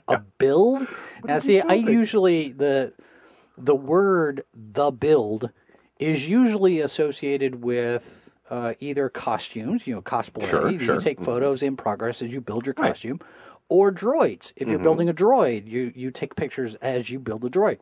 a 0.08 0.18
build? 0.38 0.86
Now, 1.24 1.38
see, 1.38 1.60
I 1.60 1.74
usually 1.74 2.52
the 2.52 2.92
the 3.56 3.74
word 3.74 4.44
the 4.54 4.90
build 4.90 5.50
is 5.98 6.28
usually 6.28 6.80
associated 6.80 7.62
with 7.62 8.30
uh, 8.50 8.74
either 8.80 9.08
costumes, 9.08 9.86
you 9.86 9.94
know, 9.94 10.02
cosplay. 10.02 10.48
Sure, 10.48 10.70
you 10.70 10.78
sure. 10.80 11.00
take 11.00 11.20
photos 11.20 11.62
in 11.62 11.76
progress 11.76 12.22
as 12.22 12.32
you 12.32 12.40
build 12.40 12.66
your 12.66 12.74
costume, 12.74 13.20
or 13.68 13.92
droids. 13.92 14.52
If 14.56 14.68
you're 14.68 14.76
Mm-hmm. 14.78 14.82
building 14.82 15.08
a 15.08 15.14
droid, 15.14 15.66
you 15.68 15.92
you 15.94 16.10
take 16.10 16.34
pictures 16.36 16.74
as 16.76 17.10
you 17.10 17.18
build 17.18 17.44
a 17.44 17.50
droid. 17.50 17.78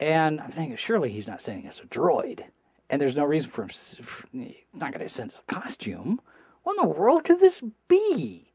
And 0.00 0.40
I'm 0.40 0.50
thinking, 0.50 0.76
surely 0.76 1.10
he's 1.12 1.28
not 1.28 1.40
sending 1.40 1.68
us 1.68 1.80
a 1.80 1.86
droid, 1.86 2.44
and 2.90 3.00
there's 3.00 3.14
no 3.16 3.24
reason 3.24 3.50
for 3.50 3.62
him. 3.62 3.68
For, 3.68 4.26
not 4.72 4.92
going 4.92 5.00
to 5.06 5.08
send 5.08 5.30
us 5.30 5.42
a 5.46 5.52
costume. 5.52 6.20
What 6.64 6.76
in 6.80 6.88
the 6.88 6.94
world 6.94 7.24
could 7.24 7.40
this 7.40 7.62
be? 7.88 8.51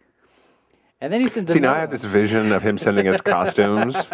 And 1.00 1.14
then 1.14 1.22
he 1.22 1.28
sends 1.28 1.52
See, 1.52 1.59
now 1.59 1.73
I 1.76 1.80
have 1.80 1.92
this 1.92 2.03
vision 2.03 2.52
of 2.52 2.64
him 2.64 2.78
sending 2.78 3.08
us 3.08 3.22
costumes. 3.22 3.95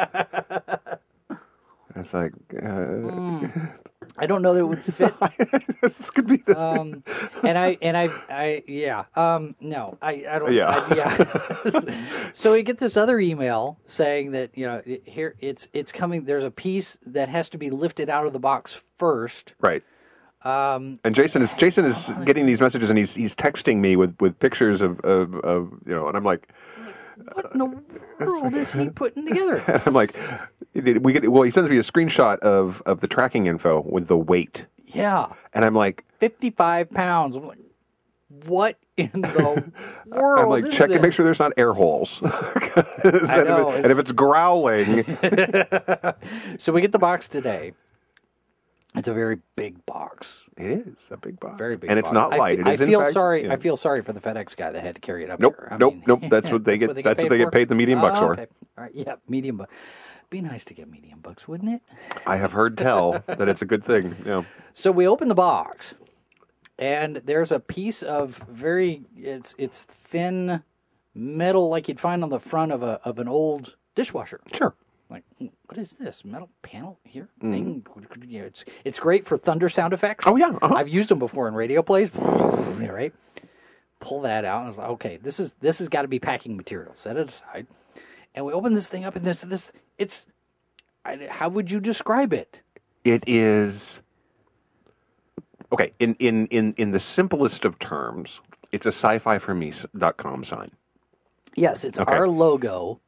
It's 1.95 2.11
like 2.11 2.33
uh, 2.55 3.47
I 4.17 4.25
don't 4.25 4.41
know 4.41 4.53
that 4.55 4.61
it 4.61 4.63
would 4.63 4.81
fit 4.83 5.13
this 5.83 6.09
could 6.09 6.25
be 6.25 6.37
this. 6.37 6.57
um, 6.57 7.03
and 7.43 7.55
I 7.55 7.77
and 7.83 7.95
I 7.95 8.09
I 8.29 8.63
yeah 8.67 9.03
um 9.15 9.55
no 9.61 9.99
I 10.01 10.25
I 10.27 10.39
don't 10.39 10.53
Yeah. 10.53 10.69
I, 10.89 10.95
yeah. 10.95 12.29
so 12.33 12.53
we 12.53 12.63
get 12.63 12.79
this 12.79 12.97
other 12.97 13.19
email 13.19 13.77
saying 13.85 14.31
that 14.31 14.57
you 14.57 14.65
know 14.65 14.81
it- 14.83 15.07
here 15.07 15.35
it's 15.39 15.67
it's 15.71 15.91
coming. 15.91 16.25
There's 16.25 16.43
a 16.43 16.49
piece 16.51 16.97
that 17.05 17.29
has 17.29 17.47
to 17.49 17.59
be 17.59 17.69
lifted 17.69 18.09
out 18.09 18.25
of 18.25 18.33
the 18.33 18.39
box 18.39 18.81
first. 18.97 19.53
right. 19.61 19.83
Um, 20.41 20.99
And 21.05 21.13
Jason 21.13 21.43
is 21.43 21.53
Jason 21.53 21.85
is 21.85 22.09
getting 22.25 22.47
these 22.47 22.59
messages, 22.59 22.89
and 22.89 22.97
he's 22.97 23.13
he's 23.13 23.35
texting 23.35 23.77
me 23.77 23.95
with 23.95 24.15
with 24.19 24.39
pictures 24.39 24.81
of 24.81 24.99
of, 25.01 25.35
of 25.41 25.69
you 25.85 25.93
know, 25.93 26.07
and 26.07 26.17
I'm 26.17 26.23
like. 26.25 26.49
What 27.33 27.51
in 27.53 27.59
the 27.59 27.83
world 28.25 28.53
is 28.55 28.73
he 28.73 28.89
putting 28.89 29.27
together? 29.27 29.63
I'm 29.85 29.93
like, 29.93 30.15
we 30.73 31.13
get 31.13 31.31
well. 31.31 31.43
He 31.43 31.51
sends 31.51 31.69
me 31.69 31.77
a 31.77 31.81
screenshot 31.81 32.39
of 32.39 32.81
of 32.85 33.01
the 33.01 33.07
tracking 33.07 33.45
info 33.47 33.81
with 33.81 34.07
the 34.07 34.17
weight, 34.17 34.65
Yeah, 34.85 35.27
and 35.53 35.63
I'm 35.65 35.75
like, 35.75 36.03
fifty 36.19 36.49
five 36.49 36.89
pounds. 36.91 37.35
I'm 37.35 37.47
like, 37.47 37.59
what 38.45 38.77
in 38.97 39.09
the 39.13 39.29
world? 40.07 40.39
I'm 40.39 40.49
like, 40.49 40.71
check 40.71 40.89
and 40.89 41.01
make 41.01 41.13
sure 41.13 41.23
there's 41.25 41.39
not 41.39 41.51
air 41.57 41.73
holes. 41.73 42.19
and, 42.23 42.33
know, 43.45 43.71
if 43.71 43.75
it- 43.79 43.83
and 43.83 43.91
if 43.91 43.99
it's 43.99 44.11
growling, 44.11 45.03
So 46.57 46.73
we 46.73 46.81
get 46.81 46.91
the 46.91 46.99
box 46.99 47.27
today. 47.27 47.73
It's 48.95 49.07
a 49.07 49.13
very 49.13 49.39
big 49.55 49.83
box. 49.87 50.43
it 50.55 50.87
is 50.87 51.07
a 51.09 51.17
big 51.17 51.39
box. 51.39 51.57
Very 51.57 51.77
big, 51.77 51.89
and 51.89 51.97
it's 51.97 52.09
box. 52.09 52.13
not 52.31 52.37
light. 52.37 52.59
I 52.65 52.73
is 52.73 52.81
in 52.81 52.87
feel 52.87 53.01
fact- 53.01 53.13
sorry. 53.13 53.45
yeah. 53.45 53.53
I 53.53 53.55
feel 53.57 53.75
sorry 53.75 54.01
for 54.03 54.13
the 54.13 54.19
FedEx 54.19 54.55
guy 54.55 54.71
that 54.71 54.83
had 54.83 54.95
to 54.95 55.01
carry 55.01 55.23
it 55.23 55.29
up 55.31 55.39
Nope, 55.39 55.55
here. 55.57 55.67
I 55.71 55.77
nope, 55.77 55.93
mean, 55.95 56.03
nope. 56.07 56.21
That's 56.29 56.51
what 56.51 56.63
they 56.63 56.77
get- 56.77 56.93
that's 57.03 57.21
what 57.21 57.29
they 57.29 57.37
get 57.39 57.51
paid 57.51 57.69
the 57.69 57.75
medium 57.75 57.99
bucks 58.01 58.17
Oh, 58.19 58.27
for. 58.27 58.33
okay. 58.33 58.47
All 58.77 58.83
right, 58.83 58.93
yeah, 58.93 59.15
medium 59.27 59.57
bucks. 59.57 59.73
Be 60.29 60.41
nice 60.41 60.63
to 60.65 60.73
get 60.73 60.89
medium 60.89 61.19
bucks, 61.21 61.47
wouldn't 61.47 61.69
it? 61.71 61.81
I 62.27 62.37
have 62.37 62.51
heard 62.53 62.77
tell 62.77 63.23
that 63.27 63.47
it's 63.49 63.61
a 63.61 63.65
good 63.65 63.83
thing. 63.83 64.15
Yeah. 64.25 64.43
So 64.73 64.91
we 64.91 65.07
open 65.07 65.27
the 65.27 65.35
box, 65.35 65.95
and 66.79 67.17
there's 67.17 67.51
a 67.51 67.59
piece 67.59 68.01
of 68.03 68.37
very 68.49 69.03
it's 69.15 69.53
it's 69.57 69.83
thin 69.85 70.63
metal 71.15 71.69
like 71.69 71.87
you'd 71.87 71.99
find 71.99 72.23
on 72.23 72.29
the 72.29 72.39
front 72.39 72.71
of 72.71 72.81
a 72.83 72.99
of 73.03 73.19
an 73.19 73.27
old 73.27 73.75
dishwasher. 73.95 74.39
Sure. 74.53 74.75
Like, 75.13 75.23
hmm, 75.37 75.47
what 75.67 75.77
is 75.77 75.93
this 75.93 76.25
metal 76.25 76.49
panel 76.63 76.99
here? 77.03 77.29
Thing? 77.39 77.85
You 78.27 78.41
know, 78.41 78.45
it's 78.47 78.65
it's 78.83 78.99
great 78.99 79.27
for 79.27 79.37
thunder 79.37 79.69
sound 79.69 79.93
effects. 79.93 80.25
Mm. 80.25 80.31
Oh, 80.31 80.35
yeah, 80.37 80.57
uh-huh. 80.59 80.73
I've 80.75 80.89
used 80.89 81.09
them 81.09 81.19
before 81.19 81.47
in 81.47 81.53
radio 81.53 81.83
plays. 81.83 82.09
right? 82.15 83.13
Pull 83.99 84.21
that 84.21 84.43
out, 84.43 84.57
and 84.61 84.65
I 84.65 84.69
was 84.69 84.77
like, 84.79 84.89
okay, 84.89 85.17
this 85.17 85.39
is 85.39 85.53
this 85.61 85.77
has 85.77 85.87
got 85.87 86.01
to 86.01 86.07
be 86.07 86.17
packing 86.17 86.57
material. 86.57 86.95
Set 86.95 87.15
it 87.15 87.27
aside, 87.29 87.67
and 88.33 88.43
we 88.43 88.53
open 88.53 88.73
this 88.73 88.89
thing 88.89 89.05
up, 89.05 89.15
and 89.15 89.23
this 89.23 89.41
this 89.41 89.71
it's. 89.99 90.25
I, 91.05 91.27
how 91.29 91.47
would 91.47 91.69
you 91.69 91.79
describe 91.79 92.33
it? 92.33 92.63
It 93.03 93.23
is 93.27 94.01
okay. 95.71 95.93
In 95.99 96.15
in 96.15 96.47
in 96.47 96.73
in 96.77 96.89
the 96.89 96.99
simplest 96.99 97.65
of 97.65 97.77
terms, 97.77 98.41
it's 98.71 98.87
a 98.87 98.91
sci-fi 98.91 99.37
for 99.37 99.53
me.com 99.53 100.43
sign. 100.43 100.71
Yes, 101.55 101.83
it's 101.85 101.99
Okay. 101.99 102.11
our 102.11 102.27
logo. 102.27 102.99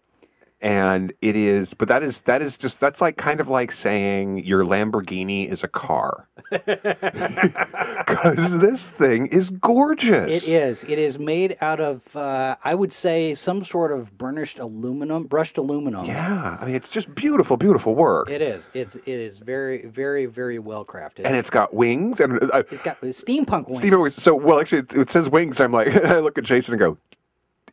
And 0.61 1.11
it 1.21 1.35
is 1.35 1.73
but 1.73 1.87
that 1.89 2.01
is 2.01 2.21
that 2.21 2.41
is 2.41 2.57
just 2.57 2.79
that's 2.79 3.01
like 3.01 3.17
kind 3.17 3.39
of 3.39 3.49
like 3.49 3.71
saying 3.71 4.43
your 4.45 4.63
lamborghini 4.63 5.47
is 5.51 5.63
a 5.63 5.67
car 5.67 6.27
because 6.51 8.59
this 8.59 8.89
thing 8.89 9.27
is 9.27 9.49
gorgeous 9.49 10.43
It 10.43 10.47
is. 10.47 10.83
It 10.85 10.99
is 10.99 11.17
made 11.19 11.55
out 11.61 11.79
of, 11.79 12.15
uh, 12.15 12.55
I 12.63 12.75
would 12.75 12.93
say, 12.93 13.35
some 13.35 13.63
sort 13.63 13.91
of 13.91 14.17
burnished 14.17 14.59
aluminum, 14.59 15.23
brushed 15.25 15.57
aluminum. 15.57 16.05
yeah 16.05 16.57
i 16.59 16.65
mean 16.65 16.75
it's 16.75 16.89
just 16.89 17.13
beautiful 17.15 17.57
beautiful 17.57 17.95
work 17.95 18.29
It 18.29 18.41
is. 18.41 18.69
It's 18.73 18.95
it 18.95 19.07
is 19.07 19.39
very 19.39 19.85
very 19.85 20.25
very 20.25 20.59
well 20.59 20.85
crafted. 20.85 21.25
and 21.25 21.35
it's 21.35 21.49
got 21.49 21.73
wings 21.73 22.19
and 22.19 22.41
uh, 22.51 22.63
it's 22.71 22.81
got 22.81 22.99
steampunk 23.01 23.67
wings. 23.67 23.79
Steve 23.79 23.93
always, 23.93 24.15
so 24.15 24.35
well 24.35 24.59
actually 24.59 24.79
it, 24.79 24.93
it 24.95 25.09
says 25.09 25.29
wings 25.29 25.59
i'm 25.59 25.71
like 25.71 25.87
i 26.05 26.19
look 26.19 26.37
at 26.37 26.43
jason 26.43 26.73
and 26.73 26.81
go 26.81 26.97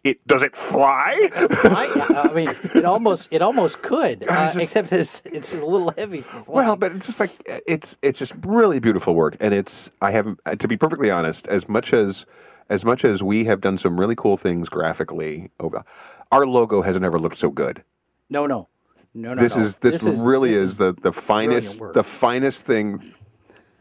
it 0.05 0.27
does 0.27 0.43
it 0.43 0.57
fly 0.57 1.31
I, 1.33 2.29
I 2.29 2.33
mean, 2.33 2.55
it 2.75 2.85
almost 2.85 3.29
it 3.31 3.43
almost 3.43 3.83
could, 3.83 4.25
uh, 4.29 4.47
just- 4.47 4.57
except 4.59 4.93
it's 4.93 5.23
it's 5.25 5.55
a 5.55 5.65
little 5.65 5.93
heavy. 5.97 6.25
Well, 6.47 6.77
but 6.77 6.93
it's 6.93 7.07
just 7.07 7.21
like 7.21 7.31
it's 7.67 7.97
it's 8.03 8.19
just 8.19 8.33
really 8.45 8.81
beautiful 8.81 9.15
work, 9.15 9.37
and 9.41 9.55
it's 9.55 9.91
I 10.01 10.11
have 10.11 10.37
to 10.59 10.69
be 10.69 10.77
perfectly 10.77 11.11
honest. 11.11 11.47
As 11.47 11.69
much 11.69 11.93
as 11.93 12.27
as 12.69 12.85
much 12.85 13.05
as 13.05 13.23
we 13.23 13.45
have 13.45 13.61
done 13.61 13.79
some 13.79 13.99
really 13.99 14.15
cool 14.17 14.37
things 14.37 14.69
graphically, 14.69 15.51
over, 15.61 15.85
our 16.31 16.47
logo 16.47 16.83
has 16.83 16.99
never 16.99 17.19
looked 17.19 17.39
so 17.39 17.51
good. 17.51 17.85
no, 18.31 18.47
no, 18.47 18.69
no, 19.15 19.35
no. 19.35 19.43
this 19.43 19.57
no. 19.57 19.63
is 19.63 19.77
this, 19.77 20.05
really 20.05 20.51
this 20.51 20.59
is, 20.59 20.77
the 20.77 20.95
the 20.95 21.13
finest 21.13 21.81
the 21.95 22.05
finest 22.05 22.65
thing. 22.65 23.15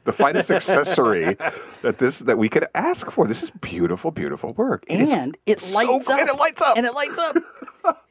The 0.03 0.13
finest 0.13 0.50
accessory 0.50 1.38
that 1.83 1.98
this 2.00 2.19
that 2.19 2.38
we 2.38 2.50
could 2.50 2.68
ask 2.74 3.12
for. 3.12 3.27
This 3.27 3.44
is 3.44 3.51
beautiful, 3.51 4.09
beautiful 4.12 4.53
work. 4.53 4.83
And 4.89 5.38
it 5.45 5.62
lights 5.71 6.07
so- 6.07 6.13
up. 6.15 6.19
and 6.21 6.30
it 6.30 6.36
lights 6.38 6.62
up. 6.62 6.75
And 6.77 6.86
it 6.88 6.94
lights 6.95 7.19
up. 7.19 7.36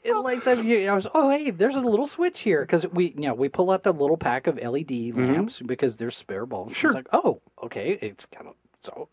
it 0.04 0.14
lights 0.16 0.46
up. 0.46 0.58
I 0.58 0.94
was, 0.94 1.06
oh, 1.14 1.30
hey, 1.30 1.50
there's 1.50 1.74
a 1.74 1.80
little 1.80 2.06
switch 2.06 2.40
here 2.40 2.60
because 2.62 2.86
we, 2.88 3.06
you 3.16 3.22
know, 3.22 3.34
we 3.34 3.48
pull 3.48 3.70
out 3.72 3.82
the 3.82 3.92
little 3.92 4.16
pack 4.16 4.46
of 4.46 4.56
LED 4.62 4.90
lamps 5.16 5.60
because 5.60 5.96
there's 5.96 6.16
spare 6.16 6.46
bulbs. 6.46 6.72
Mm-hmm. 6.72 6.78
Sure. 6.78 6.90
It's 6.90 6.94
like, 6.94 7.08
oh, 7.12 7.40
okay, 7.64 7.98
it's 8.00 8.24
kind 8.26 8.46
of 8.48 8.54
so. 8.80 9.08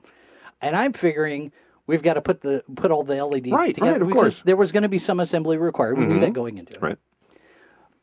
And 0.62 0.76
I'm 0.76 0.94
figuring 0.94 1.52
we've 1.88 2.04
got 2.04 2.14
to 2.16 2.22
put 2.22 2.42
the 2.42 2.64
put 2.76 2.92
all 2.92 3.04
the 3.04 3.24
LEDs 3.26 3.50
Right, 3.52 3.74
together 3.74 3.94
right, 3.94 4.02
of 4.04 4.08
because 4.08 4.22
course. 4.22 4.36
Mm-hmm. 4.38 4.46
there 4.48 4.56
was 4.56 4.72
going 4.72 4.84
to 4.84 4.90
be 4.90 5.00
some 5.00 5.20
assembly 5.20 5.58
required. 5.58 5.98
We 5.98 6.06
knew 6.06 6.20
that 6.20 6.34
going 6.34 6.58
into 6.60 6.74
it. 6.76 6.82
right. 6.82 6.98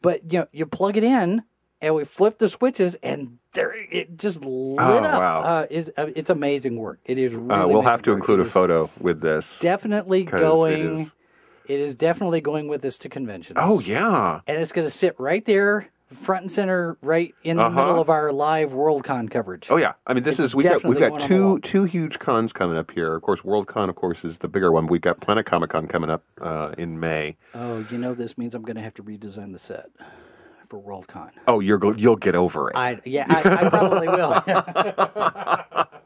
But 0.02 0.32
you 0.32 0.40
know, 0.40 0.46
you 0.52 0.66
plug 0.66 0.96
it 0.96 1.04
in, 1.04 1.44
and 1.80 1.94
we 1.94 2.04
flip 2.04 2.38
the 2.38 2.48
switches, 2.48 2.94
and 2.96 3.38
there 3.54 3.74
it 3.90 4.16
just 4.18 4.42
lit 4.44 4.78
Oh, 4.80 4.98
up. 5.04 5.20
wow. 5.20 5.42
Uh, 5.42 5.66
is 5.70 5.90
uh, 5.96 6.06
it's 6.14 6.30
amazing 6.30 6.76
work. 6.76 6.98
It 7.04 7.18
is. 7.18 7.34
Really 7.34 7.50
Uh, 7.50 7.68
we'll 7.68 7.82
have 7.82 8.02
to 8.02 8.10
work. 8.10 8.18
include 8.18 8.40
It 8.40 8.46
a 8.48 8.50
photo 8.50 8.90
with 9.00 9.20
this. 9.20 9.56
Definitely 9.60 10.24
going. 10.24 11.00
is- 11.00 11.10
it 11.66 11.80
is 11.80 11.94
definitely 11.94 12.42
going 12.42 12.68
with 12.68 12.84
us 12.84 12.98
to 12.98 13.08
conventions. 13.08 13.58
Oh 13.60 13.80
yeah. 13.80 14.40
and 14.46 14.58
it's 14.58 14.70
going 14.72 14.86
to 14.86 14.90
sit 14.90 15.14
right 15.18 15.42
there, 15.46 15.88
front 16.12 16.42
and 16.42 16.52
center, 16.52 16.98
right 17.00 17.34
in 17.42 17.56
the 17.56 17.62
Uh-huh. 17.62 17.74
middle 17.86 17.98
of 18.00 18.10
our 18.10 18.32
live 18.32 18.72
WorldCon 18.72 19.30
coverage. 19.30 19.68
Oh 19.70 19.78
yeah, 19.78 19.94
I 20.06 20.12
mean 20.12 20.24
this 20.24 20.34
It's 20.38 20.48
is 20.48 20.54
we've 20.54 20.64
got 20.64 20.84
we've 20.84 20.98
got 21.00 21.12
one 21.12 21.22
on 21.22 21.28
the 21.28 21.34
two 21.34 21.58
two 21.60 21.84
huge 21.84 22.18
cons 22.18 22.52
coming 22.52 22.76
up 22.76 22.90
here. 22.90 23.14
Of 23.14 23.22
course, 23.22 23.40
Worldcon, 23.40 23.88
of 23.88 23.94
course, 23.94 24.26
is 24.26 24.36
the 24.38 24.48
bigger 24.48 24.70
one. 24.72 24.88
We've 24.88 25.00
got 25.00 25.20
Planet 25.22 25.46
Comic 25.46 25.70
Con 25.70 25.86
coming 25.86 26.10
up 26.10 26.22
uh, 26.38 26.74
in 26.76 27.00
May. 27.00 27.36
Oh, 27.54 27.86
you 27.90 27.96
know 27.96 28.12
this 28.12 28.36
means 28.36 28.54
I'm 28.54 28.62
going 28.62 28.76
to 28.76 28.82
have 28.82 28.94
to 28.94 29.02
redesign 29.02 29.52
the 29.52 29.58
set 29.58 29.86
for 30.74 31.02
WorldCon. 31.02 31.30
Oh, 31.46 31.60
you're 31.60 31.96
you'll 31.96 32.16
get 32.16 32.34
over 32.34 32.70
it. 32.70 32.76
I 32.76 33.00
yeah, 33.04 33.26
I, 33.28 33.66
I 33.66 33.68
probably 33.68 34.08
will. 34.08 34.42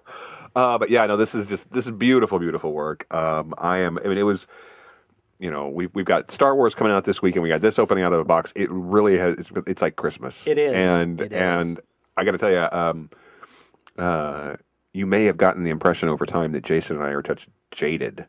Uh, 0.57 0.77
but 0.77 0.91
yeah, 0.91 1.07
no, 1.07 1.17
this 1.17 1.37
is 1.37 1.47
just 1.47 1.71
this 1.73 1.87
is 1.87 1.93
beautiful, 1.93 2.39
beautiful 2.39 2.73
work. 2.73 3.07
Um, 3.15 3.55
I 3.59 3.79
am. 3.79 3.97
I 3.99 4.09
mean, 4.09 4.19
it 4.19 4.23
was. 4.25 4.47
You 5.39 5.53
know, 5.53 5.69
we've 5.69 5.91
we've 5.95 6.07
got 6.07 6.33
Star 6.33 6.57
Wars 6.57 6.75
coming 6.75 6.93
out 6.93 7.05
this 7.05 7.23
week, 7.23 7.37
and 7.37 7.45
we 7.45 7.49
got 7.51 7.61
this 7.61 7.79
opening 7.79 8.03
out 8.03 8.13
of 8.13 8.19
the 8.19 8.25
box. 8.25 8.53
It 8.57 8.69
really 8.73 9.17
has. 9.19 9.37
It's 9.39 9.51
it's 9.69 9.83
like 9.83 9.95
Christmas. 9.95 10.45
It 10.47 10.59
is. 10.59 10.73
and 10.73 11.21
It 11.21 11.33
is. 11.33 11.39
and 11.39 11.81
I 12.17 12.25
got 12.25 12.33
to 12.33 12.39
tell 12.39 12.51
you, 12.51 12.67
um, 12.73 13.11
uh, 13.99 14.57
you 14.95 15.07
may 15.07 15.27
have 15.27 15.37
gotten 15.37 15.63
the 15.63 15.71
impression 15.71 16.09
over 16.09 16.27
time 16.27 16.51
that 16.53 16.65
Jason 16.65 16.97
and 16.97 17.05
I 17.05 17.11
are 17.11 17.23
touch 17.23 17.47
jaded, 17.71 18.27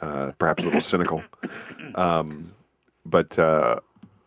uh, 0.00 0.32
perhaps 0.38 0.62
a 0.62 0.66
little 0.66 0.80
cynical. 0.80 1.22
Um, 1.94 2.52
but 3.04 3.36
uh, 3.38 3.80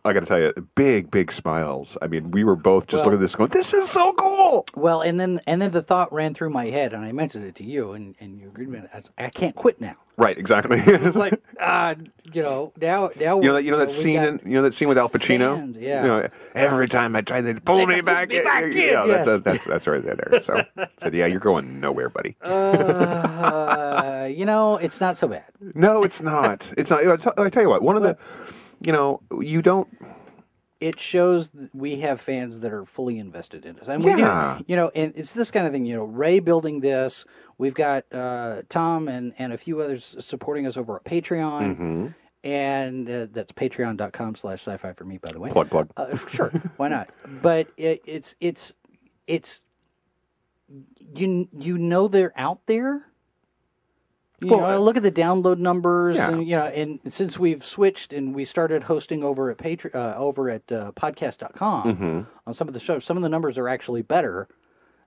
I 0.06 0.12
got 0.12 0.20
to 0.20 0.26
tell 0.26 0.38
you, 0.38 0.52
big, 0.74 1.10
big 1.10 1.32
smiles. 1.32 1.96
I 2.02 2.08
mean, 2.08 2.30
we 2.30 2.44
were 2.44 2.56
both 2.56 2.86
just 2.86 3.00
Well- 3.00 3.04
looking 3.12 3.18
at 3.18 3.22
this, 3.22 3.34
going, 3.36 3.48
"This 3.50 3.72
is 3.72 3.88
so 3.88 4.12
cool." 4.12 4.66
well, 4.76 5.00
and 5.00 5.18
then 5.18 5.40
and 5.46 5.62
then 5.62 5.70
the 5.70 5.82
thought 5.82 6.12
ran 6.12 6.34
through 6.34 6.50
my 6.50 6.66
head, 6.66 6.92
and 6.92 7.04
I 7.04 7.12
mentioned 7.12 7.44
it 7.46 7.54
to 7.56 7.64
you, 7.64 7.92
and, 7.92 8.14
and 8.20 8.38
you 8.38 8.48
agreed 8.48 8.68
with 8.68 8.84
it. 8.84 9.10
I 9.16 9.30
can't 9.30 9.54
quit 9.56 9.80
now. 9.80 9.96
Right, 10.16 10.36
exactly. 10.38 10.80
It's 10.86 11.16
like, 11.16 11.42
uh, 11.58 11.96
you 12.32 12.40
know, 12.42 12.72
now 12.80 13.10
now 13.18 13.40
You 13.40 13.48
know 13.48 13.54
that 13.54 13.64
you 13.64 13.70
know 13.72 13.78
that 13.78 13.90
scene 13.90 14.22
in, 14.22 14.40
you 14.44 14.52
know 14.52 14.62
that 14.62 14.74
scene 14.74 14.88
with 14.88 14.96
Al 14.98 15.08
Pacino. 15.08 15.56
fans, 15.56 15.76
yeah. 15.78 16.02
You 16.02 16.08
know, 16.08 16.28
every 16.54 16.86
time 16.86 17.16
I 17.16 17.22
try 17.22 17.40
to 17.40 17.60
pull 17.60 17.84
me 17.86 18.00
back, 18.00 18.28
me 18.28 18.42
back 18.42 18.64
in, 18.64 18.72
yeah, 18.72 19.04
yes. 19.06 19.26
that's, 19.26 19.42
that's 19.42 19.64
that's 19.64 19.86
right 19.86 20.04
there. 20.04 20.40
So 20.42 20.62
said, 21.02 21.14
yeah, 21.14 21.26
you're 21.26 21.40
going 21.40 21.80
nowhere, 21.80 22.10
buddy. 22.10 22.36
uh, 22.42 24.28
you 24.30 24.44
know, 24.44 24.76
it's 24.76 25.00
not 25.00 25.16
so 25.16 25.28
bad. 25.28 25.44
no, 25.74 26.02
it's 26.02 26.20
not. 26.20 26.72
It's 26.76 26.90
not. 26.90 27.06
I 27.06 27.16
tell- 27.16 27.34
I 27.36 27.48
tell 27.48 27.62
you 27.62 27.68
what. 27.70 27.82
One 27.82 27.96
of 27.96 28.02
the, 28.02 28.16
you 28.84 28.92
know, 28.92 29.20
you 29.40 29.62
don't. 29.62 29.88
it 30.80 31.00
shows 31.00 31.52
that 31.52 31.74
we 31.74 32.00
have 32.00 32.20
fans 32.20 32.60
that 32.60 32.72
are 32.72 32.84
fully 32.84 33.18
invested 33.18 33.64
in 33.64 33.78
us. 33.78 33.88
And 33.88 34.04
we 34.04 34.14
do, 34.14 34.64
you 34.66 34.76
know, 34.76 34.90
and 34.94 35.12
it's 35.16 35.32
this 35.32 35.50
kind 35.50 35.66
of 35.66 35.72
thing, 35.72 35.86
you 35.86 35.94
know, 35.94 36.04
Ray 36.04 36.40
building 36.40 36.80
this. 36.80 37.24
We've 37.56 37.74
got 37.74 38.04
uh, 38.12 38.62
Tom 38.68 39.08
and, 39.08 39.32
and 39.38 39.52
a 39.52 39.56
few 39.56 39.80
others 39.80 40.16
supporting 40.18 40.66
us 40.66 40.76
over 40.76 40.96
at 40.96 41.04
Patreon. 41.04 41.76
Mm-hmm. 41.76 42.06
And 42.42 43.08
uh, 43.08 43.26
that's 43.32 43.52
patreon.com 43.52 44.34
slash 44.34 44.60
sci-fi 44.60 44.92
for 44.92 45.04
me, 45.04 45.16
by 45.16 45.32
the 45.32 45.40
way. 45.40 45.50
Plug, 45.50 45.70
plug. 45.70 45.90
Uh, 45.96 46.16
sure, 46.28 46.50
why 46.76 46.88
not? 46.88 47.08
But 47.40 47.68
it, 47.78 48.02
it's, 48.04 48.34
it's, 48.38 48.74
it's, 49.26 49.62
you, 51.16 51.48
you 51.58 51.78
know 51.78 52.08
they're 52.08 52.38
out 52.38 52.66
there. 52.66 53.06
You 54.40 54.48
Well, 54.48 54.60
know, 54.60 54.82
look 54.82 54.96
at 54.96 55.02
the 55.04 55.12
download 55.12 55.58
numbers, 55.58 56.16
Yeah. 56.16 56.30
and 56.30 56.48
you 56.48 56.56
know, 56.56 56.64
and 56.64 57.00
since 57.06 57.38
we've 57.38 57.62
switched 57.64 58.12
and 58.12 58.34
we 58.34 58.44
started 58.44 58.84
hosting 58.84 59.22
over 59.22 59.50
at 59.50 59.58
Patre- 59.58 59.94
uh, 59.94 60.14
over 60.16 60.50
at 60.50 60.70
uh, 60.72 60.92
podcast.com 60.92 61.84
Mm-hmm. 61.96 62.20
on 62.46 62.52
some 62.54 62.66
of 62.68 62.74
the 62.74 62.80
shows, 62.80 63.04
some 63.04 63.16
of 63.16 63.22
the 63.22 63.28
numbers 63.28 63.56
are 63.58 63.68
actually 63.68 64.02
better 64.02 64.48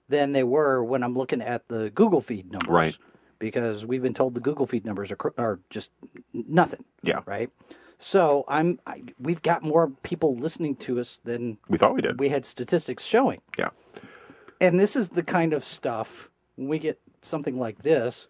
than 0.09 0.31
they 0.31 0.43
were 0.43 0.81
when 0.83 1.03
I'm 1.03 1.13
looking 1.13 1.41
at 1.41 1.67
the 1.67 1.89
Google 1.89 2.21
feed 2.21 2.51
numbers, 2.51 2.69
Right. 2.69 2.97
Because 3.39 3.85
we've 3.85 4.01
been 4.01 4.13
told 4.15 4.33
the 4.33 4.39
Google 4.41 4.65
feed 4.65 4.85
numbers 4.85 5.11
are 5.11 5.15
cr- 5.17 5.29
are 5.37 5.59
just 5.69 5.91
nothing, 6.33 6.85
Yeah. 7.03 7.19
right? 7.25 7.51
So 7.99 8.45
I'm 8.47 8.79
I, 8.87 9.03
we've 9.19 9.41
got 9.41 9.61
more 9.61 9.89
people 10.01 10.35
listening 10.35 10.75
to 10.77 10.99
us 10.99 11.19
than 11.23 11.57
We 11.69 11.77
thought 11.77 11.93
we 11.93 12.01
did. 12.01 12.19
we 12.19 12.29
had 12.29 12.45
statistics 12.45 13.03
showing. 13.05 13.41
yeah. 13.57 13.69
And 14.61 14.79
this 14.79 14.95
is 14.95 15.09
the 15.09 15.21
kind 15.23 15.53
of 15.53 15.63
stuff 15.63 16.29
when 16.55 16.67
we 16.69 16.79
get 16.79 16.99
something 17.21 17.59
like 17.59 17.79
this 17.83 18.27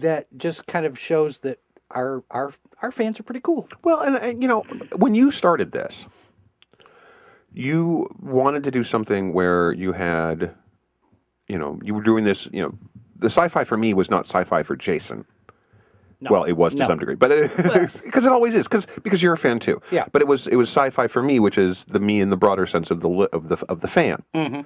that 0.00 0.26
just 0.36 0.66
kind 0.66 0.86
of 0.86 0.98
shows 0.98 1.40
that 1.40 1.58
our 1.90 2.22
our 2.30 2.52
our 2.82 2.92
fans 2.92 3.18
are 3.20 3.22
pretty 3.22 3.40
cool. 3.40 3.68
Well, 3.82 4.00
and, 4.00 4.16
and 4.16 4.42
you 4.42 4.48
know, 4.48 4.62
when 4.96 5.14
you 5.14 5.30
started 5.30 5.72
this, 5.72 6.06
you 7.52 8.08
wanted 8.20 8.64
to 8.64 8.70
do 8.70 8.84
something 8.84 9.32
where 9.32 9.72
you 9.72 9.92
had, 9.92 10.54
you 11.48 11.58
know, 11.58 11.78
you 11.82 11.94
were 11.94 12.02
doing 12.02 12.24
this. 12.24 12.48
You 12.52 12.62
know, 12.62 12.78
the 13.16 13.26
sci-fi 13.26 13.64
for 13.64 13.76
me 13.76 13.94
was 13.94 14.10
not 14.10 14.26
sci-fi 14.26 14.62
for 14.62 14.76
Jason. 14.76 15.24
well, 16.28 16.44
it 16.44 16.52
was 16.52 16.74
to 16.74 16.80
no. 16.80 16.86
some 16.86 16.98
degree, 16.98 17.14
but 17.14 17.30
because 17.56 18.26
it, 18.26 18.32
always 18.32 18.54
is, 18.54 18.68
because 18.68 18.86
because 19.02 19.22
you're 19.22 19.32
a 19.32 19.38
fan 19.38 19.58
too. 19.58 19.80
Yeah. 19.90 20.06
But 20.12 20.22
it 20.22 20.28
was 20.28 20.46
it 20.46 20.56
was 20.56 20.68
sci-fi 20.68 21.06
for 21.06 21.22
me, 21.22 21.40
which 21.40 21.58
is 21.58 21.84
the 21.84 22.00
me 22.00 22.20
in 22.20 22.30
the 22.30 22.36
broader 22.36 22.66
sense 22.66 22.90
of 22.90 23.00
the 23.00 23.08
of 23.32 23.48
the 23.48 23.56
of 23.68 23.80
the 23.80 23.88
fan. 23.88 24.22
Mm-hmm. 24.34 24.60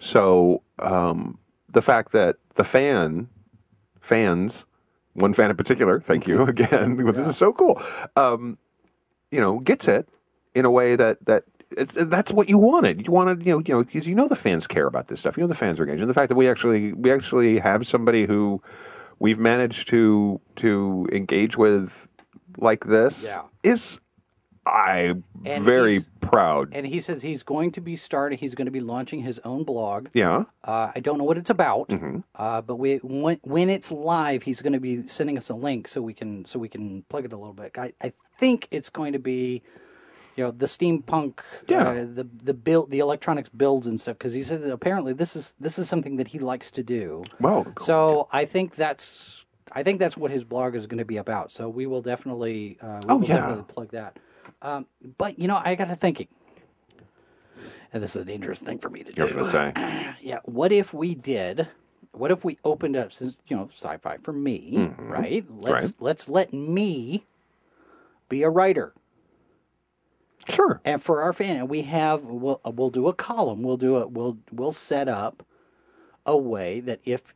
So 0.00 0.62
um, 0.78 1.38
the 1.68 1.82
fact 1.82 2.12
that 2.12 2.36
the 2.54 2.64
fan 2.64 3.28
fans, 4.00 4.64
one 5.18 5.32
fan 5.32 5.50
in 5.50 5.56
particular, 5.56 6.00
thank 6.00 6.26
you 6.26 6.42
again, 6.42 6.96
this 6.96 7.28
is 7.28 7.36
so 7.36 7.52
cool. 7.52 7.80
Um, 8.16 8.58
you 9.30 9.40
know, 9.40 9.58
gets 9.60 9.88
it 9.88 10.08
in 10.54 10.64
a 10.64 10.70
way 10.70 10.96
that 10.96 11.24
that. 11.26 11.44
It's, 11.76 11.92
that's 11.92 12.32
what 12.32 12.48
you 12.48 12.56
wanted. 12.56 13.06
You 13.06 13.12
wanted, 13.12 13.44
you 13.44 13.52
know, 13.52 13.58
you 13.58 13.74
know, 13.74 13.84
because 13.84 14.06
you 14.08 14.14
know 14.14 14.26
the 14.26 14.34
fans 14.34 14.66
care 14.66 14.86
about 14.86 15.08
this 15.08 15.20
stuff. 15.20 15.36
You 15.36 15.42
know 15.42 15.48
the 15.48 15.54
fans 15.54 15.78
are 15.78 15.82
engaged, 15.82 16.00
and 16.00 16.08
the 16.08 16.14
fact 16.14 16.30
that 16.30 16.34
we 16.34 16.48
actually 16.48 16.94
we 16.94 17.12
actually 17.12 17.58
have 17.58 17.86
somebody 17.86 18.24
who 18.24 18.62
we've 19.18 19.38
managed 19.38 19.86
to 19.88 20.40
to 20.56 21.06
engage 21.12 21.58
with 21.58 22.08
like 22.56 22.86
this 22.86 23.22
Yeah. 23.22 23.42
is 23.62 24.00
I'm 24.68 25.24
And 25.46 25.64
very 25.64 25.98
proud. 26.20 26.74
And 26.74 26.86
he 26.86 27.00
says 27.00 27.22
he's 27.22 27.42
going 27.42 27.72
to 27.72 27.80
be 27.80 27.96
starting. 27.96 28.38
He's 28.38 28.54
going 28.54 28.66
to 28.66 28.70
be 28.72 28.80
launching 28.80 29.22
his 29.22 29.38
own 29.40 29.64
blog. 29.64 30.08
yeah, 30.14 30.44
Uh, 30.64 30.92
I 30.94 31.00
don't 31.00 31.18
know 31.18 31.24
what 31.24 31.38
it's 31.38 31.50
about, 31.50 31.88
Mm-hmm. 31.88 32.18
uh, 32.34 32.60
but 32.62 32.76
we 32.76 32.96
when, 32.98 33.38
when 33.42 33.70
it's 33.70 33.90
live, 33.90 34.42
he's 34.44 34.60
going 34.62 34.74
to 34.74 34.80
be 34.80 35.06
sending 35.08 35.36
us 35.38 35.48
a 35.48 35.54
link 35.54 35.88
so 35.88 36.02
we 36.02 36.12
can 36.14 36.44
so 36.44 36.58
we 36.58 36.68
can 36.68 37.02
plug 37.08 37.24
it 37.24 37.32
a 37.32 37.36
little 37.36 37.54
bit. 37.54 37.72
I, 37.78 37.92
I 38.02 38.12
think 38.38 38.68
it's 38.70 38.90
going 38.90 39.12
to 39.14 39.18
be, 39.18 39.62
you 40.36 40.44
know, 40.44 40.50
the 40.50 40.66
steampunk, 40.66 41.40
Yeah. 41.66 41.88
uh, 41.88 41.94
the 42.18 42.28
the 42.44 42.54
build, 42.54 42.90
the 42.90 42.98
electronics 43.00 43.48
builds 43.48 43.86
and 43.86 44.00
stuff. 44.00 44.18
Because 44.18 44.34
he 44.34 44.42
said 44.42 44.60
that 44.62 44.72
apparently 44.72 45.12
this 45.12 45.34
is 45.34 45.54
this 45.58 45.78
is 45.78 45.88
something 45.88 46.16
that 46.16 46.28
he 46.28 46.38
likes 46.38 46.70
to 46.72 46.82
do. 46.82 47.24
well, 47.40 47.66
So 47.80 48.28
I 48.32 48.44
think 48.44 48.74
that's 48.76 49.44
I 49.72 49.82
think 49.82 49.98
that's 50.00 50.16
what 50.16 50.30
his 50.30 50.44
blog 50.44 50.74
is 50.74 50.86
going 50.86 50.98
to 50.98 51.04
be 51.04 51.16
about. 51.18 51.50
So 51.52 51.68
we 51.68 51.86
will 51.86 52.02
definitely 52.02 52.78
uh, 52.80 53.00
we 53.06 53.12
Oh, 53.12 53.16
will 53.16 53.28
yeah. 53.28 53.36
definitely 53.36 53.64
plug 53.74 53.90
that. 53.92 54.16
Um, 54.60 54.86
but 55.16 55.38
you 55.38 55.48
know, 55.48 55.60
I 55.62 55.74
got 55.74 55.86
to 55.86 55.96
thinking, 55.96 56.28
and 57.92 58.02
this 58.02 58.16
is 58.16 58.22
a 58.22 58.24
dangerous 58.24 58.60
thing 58.60 58.78
for 58.78 58.90
me 58.90 59.04
to 59.04 59.12
do. 59.12 59.28
going 59.28 59.44
to 59.44 59.50
say, 59.50 60.14
Yeah, 60.22 60.38
what 60.44 60.72
if 60.72 60.92
we 60.92 61.14
did? 61.14 61.68
What 62.12 62.30
if 62.30 62.44
we 62.44 62.58
opened 62.64 62.96
up, 62.96 63.12
since 63.12 63.40
you 63.46 63.56
know, 63.56 63.68
sci-fi 63.70 64.16
for 64.18 64.32
me, 64.32 64.88
right? 64.98 65.44
Let's 65.48 65.92
Mm-hmm. 65.92 65.94
Right. 65.94 65.94
let's 66.00 66.28
let 66.28 66.52
me 66.52 67.24
be 68.28 68.42
a 68.42 68.50
writer, 68.50 68.94
sure, 70.48 70.80
and 70.84 71.00
for 71.00 71.22
our 71.22 71.32
fan, 71.32 71.68
we 71.68 71.82
have 71.82 72.24
we'll 72.24 72.60
we'll 72.64 72.90
do 72.90 73.06
a 73.06 73.12
column. 73.12 73.62
We'll 73.62 73.76
do 73.76 73.96
a 73.96 74.08
we'll 74.08 74.38
we'll 74.50 74.72
set 74.72 75.08
up 75.08 75.46
a 76.26 76.36
way 76.36 76.80
that 76.80 77.00
if 77.04 77.34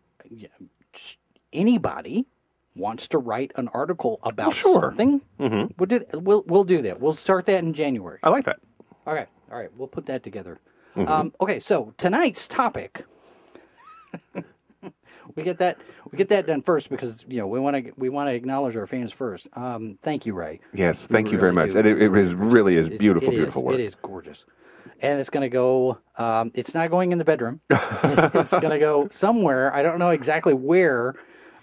anybody 1.53 2.27
wants 2.75 3.09
to 3.09 3.19
write 3.19 3.53
an 3.57 3.69
article 3.69 4.19
about 4.23 4.55
sure. 4.55 4.75
something, 4.75 5.21
we'll 5.39 5.87
do 5.87 6.05
we'll 6.15 6.43
we'll 6.47 6.65
do 6.65 6.83
that. 6.83 7.01
We'll 7.01 7.13
start 7.13 7.47
that 7.47 7.63
in 7.63 7.75
January. 7.75 8.19
I 8.23 8.31
like 8.31 8.45
that. 8.45 8.61
Okay, 9.07 9.27
all 9.51 9.59
right, 9.59 9.71
we'll 9.77 9.89
put 9.89 10.07
that 10.07 10.23
together. 10.23 10.61
Mm-hmm. 10.97 11.11
Um, 11.11 11.35
okay, 11.41 11.59
so 11.61 11.95
tonight's 11.97 12.47
topic. 12.47 13.05
we 15.35 15.43
get 15.43 15.59
that 15.59 15.79
we 16.11 16.19
get 16.19 16.29
that 16.29 16.47
done 16.47 16.63
first 16.63 16.91
because 16.91 17.25
you 17.29 17.39
know 17.39 17.47
we 17.47 17.59
want 17.59 17.77
to 17.77 17.93
we 17.97 18.09
want 18.09 18.29
to 18.29 18.35
acknowledge 18.35 18.77
our 18.77 18.87
fans 18.87 19.13
first. 19.13 19.49
Um, 19.55 19.99
thank 20.03 20.27
you, 20.27 20.35
Ray. 20.35 20.61
Yes, 20.75 21.07
thank 21.07 21.31
you 21.31 21.39
very 21.39 21.53
much. 21.53 21.73
do. 21.73 21.79
And 21.79 21.89
it, 21.89 22.03
it 22.03 22.17
is 22.17 22.35
really 22.35 22.77
is 22.77 22.89
It- 22.89 22.99
beautiful, 22.99 23.29
it 23.29 23.33
is- 23.33 23.39
beautiful 23.39 23.65
work. 23.65 23.75
It 23.75 23.81
is 23.81 23.95
gorgeous, 23.95 24.45
and 25.01 25.19
it's 25.19 25.31
going 25.31 25.43
to 25.43 25.49
go. 25.49 25.99
Um, 26.19 26.51
it's 26.55 26.75
not 26.75 26.91
going 26.91 27.13
in 27.13 27.19
the 27.19 27.25
bedroom. 27.25 27.61
it's 27.71 28.53
going 28.53 28.71
to 28.71 28.79
go 28.79 29.09
somewhere. 29.11 29.75
I 29.75 29.83
don't 29.83 29.99
know 29.99 30.11
exactly 30.11 30.55
where. 30.55 31.15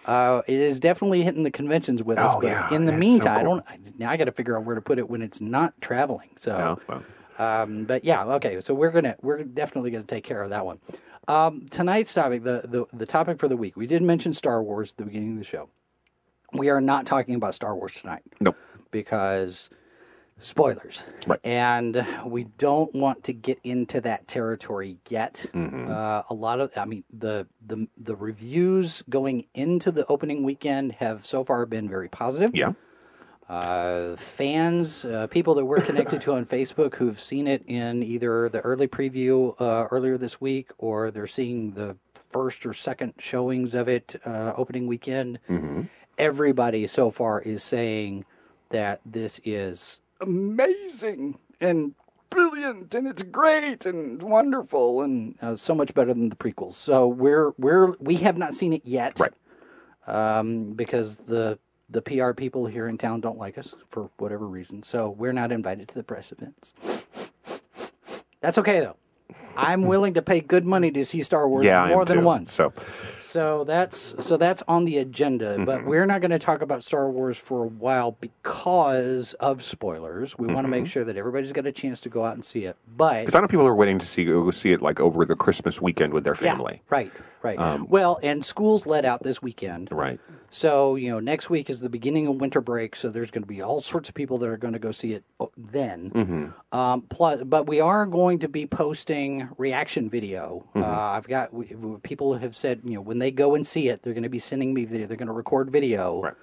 Uh, 0.10 0.42
it 0.48 0.56
is 0.56 0.80
definitely 0.80 1.24
hitting 1.24 1.44
the 1.44 1.52
conventions 1.52 2.02
with 2.02 2.18
us. 2.18 2.34
Oh, 2.36 2.42
but 2.42 2.48
yeah, 2.48 2.74
in 2.74 2.86
the 2.86 2.92
that's 2.92 2.96
so 2.96 3.00
meantime, 3.00 3.38
I 3.40 3.44
don't. 3.44 3.64
I- 3.70 3.80
Now 3.98 4.10
I 4.10 4.18
got 4.18 4.26
to 4.26 4.32
figure 4.32 4.58
out 4.58 4.66
where 4.66 4.76
to 4.76 4.82
put 4.82 4.98
it 4.98 5.10
when 5.10 5.22
it's 5.22 5.40
not 5.40 5.80
traveling. 5.82 6.30
So. 6.38 6.80
Oh, 6.80 6.82
well. 6.88 7.04
Um, 7.64 7.86
but 7.86 8.04
yeah, 8.04 8.26
okay. 8.26 8.60
So 8.60 8.74
we're 8.74 8.92
gonna 8.92 9.16
we're 9.22 9.44
definitely 9.44 9.92
gonna 9.92 10.04
take 10.04 10.24
care 10.26 10.42
of 10.42 10.50
that 10.50 10.66
one. 10.66 10.80
Um, 11.28 11.68
tonight's 11.70 12.14
topic, 12.14 12.44
the, 12.44 12.64
the 12.68 12.86
the 12.92 13.06
topic 13.06 13.40
for 13.40 13.48
the 13.48 13.56
week, 13.56 13.78
we 13.78 13.86
did 13.88 14.02
mention 14.02 14.34
Star 14.34 14.62
Wars 14.64 14.92
at 14.92 14.98
the 14.98 15.06
beginning 15.06 15.34
of 15.34 15.38
the 15.38 15.44
show. 15.46 15.70
We 16.54 16.70
are 16.70 16.82
not 16.82 17.06
talking 17.06 17.36
about 17.36 17.54
Star 17.56 17.76
Wars 17.76 17.94
tonight 18.02 18.24
Nope. 18.42 18.58
because 18.92 19.70
spoilers. 20.40 21.04
Right. 21.28 21.40
And 21.44 22.06
we 22.26 22.46
don't 22.46 22.94
want 22.96 23.24
to 23.26 23.34
get 23.34 23.60
into 23.64 24.02
that 24.02 24.28
territory 24.28 24.98
yet. 25.08 25.46
Mm-hmm. 25.54 25.92
Uh, 25.92 26.24
a 26.30 26.34
lot 26.34 26.60
of, 26.60 26.72
I 26.76 26.86
mean, 26.86 27.04
the, 27.12 27.48
the 27.66 27.88
the 27.98 28.16
reviews 28.16 29.04
going 29.10 29.46
into 29.54 29.92
the 29.92 30.06
opening 30.08 30.44
weekend 30.44 30.94
have 30.94 31.26
so 31.26 31.44
far 31.44 31.66
been 31.66 31.88
very 31.88 32.10
positive. 32.10 32.52
Yeah. 32.56 32.74
Uh, 33.48 34.16
fans, 34.16 35.06
uh, 35.06 35.26
people 35.28 35.56
that 35.56 35.66
we're 35.66 35.82
connected 35.82 36.22
to 36.22 36.34
on 36.34 36.46
Facebook 36.58 36.96
who've 36.96 37.20
seen 37.20 37.48
it 37.48 37.64
in 37.66 38.04
either 38.04 38.48
the 38.48 38.62
early 38.62 38.88
preview 38.88 39.60
uh, 39.60 39.88
earlier 39.90 40.18
this 40.18 40.40
week 40.40 40.72
or 40.78 41.10
they're 41.10 41.26
seeing 41.26 41.72
the 41.72 41.98
first 42.14 42.64
or 42.66 42.74
second 42.74 43.14
showings 43.18 43.74
of 43.74 43.88
it 43.88 44.16
uh, 44.24 44.54
opening 44.56 44.86
weekend. 44.86 45.40
Everybody 46.18 46.86
so 46.86 47.10
far 47.10 47.42
is 47.42 47.64
saying 47.64 48.26
that 48.70 49.02
this 49.04 49.42
is 49.44 50.02
amazing 50.22 51.40
and 51.62 51.94
brilliant 52.30 52.94
and 52.94 53.08
it's 53.08 53.24
great 53.24 53.86
and 53.86 54.22
wonderful 54.22 55.02
and 55.02 55.36
uh, 55.42 55.56
so 55.56 55.74
much 55.74 55.94
better 55.94 56.14
than 56.14 56.30
the 56.30 56.36
prequels. 56.36 56.76
So 56.76 57.08
we're 57.08 57.52
we're 57.58 57.94
we 58.00 58.18
have 58.18 58.38
not 58.38 58.54
seen 58.54 58.74
it 58.74 58.86
yet 58.86 59.20
Right. 59.20 59.34
um, 60.08 60.74
because 60.74 61.18
the 61.20 61.58
the 61.90 62.02
PR 62.04 62.34
people 62.34 62.68
here 62.68 62.88
in 62.88 62.98
town 63.00 63.20
don't 63.20 63.38
like 63.40 63.58
us 63.58 63.74
for 63.90 64.12
whatever 64.18 64.48
reason. 64.48 64.84
So 64.84 65.10
we're 65.10 65.34
not 65.34 65.52
invited 65.52 65.88
to 65.88 65.96
the 65.96 66.04
press 66.04 66.32
events. 66.32 66.74
That's 68.42 68.58
okay 68.60 68.80
though. 68.80 68.96
I'm 69.58 69.82
willing 69.84 70.14
to 70.14 70.22
pay 70.22 70.40
good 70.40 70.64
money 70.66 70.92
to 70.92 71.04
see 71.04 71.22
Star 71.24 71.50
Wars 71.50 71.66
Yeah. 71.66 71.88
More 71.88 72.06
than 72.06 72.20
too. 72.20 72.24
once. 72.24 72.54
So 72.54 72.72
So 73.30 73.64
that's 73.64 74.16
so 74.26 74.38
that's 74.38 74.64
on 74.68 74.86
the 74.86 74.98
agenda, 74.98 75.54
Mm-hmm. 75.54 75.66
but 75.66 75.86
we're 75.86 76.08
not 76.08 76.20
going 76.22 76.32
to 76.32 76.40
talk 76.40 76.64
about 76.64 76.84
Star 76.84 77.10
Wars 77.12 77.38
for 77.38 77.64
a 77.64 77.68
while 77.68 78.18
because 78.20 79.34
of 79.36 79.62
spoilers. 79.64 80.36
We 80.38 80.48
want 80.48 80.58
to 80.58 80.62
Mm-hmm. 80.64 80.72
make 80.72 80.88
sure 80.88 81.04
that 81.04 81.16
everybody's 81.16 81.52
got 81.52 81.68
a 81.68 81.72
chance 81.72 82.02
to 82.02 82.10
go 82.10 82.26
out 82.26 82.34
and 82.34 82.44
see 82.44 82.66
it. 82.66 82.76
But 82.98 83.26
because 83.26 83.36
I 83.36 83.42
know 83.42 83.48
people 83.48 83.68
are 83.68 83.76
waiting 83.76 84.00
to 84.00 84.06
see 84.06 84.26
go 84.26 84.50
see 84.50 84.72
it 84.72 84.82
like 84.82 85.00
over 85.00 85.26
the 85.26 85.36
Christmas 85.36 85.80
weekend 85.80 86.12
with 86.14 86.24
their 86.24 86.34
family. 86.36 86.82
yeah, 86.82 86.96
right, 86.96 87.12
right. 87.44 87.60
Um, 87.60 87.86
well, 87.88 88.20
and 88.24 88.44
schools 88.44 88.88
let 88.88 89.06
out 89.06 89.22
this 89.22 89.42
weekend. 89.44 89.90
Right. 89.92 90.20
So, 90.52 90.96
you 90.96 91.12
know, 91.12 91.20
next 91.20 91.50
week 91.50 91.70
is 91.70 91.80
the 91.82 91.90
beginning 91.90 92.26
of 92.28 92.36
winter 92.42 92.60
break, 92.62 92.96
so 92.96 93.10
there's 93.10 93.30
going 93.30 93.44
to 93.44 93.48
be 93.48 93.62
all 93.62 93.82
sorts 93.82 94.10
of 94.10 94.16
people 94.16 94.38
that 94.40 94.50
are 94.50 94.58
going 94.58 94.74
to 94.74 94.80
go 94.80 94.92
see 94.92 95.14
it 95.14 95.24
then. 95.56 96.10
Mm-hmm. 96.12 96.78
Um, 96.78 97.02
plus, 97.04 97.44
but 97.44 97.68
we 97.68 97.80
are 97.80 98.06
going 98.08 98.40
to 98.40 98.48
be 98.50 98.66
posting 98.66 99.50
reaction 99.58 100.10
video. 100.10 100.66
Mm-hmm. 100.70 100.84
Uh, 100.84 100.88
I've 100.88 101.28
got 101.28 101.54
we, 101.54 101.68
we- 101.76 102.00
people 102.00 102.34
have 102.36 102.56
said, 102.56 102.82
you 102.84 102.96
know, 102.96 103.02
when 103.02 103.20
they 103.20 103.30
go 103.32 103.54
and 103.54 103.66
see 103.66 103.90
it, 103.90 104.02
they're 104.02 104.14
going 104.14 104.24
to 104.24 104.30
be 104.30 104.40
sending 104.40 104.74
me 104.74 104.86
video. 104.86 105.06
They're 105.06 105.18
going 105.18 105.28
to 105.28 105.34
record 105.34 105.70
video, 105.70 106.22
Right. 106.24 106.34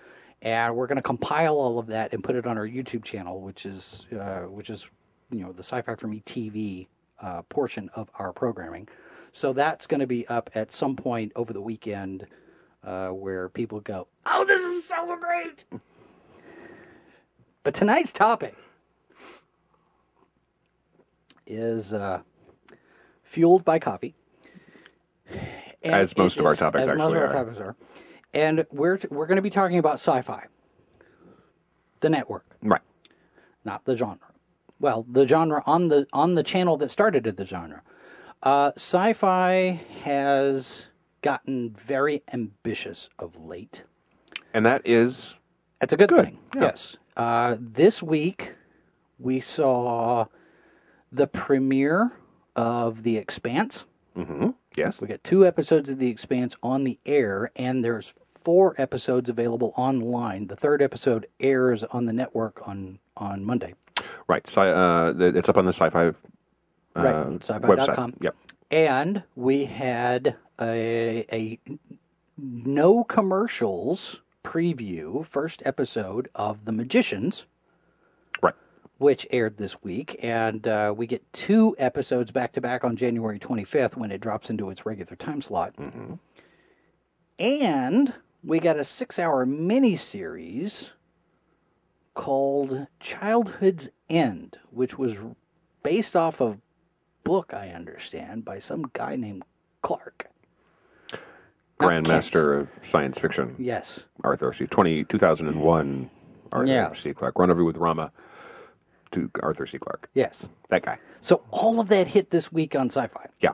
and 0.41 0.77
we're 0.77 0.87
going 0.87 0.97
to 0.97 1.03
compile 1.03 1.55
all 1.57 1.79
of 1.81 1.89
that 1.89 2.13
and 2.15 2.23
put 2.23 2.37
it 2.37 2.47
on 2.47 2.57
our 2.59 2.67
YouTube 2.67 3.03
channel, 3.05 3.41
which 3.41 3.67
is 3.67 4.07
uh, 4.13 4.43
which 4.43 4.71
is 4.71 4.89
you 5.33 5.41
know 5.41 5.51
the 5.53 5.65
Sci-Fi 5.65 5.97
for 5.97 6.07
Me 6.07 6.23
TV 6.25 6.87
uh, 7.21 7.43
portion 7.43 7.91
of 7.97 8.09
our 8.21 8.33
programming. 8.33 8.87
So 9.33 9.53
that's 9.53 9.87
going 9.89 10.01
to 10.01 10.07
be 10.07 10.27
up 10.29 10.49
at 10.55 10.71
some 10.71 10.95
point 10.97 11.33
over 11.35 11.53
the 11.53 11.61
weekend, 11.61 12.27
uh, 12.87 13.09
where 13.09 13.49
people 13.51 13.81
go, 13.81 14.07
"Oh, 14.25 14.45
this 14.47 14.65
is 14.65 14.87
so 14.89 15.15
great!" 15.19 15.65
But 17.63 17.75
tonight's 17.75 18.13
topic 18.13 18.55
is 21.47 21.93
uh, 21.93 22.23
fueled 23.23 23.65
by 23.65 23.79
coffee. 23.79 24.15
And 25.83 25.95
As 25.95 26.17
most 26.17 26.37
of 26.39 26.47
our 26.47 26.55
topics 26.55 26.83
as 26.83 26.97
most 26.97 27.13
actually 27.13 27.17
of 27.17 27.23
our 27.23 27.29
are. 27.29 27.33
topics 27.45 27.59
are. 27.61 27.77
And 28.35 28.67
we're 28.71 28.99
we're 29.11 29.27
going 29.27 29.37
to 29.37 29.43
be 29.43 29.51
talking 29.51 29.79
about 29.79 29.97
Syfy, 29.97 30.45
the 32.01 32.09
network, 32.11 32.45
Right. 32.63 32.81
not 33.65 33.85
the 33.85 33.97
genre. 33.97 34.19
Well, 34.81 35.07
the 35.09 35.27
genre 35.27 35.63
on 35.67 35.89
the 35.89 36.07
on 36.13 36.35
the 36.35 36.43
channel 36.43 36.77
that 36.79 36.91
started 36.91 37.27
at 37.27 37.37
the 37.37 37.47
genre. 37.47 37.83
Uh, 38.43 38.73
Syfy 38.73 39.79
has 40.03 40.89
gotten 41.31 41.71
very 41.71 42.23
ambitious 42.33 43.09
of 43.19 43.39
late. 43.41 43.83
And 44.55 44.65
that 44.65 44.83
is 44.85 45.35
That's 45.81 45.93
a 45.93 45.97
good, 45.97 46.09
Good, 46.09 46.25
thing. 46.25 46.39
yeah. 46.55 46.63
Yes. 46.63 46.97
Uh, 47.17 47.57
this 47.59 48.03
week 48.03 48.55
we 49.19 49.41
saw 49.41 50.27
the 51.11 51.27
premiere 51.27 52.13
of 52.55 53.03
The 53.03 53.17
Expanse. 53.17 53.85
yes. 54.77 55.01
We 55.01 55.09
got 55.09 55.25
two 55.25 55.45
episodes 55.45 55.91
of 55.91 55.99
The 55.99 56.09
Expanse 56.09 56.57
on 56.63 56.85
the 56.85 56.99
air, 57.05 57.51
and 57.57 57.85
there's 57.85 58.15
four 58.25 58.75
episodes 58.79 59.29
available 59.29 59.73
online. 59.77 60.47
The 60.47 60.57
third 60.57 60.81
episode 60.81 61.27
airs 61.41 61.83
on 61.85 62.07
the 62.07 62.13
network 62.13 62.67
on 62.69 62.99
on 63.17 63.45
Monday. 63.45 63.75
Right. 64.29 64.47
Sci- 64.47 64.61
uh, 64.71 65.13
it's 65.19 65.49
up 65.49 65.57
on 65.57 65.65
the 65.65 65.73
sci-fi 65.73 66.09
uh, 66.09 66.13
right, 66.95 67.15
syfy.com. 67.41 68.13
website. 68.13 68.23
Yep. 68.23 68.37
And 68.71 69.23
we 69.35 69.67
had 69.67 70.37
a, 70.61 71.25
a 71.33 71.59
no 72.37 73.05
commercials 73.05 74.23
preview, 74.43 75.25
first 75.25 75.63
episode 75.65 76.29
of 76.35 76.65
The 76.65 76.73
Magicians. 76.73 77.47
Right. 78.43 78.55
which 78.99 79.27
aired 79.31 79.57
this 79.57 79.83
week, 79.83 80.19
and 80.23 80.67
uh, 80.67 80.93
we 80.97 81.07
get 81.07 81.33
two 81.33 81.75
episodes 81.79 82.31
back 82.31 82.53
to 82.53 82.61
back 82.61 82.85
on 82.85 82.97
January 82.97 83.39
25th 83.39 83.97
when 83.97 84.11
it 84.11 84.21
drops 84.21 84.51
into 84.51 84.69
its 84.71 84.85
regular 84.85 85.17
time 85.17 85.41
slot. 85.41 85.75
And 87.39 88.15
we 88.43 88.59
got 88.61 88.77
a 88.77 88.85
six-hour 88.85 89.47
miniseries 89.47 90.91
called 92.15 92.87
Childhood's 93.01 93.91
End, 94.09 94.59
which 94.71 94.99
was 94.99 95.17
based 95.83 96.17
off 96.17 96.41
of 96.41 96.59
book 97.27 97.53
I 97.53 97.71
understand 97.71 98.45
by 98.45 98.61
some 98.61 98.85
guy 98.93 99.17
named 99.17 99.43
Clarke. 99.83 100.29
Grandmaster 101.81 102.61
of 102.61 102.69
science 102.89 103.19
fiction, 103.19 103.55
Yes. 103.59 104.07
Arthur 104.25 104.53
C. 104.55 104.67
20, 104.67 105.05
2001, 105.05 106.11
Arthur 106.53 106.67
Yeah. 106.73 106.93
C. 106.95 107.13
Clarke. 107.13 107.39
Rendezvous 107.39 107.65
with 107.67 107.77
Rama 107.77 108.13
to 109.11 109.31
Arthur 109.43 109.67
C. 109.67 109.79
Clarke. 109.79 110.09
Yes. 110.15 110.49
That 110.71 110.83
guy. 110.83 110.99
So 111.21 111.43
all 111.51 111.79
of 111.81 111.89
that 111.89 112.09
hit 112.09 112.31
this 112.31 112.51
week 112.51 112.75
on 112.75 112.89
Syfy. 112.89 113.27
Yeah. 113.41 113.53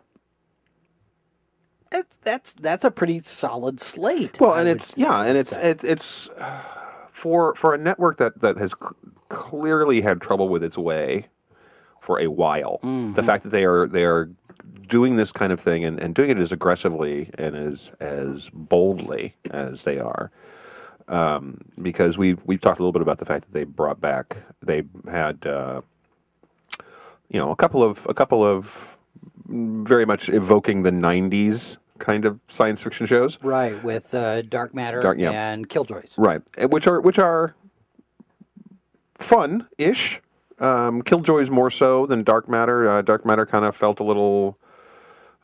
That's 1.91 2.17
that's 2.17 2.53
that's 2.55 2.85
a 2.85 2.91
pretty 2.91 3.21
solid 3.21 3.79
slate. 3.81 4.41
Well, 4.41 4.55
and 4.55 4.67
it's 4.69 4.95
yeah, 4.97 5.25
and 5.25 5.37
it's 5.37 5.53
it, 5.53 5.85
it's 5.85 6.29
uh, 6.39 6.63
for 7.13 7.55
for 7.55 7.75
a 7.75 7.79
network 7.79 8.17
that 8.19 8.41
that 8.41 8.57
has 8.57 8.71
c- 8.73 9.11
clearly 9.29 10.01
had 10.01 10.21
trouble 10.21 10.49
with 10.49 10.63
its 10.65 10.79
way 10.79 11.27
for 12.03 12.21
a 12.21 12.27
while. 12.27 12.81
Mm-hmm. 12.83 13.15
The 13.15 13.23
fact 13.23 13.45
that 13.45 13.51
they 13.51 13.65
are 13.65 13.87
they 13.87 14.05
are 14.05 14.29
doing 14.89 15.17
this 15.17 15.33
kind 15.33 15.53
of 15.53 15.61
thing 15.61 15.85
and, 15.85 15.99
and 16.01 16.15
doing 16.15 16.31
it 16.31 16.39
as 16.39 16.53
aggressively 16.53 17.31
and 17.39 17.57
as 17.57 17.93
as 18.01 18.51
boldly 18.53 19.37
as 19.51 19.83
they 19.83 19.99
are. 19.99 20.31
Um, 21.09 21.61
because 21.81 22.19
we 22.19 22.35
we've 22.45 22.61
talked 22.61 22.81
a 22.81 22.83
little 22.83 22.93
bit 22.93 23.03
about 23.03 23.19
the 23.19 23.25
fact 23.25 23.45
that 23.45 23.53
they 23.53 23.65
brought 23.65 24.01
back 24.01 24.37
they 24.63 24.83
had 25.11 25.47
uh, 25.47 25.81
you 27.29 27.39
know 27.39 27.51
a 27.51 27.57
couple 27.57 27.83
of 27.83 28.05
a 28.09 28.15
couple 28.15 28.45
of 28.45 28.97
very 29.47 30.05
much 30.05 30.29
evoking 30.29 30.83
the 30.83 30.91
'90s 30.91 31.77
kind 31.99 32.25
of 32.25 32.41
science 32.49 32.83
fiction 32.83 33.07
shows. 33.07 33.39
right 33.43 33.83
with 33.85 34.13
uh, 34.13 34.43
Dark 34.43 34.75
Matter 34.75 35.01
Dark- 35.01 35.19
yeah. 35.19 35.31
and 35.31 35.69
Killjoys. 35.69 36.15
Right, 36.19 36.43
which 36.69 36.87
are 36.89 37.01
which 37.01 37.19
are 37.19 37.55
fun 39.15 39.69
ish. 39.79 40.21
Um, 40.59 41.03
Killjoys 41.03 41.51
more 41.51 41.71
so 41.71 42.07
than 42.07 42.23
Dark 42.23 42.49
Matter. 42.49 42.89
Uh, 42.89 43.03
Dark 43.03 43.25
Matter 43.27 43.47
kind 43.47 43.65
of 43.65 43.77
felt 43.77 44.01
a 44.01 44.05
little, 44.05 44.59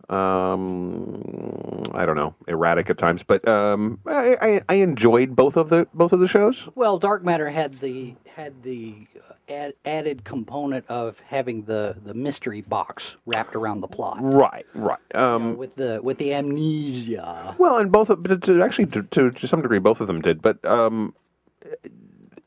um, 0.08 1.82
I 1.92 2.06
don't 2.06 2.16
know, 2.16 2.34
erratic 2.46 2.90
at 2.90 2.98
times. 2.98 3.22
But 3.22 3.46
um, 3.48 4.00
I, 4.06 4.36
I, 4.40 4.62
I 4.68 4.74
enjoyed 4.76 5.34
both 5.34 5.56
of 5.56 5.68
the 5.68 5.86
both 5.94 6.12
of 6.12 6.20
the 6.20 6.28
shows. 6.28 6.68
Well, 6.74 6.98
Dark 6.98 7.24
Matter 7.24 7.50
had 7.50 7.80
the 7.80 8.14
had 8.38 8.62
the 8.62 9.08
uh, 9.16 9.52
ad, 9.52 9.72
added 9.84 10.22
component 10.22 10.86
of 10.86 11.18
having 11.26 11.64
the, 11.64 11.96
the 12.00 12.14
mystery 12.14 12.60
box 12.60 13.16
wrapped 13.26 13.56
around 13.56 13.80
the 13.80 13.88
plot 13.88 14.18
Right, 14.20 14.64
right. 14.74 15.00
Um, 15.12 15.56
with 15.56 15.74
the 15.74 16.00
with 16.04 16.18
the 16.18 16.32
amnesia. 16.32 17.56
Well, 17.58 17.78
and 17.78 17.90
both 17.90 18.10
of, 18.10 18.22
but 18.22 18.42
to, 18.44 18.62
actually 18.62 18.86
to, 18.86 19.02
to 19.02 19.30
to 19.32 19.48
some 19.48 19.60
degree 19.62 19.80
both 19.80 20.00
of 20.00 20.06
them 20.06 20.22
did. 20.22 20.40
But 20.40 20.64
um, 20.64 21.14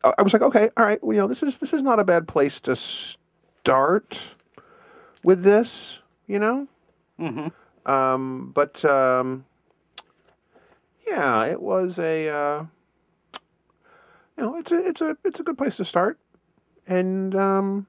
I 0.03 0.21
was 0.21 0.33
like, 0.33 0.41
okay, 0.41 0.69
all 0.77 0.85
right, 0.85 1.03
well, 1.03 1.13
you 1.13 1.21
know, 1.21 1.27
this 1.27 1.43
is 1.43 1.57
this 1.57 1.73
is 1.73 1.81
not 1.81 1.99
a 1.99 2.03
bad 2.03 2.27
place 2.27 2.59
to 2.61 2.75
start 2.75 4.19
with 5.23 5.43
this, 5.43 5.99
you 6.27 6.39
know. 6.39 6.67
Mm-hmm. 7.19 7.91
Um, 7.91 8.51
but 8.53 8.83
um, 8.85 9.45
yeah, 11.07 11.45
it 11.45 11.61
was 11.61 11.99
a 11.99 12.29
uh, 12.29 12.65
you 14.37 14.43
know, 14.43 14.57
it's 14.57 14.71
a 14.71 14.87
it's 14.87 15.01
a 15.01 15.17
it's 15.23 15.39
a 15.39 15.43
good 15.43 15.57
place 15.57 15.75
to 15.77 15.85
start, 15.85 16.17
and 16.87 17.35
um, 17.35 17.87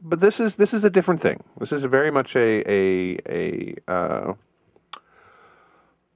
but 0.00 0.20
this 0.20 0.40
is 0.40 0.56
this 0.56 0.74
is 0.74 0.84
a 0.84 0.90
different 0.90 1.20
thing. 1.20 1.42
This 1.58 1.70
is 1.70 1.84
a 1.84 1.88
very 1.88 2.10
much 2.10 2.34
a 2.34 2.62
a 2.70 3.76
a 3.88 4.34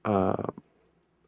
uh, 0.03 0.43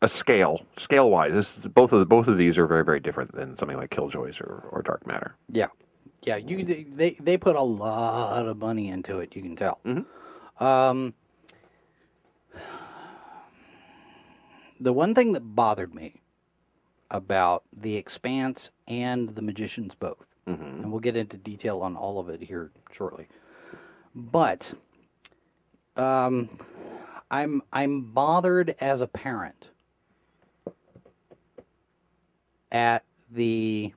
a 0.01 0.09
scale 0.09 0.65
scale 0.77 1.09
wise. 1.09 1.33
This 1.33 1.55
both 1.67 1.91
of 1.91 1.99
the, 1.99 2.05
both 2.05 2.27
of 2.27 2.37
these 2.37 2.57
are 2.57 2.67
very 2.67 2.83
very 2.85 2.99
different 2.99 3.33
than 3.33 3.57
something 3.57 3.77
like 3.77 3.89
Killjoys 3.91 4.39
or, 4.41 4.67
or 4.71 4.81
Dark 4.81 5.05
Matter. 5.05 5.35
Yeah, 5.49 5.67
Yeah, 6.23 6.37
you 6.37 6.63
can- 6.63 6.95
they 6.95 7.15
they 7.19 7.37
put 7.37 7.55
a 7.55 7.61
lot 7.63 8.45
of 8.45 8.57
money 8.57 8.87
into 8.89 9.19
it. 9.19 9.35
You 9.35 9.41
can 9.41 9.55
tell. 9.55 9.79
Mm-hmm. 9.85 10.63
Um, 10.63 11.13
the 14.79 14.93
one 14.93 15.13
thing 15.13 15.33
that 15.33 15.41
bothered 15.55 15.93
me 15.93 16.21
about 17.11 17.63
the 17.75 17.95
Expanse 17.95 18.71
and 18.87 19.29
the 19.29 19.41
Magicians 19.41 19.95
both, 19.95 20.27
and 20.45 20.91
we'll 20.91 20.99
get 20.99 21.15
into 21.17 21.37
detail 21.37 21.79
on 21.81 21.95
all 21.95 22.19
of 22.19 22.27
it 22.29 22.41
here 22.43 22.71
shortly, 22.91 23.27
but 24.15 24.73
um, 25.95 26.49
I'm 27.29 27.61
I'm 27.71 28.01
bothered 28.13 28.75
as 28.79 29.01
a 29.01 29.07
parent 29.07 29.69
at 32.71 33.03
the 33.31 33.93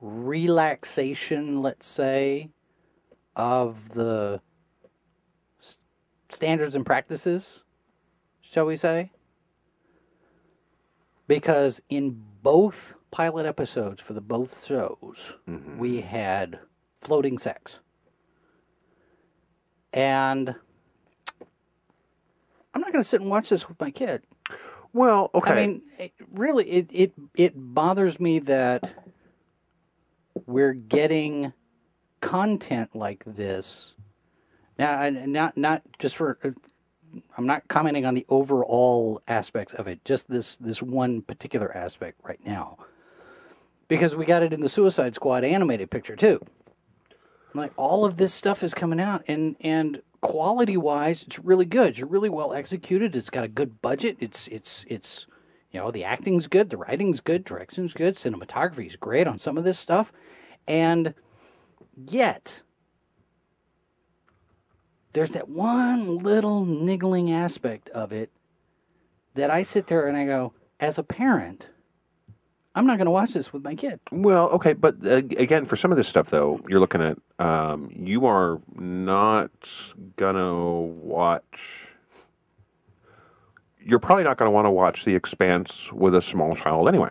relaxation, 0.00 1.62
let's 1.62 1.86
say, 1.86 2.50
of 3.36 3.90
the 3.90 4.40
s- 5.60 5.78
standards 6.28 6.74
and 6.74 6.84
practices, 6.84 7.62
shall 8.40 8.66
we 8.66 8.76
say? 8.76 9.10
Because 11.26 11.80
in 11.88 12.22
both 12.42 12.94
pilot 13.10 13.46
episodes 13.46 14.02
for 14.02 14.12
the 14.12 14.20
both 14.20 14.66
shows, 14.66 15.36
mm-hmm. 15.48 15.78
we 15.78 16.00
had 16.00 16.58
floating 17.00 17.38
sex. 17.38 17.78
And 19.92 20.54
I'm 22.74 22.80
not 22.80 22.92
going 22.92 23.02
to 23.02 23.08
sit 23.08 23.20
and 23.20 23.30
watch 23.30 23.50
this 23.50 23.68
with 23.68 23.78
my 23.78 23.90
kid. 23.90 24.22
Well, 24.92 25.30
okay. 25.34 25.52
I 25.52 25.54
mean, 25.54 25.82
it, 25.98 26.12
really, 26.30 26.68
it, 26.68 26.86
it 26.90 27.12
it 27.34 27.52
bothers 27.56 28.20
me 28.20 28.38
that 28.40 28.94
we're 30.46 30.74
getting 30.74 31.52
content 32.20 32.94
like 32.94 33.24
this. 33.26 33.94
Now, 34.78 35.00
and 35.02 35.32
not 35.32 35.56
not 35.56 35.82
just 35.98 36.16
for. 36.16 36.38
Uh, 36.44 36.50
I'm 37.36 37.46
not 37.46 37.68
commenting 37.68 38.06
on 38.06 38.14
the 38.14 38.24
overall 38.30 39.20
aspects 39.28 39.74
of 39.74 39.86
it. 39.86 40.04
Just 40.04 40.30
this 40.30 40.56
this 40.56 40.82
one 40.82 41.20
particular 41.22 41.74
aspect 41.76 42.18
right 42.22 42.40
now, 42.44 42.78
because 43.88 44.16
we 44.16 44.24
got 44.24 44.42
it 44.42 44.52
in 44.52 44.60
the 44.60 44.68
Suicide 44.68 45.14
Squad 45.14 45.44
animated 45.44 45.90
picture 45.90 46.16
too. 46.16 46.40
Like 47.54 47.72
all 47.76 48.06
of 48.06 48.16
this 48.16 48.32
stuff 48.32 48.62
is 48.62 48.72
coming 48.72 49.00
out, 49.00 49.24
and 49.28 49.56
and 49.60 50.00
quality 50.22 50.78
wise, 50.78 51.22
it's 51.24 51.38
really 51.38 51.66
good. 51.66 51.90
It's 51.90 52.00
really 52.00 52.30
well 52.30 52.54
executed. 52.54 53.14
It's 53.14 53.28
got 53.28 53.44
a 53.44 53.48
good 53.48 53.82
budget. 53.82 54.16
It's 54.20 54.48
it's 54.48 54.86
it's 54.88 55.26
you 55.70 55.78
know 55.78 55.90
the 55.90 56.04
acting's 56.04 56.46
good, 56.46 56.70
the 56.70 56.78
writing's 56.78 57.20
good, 57.20 57.44
direction's 57.44 57.92
good, 57.92 58.14
cinematography's 58.14 58.96
great 58.96 59.26
on 59.26 59.38
some 59.38 59.58
of 59.58 59.64
this 59.64 59.78
stuff, 59.78 60.12
and 60.66 61.14
yet 62.06 62.62
there's 65.12 65.32
that 65.32 65.48
one 65.48 66.18
little 66.18 66.64
niggling 66.64 67.30
aspect 67.30 67.90
of 67.90 68.12
it 68.12 68.30
that 69.34 69.50
I 69.50 69.62
sit 69.62 69.88
there 69.88 70.06
and 70.06 70.16
I 70.16 70.24
go, 70.24 70.54
as 70.80 70.98
a 70.98 71.02
parent, 71.02 71.68
I'm 72.74 72.86
not 72.86 72.96
going 72.96 73.06
to 73.06 73.10
watch 73.12 73.34
this 73.34 73.52
with 73.52 73.64
my 73.64 73.74
kid. 73.74 74.00
Well, 74.10 74.48
okay, 74.50 74.72
but 74.72 74.96
uh, 75.04 75.16
again, 75.16 75.66
for 75.66 75.76
some 75.76 75.90
of 75.90 75.98
this 75.98 76.08
stuff, 76.08 76.30
though, 76.30 76.60
you're 76.68 76.80
looking 76.80 77.02
at 77.02 77.18
um, 77.38 77.90
you 77.94 78.24
are 78.26 78.60
not 78.74 79.50
gonna 80.16 80.80
watch. 80.80 81.60
You're 83.84 83.98
probably 83.98 84.24
not 84.24 84.36
going 84.38 84.46
to 84.46 84.52
want 84.52 84.66
to 84.66 84.70
watch 84.70 85.04
The 85.04 85.14
Expanse 85.14 85.92
with 85.92 86.14
a 86.14 86.22
small 86.22 86.54
child 86.54 86.88
anyway. 86.88 87.08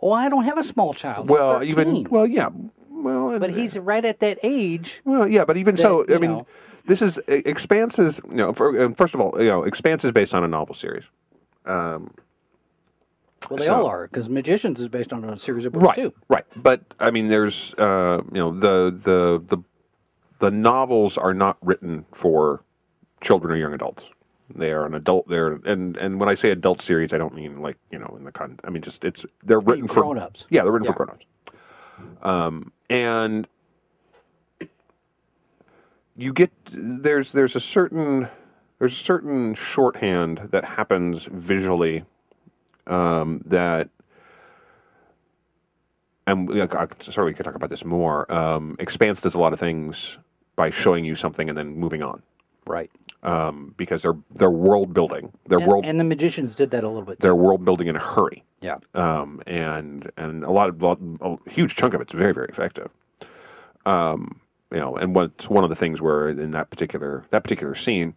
Oh, 0.00 0.12
I 0.12 0.30
don't 0.30 0.44
have 0.44 0.56
a 0.56 0.62
small 0.62 0.94
child. 0.94 1.28
Well, 1.28 1.58
13. 1.58 1.68
even 1.70 2.04
well, 2.10 2.26
yeah, 2.26 2.48
well, 2.88 3.30
and- 3.30 3.40
but 3.40 3.50
he's 3.50 3.78
right 3.78 4.04
at 4.04 4.18
that 4.20 4.38
age. 4.42 5.02
well, 5.04 5.28
yeah, 5.28 5.44
but 5.44 5.56
even 5.56 5.76
so, 5.76 6.04
I 6.08 6.18
mean, 6.18 6.30
know. 6.30 6.46
this 6.86 7.02
is 7.02 7.18
Expanse 7.28 7.98
is 7.98 8.18
you 8.28 8.36
know, 8.36 8.52
for, 8.54 8.92
first 8.94 9.14
of 9.14 9.20
all, 9.20 9.34
you 9.38 9.48
know, 9.48 9.62
Expanse 9.64 10.04
is 10.04 10.10
based 10.10 10.34
on 10.34 10.42
a 10.42 10.48
novel 10.48 10.74
series. 10.74 11.04
Well, 13.48 13.58
they 13.58 13.66
So- 13.66 13.76
all 13.76 13.86
are 13.86 14.06
because 14.06 14.28
Magicians 14.28 14.80
is 14.80 14.88
based 14.88 15.12
on 15.12 15.24
a 15.24 15.38
series 15.38 15.64
of 15.66 15.72
books 15.72 15.86
right, 15.86 15.94
too. 15.94 16.12
Right, 16.28 16.44
but 16.56 16.82
I 16.98 17.10
mean, 17.10 17.28
there's 17.28 17.74
uh, 17.78 18.20
you 18.32 18.38
know 18.38 18.52
the 18.52 18.90
the 18.90 19.42
the 19.56 19.62
the 20.40 20.50
novels 20.50 21.16
are 21.16 21.34
not 21.34 21.56
written 21.62 22.04
for 22.12 22.62
children 23.20 23.52
or 23.52 23.56
young 23.56 23.72
adults. 23.72 24.04
They 24.54 24.72
are 24.72 24.84
an 24.84 24.94
adult. 24.94 25.28
They're 25.28 25.58
and 25.64 25.96
and 25.96 26.20
when 26.20 26.28
I 26.28 26.34
say 26.34 26.50
adult 26.50 26.82
series, 26.82 27.12
I 27.12 27.18
don't 27.18 27.34
mean 27.34 27.62
like 27.62 27.76
you 27.90 27.98
know 27.98 28.14
in 28.18 28.24
the 28.24 28.32
con. 28.32 28.58
I 28.64 28.70
mean 28.70 28.82
just 28.82 29.04
it's 29.04 29.24
they're 29.44 29.60
written 29.60 29.88
for 29.88 30.00
grown-ups. 30.02 30.46
Yeah, 30.50 30.62
they're 30.62 30.72
written 30.72 30.86
Yeah. 30.86 30.92
for 30.92 31.04
grown-ups. 31.06 31.24
Um, 32.22 32.72
and 32.90 33.46
you 36.16 36.32
get 36.32 36.50
there's 36.70 37.32
there's 37.32 37.56
a 37.56 37.60
certain 37.60 38.28
there's 38.78 38.92
a 38.92 39.02
certain 39.02 39.54
shorthand 39.54 40.48
that 40.50 40.64
happens 40.64 41.24
visually 41.24 42.04
um, 42.90 43.40
that 43.46 43.88
and 46.26 46.48
sorry, 47.02 47.26
we 47.30 47.34
could 47.34 47.44
talk 47.44 47.54
about 47.54 47.70
this 47.70 47.84
more. 47.84 48.30
Um, 48.32 48.76
Expanse 48.78 49.20
does 49.20 49.34
a 49.34 49.38
lot 49.38 49.52
of 49.52 49.58
things 49.58 50.18
by 50.56 50.70
showing 50.70 51.04
you 51.04 51.14
something 51.14 51.48
and 51.48 51.56
then 51.58 51.74
moving 51.76 52.02
on, 52.02 52.22
Right. 52.66 52.90
um, 53.22 53.74
because 53.76 54.02
they're 54.02 54.16
they're 54.34 54.50
world 54.50 54.92
building. 54.94 55.32
They're 55.48 55.58
And, 55.58 55.66
world 55.68 55.84
and 55.86 55.98
the 55.98 56.04
Magicians 56.04 56.54
did 56.54 56.70
that 56.72 56.84
a 56.84 56.88
little 56.88 57.02
bit 57.04 57.18
too. 57.18 57.22
they're 57.26 57.34
world 57.34 57.64
building 57.64 57.88
in 57.88 57.96
a 57.96 58.00
hurry, 58.00 58.44
Yeah. 58.60 58.76
um, 58.94 59.42
and 59.46 60.10
and 60.16 60.44
a 60.44 60.50
lot 60.50 60.68
of 60.68 60.82
a 60.82 61.50
huge 61.50 61.74
chunk 61.74 61.94
of 61.94 62.00
it's 62.00 62.12
very 62.12 62.34
very 62.34 62.48
effective. 62.48 62.90
Um, 63.86 64.40
you 64.70 64.78
know, 64.78 64.94
and 64.96 65.14
what's 65.16 65.48
one 65.48 65.64
of 65.64 65.70
the 65.70 65.76
things 65.76 66.00
where 66.00 66.28
in 66.28 66.50
that 66.52 66.70
particular 66.70 67.24
that 67.30 67.42
particular 67.42 67.74
scene, 67.74 68.14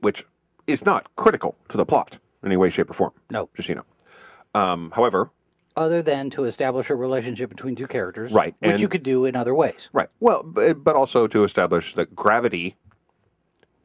which 0.00 0.24
is 0.66 0.86
not 0.86 1.14
critical 1.16 1.56
to 1.68 1.76
the 1.76 1.84
plot 1.84 2.18
in 2.42 2.48
any 2.48 2.56
way, 2.56 2.70
shape, 2.70 2.90
or 2.90 2.94
form. 2.94 3.12
No. 3.30 3.48
just 3.56 3.66
so 3.68 3.72
you 3.72 3.76
know. 3.76 4.60
Um, 4.60 4.90
however, 4.94 5.30
Other 5.76 6.02
than 6.02 6.28
to 6.30 6.44
establish 6.44 6.90
a 6.90 6.94
relationship 6.94 7.48
between 7.48 7.74
two 7.76 7.86
characters, 7.86 8.32
Right, 8.32 8.54
Which 8.60 8.72
and- 8.72 8.80
you 8.80 8.88
could 8.88 9.02
do 9.02 9.24
in 9.24 9.34
other 9.36 9.54
ways. 9.54 9.88
Right. 9.92 10.08
Well, 10.20 10.42
but, 10.42 10.84
but 10.84 10.96
also 10.96 11.26
to 11.26 11.44
establish 11.44 11.94
that 11.94 12.14
gravity 12.14 12.76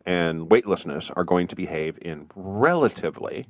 and 0.05 0.49
weightlessness 0.51 1.09
are 1.15 1.23
going 1.23 1.47
to 1.47 1.55
behave 1.55 1.97
in 2.01 2.29
relatively 2.35 3.47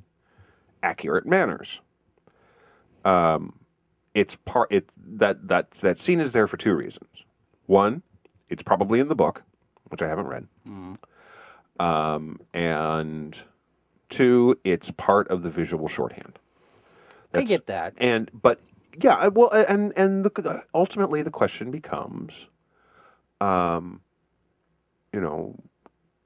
accurate 0.82 1.26
manners. 1.26 1.80
Um, 3.04 3.58
it's 4.14 4.36
part. 4.44 4.70
It 4.72 4.90
that 4.96 5.46
that 5.48 5.70
that 5.72 5.98
scene 5.98 6.18
is 6.20 6.32
there 6.32 6.46
for 6.48 6.56
two 6.56 6.74
reasons. 6.74 7.08
One, 7.66 8.02
it's 8.48 8.62
probably 8.62 8.98
in 8.98 9.06
the 9.08 9.14
book, 9.14 9.42
which 9.88 10.02
I 10.02 10.08
haven't 10.08 10.26
read. 10.26 10.46
Um, 11.78 12.40
and 12.52 13.40
two, 14.08 14.58
it's 14.64 14.90
part 14.92 15.28
of 15.28 15.42
the 15.42 15.50
visual 15.50 15.88
shorthand. 15.88 16.38
I 17.34 17.42
get 17.42 17.66
that. 17.66 17.94
And 17.98 18.30
but 18.32 18.60
yeah, 19.00 19.28
well, 19.28 19.50
and 19.50 19.92
and 19.96 20.24
the, 20.24 20.64
ultimately 20.74 21.22
the 21.22 21.30
question 21.30 21.70
becomes, 21.70 22.46
um, 23.40 24.00
you 25.12 25.20
know, 25.20 25.56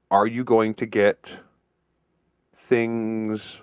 are 0.09 0.27
you 0.27 0.43
going 0.43 0.73
to 0.75 0.85
get 0.85 1.37
things? 2.55 3.59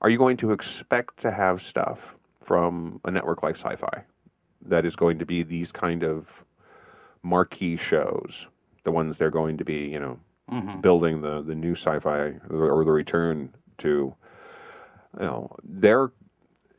Are 0.00 0.10
you 0.10 0.18
going 0.18 0.36
to 0.38 0.52
expect 0.52 1.18
to 1.20 1.30
have 1.30 1.62
stuff 1.62 2.16
from 2.42 3.00
a 3.04 3.10
network 3.10 3.42
like 3.42 3.58
Syfy 3.58 4.04
that 4.62 4.84
is 4.84 4.96
going 4.96 5.18
to 5.18 5.26
be 5.26 5.42
these 5.42 5.72
kind 5.72 6.02
of 6.04 6.44
marquee 7.22 7.76
shows, 7.76 8.46
the 8.84 8.92
ones 8.92 9.18
they're 9.18 9.30
going 9.30 9.58
to 9.58 9.64
be, 9.64 9.88
you 9.88 9.98
know, 9.98 10.18
building 10.80 11.20
the 11.20 11.42
the 11.42 11.54
new 11.54 11.74
Syfy 11.74 12.40
or, 12.50 12.70
or 12.70 12.84
the 12.84 12.92
return 12.92 13.54
to 13.78 14.14
you 15.18 15.24
know, 15.24 15.56
they're 15.64 16.10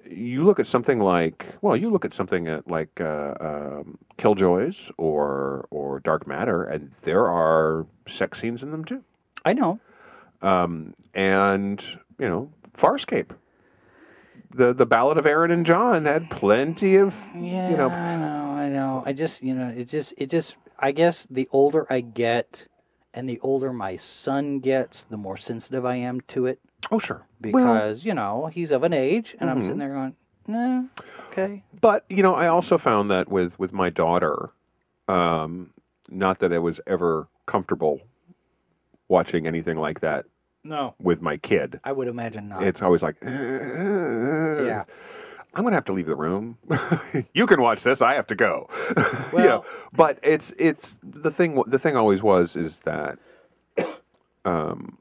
you 0.10 0.46
look 0.46 0.60
at 0.60 0.68
something 0.68 1.00
like 1.00 1.46
well, 1.62 1.76
you 1.76 1.90
look 1.90 2.06
at 2.06 2.14
something 2.14 2.48
at 2.48 2.68
like 2.70 3.02
uh, 3.02 3.34
um, 3.40 3.98
Killjoys 4.18 4.90
or 4.98 5.68
or 5.70 6.00
Dark 6.00 6.28
Matter, 6.28 6.64
and 6.64 6.92
there 7.04 7.28
are 7.28 7.86
sex 8.08 8.40
scenes 8.40 8.64
in 8.64 8.72
them 8.72 8.86
too, 8.86 9.04
I 9.44 9.54
know. 9.54 9.80
and 11.14 11.84
you 12.20 12.30
know, 12.30 12.52
Farscape. 12.78 13.32
The 14.50 14.74
the 14.74 14.86
Ballad 14.86 15.18
of 15.18 15.26
Aeryn 15.26 15.52
and 15.52 15.66
John 15.66 16.06
had 16.06 16.30
plenty 16.30 16.96
of 16.96 17.14
Yeah, 17.36 17.70
you 17.70 17.76
know 17.76 17.90
I 17.90 18.16
know, 18.16 18.52
I 18.52 18.70
know. 18.70 19.04
I 19.06 19.14
just, 19.14 19.44
you 19.44 19.54
know, 19.54 19.68
it 19.68 19.86
just, 19.86 20.14
it 20.18 20.30
just. 20.30 20.58
I 20.80 20.92
guess 20.92 21.26
the 21.26 21.50
older 21.52 21.92
I 21.92 22.02
get, 22.02 22.68
and 23.18 23.28
the 23.28 23.40
older 23.40 23.74
my 23.74 23.96
son 23.96 24.60
gets, 24.60 25.04
the 25.04 25.18
more 25.18 25.38
sensitive 25.38 25.84
I 25.84 25.96
am 25.96 26.22
to 26.22 26.46
it 26.46 26.60
oh 26.92 27.00
sure 27.00 27.26
because 27.42 28.06
you 28.06 28.14
know 28.14 28.46
he's 28.46 28.70
of 28.70 28.84
an 28.84 28.94
age, 28.94 29.36
and 29.40 29.50
I'm 29.50 29.64
sitting 29.64 29.80
there 29.80 29.94
going, 29.94 30.16
"Nah, 30.46 30.84
okay." 31.32 31.64
But 31.82 32.06
you 32.10 32.22
know, 32.22 32.36
I 32.36 32.48
also 32.48 32.78
found 32.78 33.10
that 33.10 33.28
with 33.28 33.58
with 33.58 33.74
my 33.74 33.90
daughter, 33.90 34.52
um, 35.08 35.74
not 36.10 36.38
that 36.40 36.54
I 36.54 36.60
was 36.60 36.80
ever 36.86 37.28
comfortable 37.48 38.02
watching 39.08 39.48
anything 39.48 39.78
like 39.78 40.02
that 40.02 40.26
No, 40.64 40.94
with 41.00 41.20
my 41.20 41.38
kid. 41.38 41.80
I 41.84 41.94
would 41.94 42.08
imagine 42.08 42.50
not. 42.50 42.62
It's 42.64 42.84
always 42.84 43.02
like, 43.02 43.16
yeah, 43.24 44.84
I'm 45.58 45.64
going 45.64 45.72
to 45.72 45.78
have 45.78 45.86
to 45.86 45.94
leave 45.94 46.06
the 46.06 46.16
room. 46.16 46.60
you 47.34 47.48
can 47.48 47.60
watch 47.60 47.82
this. 47.82 48.00
I 48.00 48.14
have 48.14 48.28
to 48.28 48.36
go. 48.36 48.70
you 49.34 49.40
know, 49.40 49.66
but 49.92 50.20
it's 50.22 50.54
it's 50.60 50.96
the 51.02 51.32
thing. 51.32 51.64
The 51.66 51.80
thing 51.80 51.98
always 51.98 52.22
was 52.22 52.56
is 52.56 52.78
that 52.80 53.18
um, 54.46 55.00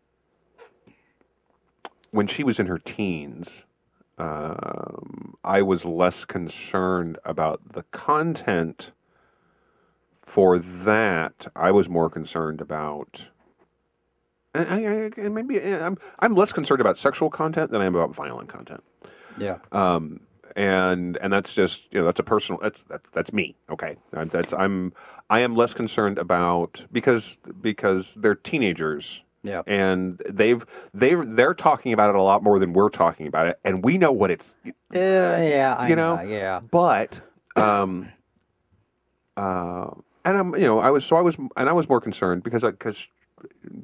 when 2.10 2.26
she 2.26 2.42
was 2.42 2.58
in 2.58 2.68
her 2.68 2.78
teens, 2.78 3.64
um, 4.16 5.34
I 5.44 5.60
was 5.60 5.84
less 5.84 6.24
concerned 6.24 7.18
about 7.26 7.74
the 7.74 7.82
content. 7.90 8.92
For 10.22 10.58
that, 10.58 11.48
I 11.54 11.70
was 11.70 11.86
more 11.86 12.08
concerned 12.08 12.62
about. 12.62 13.26
I, 14.54 14.60
I, 14.62 15.10
and 15.18 15.34
maybe 15.34 15.62
I'm 15.62 15.98
I'm 16.18 16.34
less 16.34 16.50
concerned 16.50 16.80
about 16.80 16.96
sexual 16.96 17.28
content 17.28 17.70
than 17.70 17.82
I 17.82 17.84
am 17.84 17.94
about 17.94 18.14
violent 18.14 18.48
content 18.48 18.82
Yeah. 19.36 19.58
um, 19.70 20.20
and 20.56 21.16
and 21.18 21.32
that's 21.32 21.54
just 21.54 21.84
you 21.92 22.00
know 22.00 22.06
that's 22.06 22.18
a 22.18 22.22
personal 22.24 22.60
that's 22.60 22.80
that's, 22.88 23.04
that's 23.12 23.32
me 23.32 23.54
okay 23.70 23.96
I'm, 24.14 24.28
that's 24.28 24.52
I'm 24.52 24.92
I 25.30 25.40
am 25.40 25.54
less 25.54 25.74
concerned 25.74 26.18
about 26.18 26.84
because 26.90 27.36
because 27.60 28.14
they're 28.18 28.34
teenagers 28.34 29.22
Yeah. 29.42 29.62
and 29.66 30.20
they've 30.28 30.64
they 30.94 31.14
they're 31.14 31.54
talking 31.54 31.92
about 31.92 32.08
it 32.08 32.16
a 32.16 32.22
lot 32.22 32.42
more 32.42 32.58
than 32.58 32.72
we're 32.72 32.88
talking 32.88 33.26
about 33.26 33.46
it 33.48 33.60
and 33.64 33.84
we 33.84 33.98
know 33.98 34.10
what 34.10 34.30
it's 34.30 34.56
Uh, 34.64 34.72
yeah. 34.94 35.76
I 35.78 35.88
you 35.88 35.96
know 35.96 36.20
Yeah. 36.22 36.60
but 36.60 37.20
um 37.54 38.08
uh 39.36 39.90
and 40.24 40.36
I'm 40.38 40.54
you 40.54 40.66
know 40.66 40.78
I 40.78 40.90
was 40.90 41.04
so 41.04 41.16
I 41.16 41.20
was 41.20 41.36
and 41.36 41.68
I 41.68 41.72
was 41.72 41.88
more 41.88 42.00
concerned 42.00 42.42
because 42.42 42.62
because 42.62 43.06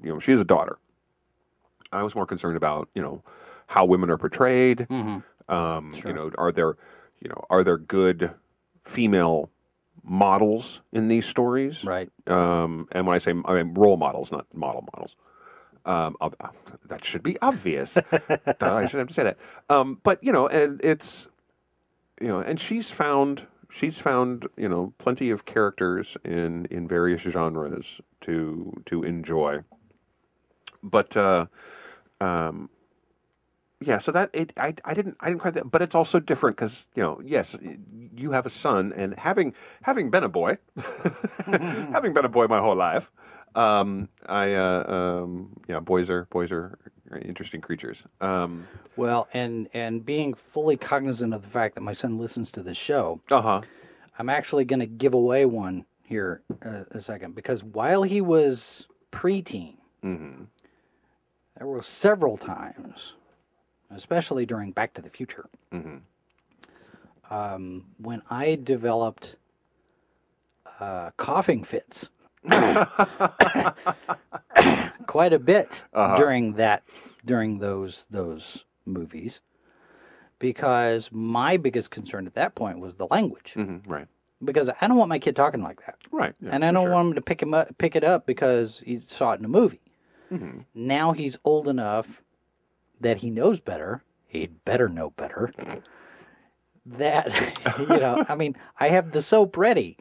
you 0.03 0.09
know 0.13 0.19
she 0.19 0.33
is 0.33 0.41
a 0.41 0.45
daughter 0.45 0.79
I 1.93 2.03
was 2.03 2.15
more 2.15 2.27
concerned 2.27 2.57
about 2.57 2.89
you 2.95 3.03
know 3.03 3.23
how 3.67 3.85
women 3.85 4.11
are 4.11 4.19
portrayed 4.19 4.87
Mm-hmm. 4.91 5.19
Um, 5.49 5.91
You 6.05 6.13
know, 6.13 6.31
are 6.39 6.53
there, 6.53 6.77
you 7.21 7.29
know, 7.29 7.45
are 7.51 7.65
there 7.65 7.79
good 7.79 8.31
female 8.85 9.51
models 10.03 10.81
in 10.93 11.09
these 11.09 11.27
stories? 11.27 11.85
Right. 11.85 12.11
Um, 12.27 12.89
and 12.93 13.07
when 13.07 13.15
I 13.15 13.19
say 13.19 13.33
I 13.45 13.63
mean 13.63 13.75
role 13.75 13.97
models, 13.97 14.33
not 14.33 14.47
model 14.55 14.89
models. 14.95 15.15
Um, 15.85 16.17
uh, 16.21 16.31
that 16.87 17.05
should 17.05 17.23
be 17.23 17.41
obvious. 17.41 17.95
Duh, 18.11 18.21
I 18.61 18.87
shouldn't 18.87 18.93
have 18.93 19.09
to 19.09 19.15
say 19.15 19.25
that. 19.25 19.39
Um, 19.69 20.01
but 20.03 20.23
you 20.23 20.31
know, 20.33 20.47
and 20.47 20.81
it's, 20.83 21.27
you 22.21 22.29
know, 22.29 22.39
and 22.41 22.61
she's 22.61 22.91
found 22.91 23.47
she's 23.73 23.99
found 23.99 24.47
you 24.57 24.69
know 24.69 24.93
plenty 24.99 25.31
of 25.31 25.45
characters 25.45 26.17
in 26.25 26.67
in 26.67 26.87
various 26.87 27.23
genres 27.23 28.01
to 28.23 28.81
to 28.87 29.03
enjoy. 29.03 29.61
But 30.83 31.17
uh, 31.17 31.47
um, 32.21 32.71
yeah, 33.85 33.99
so 33.99 34.13
that 34.13 34.31
it, 34.33 34.53
I, 34.57 34.75
I 34.85 34.95
didn't 34.95 35.17
I 35.21 35.29
didn't 35.29 35.41
quite 35.41 35.55
that, 35.55 35.71
but 35.71 35.83
it's 35.83 35.95
also 35.95 36.21
different 36.21 36.57
because 36.57 36.87
you 36.95 37.03
know 37.03 37.21
yes 37.25 37.57
you 38.15 38.33
have 38.33 38.47
a 38.47 38.51
son 38.51 38.93
and 38.97 39.19
having 39.19 39.55
having 39.83 40.11
been 40.11 40.25
a 40.25 40.29
boy, 40.29 40.59
having 41.47 42.13
been 42.13 42.25
a 42.25 42.29
boy 42.29 42.47
my 42.47 42.59
whole 42.59 42.77
life, 42.77 43.11
um, 43.55 44.09
I 44.27 44.55
uh, 44.55 44.85
um, 44.93 45.61
yeah 45.69 45.81
boys 45.81 46.11
are 46.11 46.27
boys 46.31 46.51
are 46.53 46.79
interesting 47.21 47.61
creatures. 47.61 47.99
Um, 48.21 48.67
Well, 48.97 49.29
and 49.33 49.69
and 49.75 50.05
being 50.05 50.35
fully 50.35 50.77
cognizant 50.77 51.35
of 51.35 51.43
the 51.43 51.49
fact 51.49 51.75
that 51.75 51.83
my 51.83 51.93
son 51.93 52.19
listens 52.19 52.51
to 52.53 52.63
the 52.63 52.75
show, 52.75 53.21
uh 53.31 53.43
huh. 53.43 53.61
I'm 54.19 54.29
actually 54.29 54.65
going 54.65 54.81
to 54.81 54.87
give 54.87 55.15
away 55.15 55.47
one 55.47 55.87
here 56.03 56.43
uh, 56.65 56.85
a 56.91 57.01
second 57.01 57.35
because 57.35 57.65
while 57.65 58.03
he 58.03 58.21
was 58.21 58.87
preteen, 59.11 59.77
there 61.57 61.67
were 61.67 61.83
several 61.83 62.37
times, 62.37 63.15
especially 63.95 64.47
during 64.47 64.73
Back 64.73 64.95
to 64.95 65.03
the 65.03 65.11
Future, 65.11 65.49
um, 67.31 67.87
when 67.99 68.23
I 68.31 68.59
developed 68.63 69.37
uh, 70.81 71.11
coughing 71.17 71.65
fits 71.65 72.09
quite 75.07 75.33
a 75.33 75.39
bit 75.39 75.85
during 76.17 76.55
that 76.55 76.83
during 77.25 77.59
those 77.59 78.07
those 78.11 78.65
movies 78.85 79.41
because 80.39 81.11
my 81.13 81.57
biggest 81.57 81.91
concern 81.91 82.27
at 82.27 82.35
that 82.35 82.55
point 82.55 82.81
was 82.81 82.97
the 82.97 83.07
language 83.07 83.53
hmm 83.55 83.77
right. 83.87 84.09
because 84.45 84.69
I 84.81 84.89
don't 84.89 84.97
want 84.97 85.09
my 85.09 85.21
kid 85.21 85.37
talking 85.37 85.63
like 85.63 85.81
that. 85.87 85.95
Right. 86.11 86.35
yeah, 86.41 86.51
and 86.53 86.65
I 86.65 86.73
don't 86.73 86.87
sure. 86.87 86.93
want 86.93 87.09
him 87.09 87.15
to 87.15 87.21
pick 87.23 87.41
him 87.41 87.55
up, 87.55 87.69
pick 87.79 87.95
it 87.95 88.03
up 88.05 88.27
because 88.27 88.81
he 88.85 88.97
saw 88.97 89.33
it 89.33 89.39
in 89.39 89.45
a 89.45 89.49
movie. 89.49 89.81
Mm-hmm. 90.33 90.61
Now 90.75 91.13
he's 91.13 91.39
old 91.45 91.69
enough 91.69 92.25
that 93.03 93.19
he 93.19 93.31
knows 93.31 93.61
better. 93.61 94.03
He'd 94.27 94.65
better 94.65 94.89
know 94.89 95.11
better. 95.11 95.53
That 96.85 97.29
you 97.79 97.87
know, 97.87 98.25
I 98.29 98.35
mean, 98.35 98.57
I 98.81 98.89
have 98.89 99.13
the 99.13 99.23
soap 99.23 99.57
ready. 99.57 99.99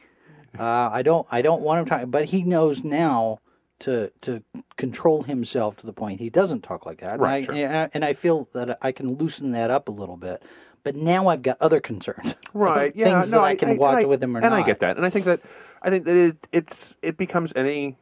Uh, 0.58 0.90
I 0.92 1.02
don't, 1.02 1.28
I 1.32 1.42
don't 1.42 1.62
want 1.62 1.92
him 1.92 2.00
to, 2.00 2.08
but 2.08 2.26
he 2.26 2.44
knows 2.44 2.84
now 2.84 3.40
to 3.80 4.12
to 4.22 4.44
control 4.78 5.24
himself 5.24 5.76
to 5.78 5.86
the 5.86 5.94
point 5.94 6.20
he 6.20 6.30
doesn't 6.30 6.62
talk 6.62 6.86
like 6.86 7.00
that. 7.02 7.20
Right, 7.20 7.48
and, 7.48 7.58
I, 7.58 7.62
and 7.62 7.78
I 7.78 7.90
and 7.94 8.06
I 8.06 8.14
feel 8.14 8.48
that 8.54 8.78
I 8.82 8.92
can 8.92 9.16
loosen 9.16 9.52
that 9.52 9.70
up 9.72 9.88
a 9.90 9.92
little 9.92 10.18
bit. 10.18 10.44
But 10.84 10.96
now 10.96 11.28
I've 11.28 11.44
got 11.44 11.58
other 11.62 11.80
concerns. 11.80 12.36
right 12.54 12.94
yeah 12.96 13.22
things 13.22 13.32
no, 13.32 13.38
that 13.38 13.44
I 13.46 13.56
can 13.56 13.78
watch 13.78 14.04
I- 14.04 14.08
with 14.08 14.22
him 14.22 14.36
or 14.36 14.40
and 14.40 14.50
not. 14.50 14.62
i 14.62 14.66
get 14.66 14.80
that 14.82 14.98
and 14.98 15.06
i 15.06 15.10
think 15.10 15.24
that 15.24 15.40
i 15.82 15.90
think 15.90 16.04
that 16.04 16.18
it 16.18 16.48
it's 16.52 16.98
it 17.02 17.16
becomes 17.16 17.54
any 17.56 17.96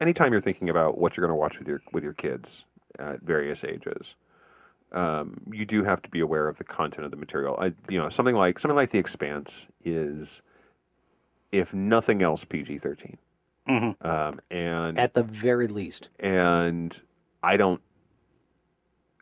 anytime 0.00 0.30
you're 0.30 0.40
thinking 0.40 0.68
about 0.68 0.98
what 0.98 1.16
you're 1.16 1.26
going 1.26 1.36
to 1.36 1.40
watch 1.40 1.58
with 1.58 1.66
your 1.66 1.82
with 1.92 2.04
your 2.04 2.12
kids 2.12 2.64
at 3.00 3.20
various 3.22 3.64
ages 3.64 4.14
um, 4.92 5.40
you 5.52 5.66
do 5.66 5.84
have 5.84 6.00
to 6.02 6.08
be 6.08 6.20
aware 6.20 6.48
of 6.48 6.58
the 6.58 6.64
content 6.64 7.04
of 7.04 7.10
the 7.10 7.16
material 7.16 7.56
I, 7.60 7.72
you 7.88 7.98
know 7.98 8.08
something 8.08 8.34
like 8.34 8.58
something 8.58 8.76
like 8.76 8.90
the 8.90 8.98
expanse 8.98 9.66
is 9.84 10.42
if 11.52 11.72
nothing 11.74 12.22
else 12.22 12.44
pg-13 12.44 13.16
um, 13.68 14.40
and 14.50 14.98
At 14.98 15.14
the 15.14 15.22
very 15.22 15.68
least, 15.68 16.08
and 16.18 16.98
I 17.42 17.56
don't. 17.56 17.82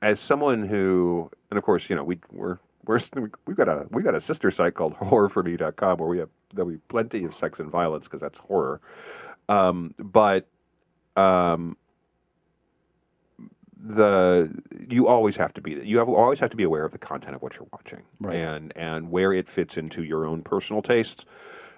As 0.03 0.21
someone 0.21 0.67
who, 0.67 1.31
and 1.51 1.59
of 1.59 1.65
course, 1.65 1.91
you 1.91 1.97
know, 1.97 2.05
we 2.05 2.21
we're 2.31 2.59
we're 2.85 3.01
we've 3.47 3.57
got 3.57 3.69
a 3.69 3.87
we've 3.91 4.05
got 4.05 4.15
a 4.15 4.21
sister 4.21 4.51
site 4.51 4.75
called 4.75 4.95
horrorforme.com 4.99 5.99
where 5.99 6.09
we 6.09 6.19
have 6.19 6.29
there'll 6.55 6.71
be 6.71 6.79
plenty 6.89 7.25
of 7.25 7.35
sex 7.35 7.59
and 7.59 7.71
violence 7.71 8.05
because 8.05 8.21
that's 8.21 8.39
horror. 8.39 8.81
Um, 9.49 9.95
but 9.99 10.47
um, 11.17 11.77
the 13.79 14.51
you 14.89 15.07
always 15.07 15.37
have 15.37 15.53
to 15.55 15.61
be 15.61 15.73
you 15.73 15.99
have 15.99 16.09
always 16.09 16.41
have 16.41 16.51
to 16.51 16.57
be 16.57 16.65
aware 16.65 16.85
of 16.85 16.93
the 16.93 16.99
content 16.99 17.35
of 17.35 17.43
what 17.43 17.57
you're 17.57 17.69
watching. 17.73 18.03
Right. 18.21 18.37
and 18.37 18.73
and 18.77 19.11
where 19.11 19.33
it 19.33 19.49
fits 19.49 19.77
into 19.77 20.03
your 20.03 20.25
own 20.25 20.43
personal 20.43 20.83
tastes 20.83 21.25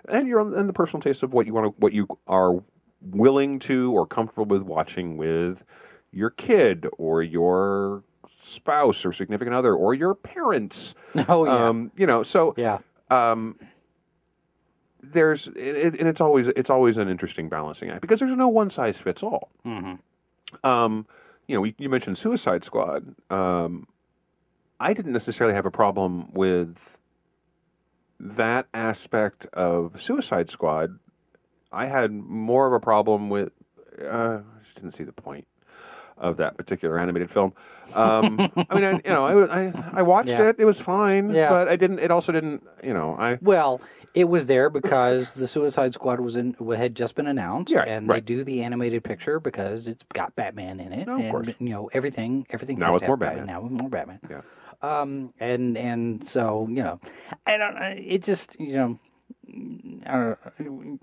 and 0.08 0.28
your 0.28 0.40
own, 0.40 0.54
and 0.54 0.68
the 0.68 0.72
personal 0.72 1.02
taste 1.02 1.22
of 1.22 1.32
what 1.32 1.46
you 1.46 1.54
want 1.54 1.66
to 1.66 1.80
what 1.80 1.92
you 1.92 2.06
are 2.26 2.62
willing 3.02 3.58
to 3.60 3.92
or 3.92 4.06
comfortable 4.06 4.46
with 4.46 4.62
watching 4.62 5.16
with 5.16 5.64
your 6.12 6.30
kid 6.30 6.86
or 6.98 7.22
your 7.22 8.02
spouse 8.42 9.04
or 9.04 9.12
significant 9.12 9.54
other 9.54 9.74
or 9.74 9.94
your 9.94 10.14
parents. 10.14 10.94
Oh 11.28 11.44
yeah, 11.44 11.68
um, 11.68 11.90
you 11.96 12.06
know 12.06 12.22
so 12.22 12.54
yeah, 12.56 12.78
um, 13.10 13.58
there's 15.02 15.48
it, 15.48 15.98
and 15.98 16.08
it's 16.08 16.20
always 16.20 16.48
it's 16.48 16.70
always 16.70 16.96
an 16.96 17.08
interesting 17.08 17.48
balancing 17.48 17.90
act 17.90 18.02
because 18.02 18.20
there's 18.20 18.32
no 18.32 18.48
one 18.48 18.70
size 18.70 18.96
fits 18.96 19.22
all. 19.22 19.48
Um, 20.64 21.06
you 21.48 21.56
know, 21.60 21.72
you 21.78 21.88
mentioned 21.88 22.18
Suicide 22.18 22.62
Squad. 22.62 23.14
Um, 23.30 23.88
I 24.78 24.92
didn't 24.92 25.12
necessarily 25.12 25.54
have 25.54 25.66
a 25.66 25.70
problem 25.70 26.30
with 26.32 26.98
that 28.20 28.66
aspect 28.74 29.46
of 29.54 30.00
Suicide 30.00 30.50
Squad. 30.50 30.98
I 31.72 31.86
had 31.86 32.12
more 32.12 32.66
of 32.66 32.72
a 32.74 32.80
problem 32.80 33.30
with. 33.30 33.50
Uh, 34.00 34.40
I 34.44 34.62
just 34.62 34.76
didn't 34.76 34.92
see 34.92 35.04
the 35.04 35.12
point 35.12 35.46
of 36.18 36.36
that 36.36 36.56
particular 36.56 36.98
animated 36.98 37.30
film. 37.30 37.52
Um, 37.94 38.50
I 38.68 38.74
mean, 38.74 38.84
I, 38.84 38.90
you 38.92 39.00
know, 39.06 39.24
I, 39.24 39.60
I, 39.68 39.72
I 39.94 40.02
watched 40.02 40.28
Yeah. 40.28 40.50
it; 40.50 40.56
it 40.58 40.64
was 40.66 40.80
fine, 40.80 41.30
Yeah. 41.30 41.48
but 41.48 41.68
I 41.68 41.76
didn't. 41.76 42.00
It 42.00 42.10
also 42.10 42.30
didn't, 42.32 42.62
you 42.84 42.92
know, 42.92 43.16
I 43.18 43.38
Well, 43.40 43.80
it 44.14 44.24
was 44.24 44.46
there 44.46 44.70
because 44.70 45.34
the 45.34 45.46
Suicide 45.46 45.94
Squad 45.94 46.20
was 46.20 46.36
in 46.36 46.54
had 46.76 46.94
just 46.94 47.14
been 47.14 47.26
announced, 47.26 47.72
Yeah, 47.72 47.82
and 47.86 48.08
they 48.08 48.14
right. 48.14 48.24
do 48.24 48.44
the 48.44 48.62
animated 48.62 49.04
picture 49.04 49.38
because 49.40 49.86
it's 49.88 50.04
got 50.14 50.34
Batman 50.36 50.80
in 50.80 50.92
it, 50.92 51.06
No, 51.06 51.14
of 51.16 51.20
and 51.20 51.30
course. 51.30 51.48
you 51.58 51.68
know 51.70 51.88
everything. 51.92 52.46
Everything 52.50 52.78
Now 52.78 52.86
has 52.86 52.94
with 52.94 53.00
to 53.02 53.04
have 53.04 53.08
more 53.08 53.16
Batman. 53.16 53.46
Now 53.46 53.60
with 53.62 53.72
more 53.72 53.88
Batman. 53.90 54.20
Yeah. 54.30 54.40
Um, 54.80 55.34
and 55.40 55.76
and 55.76 56.26
so 56.26 56.66
you 56.68 56.82
know, 56.82 56.98
I 57.46 57.56
don't. 57.56 57.76
It 57.98 58.24
just 58.24 58.58
you 58.60 58.76
know, 58.76 58.98
I 60.06 60.34
don't. 60.62 61.00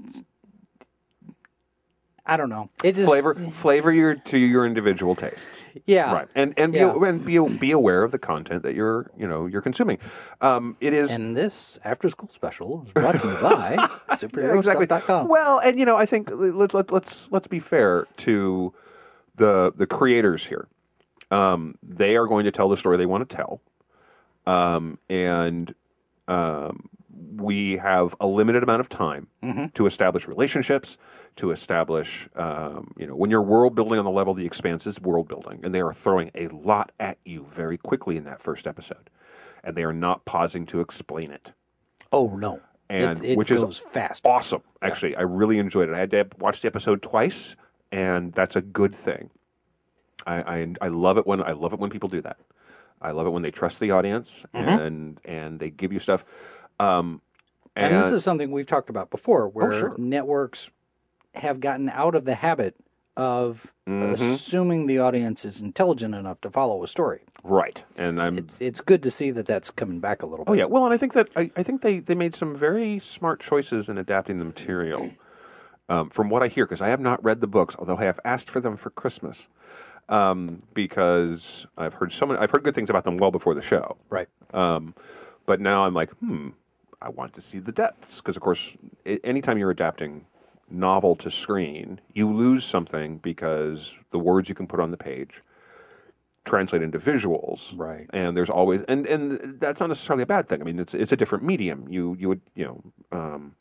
I 2.28 2.38
don't 2.38 2.50
know. 2.50 2.70
It 2.84 2.96
just 2.96 3.08
flavor 3.08 3.36
flavor 3.36 3.92
your 3.94 4.16
to 4.16 4.38
your 4.38 4.66
individual 4.66 5.16
taste. 5.16 5.38
Yeah. 5.86 6.12
Right, 6.12 6.28
and 6.34 6.54
and 6.58 6.72
be, 6.72 6.80
Yeah. 6.80 6.96
and 7.06 7.24
be 7.24 7.38
be 7.58 7.72
aware 7.72 8.04
of 8.04 8.12
the 8.12 8.18
content 8.18 8.64
that 8.64 8.74
you're 8.76 9.12
you 9.18 9.28
know 9.28 9.46
you're 9.46 9.62
consuming. 9.62 10.00
Um, 10.42 10.76
it 10.82 10.94
is 10.94 11.12
And 11.12 11.38
this 11.38 11.78
after 11.84 12.10
school 12.10 12.30
special 12.30 12.84
is 12.88 12.94
brought 12.94 13.20
to 13.22 13.28
you 13.28 13.36
by 13.36 13.76
superherostuff.com. 14.12 15.28
Well, 15.28 15.60
and 15.60 15.78
you 15.80 15.86
know, 15.86 15.98
I 15.98 16.06
think 16.06 16.30
let's 16.32 16.74
let, 16.74 16.92
let's 16.92 17.28
let's 17.32 17.48
be 17.48 17.60
fair 17.60 18.08
to 18.18 18.74
the 19.36 19.72
the 19.76 19.86
creators 19.86 20.46
here. 20.46 20.68
Um, 21.32 21.76
they 21.84 22.16
are 22.18 22.26
going 22.28 22.46
to 22.46 22.52
tell 22.52 22.70
the 22.70 22.78
story 22.78 22.98
they 22.98 23.06
want 23.06 23.28
to 23.30 23.36
tell, 23.36 23.62
um, 24.48 24.98
and 25.10 25.74
um, 26.28 26.90
we 27.36 27.78
have 27.78 28.16
a 28.20 28.28
limited 28.28 28.64
amount 28.64 28.80
of 28.80 28.90
time 28.90 29.28
to 29.74 29.86
establish 29.86 30.28
relationships, 30.28 30.98
to 31.38 31.52
establish, 31.52 32.30
um, 32.36 32.94
you 32.98 33.06
know, 33.08 33.16
when 33.16 33.30
you're 33.30 33.42
world 33.42 33.76
building 33.76 34.00
on 34.00 34.06
the 34.06 34.12
level 34.12 34.32
of 34.32 34.38
the 34.38 34.46
expanse 34.46 34.88
is 34.88 35.00
world 35.02 35.28
building, 35.28 35.60
and 35.64 35.74
they 35.74 35.82
are 35.82 35.94
throwing 35.94 36.32
a 36.36 36.48
lot 36.50 36.92
at 37.00 37.18
you 37.26 37.46
very 37.52 37.78
quickly 37.78 38.18
in 38.18 38.24
that 38.24 38.42
first 38.42 38.68
episode, 38.68 39.10
and 39.64 39.76
they 39.76 39.84
are 39.84 39.94
not 39.94 40.26
pausing 40.26 40.66
to 40.68 40.80
explain 40.80 41.32
it. 41.32 41.52
Oh 42.12 42.28
no, 42.36 42.62
And 42.90 43.20
it, 43.24 43.32
it 43.32 43.38
which 43.38 43.52
is 43.52 43.80
fast. 43.80 44.26
Awesome, 44.26 44.62
actually, 44.82 45.16
I 45.16 45.22
really 45.22 45.60
enjoyed 45.60 45.90
it. 45.90 45.96
I 45.96 46.00
had 46.00 46.12
to 46.12 46.28
watch 46.40 46.62
the 46.62 46.68
episode 46.68 47.02
twice, 47.02 47.56
and 47.92 48.32
that's 48.34 48.56
a 48.56 48.62
good 48.62 48.96
thing. 48.96 49.30
I, 50.26 50.36
I 50.60 50.74
I 50.82 50.88
love 50.88 51.18
it 51.18 51.28
when 51.28 51.42
I 51.42 51.52
love 51.52 51.74
it 51.74 51.80
when 51.80 51.90
people 51.90 52.10
do 52.10 52.22
that. 52.22 52.38
I 53.02 53.12
love 53.12 53.28
it 53.28 53.32
when 53.32 53.44
they 53.44 53.52
trust 53.52 53.80
the 53.80 53.92
audience 53.92 54.46
and 54.54 55.20
and 55.26 55.60
they 55.60 55.70
give 55.70 55.92
you 55.92 56.00
stuff. 56.00 56.24
Um, 56.80 57.22
And, 57.76 57.94
this 57.94 58.12
is 58.14 58.24
something 58.24 58.52
we've 58.52 58.66
talked 58.66 58.90
about 58.90 59.12
before, 59.12 59.50
where 59.50 59.68
Oh, 59.68 59.80
sure. 59.80 59.96
networks 59.98 60.72
have 61.38 61.60
gotten 61.60 61.90
out 61.90 62.16
of 62.16 62.26
the 62.26 62.36
habit 62.36 62.76
of 63.18 63.72
Mm-hmm. 63.88 64.14
assuming 64.14 64.88
the 64.88 64.98
audience 64.98 65.46
is 65.46 65.62
intelligent 65.62 66.16
enough 66.16 66.42
to 66.42 66.50
follow 66.50 66.84
a 66.84 66.88
story. 66.88 67.22
right, 67.44 67.84
and 67.98 68.20
I'm 68.20 68.40
It's, 68.40 68.60
it's 68.60 68.82
good 68.82 69.04
to 69.04 69.12
see 69.12 69.30
that 69.30 69.46
that's 69.46 69.70
coming 69.70 70.00
back 70.00 70.24
a 70.24 70.26
little 70.26 70.44
bit. 70.44 70.50
Oh 70.50 70.54
yeah, 70.56 70.66
well, 70.66 70.86
and 70.86 70.94
I 70.94 70.98
think 70.98 71.14
that 71.14 71.30
I, 71.36 71.52
I 71.56 71.62
think 71.62 71.84
they, 71.84 72.00
they 72.00 72.16
made 72.16 72.36
some 72.36 72.56
very 72.56 72.98
smart 72.98 73.40
choices 73.40 73.88
in 73.88 74.00
adapting 74.00 74.40
the 74.40 74.46
material. 74.46 75.12
Um, 75.88 76.10
from 76.10 76.32
what 76.32 76.42
I 76.42 76.48
hear, 76.48 76.66
because 76.66 76.82
I 76.82 76.88
have 76.90 77.00
not 77.00 77.24
read 77.24 77.42
the 77.42 77.48
books, 77.48 77.76
although 77.78 77.96
I 77.96 78.06
have 78.06 78.20
asked 78.26 78.50
for 78.50 78.60
them 78.60 78.76
for 78.76 78.90
Christmas, 78.90 79.46
um, 80.10 80.64
because 80.74 81.68
I've 81.78 81.94
heard 81.94 82.12
so 82.12 82.26
many, 82.26 82.40
I've 82.40 82.50
heard 82.50 82.64
good 82.64 82.74
things 82.74 82.90
about 82.90 83.04
them 83.04 83.18
well 83.18 83.30
before 83.30 83.54
the 83.54 83.62
show. 83.62 83.98
Right. 84.10 84.28
Um, 84.52 84.96
but 85.46 85.62
now 85.62 85.86
I'm 85.86 85.94
like, 85.94 86.10
hmm, 86.18 86.50
I 87.04 87.10
want 87.10 87.36
to 87.36 87.42
see 87.42 87.60
the 87.60 87.72
depths 87.72 88.18
because, 88.18 88.36
of 88.36 88.42
course, 88.42 88.74
anytime 89.24 89.60
you're 89.60 89.70
adapting 89.70 90.26
novel 90.70 91.16
to 91.18 91.30
screen, 91.32 92.00
you 92.14 92.32
lose 92.32 92.64
something 92.66 93.18
because 93.18 93.94
the 94.12 94.20
words 94.20 94.50
you 94.50 94.56
can 94.56 94.68
put 94.68 94.80
on 94.80 94.92
the 94.92 94.98
page 94.98 95.42
translate 96.44 96.82
into 96.84 97.00
visuals. 97.00 97.74
Right. 97.76 98.08
And 98.14 98.36
there's 98.38 98.50
always 98.50 98.82
and 98.88 99.06
and 99.08 99.60
that's 99.60 99.80
not 99.80 99.88
necessarily 99.90 100.24
a 100.24 100.28
bad 100.28 100.48
thing. 100.48 100.62
I 100.62 100.64
mean, 100.64 100.80
it's 100.80 100.94
it's 100.94 101.12
a 101.12 101.18
different 101.18 101.44
medium. 101.44 101.88
You 101.90 102.16
you 102.20 102.28
would 102.30 102.42
you 102.56 102.66
know. 102.66 102.84
Um, 103.18 103.56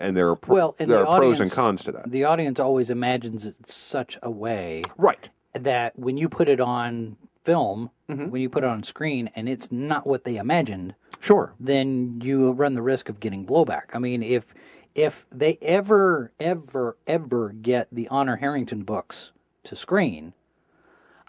and 0.00 0.16
there 0.16 0.28
are 0.28 0.36
pro- 0.36 0.54
Well, 0.54 0.76
and 0.78 0.88
there 0.88 1.00
the 1.00 1.08
are 1.08 1.18
pros 1.18 1.40
and 1.40 1.50
cons 1.50 1.82
to 1.84 1.90
that. 1.92 2.10
The 2.12 2.22
audience 2.22 2.60
always 2.60 2.88
imagines 2.88 3.44
it 3.44 3.66
such 3.66 4.16
a 4.22 4.30
way 4.30 4.82
Right. 4.96 5.28
that 5.54 5.98
when 5.98 6.16
you 6.16 6.28
put 6.28 6.48
it 6.48 6.60
on 6.60 7.16
film, 7.44 7.90
Mm-hmm. 8.08 8.30
when 8.30 8.40
you 8.40 8.48
put 8.48 8.62
it 8.64 8.68
on 8.70 8.82
screen, 8.84 9.28
and 9.36 9.48
it's 9.50 9.70
not 9.72 10.06
what 10.06 10.22
they 10.24 10.36
imagined, 10.36 10.94
Sure. 11.20 11.52
then 11.60 12.20
you 12.22 12.52
run 12.52 12.72
the 12.74 12.80
risk 12.80 13.08
of 13.10 13.18
getting 13.20 13.44
blowback. 13.44 13.82
I 13.92 13.98
mean, 13.98 14.22
if 14.22 14.54
if 14.98 15.26
they 15.30 15.56
ever, 15.62 16.32
ever, 16.40 16.96
ever 17.06 17.50
get 17.50 17.88
the 17.92 18.08
Honor 18.08 18.36
Harrington 18.36 18.82
books 18.82 19.30
to 19.64 19.76
screen, 19.76 20.32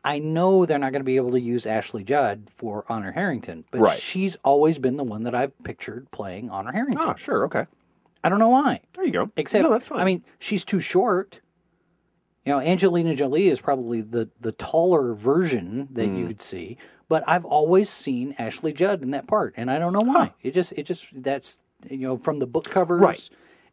I 0.04 0.18
know 0.20 0.66
they're 0.66 0.80
not 0.80 0.92
going 0.92 1.02
to 1.02 1.06
be 1.06 1.18
able 1.18 1.32
to 1.32 1.40
use 1.40 1.66
Ashley 1.66 2.04
Judd 2.04 2.50
for 2.56 2.84
Honor 2.90 3.12
Harrington, 3.12 3.66
but 3.70 3.82
Right. 3.82 4.00
she's 4.00 4.38
always 4.44 4.80
been 4.80 4.98
the 4.98 5.04
one 5.04 5.24
that 5.24 5.36
I've 5.36 5.58
pictured 5.64 6.10
playing 6.12 6.50
Honor 6.50 6.72
Harrington. 6.72 7.10
Ah, 7.10 7.16
sure. 7.16 7.46
Okay. 7.46 7.66
I 8.24 8.30
don't 8.30 8.40
know 8.40 8.50
why. 8.50 8.82
There 8.96 9.06
you 9.06 9.12
go. 9.12 9.30
Except, 9.36 9.64
no, 9.64 9.70
that's 9.72 9.88
fine. 9.88 10.00
I 10.00 10.04
mean, 10.06 10.24
she's 10.40 10.66
too 10.66 10.80
short. 10.80 11.42
You 12.46 12.54
know, 12.54 12.60
Angelina 12.60 13.16
Jolie 13.16 13.48
is 13.50 13.62
probably 13.62 14.02
the 14.02 14.30
the 14.42 14.52
taller 14.54 15.14
version 15.14 15.88
that 15.92 16.08
Hmm. 16.08 16.18
you 16.18 16.28
could 16.28 16.42
see, 16.42 16.78
but 17.08 17.24
I've 17.28 17.46
always 17.46 17.90
seen 17.90 18.34
Ashley 18.40 18.74
Judd 18.74 19.04
in 19.04 19.12
that 19.12 19.28
part, 19.28 19.54
and 19.56 19.70
I 19.70 19.78
don't 19.80 19.94
know 19.94 20.02
why. 20.02 20.34
It 20.42 20.54
just, 20.54 20.72
it 20.74 20.84
just 20.84 21.08
that's 21.24 21.62
you 21.90 21.98
know 22.00 22.18
from 22.18 22.40
the 22.40 22.48
book 22.48 22.66
covers 22.70 23.00
Right. 23.02 23.30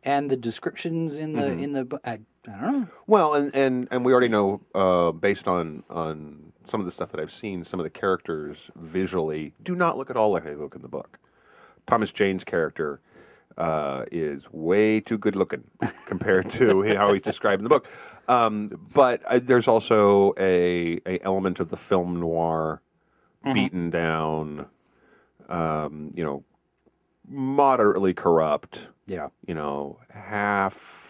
Mm-hmm. 0.06 0.18
and 0.18 0.30
the 0.30 0.36
descriptions 0.36 1.18
in 1.18 1.32
the 1.32 1.52
in 1.52 1.72
the 1.72 2.00
I, 2.04 2.12
I 2.12 2.60
don't 2.60 2.80
know. 2.80 2.88
Well, 3.06 3.34
and, 3.34 3.54
and, 3.54 3.88
and 3.90 4.04
we 4.04 4.12
already 4.12 4.28
know, 4.28 4.60
uh, 4.74 5.10
based 5.10 5.48
on 5.48 5.82
on 5.90 6.52
some 6.66 6.80
of 6.80 6.86
the 6.86 6.92
stuff 6.92 7.10
that 7.10 7.20
I've 7.20 7.32
seen, 7.32 7.64
some 7.64 7.80
of 7.80 7.84
the 7.84 7.90
characters 7.90 8.70
visually 8.76 9.52
do 9.62 9.74
not 9.74 9.98
look 9.98 10.10
at 10.10 10.16
all 10.16 10.30
like 10.30 10.44
they 10.44 10.54
look 10.54 10.74
in 10.74 10.82
the 10.82 10.88
book. 10.88 11.18
Thomas 11.86 12.12
Jane's 12.12 12.44
character 12.44 13.00
uh, 13.58 14.04
is 14.12 14.44
way 14.52 15.00
too 15.00 15.18
good 15.18 15.36
looking 15.36 15.64
compared 16.06 16.50
to 16.50 16.82
how 16.94 17.12
he's 17.12 17.22
described 17.22 17.60
in 17.60 17.64
the 17.64 17.68
book. 17.68 17.88
Um, 18.28 18.88
but 18.92 19.22
uh, 19.24 19.40
there's 19.42 19.68
also 19.68 20.34
a, 20.38 21.00
a 21.06 21.20
element 21.22 21.60
of 21.60 21.68
the 21.68 21.76
film 21.76 22.18
noir, 22.20 22.82
beaten 23.44 23.90
down, 23.90 24.66
um, 25.48 26.10
you 26.14 26.24
know, 26.24 26.44
moderately 27.28 28.12
corrupt 28.14 28.88
Yeah, 29.06 29.28
you 29.46 29.54
know, 29.54 29.98
half 30.10 31.06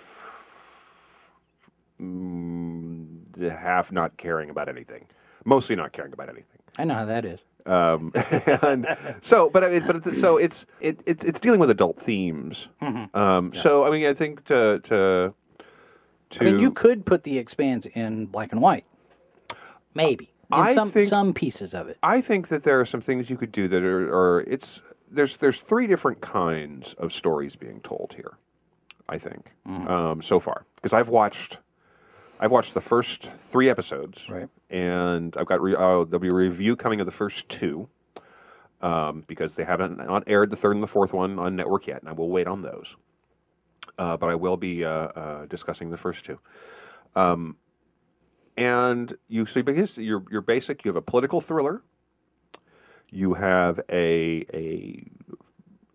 mm, 2.01 3.51
half 3.51 3.91
not 3.91 4.17
caring 4.17 4.51
about 4.51 4.69
anything, 4.69 5.07
mostly 5.45 5.77
not 5.77 5.93
caring 5.93 6.13
about 6.13 6.29
anything. 6.29 6.59
I 6.79 6.85
know 6.85 6.95
how 6.95 7.05
that 7.07 7.25
is. 7.25 7.45
Um, 7.65 8.13
and 8.63 8.87
so, 9.23 9.49
but 9.51 9.65
I 9.65 9.71
mean, 9.71 9.87
but 9.87 10.07
it's, 10.07 10.21
so 10.21 10.37
it's 10.37 10.67
it, 10.81 11.01
it 11.07 11.25
it's 11.25 11.41
dealing 11.41 11.59
with 11.59 11.71
adult 11.71 11.99
themes. 11.99 12.69
Mm-hmm. 12.83 13.17
Um, 13.17 13.53
So 13.55 13.85
I 13.85 13.91
mean, 13.91 14.07
I 14.07 14.15
think 14.15 14.45
to 14.45 14.81
to 14.85 15.35
to 16.31 16.41
I 16.41 16.45
mean, 16.45 16.61
you 16.61 16.71
could 16.71 17.07
put 17.07 17.25
the 17.25 17.39
Expanse 17.39 17.87
in 17.87 18.27
black 18.27 18.53
and 18.53 18.61
white, 18.61 18.85
maybe 19.95 20.33
in 20.53 20.59
I 20.59 20.75
some 20.75 20.91
think- 20.91 21.09
some 21.09 21.33
pieces 21.33 21.73
of 21.75 21.89
it. 21.89 21.99
I 22.03 22.21
think 22.21 22.49
that 22.49 22.63
there 22.63 22.79
are 22.79 22.85
some 22.85 23.01
things 23.01 23.31
you 23.31 23.37
could 23.37 23.53
do 23.53 23.69
that 23.69 23.83
are, 23.83 24.15
are 24.15 24.41
it's 24.43 24.83
there's 25.11 25.37
there's 25.37 25.61
three 25.61 25.87
different 25.87 26.21
kinds 26.21 26.95
of 26.95 27.13
stories 27.13 27.57
being 27.57 27.81
told 27.81 28.15
here. 28.15 28.39
I 29.09 29.19
think 29.19 29.53
um, 29.67 30.21
so 30.21 30.41
far 30.41 30.67
because 30.77 30.93
I've 30.93 31.09
watched 31.09 31.59
I've 32.41 32.51
watched 32.51 32.75
the 32.75 32.81
first 32.81 33.31
three 33.39 33.71
episodes, 33.71 34.29
Right. 34.29 34.49
And 34.69 35.35
I've 35.37 35.47
got 35.47 35.63
re- 35.63 35.77
uh, 35.77 36.05
there'll 36.05 36.19
be 36.19 36.29
a 36.29 36.35
review 36.35 36.77
coming 36.77 37.01
of 37.01 37.07
the 37.07 37.13
first 37.13 37.49
two 37.49 37.89
um, 38.83 39.25
because 39.27 39.55
they 39.55 39.65
haven't 39.65 39.97
not 39.97 40.25
aired 40.27 40.51
the 40.51 40.57
third 40.57 40.75
and 40.75 40.83
the 40.83 40.89
fourth 40.89 41.13
one 41.13 41.39
on 41.39 41.57
network 41.57 41.87
yet, 41.87 42.01
and 42.01 42.09
I 42.09 42.13
will 42.13 42.31
wait 42.31 42.47
on 42.47 42.63
those. 42.63 42.97
Uh, 43.99 44.17
but 44.17 44.29
I 44.29 44.35
will 44.35 44.57
be 44.57 44.85
uh, 44.85 44.91
uh, 44.91 45.47
discussing 45.47 45.89
the 45.89 45.97
first 45.97 46.25
two. 46.25 46.39
Um, 47.15 47.57
and 48.57 49.17
you 49.29 49.47
so 49.47 49.63
because 49.63 49.97
you're 49.97 50.25
you're 50.31 50.43
basic. 50.43 50.85
You 50.85 50.89
have 50.91 50.97
a 50.97 51.03
political 51.03 51.41
thriller. 51.41 51.83
You 53.11 53.35
have 53.35 53.81
a 53.91 54.45
a 54.53 55.05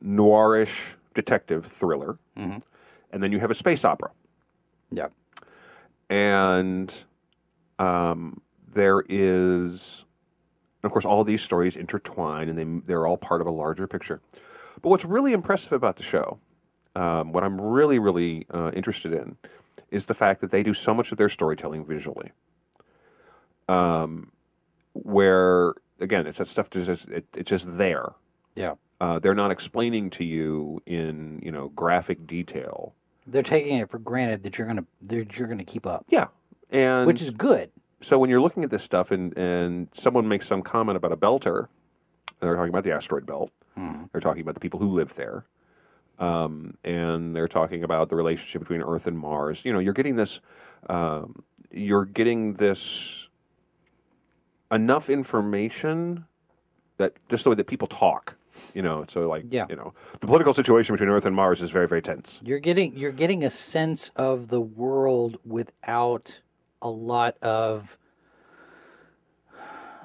noirish 0.04 0.76
detective 1.13 1.65
thriller, 1.65 2.17
and 3.12 3.21
then 3.24 3.32
you 3.32 3.39
have 3.39 3.52
a 3.52 3.56
space 3.56 3.84
opera. 3.86 4.12
Yeah, 4.91 5.08
And 6.10 6.93
um, 7.80 8.41
there 8.74 9.04
is, 9.08 10.04
of 10.84 10.91
course, 10.91 11.06
all 11.06 11.24
these 11.24 11.41
stories 11.41 11.76
intertwine, 11.78 12.50
and 12.50 12.58
they 12.58 12.88
they're 12.88 13.08
all 13.08 13.17
part 13.17 13.41
of 13.41 13.47
a 13.47 13.52
larger 13.52 13.88
picture. 13.88 14.21
But 14.82 14.89
what's 14.89 15.06
really 15.06 15.34
impressive 15.34 15.71
about 15.74 15.97
the 15.97 16.04
show, 16.04 16.39
um, 16.95 17.32
what 17.32 17.43
I'm 17.43 17.60
really 17.60 18.00
really 18.00 18.45
uh, 18.54 18.71
interested 18.74 19.13
in, 19.13 19.38
is 19.91 20.06
the 20.06 20.13
fact 20.13 20.41
that 20.41 20.52
they 20.52 20.63
do 20.63 20.74
so 20.74 20.93
much 20.93 21.12
of 21.12 21.17
their 21.17 21.30
storytelling 21.30 21.86
visually. 21.86 22.32
Um, 23.69 24.32
where 24.93 25.74
again, 26.02 26.28
it's 26.28 26.38
that 26.40 26.48
stuff 26.48 26.70
that's 26.70 26.86
just 26.88 27.08
it, 27.08 27.26
it's 27.36 27.50
just 27.50 27.78
there. 27.78 28.12
yeah. 28.56 28.74
Uh, 29.00 29.18
they're 29.18 29.34
not 29.34 29.50
explaining 29.50 30.12
to 30.12 30.24
you 30.24 30.80
in 30.86 31.40
you 31.42 31.52
know 31.52 31.70
graphic 31.70 32.28
detail. 32.28 32.94
They're 33.26 33.42
taking 33.42 33.78
it 33.78 33.90
for 33.90 33.98
granted 33.98 34.44
that 34.44 34.58
you're 34.58 34.68
gonna 34.68 34.86
that 35.04 35.38
you're 35.40 35.48
gonna 35.48 35.64
keep 35.64 35.88
up, 35.88 36.06
Yeah, 36.10 36.28
and 36.70 37.08
which 37.08 37.22
is 37.22 37.32
good. 37.32 37.72
so 38.02 38.20
when 38.20 38.30
you're 38.30 38.42
looking 38.42 38.64
at 38.64 38.70
this 38.70 38.84
stuff 38.84 39.10
and, 39.10 39.36
and 39.38 39.88
someone 39.94 40.28
makes 40.28 40.48
some 40.48 40.62
comment 40.62 40.98
about 40.98 41.12
a 41.12 41.18
belter, 41.18 41.62
and 42.28 42.42
they're 42.42 42.56
talking 42.56 42.70
about 42.70 42.84
the 42.84 42.92
asteroid 42.92 43.26
belt, 43.26 43.52
they're 44.12 44.22
talking 44.22 44.42
about 44.44 44.54
the 44.54 44.60
people 44.60 44.80
who 44.80 44.90
live 44.94 45.16
there, 45.16 45.46
um, 46.20 46.78
and 46.84 47.36
they're 47.36 47.48
talking 47.48 47.84
about 47.84 48.10
the 48.10 48.16
relationship 48.16 48.62
between 48.62 48.82
Earth 48.84 49.08
and 49.08 49.18
Mars. 49.18 49.66
You 49.66 49.74
know, 49.74 49.80
you're 49.80 49.94
getting 49.94 50.16
this, 50.16 50.40
um, 50.90 51.42
you're 51.72 52.06
getting 52.06 52.54
this 52.54 53.20
enough 54.71 55.10
information 55.10 56.25
that 56.97 57.13
just 57.29 57.43
the 57.43 57.49
way 57.49 57.55
that 57.55 57.67
people 57.67 57.88
talk. 57.88 58.36
You 58.73 58.81
know, 58.81 59.05
so 59.10 59.27
like, 59.27 59.45
Yeah. 59.49 59.65
you 59.69 59.75
know, 59.75 59.93
the 60.19 60.27
political 60.27 60.53
situation 60.53 60.93
between 60.93 61.10
Earth 61.10 61.25
and 61.25 61.36
Mars 61.36 61.62
is 61.62 61.71
very, 61.71 61.88
very 61.88 62.01
tense. 62.01 62.39
You're 62.43 62.60
getting 62.60 62.95
you're 62.97 63.12
getting 63.12 63.43
a 63.43 63.49
sense 63.51 64.10
of 64.15 64.49
the 64.49 64.62
world 64.62 65.38
without 65.45 66.41
a 66.81 66.89
lot 66.89 67.38
of 67.41 67.97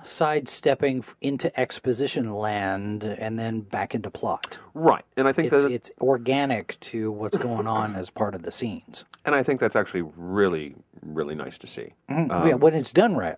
sidestepping 0.02 1.04
into 1.20 1.58
exposition 1.58 2.30
land 2.32 3.02
and 3.02 3.38
then 3.38 3.60
back 3.60 3.94
into 3.94 4.10
plot. 4.10 4.58
Right, 4.72 5.04
and 5.16 5.26
I 5.26 5.32
think 5.32 5.52
It's 5.52 5.62
that 5.64 5.70
it's 5.72 5.90
organic 6.00 6.78
to 6.80 7.10
what's 7.10 7.36
going 7.36 7.66
on 7.66 7.96
as 7.96 8.10
part 8.10 8.34
of 8.34 8.42
the 8.42 8.52
scenes. 8.52 9.04
and 9.24 9.34
I 9.34 9.42
think 9.42 9.58
that's 9.58 9.74
actually 9.74 10.02
really, 10.16 10.76
really 11.02 11.34
nice 11.34 11.58
to 11.58 11.66
see. 11.66 11.94
Mm-hmm. 12.08 12.30
Um, 12.30 12.46
yeah, 12.48 12.54
when 12.54 12.74
it's 12.74 12.92
done 12.92 13.16
right. 13.16 13.36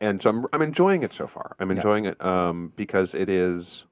And 0.00 0.22
so 0.22 0.30
I'm, 0.30 0.46
I'm 0.52 0.62
enjoying 0.62 1.02
it 1.02 1.12
so 1.12 1.26
far. 1.26 1.56
I'm 1.58 1.70
enjoying 1.70 2.06
it 2.06 2.20
um, 2.24 2.72
because 2.76 3.14
it 3.14 3.28
is. 3.28 3.84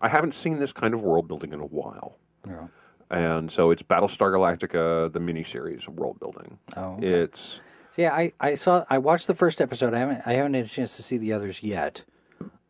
I 0.00 0.08
haven't 0.08 0.34
seen 0.34 0.58
this 0.58 0.72
kind 0.72 0.92
of 0.92 1.02
world 1.02 1.28
building 1.28 1.52
in 1.52 1.60
a 1.60 1.66
while. 1.66 2.18
Yeah. 2.46 2.66
And 3.10 3.50
so 3.50 3.70
it's 3.70 3.82
Battlestar 3.82 4.32
Galactica, 4.32 5.12
the 5.12 5.20
miniseries 5.20 5.86
of 5.86 5.94
world 5.94 6.18
building. 6.18 6.58
Oh, 6.76 6.94
okay. 6.94 7.06
It's 7.06 7.60
So 7.92 8.02
yeah, 8.02 8.12
I, 8.12 8.32
I 8.40 8.54
saw 8.56 8.84
I 8.90 8.98
watched 8.98 9.28
the 9.28 9.34
first 9.34 9.60
episode. 9.60 9.94
I 9.94 9.98
haven't 9.98 10.22
I 10.26 10.32
haven't 10.32 10.54
had 10.54 10.64
a 10.64 10.68
chance 10.68 10.96
to 10.96 11.02
see 11.02 11.16
the 11.16 11.32
others 11.32 11.62
yet. 11.62 12.04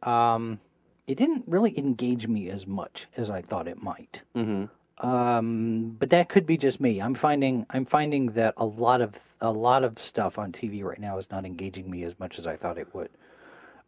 Um, 0.02 0.60
it 1.06 1.16
didn't 1.16 1.44
really 1.46 1.78
engage 1.78 2.28
me 2.28 2.48
as 2.50 2.66
much 2.66 3.06
as 3.16 3.30
I 3.30 3.40
thought 3.40 3.66
it 3.68 3.82
might. 3.82 4.22
Mm-hmm. 4.34 4.64
Um, 4.98 5.96
but 5.98 6.10
that 6.10 6.28
could 6.28 6.46
be 6.46 6.56
just 6.56 6.80
me. 6.80 7.00
I'm 7.00 7.14
finding 7.14 7.66
I'm 7.70 7.84
finding 7.84 8.26
that 8.32 8.54
a 8.56 8.64
lot 8.64 9.00
of 9.00 9.34
a 9.40 9.50
lot 9.50 9.82
of 9.82 9.98
stuff 9.98 10.38
on 10.38 10.52
TV 10.52 10.82
right 10.84 11.00
now 11.00 11.18
is 11.18 11.30
not 11.30 11.44
engaging 11.44 11.90
me 11.90 12.04
as 12.04 12.18
much 12.20 12.38
as 12.38 12.46
I 12.46 12.56
thought 12.56 12.78
it 12.78 12.94
would. 12.94 13.10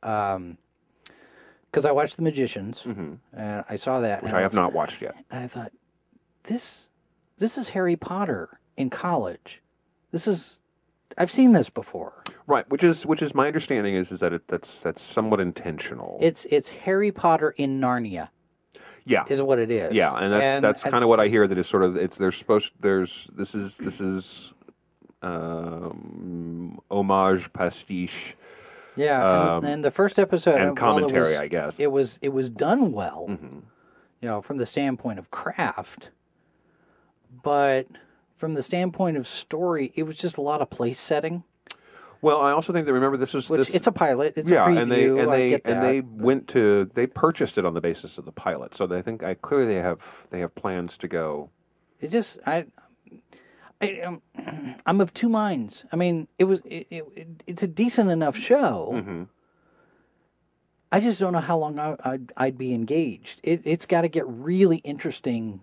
Um, 0.03 0.59
because 1.71 1.85
I 1.85 1.92
watched 1.92 2.16
The 2.16 2.23
Magicians 2.23 2.85
and 2.87 3.21
I 3.69 3.77
saw 3.77 4.01
that, 4.01 4.23
which 4.23 4.33
I 4.33 4.40
have 4.40 4.53
was- 4.53 4.57
not 4.57 4.73
watched 4.73 5.03
yet. 5.03 5.14
and 5.31 5.45
I 5.45 5.47
thought, 5.47 5.73
this, 6.45 6.88
this 7.38 7.59
is 7.59 7.71
Harry 7.71 7.97
Potter 7.97 8.61
in 8.79 8.88
college. 8.88 9.61
This 10.11 10.27
is, 10.27 10.61
I've 11.19 11.31
seen 11.31 11.53
this 11.53 11.69
before. 11.69 12.23
Right, 12.47 12.66
which 12.71 12.83
is 12.85 13.05
which 13.05 13.21
is 13.21 13.35
my 13.35 13.47
understanding 13.49 13.95
is 13.95 14.11
is 14.12 14.21
that 14.21 14.33
it, 14.33 14.47
that's 14.49 14.81
that's 14.81 15.03
somewhat 15.03 15.40
intentional. 15.40 16.16
It's 16.21 16.45
it's 16.47 16.71
Harry 16.71 17.11
Potter 17.12 17.51
in 17.59 17.81
Narnia, 17.81 18.29
yeah, 19.07 19.25
is 19.29 19.40
what 19.40 19.59
it 19.59 19.71
is. 19.71 19.95
yeah, 19.95 20.12
and 20.12 20.33
that's 20.33 20.62
that's 20.83 20.83
kind 20.92 21.03
of 21.03 21.09
what 21.09 21.21
I 21.21 21.29
hear. 21.29 21.47
That 21.47 21.57
is 21.57 21.66
sort 21.66 21.83
of 21.85 21.97
it's 21.97 22.16
they're 22.19 22.33
supposed 22.33 22.73
there's 22.81 23.29
this 23.33 23.55
is 23.55 23.77
this 23.77 24.01
is 24.01 24.53
um, 25.23 26.79
homage 26.90 27.53
pastiche 27.53 28.35
Yeah, 28.97 29.57
and, 29.59 29.64
and 29.66 29.85
the 29.85 29.90
first 29.90 30.19
episode 30.19 30.57
Um, 30.57 30.69
and 30.69 30.71
uh, 30.79 30.81
commentary, 30.81 31.21
was- 31.21 31.37
I 31.37 31.49
guess. 31.49 31.75
it 31.79 31.88
was 31.92 32.19
it 32.23 32.31
was 32.33 32.51
done 32.51 32.92
well, 32.92 33.27
Mm-hmm. 33.29 33.59
you 34.21 34.29
know, 34.29 34.42
from 34.42 34.57
the 34.59 34.66
standpoint 34.66 35.19
of 35.19 35.31
craft, 35.31 36.11
but 37.42 37.87
from 38.37 38.55
the 38.55 38.62
standpoint 38.62 39.16
of 39.16 39.27
story, 39.27 39.92
it 39.95 40.03
was 40.03 40.16
just 40.16 40.37
a 40.37 40.42
lot 40.42 40.61
of 40.61 40.69
place 40.71 40.99
setting. 40.99 41.45
Well, 42.22 42.40
I 42.40 42.52
also 42.52 42.72
think 42.72 42.87
that 42.87 42.92
remember 42.92 43.16
this 43.16 43.35
was 43.35 43.48
Which 43.48 43.66
this, 43.66 43.70
it's 43.70 43.87
a 43.87 43.92
pilot, 43.92 44.35
it's 44.37 44.50
yeah, 44.50 44.64
a 44.64 44.68
preview. 44.68 44.83
and 44.83 44.90
they 44.90 45.09
and 45.09 45.31
I 45.31 45.37
they 45.37 45.48
get 45.48 45.64
that. 45.64 45.76
and 45.76 45.85
they 45.85 46.00
went 46.00 46.48
to 46.48 46.90
they 46.94 47.07
purchased 47.07 47.59
it 47.59 47.64
on 47.64 47.74
the 47.74 47.81
basis 47.81 48.18
of 48.18 48.24
the 48.24 48.33
pilot. 48.33 48.74
So 48.74 48.87
they 48.87 49.02
think 49.02 49.22
I 49.22 49.35
clearly 49.35 49.74
they 49.74 49.81
have 49.81 50.26
they 50.31 50.40
have 50.40 50.55
plans 50.55 50.96
to 50.98 51.09
go. 51.09 51.50
It 52.00 52.11
just 52.11 52.38
I, 52.46 52.66
I 53.81 54.00
um, 54.00 54.22
I'm 54.87 55.00
of 55.00 55.12
two 55.14 55.29
minds. 55.29 55.85
I 55.92 55.96
mean, 55.96 56.29
it 56.38 56.44
was 56.44 56.61
it, 56.64 56.87
it, 56.90 57.42
it's 57.46 57.62
a 57.62 57.68
decent 57.68 58.11
enough 58.11 58.37
show. 58.37 58.90
Mm-hmm. 58.94 59.22
I 60.92 61.00
just 61.00 61.18
don't 61.18 61.33
know 61.33 61.40
how 61.40 61.59
long 61.59 61.79
I, 61.79 61.96
I'd, 62.05 62.33
I'd 62.37 62.59
be 62.59 62.72
engaged. 62.72 63.40
It, 63.42 63.62
it's 63.64 63.87
got 63.87 64.02
to 64.02 64.09
get 64.09 64.24
really 64.26 64.79
interesting 64.79 65.62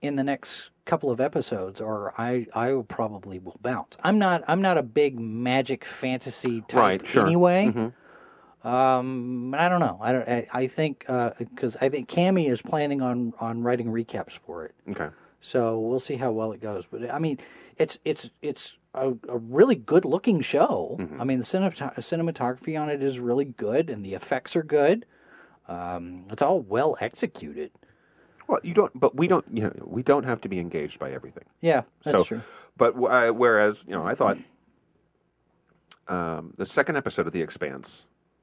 in 0.00 0.16
the 0.16 0.24
next 0.24 0.70
couple 0.84 1.10
of 1.10 1.20
episodes, 1.20 1.80
or 1.80 2.12
I 2.18 2.46
I 2.54 2.74
probably 2.88 3.38
will 3.38 3.58
bounce. 3.62 3.96
I'm 4.02 4.18
not 4.18 4.42
I'm 4.48 4.60
not 4.62 4.78
a 4.78 4.82
big 4.82 5.18
magic 5.18 5.84
fantasy 5.84 6.60
type 6.62 6.74
Right, 7.02 7.06
sure. 7.06 7.24
anyway. 7.26 7.92
Um, 8.64 9.54
I 9.56 9.68
don't 9.68 9.80
know. 9.80 9.98
I 10.00 10.12
don't. 10.12 10.28
I, 10.28 10.46
I 10.52 10.66
think 10.68 11.04
because 11.38 11.76
I 11.80 11.88
think 11.88 12.08
Cammy 12.08 12.48
is 12.48 12.62
planning 12.62 13.02
on 13.02 13.32
on 13.40 13.62
writing 13.62 13.88
recaps 13.88 14.32
for 14.38 14.64
it. 14.64 14.74
Okay. 14.90 15.08
So 15.40 15.80
we'll 15.80 15.98
see 16.00 16.14
how 16.16 16.30
well 16.30 16.52
it 16.52 16.60
goes. 16.60 16.86
But 16.86 17.10
I 17.10 17.18
mean, 17.18 17.38
it's 17.76 17.98
it's 18.04 18.30
it's 18.40 18.78
a, 18.94 19.14
a 19.28 19.38
really 19.38 19.74
good 19.74 20.04
looking 20.04 20.40
show. 20.40 20.96
I 21.18 21.24
mean, 21.24 21.38
the 21.38 21.44
cinemat- 21.44 21.96
cinematography 21.98 22.80
on 22.80 22.88
it 22.88 23.02
is 23.02 23.18
really 23.18 23.46
good, 23.46 23.90
and 23.90 24.04
the 24.04 24.14
effects 24.14 24.54
are 24.54 24.62
good. 24.62 25.06
Um, 25.66 26.26
it's 26.30 26.42
all 26.42 26.60
well 26.60 26.96
executed. 27.00 27.72
Well, 28.48 28.60
you 28.62 28.74
don't, 28.74 28.98
but 28.98 29.14
we 29.16 29.28
don't. 29.28 29.44
You 29.52 29.64
know, 29.64 29.72
we 29.84 30.02
don't 30.02 30.24
have 30.24 30.40
to 30.42 30.48
be 30.48 30.58
engaged 30.58 30.98
by 30.98 31.12
everything. 31.12 31.44
Yeah, 31.60 31.82
that's 32.04 32.18
so, 32.18 32.24
true. 32.24 32.42
But 32.76 32.94
I, 33.04 33.30
whereas 33.30 33.84
you 33.86 33.92
know, 33.94 34.04
I 34.04 34.14
thought 34.14 34.38
um, 36.08 36.52
the 36.56 36.66
second 36.66 36.96
episode 36.96 37.26
of 37.26 37.32
The 37.32 37.40
Expanse 37.42 38.02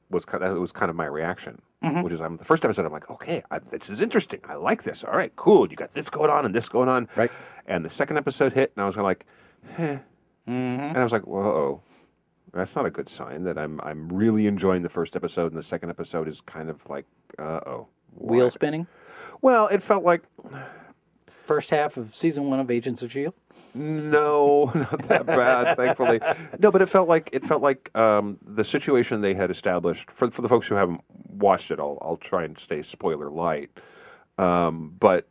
was 0.10 0.26
kind 0.26 0.44
of, 0.44 0.58
was 0.58 0.72
kind 0.72 0.90
of 0.90 0.96
my 0.96 1.06
reaction, 1.06 1.62
Mm-hmm. 1.84 2.02
which 2.02 2.12
is 2.14 2.20
I'm 2.20 2.36
the 2.36 2.44
first 2.44 2.66
episode. 2.66 2.86
I'm 2.86 2.92
like, 2.92 3.10
okay, 3.10 3.42
I, 3.52 3.60
this 3.60 3.90
is 3.90 4.02
interesting. 4.02 4.42
I 4.44 4.56
like 4.56 4.84
this. 4.84 5.04
All 5.04 5.16
right, 5.16 5.34
cool. 5.38 5.70
You 5.70 5.78
got 5.78 5.94
this 5.94 6.10
going 6.10 6.30
on 6.30 6.46
and 6.46 6.54
this 6.54 6.68
going 6.68 6.90
on. 6.90 7.08
Right. 7.16 7.32
And 7.68 7.86
the 7.86 7.90
second 7.90 8.18
episode 8.18 8.52
hit, 8.52 8.74
and 8.76 8.84
I 8.84 8.86
was 8.86 8.96
kind 8.96 9.06
of 9.06 9.06
like, 9.06 9.26
eh. 9.78 9.98
Mm-hmm. 10.48 10.82
And 10.82 10.98
I 10.98 11.04
was 11.04 11.12
like, 11.14 11.26
whoa. 11.26 11.82
That's 12.52 12.76
not 12.76 12.86
a 12.88 12.90
good 12.90 13.08
sign 13.08 13.44
that 13.44 13.60
I'm 13.60 13.80
I'm 13.82 14.10
really 14.10 14.48
enjoying 14.48 14.82
the 14.82 14.90
first 14.90 15.16
episode 15.16 15.52
and 15.52 15.56
the 15.58 15.64
second 15.64 15.92
episode 15.92 16.28
is 16.28 16.42
kind 16.42 16.70
of 16.72 16.84
like 16.90 17.06
uh 17.38 17.60
oh 17.68 17.88
Wheel 18.16 18.50
spinning. 18.50 18.88
Well 19.42 19.68
it 19.68 19.84
felt 19.84 20.04
like 20.04 20.24
First 21.50 21.72
half 21.72 21.98
of 21.98 22.14
season 22.14 22.48
one 22.52 22.60
of 22.60 22.70
Agents 22.70 23.02
of 23.02 23.12
Shield. 23.12 23.34
No, 23.74 24.72
not 24.76 25.08
that 25.08 25.26
bad, 25.26 25.78
thankfully. 25.78 26.22
No, 26.60 26.70
but 26.70 26.80
it 26.80 26.86
felt 26.86 27.10
like 27.10 27.28
it 27.32 27.44
felt 27.44 27.64
like 27.64 27.90
um, 27.98 28.38
the 28.46 28.64
situation 28.64 29.22
they 29.22 29.34
had 29.34 29.50
established 29.50 30.12
for 30.12 30.30
for 30.30 30.44
the 30.44 30.48
folks 30.48 30.68
who 30.68 30.76
haven't 30.76 31.02
watched 31.28 31.72
it. 31.72 31.80
I'll 31.80 31.98
I'll 32.04 32.18
try 32.18 32.44
and 32.44 32.56
stay 32.56 32.84
spoiler 32.84 33.32
light, 33.32 33.72
um, 34.38 34.96
but 35.00 35.28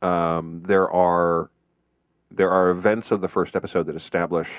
um, 0.00 0.62
there 0.62 0.90
are 0.90 1.50
there 2.30 2.50
are 2.50 2.70
events 2.70 3.10
of 3.10 3.20
the 3.20 3.28
first 3.28 3.54
episode 3.54 3.84
that 3.84 3.96
establish 3.96 4.50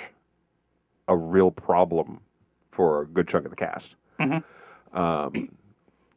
a 1.07 1.17
real 1.17 1.49
problem 1.49 2.19
for 2.71 3.01
a 3.01 3.07
good 3.07 3.27
chunk 3.27 3.45
of 3.45 3.49
the 3.49 3.57
cast. 3.57 3.95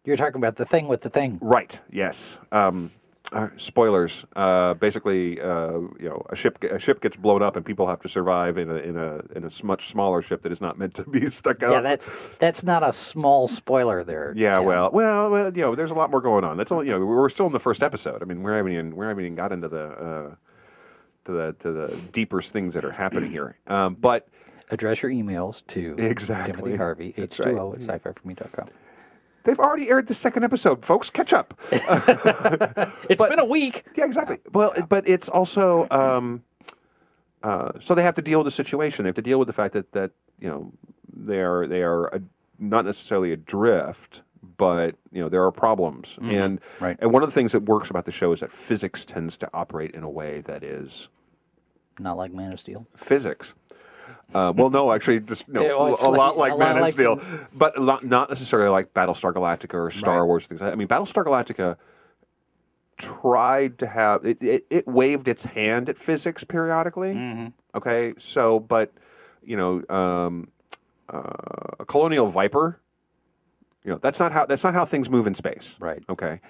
You're 0.04 0.16
talking 0.16 0.36
about 0.36 0.56
the 0.56 0.66
thing 0.66 0.86
with 0.88 1.02
the 1.02 1.10
thing. 1.10 1.38
Right. 1.40 1.80
Yes. 1.90 2.38
Um, 2.52 2.90
uh, 3.32 3.48
spoilers. 3.56 4.24
Uh, 4.36 4.74
basically, 4.74 5.40
uh, 5.40 5.72
you 5.98 6.08
know, 6.08 6.22
a 6.28 6.36
ship 6.36 6.62
a 6.62 6.78
ship 6.78 7.00
gets 7.00 7.16
blown 7.16 7.42
up, 7.42 7.56
and 7.56 7.64
people 7.64 7.86
have 7.86 8.00
to 8.02 8.08
survive 8.08 8.58
in 8.58 8.70
a 8.70 8.74
in 8.76 8.96
a 8.96 9.20
in 9.34 9.44
a 9.44 9.50
much 9.64 9.88
smaller 9.90 10.20
ship 10.22 10.42
that 10.42 10.52
is 10.52 10.60
not 10.60 10.78
meant 10.78 10.94
to 10.94 11.04
be 11.04 11.28
stuck 11.30 11.62
out. 11.62 11.72
Yeah, 11.72 11.80
that's 11.80 12.08
that's 12.38 12.62
not 12.62 12.82
a 12.82 12.92
small 12.92 13.48
spoiler 13.48 14.04
there. 14.04 14.34
Yeah, 14.36 14.54
Tim. 14.54 14.64
well, 14.66 14.90
well, 14.92 15.30
well, 15.30 15.56
you 15.56 15.62
know, 15.62 15.74
there's 15.74 15.90
a 15.90 15.94
lot 15.94 16.10
more 16.10 16.20
going 16.20 16.44
on. 16.44 16.56
That's 16.56 16.70
all. 16.70 16.84
You 16.84 16.92
know, 16.92 17.04
we're 17.04 17.28
still 17.30 17.46
in 17.46 17.52
the 17.52 17.60
first 17.60 17.82
episode. 17.82 18.22
I 18.22 18.26
mean, 18.26 18.42
we 18.42 18.52
haven't 18.52 18.72
even 18.72 18.94
we 18.94 19.06
haven't 19.06 19.24
even 19.24 19.36
got 19.36 19.52
into 19.52 19.68
the 19.68 19.84
uh, 19.84 20.34
to 21.24 21.32
the 21.32 21.56
to 21.60 21.72
the 21.72 21.96
deeper 22.12 22.42
things 22.42 22.74
that 22.74 22.84
are 22.84 22.92
happening 22.92 23.30
here. 23.30 23.56
Um, 23.66 23.94
but 23.94 24.28
address 24.70 25.02
your 25.02 25.10
emails 25.10 25.66
to 25.68 25.96
Exactly. 25.98 26.54
Timothy 26.54 26.76
Harvey, 26.76 27.12
h2o 27.16 27.74
at 27.74 27.82
sci-fi4me.com. 27.82 28.68
they've 29.44 29.58
already 29.58 29.88
aired 29.88 30.06
the 30.08 30.14
second 30.14 30.42
episode, 30.44 30.84
folks. 30.84 31.08
Catch 31.10 31.32
up. 31.32 31.54
It's 33.08 33.18
But- 33.20 33.30
been 33.30 33.38
a 33.38 33.44
week. 33.44 33.84
Yeah, 33.96 34.04
exactly. 34.06 34.38
Well, 34.52 34.74
but 34.88 35.08
it's 35.08 35.28
also 35.28 35.86
um, 35.90 36.42
uh, 37.42 37.72
so 37.80 37.94
they 37.94 38.02
have 38.02 38.14
to 38.16 38.22
deal 38.22 38.40
with 38.40 38.46
the 38.46 38.50
situation. 38.50 39.04
They 39.04 39.08
have 39.08 39.14
to 39.16 39.22
deal 39.22 39.38
with 39.38 39.46
the 39.46 39.52
fact 39.52 39.74
that 39.74 39.92
that 39.92 40.10
you 40.40 40.48
know 40.48 40.72
they 41.14 41.40
are 41.40 41.66
they 41.66 41.82
are 41.82 42.06
a, 42.08 42.20
not 42.58 42.84
necessarily 42.84 43.32
adrift, 43.32 44.22
but 44.56 44.96
you 45.12 45.20
know 45.22 45.28
there 45.28 45.44
are 45.44 45.52
problems. 45.52 46.16
And 46.22 46.60
Right. 46.80 46.96
and 47.00 47.12
one 47.12 47.22
of 47.22 47.28
the 47.28 47.34
things 47.34 47.52
that 47.52 47.60
works 47.64 47.90
about 47.90 48.04
the 48.06 48.12
show 48.12 48.32
is 48.32 48.40
that 48.40 48.52
physics 48.52 49.04
tends 49.04 49.36
to 49.38 49.50
operate 49.54 49.92
in 49.92 50.02
a 50.02 50.10
way 50.10 50.40
that 50.46 50.62
is 50.64 51.08
Not 51.98 52.16
like 52.16 52.32
Man 52.32 52.52
of 52.52 52.58
Steel. 52.60 52.86
physics. 52.96 53.54
Uh, 54.34 54.52
well, 54.56 54.70
no, 54.70 54.90
actually, 54.92 55.20
just 55.20 55.48
no, 55.48 55.62
Yeah, 55.62 55.68
well, 55.76 55.88
a 55.88 56.08
like- 56.10 56.18
lot 56.18 56.36
like 56.38 56.52
a 56.52 56.54
lot 56.56 56.58
Man 56.68 56.76
of 56.76 56.82
like- 56.82 56.92
Steel, 56.94 57.20
but 57.54 57.78
lot, 57.80 58.04
not 58.04 58.28
necessarily 58.28 58.68
like 58.68 58.92
Battlestar 58.94 59.32
Galactica 59.32 59.74
or 59.74 59.90
Star 59.90 60.20
Right. 60.20 60.26
Wars 60.26 60.46
things. 60.46 60.60
like 60.60 60.68
that. 60.70 60.72
I 60.72 60.76
mean, 60.76 60.88
Battlestar 60.88 61.24
Galactica 61.24 61.76
tried 62.96 63.78
to 63.78 63.86
have 63.86 64.24
it, 64.24 64.42
it. 64.42 64.66
It 64.70 64.86
waved 64.86 65.28
its 65.28 65.44
hand 65.44 65.88
at 65.88 65.98
physics 65.98 66.44
periodically. 66.44 67.14
Mm-hmm. 67.14 67.46
Okay, 67.76 68.14
so 68.18 68.60
but 68.60 68.92
you 69.42 69.56
know, 69.56 69.82
um, 69.88 70.48
uh, 71.12 71.20
a 71.80 71.84
Colonial 71.84 72.26
Viper. 72.28 72.80
You 73.84 73.92
know, 73.92 73.98
that's 73.98 74.18
not 74.18 74.32
how 74.32 74.46
that's 74.46 74.64
not 74.64 74.74
how 74.74 74.84
things 74.84 75.08
move 75.10 75.26
in 75.26 75.34
space. 75.34 75.74
Right. 75.78 76.02
Okay. 76.08 76.40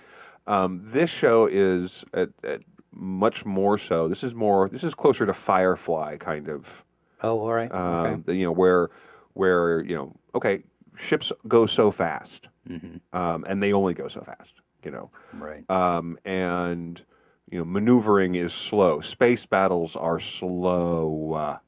Um, 0.46 0.80
this 0.84 1.10
show 1.10 1.46
is 1.50 2.04
at, 2.12 2.28
at 2.44 2.60
much 2.92 3.44
more 3.44 3.76
so. 3.78 4.06
This 4.08 4.22
is 4.22 4.34
more. 4.34 4.68
This 4.68 4.84
is 4.84 4.94
closer 4.94 5.26
to 5.26 5.32
Firefly 5.32 6.18
kind 6.18 6.48
of. 6.48 6.83
Oh, 7.24 7.40
all 7.40 7.52
right. 7.54 7.72
Um, 7.72 8.22
okay. 8.28 8.36
you 8.38 8.44
know 8.44 8.52
where 8.52 8.90
where 9.32 9.80
you 9.80 9.96
know 9.96 10.14
okay 10.34 10.62
ships 10.96 11.32
go 11.48 11.66
so 11.66 11.90
fast 11.90 12.48
Mm-hmm. 12.68 13.18
um, 13.18 13.44
and 13.48 13.62
they 13.62 13.72
only 13.72 13.94
go 13.94 14.08
so 14.08 14.20
fast 14.22 14.52
you 14.84 14.90
know 14.90 15.10
Right. 15.32 15.68
um, 15.70 16.18
and 16.24 17.02
you 17.50 17.58
know 17.58 17.64
maneuvering 17.64 18.34
is 18.36 18.52
slow 18.54 19.00
space 19.00 19.44
battles 19.46 19.96
are 19.96 20.20
slow 20.20 21.32
uh, 21.34 21.58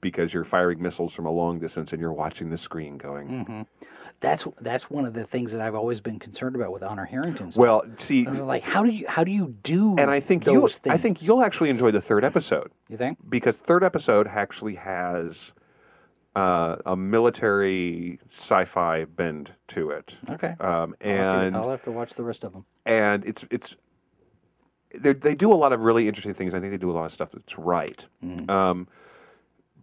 because 0.00 0.32
you're 0.34 0.44
firing 0.44 0.82
missiles 0.82 1.12
from 1.12 1.26
a 1.26 1.30
long 1.30 1.58
distance 1.58 1.92
and 1.92 2.00
you're 2.00 2.12
watching 2.12 2.50
the 2.50 2.58
screen 2.58 2.96
going 2.98 3.28
Mm-hmm. 3.28 3.62
That's 4.20 4.46
that's 4.60 4.90
one 4.90 5.06
of 5.06 5.14
the 5.14 5.24
things 5.24 5.52
that 5.52 5.60
I've 5.62 5.74
always 5.74 6.00
been 6.00 6.18
concerned 6.18 6.54
about 6.54 6.72
with 6.72 6.82
Honor 6.82 7.06
Harrington. 7.06 7.50
well 7.56 7.84
see 7.98 8.24
like, 8.26 8.62
how 8.64 8.82
do 8.82 8.90
you 8.90 9.08
how 9.08 9.24
do 9.24 9.30
you 9.30 9.54
do? 9.62 9.96
and 9.96 10.10
I 10.10 10.20
think 10.20 10.44
those 10.44 10.54
you 10.54 10.68
things? 10.68 10.94
I 10.94 10.98
think 10.98 11.22
you'll 11.22 11.42
actually 11.42 11.70
enjoy 11.70 11.90
the 11.90 12.02
third 12.02 12.22
episode 12.24 12.70
you 12.88 12.96
think. 12.98 13.16
because 13.28 13.56
third 13.56 13.82
episode 13.82 14.26
actually 14.28 14.74
has 14.74 15.52
uh, 16.36 16.76
a 16.86 16.94
military 16.96 18.20
sci-fi 18.30 19.04
bend 19.06 19.52
to 19.68 19.90
it. 19.90 20.16
Okay. 20.28 20.54
Um, 20.60 20.60
I'll 20.60 20.76
have 20.78 20.98
to- 20.98 21.04
and 21.06 21.56
I'll 21.56 21.70
have 21.70 21.82
to 21.84 21.90
watch 21.92 22.14
the 22.14 22.22
rest 22.22 22.44
of 22.44 22.52
them. 22.52 22.66
and 22.84 23.24
it's 23.24 23.44
it's 23.50 23.74
they 24.94 25.12
they 25.12 25.34
do 25.34 25.52
a 25.52 25.54
lot 25.54 25.72
of 25.72 25.80
really 25.80 26.08
interesting 26.08 26.34
things. 26.34 26.52
I 26.52 26.60
think 26.60 26.72
they 26.72 26.76
do 26.78 26.90
a 26.90 26.92
lot 26.92 27.06
of 27.06 27.12
stuff 27.12 27.30
that's 27.32 27.58
right. 27.58 28.06
Um, 28.48 28.86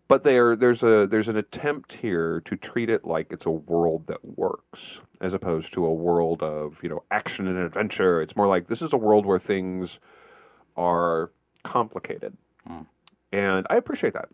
but 0.08 0.24
there 0.24 0.56
there's 0.56 0.84
a 0.84 1.08
there's 1.08 1.28
an 1.28 1.38
attempt 1.38 1.94
here 1.94 2.42
to 2.46 2.56
treat 2.56 2.90
it 2.90 3.06
like 3.06 3.28
it's 3.32 3.46
a 3.46 3.52
world 3.52 4.08
that 4.08 4.24
works, 4.24 5.02
as 5.22 5.34
opposed 5.34 5.74
to 5.74 5.86
a 5.86 5.94
world 5.94 6.42
of 6.44 6.78
you 6.82 6.90
know 6.90 7.04
action 7.12 7.48
and 7.48 7.58
adventure. 7.58 8.22
It's 8.22 8.36
more 8.36 8.48
like 8.48 8.68
this 8.68 8.82
is 8.82 8.94
a 8.94 8.98
world 8.98 9.26
where 9.26 9.40
things 9.40 10.00
are 10.76 11.32
complicated, 11.64 12.38
and 13.32 13.68
I 13.70 13.76
appreciate 13.76 14.14
that. 14.14 14.30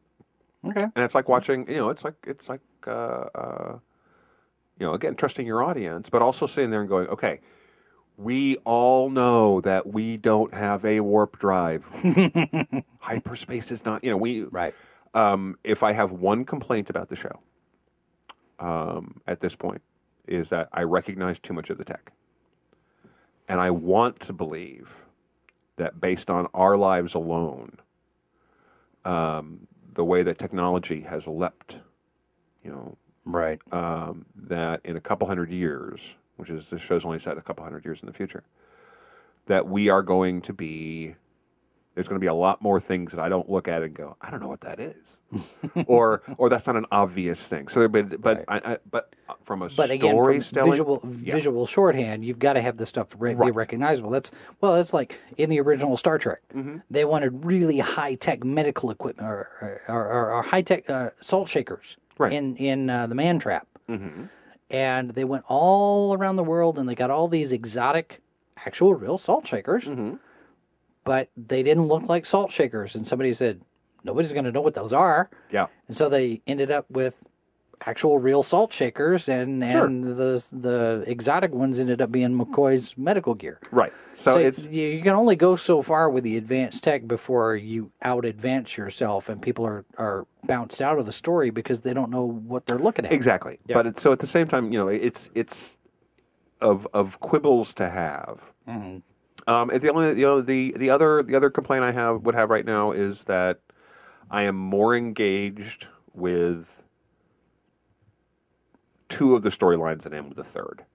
Okay. 0.66 0.84
And 0.84 1.04
it's 1.04 1.16
like 1.16 1.28
watching, 1.28 1.68
you 1.70 1.78
know, 1.78 1.90
it's 1.90 2.04
like 2.04 2.16
it's 2.26 2.48
like, 2.48 2.62
uh, 2.88 3.26
uh, 3.36 3.80
you 4.80 4.86
know, 4.86 4.94
again, 4.94 5.16
trusting 5.16 5.46
your 5.46 5.64
audience, 5.64 6.10
but 6.10 6.22
also 6.22 6.48
sitting 6.48 6.70
there 6.72 6.82
and 6.82 6.90
going, 6.90 7.08
okay, 7.08 7.42
we 8.18 8.58
all 8.58 9.10
know 9.10 9.60
that 9.62 9.88
we 9.88 10.18
don't 10.18 10.54
have 10.54 10.86
a 10.86 11.02
warp 11.02 11.40
drive. 11.40 11.86
Hyperspace 13.00 13.72
is 13.72 13.84
not, 13.84 14.04
you 14.04 14.12
know, 14.12 14.18
we. 14.18 14.44
Right. 14.44 14.74
Um, 15.14 15.57
if 15.64 15.84
I 15.84 15.93
have 15.93 16.11
one 16.11 16.45
complaint 16.45 16.89
about 16.89 17.09
the 17.09 17.16
show, 17.16 17.39
um, 18.59 19.22
at 19.28 19.41
this 19.41 19.55
point, 19.55 19.82
is 20.28 20.49
that 20.49 20.70
I 20.74 20.84
recognize 20.84 21.39
too 21.39 21.53
much 21.53 21.70
of 21.70 21.78
the 21.78 21.86
tech, 21.86 22.11
and 23.47 23.59
I 23.59 23.72
want 23.72 24.20
to 24.22 24.34
believe 24.34 25.03
that 25.76 25.99
based 25.99 26.30
on 26.30 26.47
our 26.53 26.78
lives 26.78 27.14
alone, 27.14 27.78
um, 29.05 29.68
the 29.93 30.03
way 30.03 30.24
that 30.24 30.38
technology 30.39 31.01
has 31.01 31.28
leapt, 31.28 31.78
you 32.64 32.72
know, 32.72 32.97
Right. 33.26 33.59
um, 33.72 34.26
that 34.36 34.82
in 34.84 34.97
a 34.97 35.01
couple 35.01 35.28
hundred 35.28 35.51
years, 35.51 36.01
which 36.38 36.49
is 36.49 36.70
this 36.70 36.82
show's 36.82 37.05
only 37.05 37.20
set 37.20 37.38
a 37.38 37.41
couple 37.41 37.64
hundred 37.64 37.86
years 37.86 38.01
in 38.01 38.07
the 38.07 38.14
future, 38.14 38.43
that 39.45 39.68
we 39.68 39.89
are 39.89 40.01
going 40.01 40.41
to 40.41 40.53
be. 40.53 41.16
There's 41.96 42.08
going 42.08 42.16
to 42.20 42.24
be 42.24 42.28
a 42.28 42.34
lot 42.34 42.60
more 42.62 42.80
things 42.80 43.12
that 43.12 43.20
I 43.20 43.30
don't 43.30 43.48
look 43.50 43.68
at 43.68 43.84
and 43.84 43.94
go, 43.94 44.18
I 44.20 44.32
don't 44.32 44.39
know 44.41 44.48
what 44.48 44.62
that 44.62 44.80
is, 44.80 45.18
or 45.86 46.24
or 46.38 46.50
that's 46.50 46.66
not 46.66 46.76
an 46.76 46.88
obvious 46.91 47.39
thing. 47.39 47.68
So, 47.68 47.88
but 47.88 48.20
but 48.20 48.44
I, 48.48 48.58
I, 48.74 48.78
but 48.89 49.16
uh, 49.30 49.34
from 49.44 49.62
a 49.62 49.70
But 49.70 49.91
again, 49.91 50.12
story 50.16 50.41
telling, 50.41 50.72
visual 50.72 51.02
yeah. 51.22 51.34
visual 51.36 51.66
shorthand, 51.68 52.26
you've 52.26 52.39
got 52.39 52.54
to 52.54 52.62
have 52.62 52.78
the 52.78 52.86
stuff 52.88 53.16
re- 53.20 53.36
be 53.36 53.52
recognizable. 53.52 54.10
That's 54.10 54.32
well, 54.60 54.76
it's 54.76 54.91
like 54.94 55.20
in 55.38 55.50
the 55.52 55.60
original 55.60 55.96
Star 55.98 56.18
Trek. 56.18 56.41
Mm-hmm. 56.56 56.78
They 56.89 57.06
wanted 57.06 57.46
really 57.46 57.78
high 57.80 58.16
tech 58.16 58.44
medical 58.44 58.89
equipment 58.89 59.30
or, 59.30 59.82
or, 59.88 59.96
or, 59.96 60.32
or 60.34 60.41
high 60.44 60.64
tech 60.64 60.89
uh, 60.89 61.10
salt 61.22 61.48
shakers 61.48 61.98
Right. 62.18 62.32
Mm-hmm. 62.32 62.56
in 62.64 62.82
in 62.82 62.89
uh, 62.89 63.08
the 63.08 63.16
Man 63.16 63.38
Trap, 63.39 63.68
and 64.70 65.10
they 65.12 65.24
went 65.24 65.44
all 65.48 66.14
around 66.16 66.36
the 66.38 66.44
world 66.44 66.78
and 66.80 66.88
they 66.88 66.96
got 66.96 67.10
all 67.12 67.28
these 67.28 67.52
exotic, 67.52 68.22
actual 68.66 68.94
real 68.96 69.18
salt 69.18 69.48
shakers, 69.48 69.88
Mm-hmm. 69.88 70.16
But 71.04 71.30
they 71.36 71.64
didn't 71.64 71.88
look 71.88 72.04
like 72.04 72.26
salt 72.26 72.51
shakers. 72.51 72.95
And 72.95 73.06
somebody 73.06 73.34
said 73.34 73.62
nobody's 74.04 74.34
going 74.34 74.45
to 74.45 74.51
know 74.51 74.62
what 74.62 74.74
those 74.74 74.93
are. 74.93 75.30
yeah, 75.51 75.68
And 75.88 75.95
so 75.95 76.10
they 76.10 76.41
ended 76.47 76.70
up 76.72 76.86
with 76.89 77.16
actual 77.86 78.18
real 78.20 78.43
salt 78.43 78.72
shakers, 78.72 79.28
and 79.28 79.62
Sure. 79.64 79.86
and 79.86 80.06
the 80.06 80.41
the 80.54 81.04
exotic 81.08 81.51
ones 81.54 81.80
ended 81.80 82.01
up 82.01 82.12
being 82.12 82.38
McCoy's 82.38 82.97
medical 82.97 83.34
gear. 83.34 83.60
right. 83.72 83.91
So, 84.14 84.34
So, 84.36 84.38
it's 84.39 84.60
you, 84.64 84.88
you 84.88 85.01
can 85.01 85.14
only 85.16 85.36
go 85.36 85.56
so 85.58 85.82
far 85.82 86.10
with 86.10 86.24
the 86.24 86.38
advanced 86.38 86.84
tech 86.84 87.08
before 87.08 87.56
you 87.56 87.91
out 88.01 88.24
advance 88.26 88.78
yourself, 88.78 89.28
and 89.28 89.41
people 89.41 89.66
are 89.66 89.84
are 89.97 90.26
bounced 90.45 90.82
out 90.82 90.97
of 90.99 91.06
the 91.06 91.12
story 91.12 91.49
because 91.49 91.82
they 91.82 91.93
don't 91.93 92.12
know 92.12 92.24
what 92.26 92.66
they're 92.68 92.78
looking 92.80 93.06
at. 93.06 93.12
Exactly. 93.12 93.60
But 93.68 93.88
it's, 93.88 94.01
so 94.01 94.12
at 94.14 94.20
the 94.20 94.28
same 94.28 94.47
time, 94.47 94.72
you 94.72 94.80
know, 94.80 94.88
it's 94.88 95.30
it's 95.34 95.72
of 96.62 96.88
of 96.93 97.20
quibbles 97.20 97.74
to 97.76 97.89
have. 97.89 98.39
Mm-hmm. 98.68 98.97
Um, 99.48 99.70
and 99.70 99.82
the 99.82 99.89
only 99.91 100.20
you 100.20 100.26
know 100.26 100.41
the 100.41 100.74
the 100.78 100.89
other 100.89 101.24
the 101.24 101.36
other 101.36 101.50
complaint 101.50 101.84
I 101.84 101.91
have 101.91 102.22
would 102.24 102.36
have 102.36 102.50
right 102.50 102.66
now 102.66 102.91
is 102.91 103.24
that 103.24 103.60
I 104.32 104.44
am 104.44 104.56
more 104.56 104.96
engaged 104.96 105.88
with 106.14 106.82
two 109.10 109.36
of 109.36 109.44
the 109.44 109.50
storylines 109.50 110.04
than 110.04 110.14
I 110.14 110.18
am 110.18 110.30
with 110.30 110.38
the 110.38 110.44
third. 110.44 110.86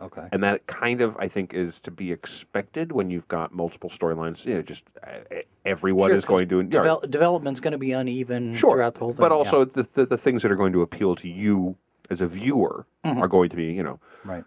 Okay. 0.00 0.26
And 0.32 0.42
that 0.42 0.66
kind 0.66 1.00
of, 1.00 1.16
I 1.18 1.28
think, 1.28 1.54
is 1.54 1.78
to 1.80 1.90
be 1.90 2.10
expected 2.10 2.90
when 2.90 3.10
you've 3.10 3.28
got 3.28 3.54
multiple 3.54 3.88
storylines. 3.88 4.44
You 4.44 4.54
know, 4.54 4.62
just 4.62 4.82
uh, 5.06 5.36
everyone 5.64 6.10
Sure, 6.10 6.16
is 6.16 6.24
going 6.24 6.48
to 6.48 6.62
know, 6.64 7.00
development's 7.08 7.60
going 7.60 7.72
to 7.72 7.78
be 7.78 7.92
uneven 7.92 8.56
sure. 8.56 8.72
throughout 8.72 8.94
the 8.94 9.00
whole 9.00 9.12
thing. 9.12 9.20
But 9.20 9.30
yeah. 9.30 9.36
also 9.36 9.64
the, 9.64 9.86
the 9.94 10.06
the 10.06 10.18
things 10.18 10.42
that 10.42 10.50
are 10.50 10.56
going 10.56 10.72
to 10.72 10.82
appeal 10.82 11.14
to 11.16 11.28
you 11.28 11.76
as 12.10 12.20
a 12.20 12.26
viewer 12.26 12.86
Mm-hmm. 13.04 13.22
are 13.22 13.28
going 13.28 13.50
to 13.50 13.56
be, 13.56 13.64
you 13.66 13.82
know, 13.82 14.00
right. 14.24 14.44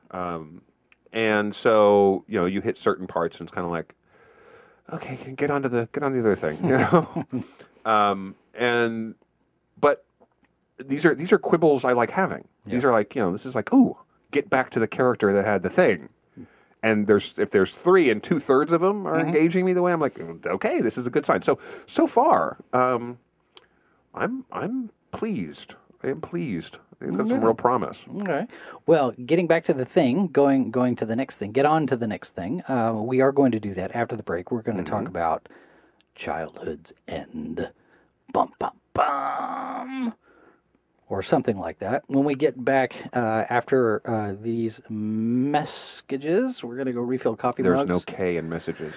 And 1.17 1.55
so 1.55 2.23
you 2.27 2.39
know 2.39 2.45
you 2.45 2.61
hit 2.61 2.77
certain 2.77 3.07
parts 3.07 3.39
and 3.39 3.47
it's 3.49 3.53
kind 3.53 3.65
of 3.65 3.71
like, 3.71 3.95
okay, 4.93 5.17
get 5.35 5.49
on 5.49 5.63
to 5.63 5.69
the 5.69 5.89
get 5.91 6.03
on 6.03 6.13
to 6.13 6.21
the 6.21 6.31
other 6.31 6.35
thing, 6.35 6.63
you 6.63 6.77
know, 6.77 7.25
um, 7.85 8.35
and 8.53 9.15
but 9.79 10.05
these 10.77 11.05
are 11.05 11.15
these 11.15 11.31
are 11.31 11.39
quibbles 11.39 11.83
I 11.83 11.93
like 11.93 12.11
having. 12.11 12.47
These 12.67 12.85
are 12.85 12.91
like 12.91 13.15
you 13.15 13.21
know 13.21 13.31
this 13.31 13.47
is 13.47 13.55
like 13.55 13.73
ooh 13.73 13.97
get 14.29 14.47
back 14.49 14.69
to 14.71 14.79
the 14.79 14.87
character 14.87 15.33
that 15.33 15.43
had 15.43 15.63
the 15.63 15.71
thing. 15.71 16.09
And 16.83 17.07
there's 17.07 17.33
if 17.37 17.49
there's 17.49 17.71
three 17.71 18.11
and 18.11 18.21
two 18.21 18.39
thirds 18.39 18.71
of 18.71 18.81
them 18.81 19.07
are 19.07 19.19
engaging 19.19 19.65
me 19.65 19.73
the 19.73 19.81
way 19.81 19.91
I'm 19.91 19.99
like 19.99 20.19
okay 20.45 20.81
this 20.81 20.99
is 20.99 21.07
a 21.07 21.09
good 21.09 21.25
sign. 21.25 21.41
So 21.41 21.57
so 21.87 22.05
far 22.05 22.57
um, 22.73 23.17
I'm 24.13 24.45
I'm 24.51 24.91
pleased. 25.11 25.73
I 26.03 26.09
am 26.09 26.21
pleased. 26.21 26.77
It's 26.99 27.15
got 27.15 27.27
some 27.27 27.41
real 27.41 27.53
promise. 27.53 27.99
Okay. 28.21 28.47
Well, 28.85 29.11
getting 29.23 29.45
back 29.47 29.63
to 29.65 29.73
the 29.73 29.85
thing, 29.85 30.27
going 30.27 30.71
going 30.71 30.95
to 30.97 31.05
the 31.05 31.15
next 31.15 31.37
thing, 31.37 31.51
get 31.51 31.65
on 31.65 31.85
to 31.87 31.95
the 31.95 32.07
next 32.07 32.31
thing. 32.31 32.63
Uh, 32.67 32.93
we 33.03 33.21
are 33.21 33.31
going 33.31 33.51
to 33.51 33.59
do 33.59 33.73
that 33.75 33.95
after 33.95 34.15
the 34.15 34.23
break. 34.23 34.51
We're 34.51 34.63
going 34.63 34.77
to 34.77 34.83
talk 34.83 35.07
about 35.07 35.47
childhood's 36.15 36.93
end. 37.07 37.71
Bum 38.33 38.51
bum 38.59 38.71
bum. 38.93 40.13
Or 41.09 41.21
something 41.21 41.57
like 41.57 41.79
that. 41.79 42.03
When 42.07 42.25
we 42.25 42.35
get 42.35 42.65
back 42.65 43.09
uh, 43.13 43.45
after 43.49 44.01
uh, 44.09 44.33
these 44.41 44.81
messages, 44.89 46.63
we're 46.63 46.75
going 46.75 46.87
to 46.87 46.93
go 46.93 47.01
refill 47.01 47.35
coffee 47.37 47.63
There's 47.63 47.77
mugs. 47.77 47.89
no 47.89 47.99
K 48.01 48.35
in 48.37 48.49
messages. 48.49 48.93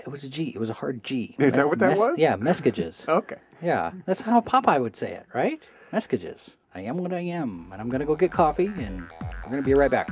It 0.00 0.08
was 0.08 0.24
a 0.24 0.28
G. 0.28 0.48
It 0.54 0.58
was 0.58 0.68
a 0.68 0.74
hard 0.74 1.02
G. 1.02 1.34
Is 1.38 1.54
that 1.54 1.66
what 1.68 1.78
that 1.78 1.96
was? 1.96 2.18
Yeah, 2.18 2.36
messages. 2.36 3.06
Okay. 3.14 3.36
Yeah, 3.62 3.92
that's 4.04 4.20
how 4.22 4.40
Popeye 4.42 4.80
would 4.80 4.96
say 4.96 5.12
it, 5.12 5.26
right? 5.32 5.66
Messages. 5.92 6.50
I 6.74 6.80
am 6.80 6.96
what 6.96 7.12
I 7.12 7.20
am, 7.20 7.68
and 7.72 7.80
I'm 7.80 7.88
gonna 7.88 8.04
go 8.04 8.16
get 8.16 8.32
coffee, 8.32 8.66
and 8.66 9.02
we're 9.44 9.50
gonna 9.50 9.62
be 9.62 9.74
right 9.74 9.90
back. 9.90 10.08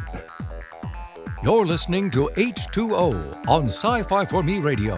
You're 1.43 1.67
listening 1.67 2.09
to 2.13 2.31
H2O 2.37 3.49
on 3.49 3.65
Sci 3.65 4.03
Fi 4.05 4.25
for 4.25 4.43
Me 4.45 4.59
Radio. 4.61 4.97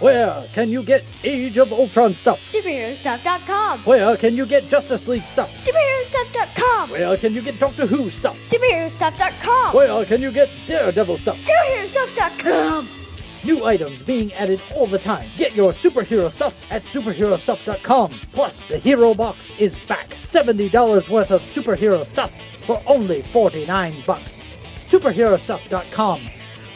Where 0.00 0.46
can 0.54 0.70
you 0.70 0.82
get 0.82 1.04
Age 1.24 1.58
of 1.58 1.72
Ultron 1.72 2.14
stuff? 2.14 2.40
SuperheroStuff.com. 2.40 3.80
Where 3.80 4.16
can 4.16 4.34
you 4.34 4.46
get 4.46 4.66
Justice 4.68 5.06
League 5.06 5.26
stuff? 5.26 5.50
SuperheroStuff.com. 5.56 6.90
Where 6.90 7.16
can 7.18 7.34
you 7.34 7.42
get 7.42 7.58
Doctor 7.58 7.86
Who 7.86 8.08
stuff? 8.10 8.38
SuperheroStuff.com. 8.40 9.74
Where 9.74 10.04
can 10.06 10.22
you 10.22 10.30
get 10.30 10.48
Daredevil 10.66 11.18
stuff? 11.18 11.38
SuperheroStuff.com. 11.40 12.99
New 13.44 13.64
items 13.64 14.02
being 14.02 14.32
added 14.34 14.60
all 14.74 14.86
the 14.86 14.98
time. 14.98 15.28
Get 15.36 15.54
your 15.54 15.72
superhero 15.72 16.30
stuff 16.30 16.54
at 16.70 16.82
superherostuff.com. 16.84 18.20
Plus, 18.32 18.60
the 18.68 18.78
Hero 18.78 19.14
Box 19.14 19.50
is 19.58 19.78
back. 19.80 20.10
$70 20.10 21.08
worth 21.08 21.30
of 21.30 21.42
superhero 21.42 22.06
stuff 22.06 22.32
for 22.66 22.82
only 22.86 23.22
49 23.22 24.02
bucks. 24.06 24.40
Superherostuff.com, 24.88 26.28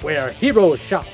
where 0.02 0.30
heroes 0.30 0.80
shop. 0.80 1.06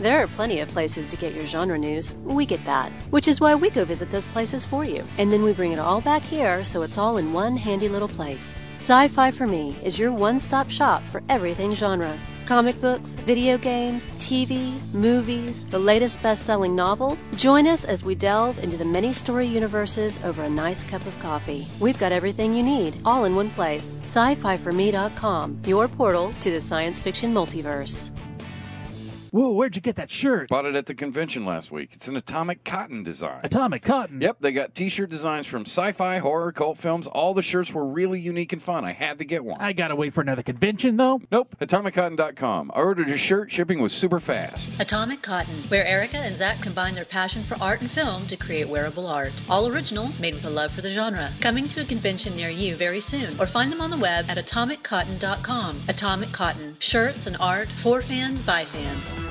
There 0.00 0.20
are 0.20 0.26
plenty 0.26 0.58
of 0.58 0.68
places 0.68 1.06
to 1.06 1.16
get 1.16 1.32
your 1.32 1.46
genre 1.46 1.78
news. 1.78 2.16
We 2.24 2.44
get 2.44 2.64
that. 2.64 2.90
Which 3.10 3.28
is 3.28 3.40
why 3.40 3.54
we 3.54 3.70
go 3.70 3.84
visit 3.84 4.10
those 4.10 4.26
places 4.26 4.64
for 4.64 4.84
you. 4.84 5.04
And 5.16 5.32
then 5.32 5.44
we 5.44 5.52
bring 5.52 5.70
it 5.70 5.78
all 5.78 6.00
back 6.00 6.22
here 6.22 6.64
so 6.64 6.82
it's 6.82 6.98
all 6.98 7.18
in 7.18 7.32
one 7.32 7.56
handy 7.56 7.88
little 7.88 8.08
place. 8.08 8.58
Sci 8.82 9.06
Fi 9.06 9.30
for 9.30 9.46
Me 9.46 9.76
is 9.84 9.96
your 9.96 10.10
one 10.10 10.40
stop 10.40 10.68
shop 10.68 11.04
for 11.04 11.22
everything 11.28 11.72
genre 11.72 12.18
comic 12.46 12.78
books, 12.80 13.10
video 13.24 13.56
games, 13.56 14.12
TV, 14.14 14.78
movies, 14.92 15.64
the 15.66 15.78
latest 15.78 16.20
best 16.22 16.44
selling 16.44 16.74
novels. 16.74 17.30
Join 17.36 17.66
us 17.66 17.84
as 17.84 18.04
we 18.04 18.14
delve 18.14 18.58
into 18.58 18.76
the 18.76 18.84
many 18.84 19.12
story 19.12 19.46
universes 19.46 20.20
over 20.24 20.42
a 20.42 20.50
nice 20.50 20.84
cup 20.84 21.06
of 21.06 21.18
coffee. 21.20 21.66
We've 21.80 21.98
got 21.98 22.12
everything 22.12 22.52
you 22.52 22.62
need, 22.62 22.96
all 23.04 23.24
in 23.24 23.34
one 23.34 23.50
place. 23.50 24.00
Sci 24.02 24.34
Fi 24.34 24.56
for 24.56 24.72
Me.com, 24.72 25.62
your 25.64 25.88
portal 25.88 26.32
to 26.40 26.50
the 26.50 26.60
science 26.60 27.00
fiction 27.00 27.32
multiverse. 27.32 28.10
Whoa, 29.32 29.50
where'd 29.50 29.74
you 29.76 29.80
get 29.80 29.96
that 29.96 30.10
shirt? 30.10 30.50
Bought 30.50 30.66
it 30.66 30.76
at 30.76 30.84
the 30.84 30.94
convention 30.94 31.46
last 31.46 31.72
week. 31.72 31.92
It's 31.94 32.06
an 32.06 32.16
atomic 32.16 32.64
cotton 32.64 33.02
design. 33.02 33.40
Atomic 33.42 33.82
Cotton. 33.82 34.20
Yep, 34.20 34.36
they 34.40 34.52
got 34.52 34.74
T-shirt 34.74 35.08
designs 35.08 35.46
from 35.46 35.62
sci-fi, 35.62 36.18
horror, 36.18 36.52
cult 36.52 36.76
films. 36.76 37.06
All 37.06 37.32
the 37.32 37.40
shirts 37.40 37.72
were 37.72 37.86
really 37.86 38.20
unique 38.20 38.52
and 38.52 38.62
fun. 38.62 38.84
I 38.84 38.92
had 38.92 39.18
to 39.20 39.24
get 39.24 39.42
one. 39.42 39.58
I 39.58 39.72
gotta 39.72 39.96
wait 39.96 40.12
for 40.12 40.20
another 40.20 40.42
convention 40.42 40.98
though. 40.98 41.22
Nope, 41.30 41.56
atomiccotton.com. 41.62 42.72
I 42.74 42.78
ordered 42.78 43.08
a 43.08 43.16
shirt. 43.16 43.50
Shipping 43.50 43.80
was 43.80 43.94
super 43.94 44.20
fast. 44.20 44.70
Atomic 44.78 45.22
Cotton, 45.22 45.62
where 45.68 45.86
Erica 45.86 46.18
and 46.18 46.36
Zach 46.36 46.60
combine 46.60 46.94
their 46.94 47.06
passion 47.06 47.42
for 47.44 47.56
art 47.62 47.80
and 47.80 47.90
film 47.90 48.26
to 48.26 48.36
create 48.36 48.68
wearable 48.68 49.06
art. 49.06 49.32
All 49.48 49.66
original, 49.66 50.10
made 50.20 50.34
with 50.34 50.44
a 50.44 50.50
love 50.50 50.72
for 50.72 50.82
the 50.82 50.90
genre. 50.90 51.32
Coming 51.40 51.68
to 51.68 51.80
a 51.80 51.86
convention 51.86 52.34
near 52.34 52.50
you 52.50 52.76
very 52.76 53.00
soon, 53.00 53.40
or 53.40 53.46
find 53.46 53.72
them 53.72 53.80
on 53.80 53.88
the 53.88 53.96
web 53.96 54.28
at 54.28 54.36
atomiccotton.com. 54.36 55.84
Atomic 55.88 56.32
Cotton, 56.32 56.76
shirts 56.80 57.26
and 57.26 57.38
art 57.40 57.68
for 57.82 58.02
fans 58.02 58.42
by 58.42 58.66
fans. 58.66 59.21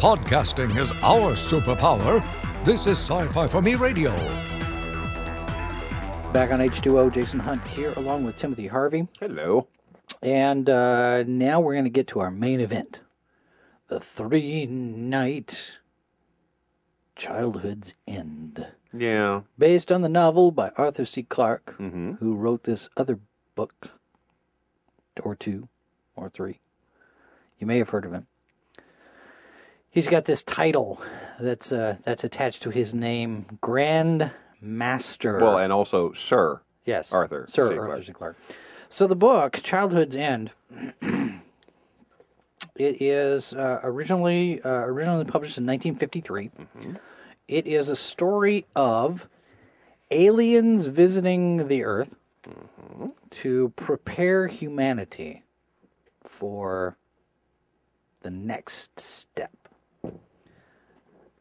Podcasting 0.00 0.78
is 0.78 0.92
our 1.02 1.32
superpower. 1.32 2.24
This 2.64 2.86
is 2.86 2.96
Sci 2.98 3.26
Fi 3.28 3.46
for 3.46 3.60
Me 3.60 3.74
Radio. 3.74 4.10
Back 6.32 6.50
on 6.52 6.60
H2O, 6.60 7.12
Jason 7.12 7.38
Hunt 7.38 7.62
here 7.66 7.92
along 7.96 8.24
with 8.24 8.34
Timothy 8.36 8.68
Harvey. 8.68 9.08
Hello. 9.18 9.68
And 10.22 10.70
uh, 10.70 11.24
now 11.24 11.60
we're 11.60 11.74
going 11.74 11.84
to 11.84 11.90
get 11.90 12.06
to 12.08 12.20
our 12.20 12.30
main 12.30 12.60
event 12.60 13.00
the 13.88 14.00
three 14.00 14.64
night 14.64 15.80
Childhood's 17.14 17.92
End. 18.08 18.68
Yeah. 18.96 19.42
Based 19.58 19.92
on 19.92 20.00
the 20.00 20.08
novel 20.08 20.50
by 20.50 20.70
Arthur 20.78 21.04
C. 21.04 21.22
Clarke, 21.22 21.76
Mm-hmm. 21.78 22.12
who 22.14 22.34
wrote 22.36 22.62
this 22.64 22.88
other 22.96 23.18
book, 23.54 23.90
or 25.22 25.34
two, 25.36 25.68
or 26.16 26.30
three. 26.30 26.60
You 27.58 27.66
may 27.66 27.76
have 27.76 27.90
heard 27.90 28.06
of 28.06 28.12
him. 28.14 28.26
He's 29.90 30.06
got 30.06 30.24
this 30.24 30.42
title 30.42 31.00
that's 31.40 31.72
uh, 31.72 31.96
that's 32.04 32.22
attached 32.22 32.62
to 32.62 32.70
his 32.70 32.94
name, 32.94 33.58
Grand 33.60 34.30
Master. 34.60 35.40
Well, 35.40 35.58
and 35.58 35.72
also 35.72 36.12
Sir. 36.12 36.60
Yes, 36.84 37.12
Arthur 37.12 37.46
Sir 37.48 37.70
C. 37.70 37.78
Arthur. 37.78 38.02
C. 38.02 38.12
Clarke. 38.12 38.38
So 38.88 39.06
the 39.06 39.16
book, 39.16 39.60
Childhood's 39.62 40.16
End, 40.16 40.52
it 41.02 41.42
is 42.76 43.52
uh, 43.52 43.80
originally 43.82 44.62
uh, 44.62 44.68
originally 44.68 45.24
published 45.24 45.58
in 45.58 45.66
1953. 45.66 46.50
It 47.48 47.66
is 47.66 47.88
a 47.88 47.96
story 47.96 48.66
of 48.76 49.28
aliens 50.12 50.86
visiting 50.86 51.66
the 51.68 51.82
Earth 51.84 52.14
to 53.30 53.72
prepare 53.74 54.46
humanity 54.46 55.42
for 56.24 56.96
the 58.22 58.30
next 58.30 59.00
step. 59.00 59.59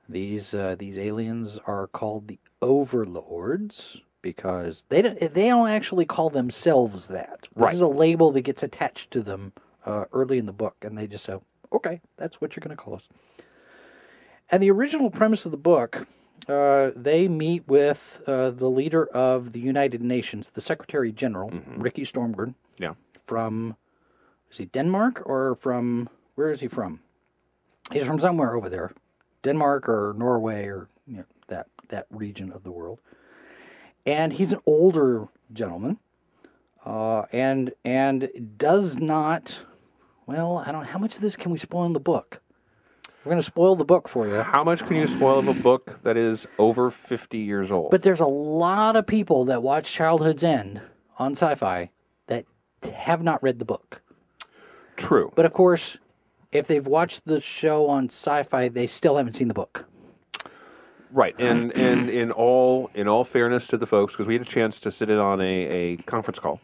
These 0.10 0.56
uh, 0.56 0.76
these 0.78 0.98
aliens 0.98 1.60
are 1.68 1.86
called 1.88 2.28
the 2.28 2.40
Overlords 2.62 4.02
because 4.22 4.84
they 4.90 5.02
don't 5.04 5.20
they 5.20 5.48
don't 5.50 5.70
actually 5.70 6.06
call 6.06 6.30
themselves 6.32 7.08
that. 7.10 7.48
This 7.56 7.74
is 7.74 7.80
a 7.80 7.88
label 7.88 8.32
that 8.32 8.42
gets 8.42 8.64
attached 8.64 9.12
to 9.12 9.22
them 9.22 9.54
uh, 9.86 10.06
early 10.12 10.38
in 10.40 10.46
the 10.46 10.54
book, 10.54 10.78
and 10.82 10.98
they 10.98 11.06
just 11.08 11.24
say, 11.26 11.36
"Okay, 11.72 12.02
that's 12.18 12.42
what 12.42 12.56
you're 12.56 12.62
going 12.62 12.76
to 12.76 12.84
call 12.84 12.96
us." 12.96 13.08
And 14.52 14.64
the 14.64 14.72
original 14.72 15.12
premise 15.12 15.46
of 15.46 15.52
the 15.52 15.58
book, 15.58 16.08
uh, 16.48 16.90
they 16.96 17.28
meet 17.28 17.68
with 17.68 18.22
uh, 18.26 18.50
the 18.50 18.68
leader 18.70 19.06
of 19.06 19.54
the 19.54 19.60
United 19.60 20.02
Nations, 20.02 20.50
the 20.52 20.62
Secretary 20.62 21.12
General, 21.12 21.52
Ricky 21.78 22.02
Stormgren, 22.04 22.56
Yeah. 22.80 22.96
from 23.28 23.76
is 24.50 24.58
he 24.58 24.66
Denmark 24.66 25.22
or 25.26 25.54
from 25.56 26.10
where 26.34 26.50
is 26.50 26.62
he 26.62 26.68
from? 26.68 27.02
He's 27.92 28.06
from 28.06 28.20
somewhere 28.20 28.56
over 28.56 28.70
there, 28.70 28.92
Denmark 29.44 29.88
or 29.88 30.14
Norway 30.18 30.66
or 30.66 30.90
you 31.08 31.18
know, 31.18 31.26
that 31.48 31.68
that 31.90 32.08
region 32.10 32.52
of 32.52 32.64
the 32.64 32.72
world. 32.72 33.00
And 34.06 34.34
he's 34.34 34.54
an 34.54 34.60
older 34.66 35.28
gentleman, 35.52 35.98
uh, 36.86 37.24
and 37.32 37.74
and 37.84 38.30
does 38.58 38.98
not. 38.98 39.66
Well, 40.26 40.64
I 40.66 40.72
don't. 40.72 40.86
How 40.86 41.00
much 41.00 41.16
of 41.16 41.22
this 41.22 41.36
can 41.36 41.52
we 41.52 41.58
spoil 41.58 41.86
in 41.86 41.94
the 41.94 42.00
book? 42.00 42.42
We're 43.24 43.32
going 43.32 43.42
to 43.42 43.46
spoil 43.46 43.76
the 43.76 43.86
book 43.86 44.08
for 44.08 44.28
you. 44.28 44.42
How 44.42 44.64
much 44.64 44.86
can 44.86 44.96
you 44.96 45.06
spoil 45.06 45.40
of 45.40 45.48
a 45.50 45.54
book 45.54 46.00
that 46.04 46.16
is 46.16 46.48
over 46.58 46.90
50 46.90 47.38
years 47.38 47.70
old? 47.70 47.92
But 47.92 48.02
there's 48.02 48.22
a 48.22 48.26
lot 48.26 48.96
of 48.96 49.06
people 49.06 49.44
that 49.46 49.62
watch 49.62 49.92
Childhood's 49.92 50.42
End 50.42 50.82
on 51.18 51.36
Syfy 51.36 51.90
that 52.28 52.46
have 52.94 53.22
not 53.22 53.44
read 53.44 53.60
the 53.60 53.66
book. 53.66 54.02
True. 54.96 55.34
But 55.36 55.46
of 55.46 55.52
course, 55.52 55.98
if 56.52 56.68
they've 56.68 56.86
watched 56.86 57.26
the 57.26 57.42
show 57.42 57.88
on 57.88 58.08
Syfy, 58.08 58.74
they 58.74 58.88
still 58.88 59.18
haven't 59.18 59.34
seen 59.34 59.48
the 59.48 59.54
book. 59.54 59.86
Right, 61.12 61.34
and 61.40 61.72
and 61.74 62.08
in 62.10 62.32
all 62.32 62.92
in 62.94 63.08
all 63.08 63.24
fairness 63.24 63.66
to 63.68 63.78
the 63.78 63.88
folks, 63.88 64.14
because 64.14 64.28
we 64.28 64.36
had 64.36 64.44
a 64.44 64.46
chance 64.46 64.80
to 64.82 64.92
sit 64.92 65.10
in 65.10 65.18
on 65.18 65.42
a, 65.42 65.46
a 65.66 65.98
conference 65.98 66.38
call. 66.38 66.60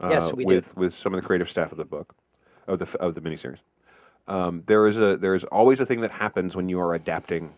uh, 0.00 0.08
Yes, 0.10 0.32
we 0.34 0.44
with 0.44 0.68
did. 0.68 0.76
with 0.76 0.94
some 0.94 1.14
of 1.14 1.20
the 1.22 1.26
creative 1.26 1.48
staff 1.48 1.72
of 1.72 1.78
the 1.78 1.86
book, 1.86 2.14
of 2.66 2.78
the 2.78 2.98
of 2.98 3.14
the 3.14 3.22
miniseries. 3.22 3.60
Um, 4.28 4.62
there 4.66 4.86
is 4.86 4.98
a 4.98 5.16
there 5.16 5.34
is 5.34 5.44
always 5.44 5.80
a 5.80 5.86
thing 5.86 6.02
that 6.02 6.10
happens 6.10 6.54
when 6.54 6.68
you 6.68 6.78
are 6.80 6.94
adapting 6.94 7.54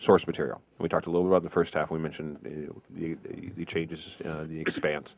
source 0.00 0.26
material. 0.26 0.62
We 0.78 0.88
talked 0.88 1.06
a 1.06 1.10
little 1.10 1.24
bit 1.24 1.32
about 1.32 1.42
the 1.42 1.50
first 1.50 1.74
half. 1.74 1.90
We 1.90 1.98
mentioned 1.98 2.38
uh, 2.46 2.72
the, 2.90 3.14
the 3.14 3.50
the 3.50 3.64
changes, 3.66 4.16
uh, 4.24 4.44
the 4.44 4.58
expanse, 4.58 5.16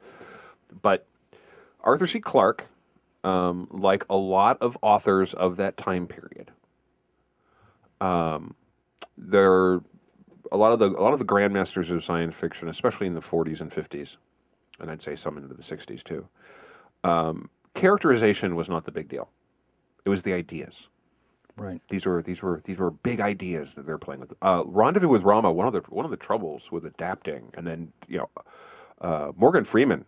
but 0.82 1.06
Arthur 1.84 2.08
C. 2.08 2.18
Clarke, 2.18 2.66
um, 3.24 3.68
like 3.70 4.04
a 4.10 4.16
lot 4.16 4.58
of 4.60 4.76
authors 4.82 5.34
of 5.34 5.56
that 5.56 5.76
time 5.76 6.06
period, 6.06 6.50
um, 8.00 8.54
there 9.16 9.80
a 10.52 10.56
lot 10.56 10.72
of 10.72 10.78
the 10.78 10.90
a 10.90 11.02
lot 11.02 11.12
of 11.12 11.18
the 11.18 11.24
grandmasters 11.24 11.90
of 11.90 12.04
science 12.04 12.34
fiction, 12.34 12.68
especially 12.68 13.06
in 13.06 13.14
the 13.14 13.20
40s 13.20 13.60
and 13.60 13.70
50s, 13.70 14.16
and 14.80 14.90
I'd 14.90 15.02
say 15.02 15.16
some 15.16 15.36
into 15.36 15.54
the 15.54 15.62
60s 15.62 16.02
too. 16.02 16.26
Um, 17.02 17.50
characterization 17.74 18.54
was 18.54 18.68
not 18.68 18.84
the 18.84 18.92
big 18.92 19.08
deal; 19.08 19.28
it 20.04 20.08
was 20.10 20.22
the 20.22 20.32
ideas. 20.32 20.88
Right. 21.56 21.80
These 21.88 22.04
were 22.04 22.22
these 22.22 22.42
were 22.42 22.60
these 22.64 22.78
were 22.78 22.90
big 22.90 23.20
ideas 23.20 23.74
that 23.74 23.86
they're 23.86 23.98
playing 23.98 24.20
with. 24.20 24.32
Uh, 24.42 24.64
Rendezvous 24.66 25.08
with 25.08 25.22
Rama. 25.22 25.52
One 25.52 25.66
of 25.66 25.72
the 25.72 25.80
one 25.88 26.04
of 26.04 26.10
the 26.10 26.16
troubles 26.16 26.70
with 26.72 26.84
adapting, 26.84 27.50
and 27.54 27.66
then 27.66 27.92
you 28.08 28.18
know, 28.18 28.30
uh, 29.00 29.32
Morgan 29.36 29.64
Freeman. 29.64 30.04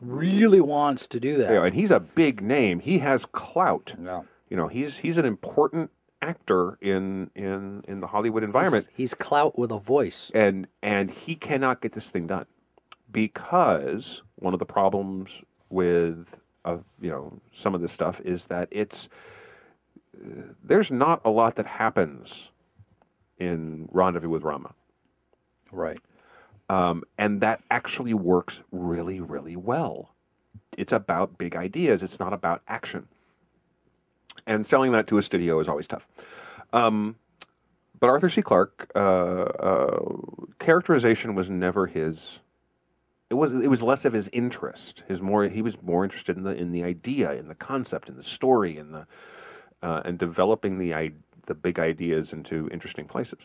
Really 0.00 0.60
wants 0.60 1.06
to 1.08 1.20
do 1.20 1.36
that. 1.38 1.50
And 1.64 1.74
he's 1.74 1.90
a 1.90 2.00
big 2.00 2.40
name. 2.40 2.80
He 2.80 2.98
has 2.98 3.24
clout. 3.26 3.94
Yeah. 4.02 4.22
You 4.48 4.56
know, 4.56 4.68
he's 4.68 4.98
he's 4.98 5.18
an 5.18 5.24
important 5.24 5.90
actor 6.22 6.78
in 6.80 7.30
in 7.34 7.84
in 7.86 8.00
the 8.00 8.06
Hollywood 8.08 8.42
environment. 8.42 8.88
He's, 8.94 9.12
he's 9.12 9.14
clout 9.14 9.58
with 9.58 9.70
a 9.70 9.78
voice. 9.78 10.30
and 10.34 10.66
and 10.82 11.10
he 11.10 11.34
cannot 11.34 11.80
get 11.80 11.92
this 11.92 12.08
thing 12.08 12.26
done 12.26 12.46
because 13.10 14.22
one 14.36 14.52
of 14.54 14.58
the 14.60 14.66
problems 14.66 15.30
with 15.70 16.40
uh, 16.64 16.78
you 17.00 17.10
know 17.10 17.40
some 17.52 17.74
of 17.74 17.80
this 17.80 17.92
stuff 17.92 18.20
is 18.24 18.46
that 18.46 18.68
it's 18.70 19.08
uh, 20.16 20.42
there's 20.62 20.90
not 20.90 21.20
a 21.24 21.30
lot 21.30 21.56
that 21.56 21.66
happens 21.66 22.50
in 23.38 23.88
Rendezvous 23.92 24.28
with 24.28 24.42
Rama, 24.42 24.74
Right. 25.70 26.00
Um, 26.68 27.02
and 27.16 27.40
that 27.40 27.62
actually 27.70 28.14
works 28.14 28.60
really 28.72 29.20
really 29.20 29.56
well. 29.56 30.14
It's 30.76 30.92
about 30.92 31.38
big 31.38 31.56
ideas. 31.56 32.02
It's 32.02 32.20
not 32.20 32.32
about 32.32 32.62
action, 32.68 33.08
and 34.46 34.66
selling 34.66 34.92
that 34.92 35.06
to 35.08 35.18
a 35.18 35.22
studio 35.22 35.60
is 35.60 35.68
always 35.68 35.86
tough. 35.86 36.06
Um, 36.72 37.16
but 38.00 38.10
Arthur 38.10 38.28
C. 38.28 38.42
Clarke, 38.42 38.90
uh, 38.94 38.98
uh, 38.98 40.16
characterization 40.58 41.34
was 41.34 41.50
never 41.50 41.86
his. 41.86 42.38
It 43.30 43.34
was 43.34 43.52
it 43.52 43.68
was 43.68 43.82
less 43.82 44.04
of 44.04 44.12
his 44.12 44.28
interest. 44.32 45.04
His 45.08 45.20
more 45.20 45.44
he 45.44 45.62
was 45.62 45.80
more 45.82 46.04
interested 46.04 46.36
in 46.36 46.44
the 46.44 46.54
in 46.54 46.72
the 46.72 46.84
idea, 46.84 47.32
in 47.32 47.48
the 47.48 47.54
concept, 47.54 48.08
in 48.08 48.16
the 48.16 48.22
story, 48.22 48.78
in 48.78 48.92
the 48.92 49.06
uh, 49.82 50.02
and 50.04 50.18
developing 50.18 50.78
the 50.78 51.12
the 51.46 51.54
big 51.54 51.78
ideas 51.78 52.32
into 52.32 52.68
interesting 52.70 53.06
places. 53.06 53.40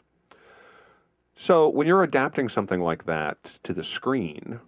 So 1.36 1.68
when 1.68 1.88
you're 1.88 2.04
adapting 2.04 2.50
something 2.50 2.82
like 2.82 3.06
that 3.06 3.60
to 3.64 3.74
the 3.74 3.84
screen, 3.84 4.60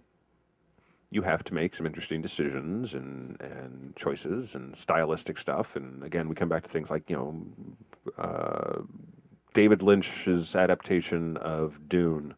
you 1.10 1.22
have 1.22 1.44
to 1.44 1.54
make 1.54 1.74
some 1.74 1.86
interesting 1.86 2.20
decisions 2.20 2.94
and, 2.94 3.40
and 3.40 3.94
choices 3.96 4.54
and 4.54 4.76
stylistic 4.76 5.38
stuff. 5.38 5.76
And 5.76 6.02
again, 6.02 6.28
we 6.28 6.34
come 6.34 6.48
back 6.48 6.64
to 6.64 6.68
things 6.68 6.90
like, 6.90 7.08
you 7.08 7.16
know, 7.16 8.12
uh, 8.18 8.82
David 9.54 9.82
Lynch's 9.82 10.54
adaptation 10.54 11.36
of 11.38 11.88
Dune 11.88 12.34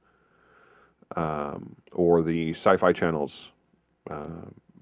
um, 1.17 1.75
or 1.93 2.23
the 2.23 2.51
Sci 2.51 2.77
Fi 2.77 2.93
Channel's 2.93 3.51
uh, 4.11 4.27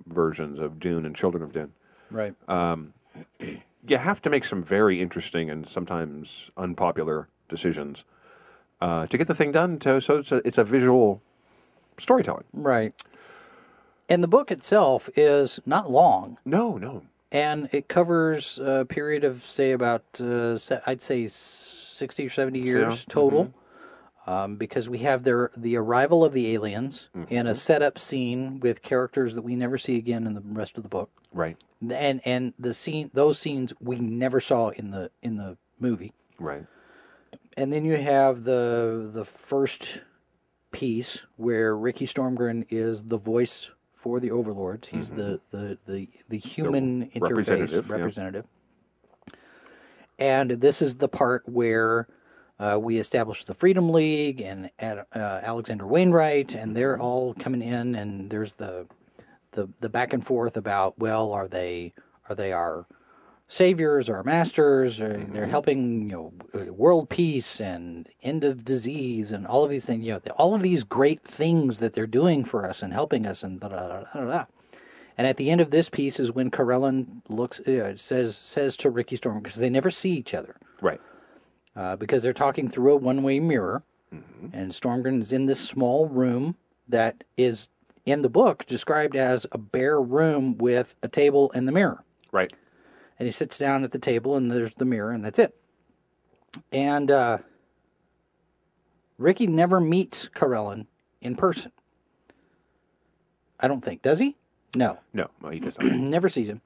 versions 0.07 0.59
of 0.59 0.80
Dune 0.80 1.07
and 1.07 1.14
Children 1.14 1.42
of 1.42 1.53
Dune. 1.53 1.72
Right. 2.11 2.34
You 3.88 3.99
have 3.99 4.20
to 4.22 4.30
make 4.30 4.44
some 4.44 4.64
very 4.64 5.01
interesting 5.01 5.49
and 5.49 5.64
sometimes 5.64 6.51
unpopular 6.57 7.28
decisions 7.49 8.03
uh, 8.81 9.07
to 9.07 9.18
get 9.18 9.27
the 9.27 9.35
thing 9.35 9.53
done. 9.53 9.79
To, 9.81 10.01
so 10.01 10.18
it's 10.18 10.33
a, 10.33 10.37
it's 10.47 10.59
a 10.59 10.64
visual 10.64 11.20
storytelling. 11.99 12.45
right. 12.53 12.93
And 14.09 14.22
the 14.22 14.29
book 14.29 14.53
itself 14.53 15.11
is 15.16 15.59
not 15.66 15.91
long, 15.91 16.39
No, 16.45 16.77
no. 16.79 17.03
and 17.33 17.68
it 17.72 17.89
covers 17.89 18.57
a 18.61 18.85
period 18.89 19.24
of 19.24 19.43
say 19.43 19.72
about 19.72 20.05
uh, 20.20 20.57
I'd 20.87 21.03
say 21.03 21.27
sixty 21.27 22.24
or 22.27 22.31
seventy 22.31 22.61
years 22.61 23.05
total, 23.07 23.53
um, 24.29 24.55
because 24.57 24.89
we 24.89 24.99
have 24.99 25.24
their 25.24 25.51
the 25.57 25.74
arrival 25.77 26.24
of 26.24 26.33
the 26.33 26.55
aliens 26.55 27.09
in 27.29 27.49
a 27.49 27.55
setup 27.57 27.99
scene 27.99 28.61
with 28.61 28.81
characters 28.83 29.35
that 29.35 29.43
we 29.43 29.57
never 29.57 29.77
see 29.77 29.97
again 29.97 30.24
in 30.24 30.35
the 30.35 30.43
rest 30.45 30.77
of 30.77 30.85
the 30.85 30.89
book, 30.89 31.11
Right. 31.33 31.57
and 31.91 32.20
and 32.24 32.55
the 32.61 32.74
scene 32.74 33.11
those 33.12 33.41
scenes 33.41 33.72
we 33.81 33.99
never 33.99 34.39
saw 34.39 34.68
in 34.68 34.93
the 34.93 35.11
in 35.20 35.37
the 35.37 35.57
movie, 35.81 36.12
Right. 36.39 36.64
And 37.57 37.72
then 37.72 37.84
you 37.84 37.96
have 37.96 38.44
the 38.44 39.11
the 39.12 39.24
first 39.24 40.02
piece 40.70 41.26
where 41.36 41.76
Ricky 41.76 42.07
Stormgren 42.07 42.66
is 42.68 43.04
the 43.04 43.18
voice 43.18 43.70
for 43.94 44.20
the 44.20 44.30
overlords. 44.30 44.88
He's 44.88 45.11
the, 45.11 45.40
the, 45.50 45.78
the, 45.86 46.09
the 46.28 46.38
human 46.38 47.09
interface 47.11 47.88
representative, 47.88 48.44
yeah. 48.46 49.34
And 50.18 50.50
this 50.50 50.80
is 50.80 50.96
the 50.96 51.09
part 51.09 51.48
where 51.48 52.09
uh, 52.59 52.78
we 52.80 52.98
establish 52.98 53.44
the 53.44 53.54
Freedom 53.54 53.90
League 53.90 54.40
and 54.40 54.70
uh, 54.80 55.04
Alexander 55.14 55.86
Wainwright, 55.86 56.54
and 56.54 56.76
they're 56.76 56.98
all 56.98 57.34
coming 57.34 57.62
in, 57.62 57.94
and 57.94 58.30
there's 58.30 58.54
the, 58.54 58.86
the 59.52 59.68
the 59.80 59.90
back 59.90 60.12
and 60.12 60.24
forth 60.24 60.57
about 60.57 60.98
well, 60.98 61.32
are 61.32 61.48
they 61.48 61.92
are 62.28 62.34
they 62.34 62.52
our 62.52 62.86
saviors 63.49 64.09
or 64.09 64.22
masters 64.24 65.01
or 65.01 65.18
they're 65.18 65.47
helping 65.47 66.11
you 66.11 66.32
know 66.53 66.72
world 66.72 67.09
peace 67.09 67.61
and 67.61 68.09
end 68.22 68.42
of 68.42 68.64
disease 68.64 69.30
and 69.30 69.47
all 69.47 69.62
of 69.62 69.70
these 69.70 69.86
things 69.86 70.05
you 70.05 70.12
know 70.12 70.20
all 70.36 70.53
of 70.55 70.62
these 70.62 70.82
great 70.82 71.20
things 71.20 71.78
that 71.78 71.92
they're 71.92 72.09
doing 72.09 72.44
for 72.44 72.68
us 72.68 72.82
and 72.82 72.92
helping 72.92 73.24
us 73.24 73.44
and 73.44 73.61
blah, 73.61 73.68
blah, 73.68 74.05
blah, 74.12 74.24
blah, 74.24 74.47
and 75.16 75.28
at 75.28 75.36
the 75.36 75.49
end 75.49 75.61
of 75.61 75.70
this 75.70 75.88
piece 75.88 76.18
is 76.18 76.32
when 76.32 76.51
Karellen 76.51 77.22
looks 77.28 77.61
uh, 77.61 77.97
says 77.97 78.36
says 78.36 78.76
to 78.78 78.90
Ricky 78.90 79.14
Storm 79.14 79.40
because 79.40 79.61
they 79.61 79.70
never 79.70 79.92
see 79.92 80.11
each 80.12 80.34
other 80.34 80.57
Right. 80.82 81.01
uh, 81.76 81.94
because 81.94 82.24
they're 82.24 82.32
talking 82.32 82.68
through 82.68 82.92
a 82.94 82.97
one-way 82.97 83.38
mirror, 83.38 83.84
and 84.53 84.72
Stormgren 84.72 85.20
is 85.20 85.32
in 85.32 85.47
this 85.47 85.61
small 85.61 86.09
room 86.09 86.57
that 86.88 87.22
is 87.36 87.68
in 88.05 88.22
the 88.22 88.28
book 88.28 88.66
described 88.66 89.14
as 89.14 89.47
a 89.53 89.59
bare 89.59 90.01
room 90.01 90.59
with 90.59 90.97
a 91.03 91.09
table 91.09 91.51
and 91.55 91.66
the 91.68 91.72
mirror. 91.72 92.03
Right. 92.32 92.53
And 93.19 93.27
he 93.27 93.33
sits 93.33 93.59
down 93.59 93.85
at 93.85 93.93
the 93.93 93.99
table, 93.99 94.37
and 94.37 94.51
there's 94.51 94.75
the 94.75 94.85
mirror, 94.85 95.11
and 95.11 95.25
that's 95.25 95.39
it. 95.39 95.55
And 96.71 97.11
uh, 97.11 97.39
Ricky 99.19 99.47
never 99.47 99.81
meets 99.81 100.29
Karellen 100.29 100.87
in 101.21 101.35
person. 101.35 101.73
I 103.59 103.69
don't 103.69 103.85
think. 103.85 104.03
Does 104.03 104.19
he? 104.19 104.37
No 104.75 104.99
No. 105.12 105.31
Well, 105.41 105.53
he 105.53 105.61
does 105.61 105.75
not. 105.79 105.93
never 105.93 106.29
sees 106.29 106.49
him. 106.49 106.61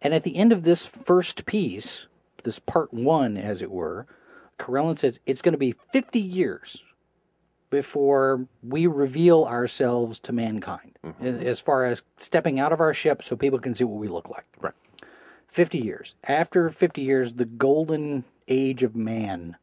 And 0.00 0.14
at 0.14 0.22
the 0.22 0.36
end 0.36 0.52
of 0.52 0.62
this 0.62 0.86
first 0.86 1.46
piece, 1.46 2.06
this 2.42 2.58
part 2.58 2.92
one, 2.92 3.36
as 3.36 3.62
it 3.62 3.70
were, 3.70 4.06
Karellen 4.58 4.98
says 4.98 5.20
it's 5.26 5.42
going 5.42 5.52
to 5.52 5.58
be 5.58 5.72
50 5.92 6.20
years 6.20 6.84
before 7.70 8.46
we 8.62 8.86
reveal 8.86 9.44
ourselves 9.44 10.18
to 10.20 10.32
mankind, 10.32 10.98
as 11.20 11.58
far 11.60 11.84
as 11.84 12.02
stepping 12.16 12.60
out 12.60 12.72
of 12.72 12.80
our 12.80 12.94
ship 12.94 13.22
so 13.22 13.34
people 13.34 13.58
can 13.58 13.74
see 13.74 13.82
what 13.82 13.98
we 13.98 14.06
look 14.06 14.30
like. 14.30 14.46
right. 14.60 14.74
50 15.54 15.78
years. 15.78 16.16
After 16.26 16.68
50 16.68 17.00
years, 17.00 17.34
the 17.34 17.44
golden 17.44 18.24
age 18.48 18.82
of 18.82 18.96
man. 18.96 19.56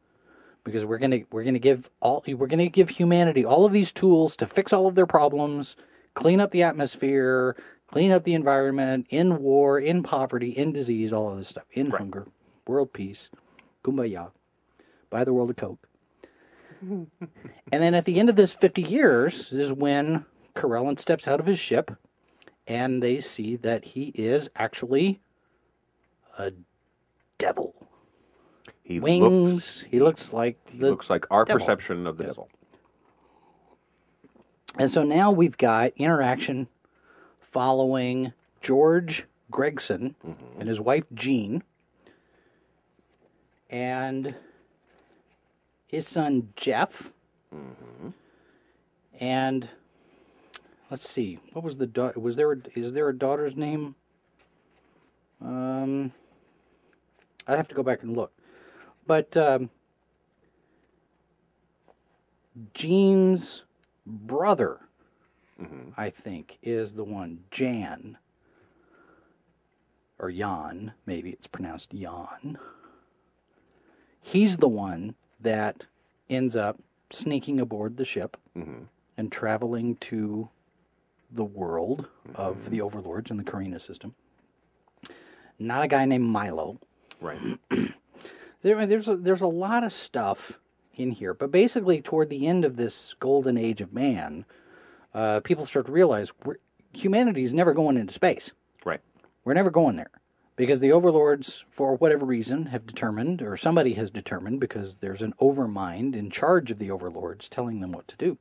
Because 0.64 0.86
we're 0.86 0.96
gonna 0.98 1.20
we're 1.30 1.44
gonna 1.44 1.58
give 1.58 1.90
all 2.00 2.24
we're 2.26 2.46
gonna 2.46 2.68
give 2.68 2.88
humanity 2.88 3.44
all 3.44 3.66
of 3.66 3.72
these 3.72 3.92
tools 3.92 4.34
to 4.36 4.46
fix 4.46 4.72
all 4.72 4.86
of 4.86 4.94
their 4.94 5.06
problems, 5.06 5.76
clean 6.14 6.40
up 6.40 6.50
the 6.50 6.62
atmosphere, 6.62 7.56
clean 7.90 8.10
up 8.10 8.24
the 8.24 8.32
environment, 8.32 9.06
in 9.10 9.42
war, 9.42 9.78
in 9.78 10.02
poverty, 10.02 10.50
in 10.50 10.72
disease, 10.72 11.12
all 11.12 11.32
of 11.32 11.38
this 11.38 11.48
stuff, 11.48 11.66
in 11.72 11.90
hunger, 11.90 12.28
world 12.66 12.94
peace, 12.94 13.28
kumbaya, 13.84 14.30
buy 15.10 15.24
the 15.24 15.34
world 15.34 15.50
of 15.50 15.56
coke. 15.56 15.88
and 16.80 17.08
then 17.70 17.94
at 17.94 18.06
the 18.06 18.18
end 18.18 18.30
of 18.30 18.36
this 18.36 18.54
50 18.54 18.82
years 18.82 19.52
is 19.52 19.72
when 19.72 20.24
Karellen 20.54 20.98
steps 20.98 21.28
out 21.28 21.40
of 21.40 21.46
his 21.46 21.58
ship 21.58 21.90
and 22.66 23.02
they 23.02 23.20
see 23.20 23.56
that 23.56 23.84
he 23.84 24.12
is 24.14 24.48
actually 24.56 25.20
a 26.38 26.52
devil. 27.38 27.74
He 28.82 29.00
Wings. 29.00 29.22
looks. 29.22 29.80
he 29.82 30.00
looks 30.00 30.32
like 30.32 30.58
He 30.70 30.78
the. 30.78 30.90
looks 30.90 31.08
like 31.10 31.26
our 31.30 31.44
devil. 31.44 31.60
perception 31.60 32.06
of 32.06 32.16
the 32.18 32.24
devil. 32.24 32.48
and 34.78 34.90
so 34.90 35.02
now 35.04 35.30
we've 35.30 35.56
got 35.56 35.92
interaction 35.96 36.68
following 37.40 38.32
George 38.60 39.26
Gregson 39.50 40.14
and 40.58 40.68
his 40.68 40.80
wife 40.80 41.06
Jean 41.14 41.62
and 43.70 44.34
his 45.86 46.06
son 46.08 46.48
Jeff. 46.56 47.12
And 49.20 49.68
let's 50.90 51.08
see, 51.08 51.38
what 51.52 51.62
was 51.64 51.76
the 51.76 51.86
daughter? 51.86 52.18
Was 52.18 52.36
there 52.36 52.52
a, 52.52 52.56
is 52.74 52.92
there 52.94 53.08
a 53.08 53.16
daughter's 53.16 53.54
name? 53.56 53.94
Um, 55.40 56.12
I'd 57.46 57.56
have 57.56 57.68
to 57.68 57.74
go 57.74 57.82
back 57.82 58.02
and 58.02 58.16
look, 58.16 58.32
but 59.06 59.36
um, 59.36 59.70
Jean's 62.74 63.62
brother, 64.06 64.80
mm-hmm. 65.60 65.90
I 65.96 66.10
think, 66.10 66.58
is 66.62 66.94
the 66.94 67.04
one 67.04 67.40
Jan 67.50 68.18
or 70.18 70.30
Jan. 70.30 70.92
Maybe 71.06 71.30
it's 71.30 71.46
pronounced 71.46 71.90
Jan. 71.94 72.58
He's 74.20 74.58
the 74.58 74.68
one 74.68 75.16
that 75.40 75.86
ends 76.30 76.54
up 76.54 76.78
sneaking 77.10 77.60
aboard 77.60 77.96
the 77.96 78.04
ship 78.04 78.36
mm-hmm. 78.56 78.84
and 79.16 79.32
traveling 79.32 79.96
to 79.96 80.48
the 81.30 81.44
world 81.44 82.08
of 82.34 82.56
mm-hmm. 82.56 82.70
the 82.70 82.80
overlords 82.80 83.30
in 83.30 83.36
the 83.36 83.44
Karina 83.44 83.80
system. 83.80 84.14
Not 85.58 85.82
a 85.82 85.88
guy 85.88 86.04
named 86.04 86.24
Milo. 86.24 86.78
Right. 87.22 87.58
There, 88.62 88.86
there's 88.86 89.08
a, 89.08 89.16
there's 89.16 89.40
a 89.40 89.48
lot 89.48 89.82
of 89.82 89.92
stuff 89.92 90.60
in 90.94 91.10
here, 91.10 91.34
but 91.34 91.50
basically 91.50 92.00
toward 92.00 92.30
the 92.30 92.46
end 92.46 92.64
of 92.64 92.76
this 92.76 93.14
golden 93.18 93.56
age 93.56 93.80
of 93.80 93.92
man, 93.92 94.44
uh, 95.12 95.40
people 95.40 95.66
start 95.66 95.86
to 95.86 95.92
realize 95.92 96.32
we're, 96.44 96.56
humanity 96.92 97.42
is 97.42 97.52
never 97.52 97.74
going 97.74 97.96
into 97.96 98.12
space. 98.12 98.52
Right. 98.84 99.00
We're 99.44 99.54
never 99.54 99.70
going 99.70 99.96
there 99.96 100.12
because 100.54 100.80
the 100.80 100.92
overlords, 100.92 101.64
for 101.70 101.96
whatever 101.96 102.24
reason, 102.24 102.66
have 102.66 102.86
determined, 102.86 103.42
or 103.42 103.56
somebody 103.56 103.94
has 103.94 104.10
determined, 104.10 104.60
because 104.60 104.98
there's 104.98 105.22
an 105.22 105.34
overmind 105.40 106.14
in 106.14 106.30
charge 106.30 106.70
of 106.70 106.78
the 106.78 106.90
overlords 106.90 107.48
telling 107.48 107.80
them 107.80 107.90
what 107.90 108.06
to 108.08 108.16
do, 108.16 108.38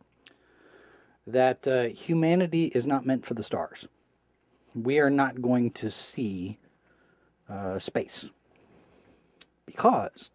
that 1.25 1.67
uh, 1.67 1.83
humanity 1.85 2.65
is 2.65 2.85
not 2.85 3.05
meant 3.05 3.25
for 3.25 3.33
the 3.33 3.43
stars. 3.43 3.87
We 4.75 4.99
are 4.99 5.09
not 5.09 5.41
going 5.41 5.71
to 5.71 5.89
see 5.89 6.59
uh, 7.49 7.79
space 7.79 8.29
because 9.71 10.31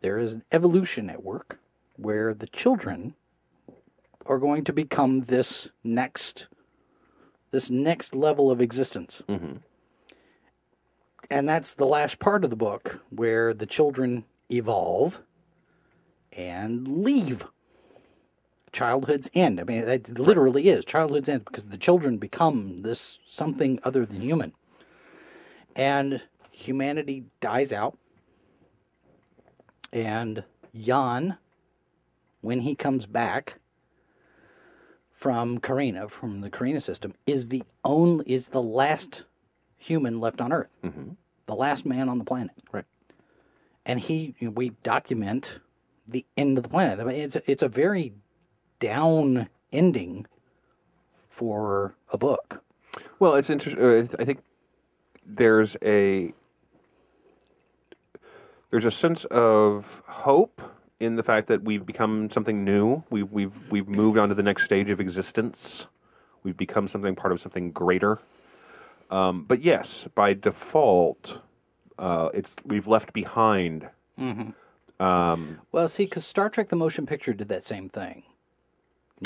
there 0.00 0.18
is 0.18 0.34
an 0.34 0.44
evolution 0.52 1.08
at 1.08 1.22
work 1.22 1.58
where 1.96 2.34
the 2.34 2.46
children 2.46 3.14
are 4.26 4.38
going 4.38 4.64
to 4.64 4.72
become 4.72 5.20
this 5.20 5.68
next 5.82 6.48
this 7.50 7.68
next 7.68 8.14
level 8.14 8.48
of 8.48 8.60
existence. 8.60 9.22
Mm-hmm. 9.28 9.56
And 11.30 11.48
that's 11.48 11.74
the 11.74 11.84
last 11.84 12.20
part 12.20 12.44
of 12.44 12.50
the 12.50 12.56
book 12.56 13.02
where 13.10 13.52
the 13.52 13.66
children 13.66 14.24
evolve 14.48 15.22
and 16.32 16.86
leave. 16.86 17.46
Childhood's 18.72 19.30
end. 19.34 19.58
I 19.58 19.64
mean, 19.64 19.78
it 19.78 20.16
literally 20.16 20.68
is 20.68 20.84
childhood's 20.84 21.28
end 21.28 21.44
because 21.44 21.66
the 21.66 21.76
children 21.76 22.18
become 22.18 22.82
this 22.82 23.18
something 23.24 23.80
other 23.82 24.06
than 24.06 24.20
human. 24.20 24.52
And 25.74 26.22
humanity 26.52 27.24
dies 27.40 27.72
out. 27.72 27.98
And 29.92 30.44
Jan, 30.74 31.38
when 32.40 32.60
he 32.60 32.74
comes 32.74 33.06
back 33.06 33.58
from 35.12 35.58
Karina, 35.58 36.08
from 36.08 36.40
the 36.40 36.50
Karina 36.50 36.80
system, 36.80 37.14
is 37.26 37.48
the 37.48 37.62
only 37.84 38.24
is 38.32 38.48
the 38.48 38.62
last 38.62 39.24
human 39.76 40.20
left 40.20 40.40
on 40.40 40.52
Earth, 40.52 40.70
the 41.46 41.54
last 41.54 41.84
man 41.84 42.08
on 42.08 42.18
the 42.18 42.24
planet. 42.24 42.56
Right. 42.72 42.84
And 43.84 43.98
he, 44.00 44.34
we 44.40 44.70
document 44.82 45.58
the 46.06 46.24
end 46.36 46.58
of 46.58 46.64
the 46.64 46.70
planet. 46.70 47.06
It's 47.08 47.36
it's 47.46 47.62
a 47.62 47.68
very 47.68 48.14
down 48.78 49.48
ending 49.72 50.26
for 51.28 51.94
a 52.12 52.18
book. 52.18 52.62
Well, 53.18 53.34
it's 53.34 53.50
interesting. 53.50 53.82
Uh, 53.82 54.06
I 54.18 54.24
think 54.24 54.40
there's 55.24 55.76
a 55.82 56.32
there's 58.70 58.84
a 58.84 58.90
sense 58.90 59.24
of 59.26 60.02
hope 60.06 60.60
in 61.00 61.16
the 61.16 61.22
fact 61.22 61.48
that 61.48 61.62
we've 61.62 61.84
become 61.86 62.30
something 62.30 62.64
new. 62.64 63.02
We've 63.10 63.30
we've 63.30 63.70
we've 63.70 63.88
moved 63.88 64.18
on 64.18 64.28
to 64.28 64.34
the 64.34 64.42
next 64.42 64.64
stage 64.64 64.90
of 64.90 65.00
existence. 65.00 65.86
We've 66.42 66.56
become 66.56 66.88
something 66.88 67.14
part 67.14 67.32
of 67.32 67.40
something 67.40 67.70
greater. 67.72 68.18
Um, 69.10 69.44
but 69.44 69.62
yes, 69.62 70.06
by 70.14 70.34
default, 70.34 71.38
uh, 71.98 72.30
it's 72.32 72.54
we've 72.64 72.86
left 72.86 73.12
behind. 73.12 73.88
Well, 75.72 75.88
see, 75.88 76.04
because 76.04 76.26
Star 76.26 76.48
Trek: 76.50 76.68
The 76.68 76.76
Motion 76.76 77.06
Picture 77.06 77.32
did 77.32 77.48
that 77.48 77.64
same 77.64 77.88
thing. 77.88 78.22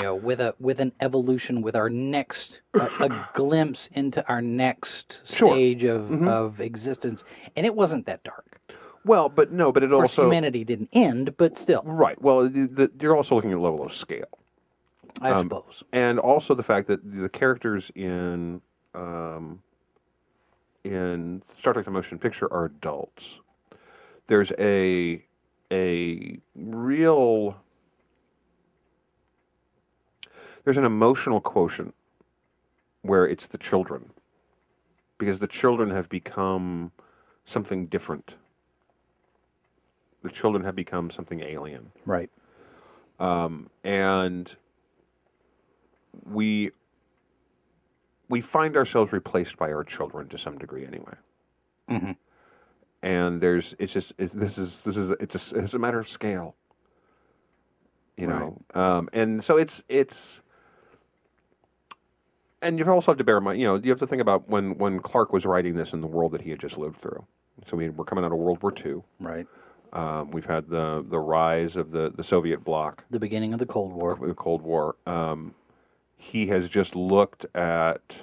You 0.01 0.07
know, 0.07 0.15
with 0.15 0.41
a 0.41 0.55
with 0.59 0.81
an 0.81 0.93
evolution, 1.01 1.61
with 1.63 1.77
our 1.77 1.91
next 1.91 2.63
a, 2.75 2.89
a 3.01 3.29
glimpse 3.35 3.89
into 3.89 4.27
our 4.29 4.41
next 4.43 5.27
Sure. 5.27 5.55
stage 5.55 5.85
of 5.85 6.11
of 6.27 6.61
existence, 6.61 7.25
and 7.55 7.67
it 7.67 7.75
wasn't 7.77 8.07
that 8.07 8.25
dark. 8.25 8.61
Well, 9.05 9.29
but 9.29 9.53
no, 9.53 9.71
but 9.73 9.83
it 9.83 9.91
course, 9.91 10.19
also 10.19 10.25
humanity 10.27 10.65
didn't 10.65 10.89
end, 10.93 11.37
but 11.37 11.59
still, 11.59 11.83
right. 11.85 12.21
Well, 12.21 12.49
the, 12.49 12.67
the, 12.67 12.91
you're 13.01 13.17
also 13.17 13.35
looking 13.35 13.53
at 13.53 13.59
a 13.59 13.61
level 13.61 13.85
of 13.85 13.93
scale. 13.95 14.39
I 15.21 15.31
Um, 15.31 15.43
suppose. 15.45 15.85
and 15.93 16.19
also 16.19 16.55
the 16.55 16.63
fact 16.63 16.89
that 16.89 17.01
the 17.05 17.29
characters 17.29 17.91
in 17.95 18.61
um, 18.95 19.63
in 20.85 21.43
Star 21.59 21.73
Trek: 21.75 21.85
The 21.85 21.91
Motion 21.91 22.19
Picture 22.19 22.53
are 22.53 22.65
adults. 22.65 23.39
There's 24.27 24.53
a 24.59 25.25
a 25.71 26.39
real 26.55 27.57
there's 30.65 30.79
an 30.79 30.85
emotional 30.85 31.41
quotient 31.41 31.95
where 33.03 33.27
it's 33.27 33.47
the 33.47 33.59
children 33.59 34.11
because 35.19 35.39
the 35.39 35.47
children 35.47 35.91
have 35.91 36.09
become 36.09 36.91
something 37.45 37.87
different. 37.87 38.37
The 40.25 40.31
children 40.31 40.65
have 40.65 40.75
become 40.75 41.11
something 41.11 41.41
alien 41.41 41.93
Right. 42.07 42.31
and 43.85 44.57
we 46.25 46.71
we 48.31 48.41
find 48.41 48.75
ourselves 48.77 49.13
replaced 49.13 49.59
by 49.59 49.71
our 49.71 49.85
children 49.85 50.29
to 50.29 50.39
some 50.39 50.57
degree 50.59 50.87
anyway. 50.87 51.15
And 53.03 53.41
there's 53.41 53.75
it's 53.79 53.93
just 53.93 54.15
it's, 54.17 54.33
this 54.33 54.57
is 54.57 54.81
this 54.81 54.97
is 54.97 55.11
it's 55.21 55.53
a, 55.53 55.59
it's 55.59 55.75
a 55.75 55.79
matter 55.79 55.99
of 55.99 56.09
scale, 56.09 56.57
you 58.17 58.27
know. 58.27 58.63
Um, 58.75 59.11
and 59.13 59.45
so 59.45 59.59
it's 59.59 59.83
it's 59.91 60.41
and 62.63 62.79
you 62.79 62.91
also 62.91 63.11
have 63.13 63.19
to 63.19 63.25
bear 63.25 63.37
in 63.37 63.45
mind, 63.45 63.61
you 63.61 63.67
know, 63.67 63.75
you 63.75 63.91
have 63.91 63.99
to 63.99 64.07
think 64.07 64.23
about 64.23 64.49
when 64.49 64.79
when 64.79 65.01
Clarke 65.01 65.35
was 65.35 65.45
writing 65.45 65.75
this 65.75 65.93
in 65.93 66.01
the 66.01 66.07
world 66.07 66.33
that 66.33 66.41
he 66.41 66.49
had 66.49 66.59
just 66.59 66.79
lived 66.79 66.97
through. 66.97 67.27
So 67.67 67.77
we 67.77 67.91
we're 67.91 68.07
coming 68.07 68.25
out 68.25 68.33
of 68.33 68.39
World 68.39 68.63
War 68.63 68.73
II. 68.75 69.03
Right. 69.21 69.47
Um, 69.95 70.33
we've 70.33 70.47
had 70.47 70.69
the 70.69 71.05
the 71.09 71.19
rise 71.21 71.77
of 71.77 71.93
the 71.93 72.13
the 72.15 72.25
Soviet 72.25 72.65
bloc 72.65 73.05
The 73.11 73.21
beginning 73.21 73.53
of 73.53 73.61
the 73.61 73.67
Cold 73.67 73.93
War. 73.93 74.19
the 74.21 74.35
Cold 74.35 74.63
War. 74.63 74.97
Um, 75.07 75.55
he 76.17 76.49
has 76.49 76.69
just 76.69 76.97
looked 76.97 77.47
at 77.55 78.19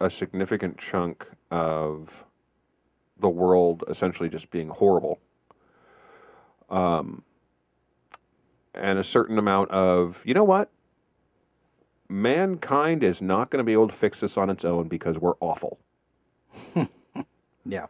a 0.00 0.10
significant 0.10 0.78
chunk 0.78 1.26
of 1.50 2.24
the 3.18 3.28
world 3.28 3.84
essentially 3.88 4.28
just 4.28 4.50
being 4.50 4.68
horrible. 4.68 5.20
Um, 6.68 7.22
and 8.74 8.98
a 8.98 9.04
certain 9.04 9.38
amount 9.38 9.70
of, 9.70 10.20
you 10.24 10.34
know 10.34 10.44
what? 10.44 10.70
Mankind 12.08 13.02
is 13.02 13.22
not 13.22 13.50
going 13.50 13.58
to 13.58 13.64
be 13.64 13.72
able 13.72 13.88
to 13.88 13.94
fix 13.94 14.20
this 14.20 14.36
on 14.36 14.50
its 14.50 14.64
own 14.64 14.88
because 14.88 15.16
we're 15.18 15.36
awful. 15.40 15.78
Yeah. 17.68 17.86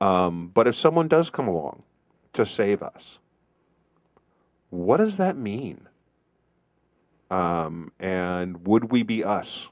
Um, 0.00 0.52
but 0.54 0.68
if 0.68 0.76
someone 0.76 1.08
does 1.08 1.30
come 1.30 1.48
along 1.48 1.82
to 2.36 2.46
save 2.46 2.82
us, 2.82 3.18
what 4.70 4.98
does 4.98 5.16
that 5.16 5.36
mean? 5.36 5.88
Um, 7.30 7.92
and 7.98 8.66
would 8.66 8.92
we 8.92 9.02
be 9.02 9.24
us 9.24 9.68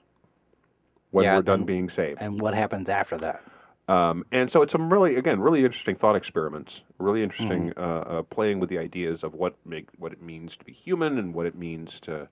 when 1.10 1.24
Yeah, 1.24 1.36
we're 1.36 1.42
done 1.42 1.60
and- 1.60 1.66
being 1.66 1.88
saved? 1.88 2.20
And 2.20 2.40
what 2.40 2.54
happens 2.54 2.88
after 2.88 3.16
that? 3.18 3.42
Um, 3.86 4.24
and 4.32 4.50
so 4.50 4.62
it's 4.62 4.72
some 4.72 4.90
really, 4.90 5.16
again, 5.16 5.40
really 5.40 5.62
interesting 5.62 5.94
thought 5.94 6.16
experiments. 6.16 6.82
Really 6.98 7.22
interesting 7.22 7.70
Mm-hmm. 7.70 7.80
uh, 7.80 8.18
uh, 8.18 8.22
playing 8.22 8.58
with 8.58 8.70
the 8.70 8.78
ideas 8.78 9.22
of 9.22 9.34
what 9.34 9.54
make 9.66 9.88
what 9.98 10.10
it 10.12 10.22
means 10.22 10.56
to 10.56 10.64
be 10.64 10.72
human 10.72 11.18
and 11.18 11.34
what 11.34 11.44
it 11.44 11.54
means 11.54 12.00
to 12.00 12.28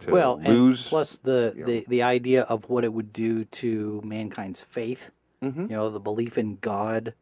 to 0.00 0.10
well, 0.10 0.38
lose. 0.40 0.82
and 0.82 0.88
plus 0.88 1.18
the, 1.18 1.52
the 1.66 1.84
the 1.88 2.02
idea 2.04 2.42
of 2.42 2.68
what 2.68 2.84
it 2.84 2.92
would 2.92 3.12
do 3.12 3.44
to 3.44 4.00
mankind's 4.04 4.60
faith. 4.62 5.10
You 5.42 5.66
know, 5.68 5.88
the 5.90 6.00
belief 6.00 6.36
in 6.38 6.58
God. 6.60 7.14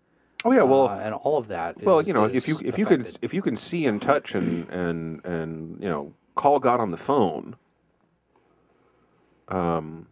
Oh 0.45 0.53
yeah, 0.53 0.63
well, 0.63 0.89
uh, 0.89 0.99
and 0.99 1.15
all 1.15 1.37
of 1.39 1.49
that. 1.49 1.83
Well, 1.83 2.03
you 2.03 2.13
know, 2.13 2.25
if 2.25 2.49
you 2.49 2.59
if 2.65 2.79
you 2.79 2.87
can 2.87 3.03
affected. 3.03 3.19
if 3.23 3.35
you 3.35 3.43
can 3.43 3.57
see 3.57 3.87
and 3.87 4.01
touch 4.01 4.35
and 4.35 4.69
and 4.71 5.25
and 5.25 5.83
you 5.83 5.89
know 5.89 6.13
call 6.35 6.59
God 6.59 6.81
on 6.81 6.91
the 6.91 6.97
phone, 6.97 7.57
um, 9.49 10.07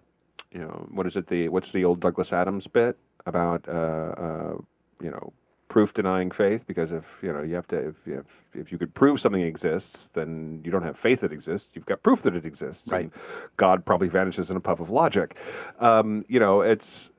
you 0.53 0.61
know 0.61 0.87
what 0.91 1.07
is 1.07 1.17
it 1.17 1.27
the 1.27 1.49
what's 1.49 1.71
the 1.71 1.85
old 1.85 2.01
Douglas 2.01 2.33
Adams 2.33 2.67
bit 2.67 2.97
about 3.27 3.69
uh, 3.69 3.73
uh, 3.73 4.55
you 5.03 5.11
know 5.11 5.33
proof 5.69 5.93
denying 5.95 6.31
faith 6.31 6.65
because 6.69 6.93
if 6.93 7.05
you 7.23 7.33
know 7.33 7.43
you 7.43 7.55
have 7.55 7.67
to 7.67 7.77
if 7.77 7.95
you 8.07 8.15
have, 8.15 8.27
if 8.55 8.71
you 8.71 8.79
could 8.79 8.95
prove 8.95 9.21
something 9.21 9.43
exists 9.43 10.09
then 10.13 10.61
you 10.63 10.71
don't 10.71 10.85
have 10.85 10.97
faith 10.97 11.21
that 11.21 11.33
exists 11.33 11.71
you've 11.75 11.87
got 11.87 12.01
proof 12.03 12.23
that 12.23 12.37
it 12.37 12.45
exists 12.45 12.87
Right. 12.89 13.05
and 13.05 13.13
God 13.57 13.85
probably 13.85 14.07
vanishes 14.09 14.51
in 14.53 14.57
a 14.57 14.61
puff 14.61 14.79
of 14.79 14.91
logic 14.91 15.35
um, 15.81 16.25
you 16.29 16.39
know 16.39 16.61
it's 16.61 17.11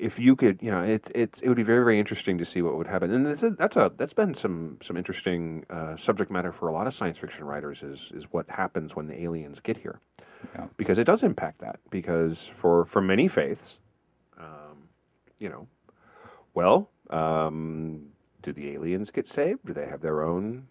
if 0.00 0.18
you 0.18 0.36
could, 0.36 0.62
you 0.62 0.70
know, 0.70 0.80
it, 0.80 1.10
it 1.14 1.40
it 1.42 1.48
would 1.48 1.56
be 1.56 1.62
very 1.62 1.84
very 1.84 1.98
interesting 1.98 2.38
to 2.38 2.44
see 2.44 2.62
what 2.62 2.76
would 2.76 2.86
happen, 2.86 3.12
and 3.12 3.26
that's 3.26 3.42
a, 3.42 3.50
that's 3.50 3.76
a 3.76 3.92
that's 3.96 4.12
been 4.12 4.34
some 4.34 4.78
some 4.82 4.96
interesting 4.96 5.64
uh, 5.70 5.96
subject 5.96 6.30
matter 6.30 6.52
for 6.52 6.68
a 6.68 6.72
lot 6.72 6.86
of 6.86 6.94
science 6.94 7.18
fiction 7.18 7.44
writers 7.44 7.82
is 7.82 8.10
is 8.14 8.24
what 8.30 8.48
happens 8.48 8.94
when 8.94 9.06
the 9.06 9.22
aliens 9.22 9.60
get 9.60 9.76
here, 9.76 10.00
because 10.76 10.98
it 10.98 11.04
does 11.04 11.22
impact 11.22 11.60
that 11.60 11.80
because 11.90 12.50
for 12.56 12.84
for 12.86 13.00
many 13.00 13.28
faiths, 13.28 13.78
um, 14.38 14.88
you 15.38 15.48
know, 15.48 15.66
well, 16.54 16.90
um, 17.10 18.06
do 18.42 18.52
the 18.52 18.70
aliens 18.70 19.10
get 19.10 19.28
saved? 19.28 19.66
Do 19.66 19.72
they 19.72 19.86
have 19.86 20.00
their 20.00 20.22
own 20.22 20.68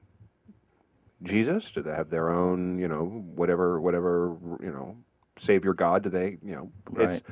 Jesus? 1.23 1.71
Do 1.71 1.81
they 1.81 1.91
have 1.91 2.09
their 2.09 2.29
own, 2.29 2.79
you 2.79 2.87
know, 2.87 3.03
whatever, 3.35 3.79
whatever, 3.81 4.37
you 4.61 4.71
know, 4.71 4.97
Savior 5.39 5.73
God? 5.73 6.03
Do 6.03 6.09
they, 6.09 6.37
you 6.43 6.55
know, 6.55 6.71
Right. 6.89 7.13
it's 7.13 7.23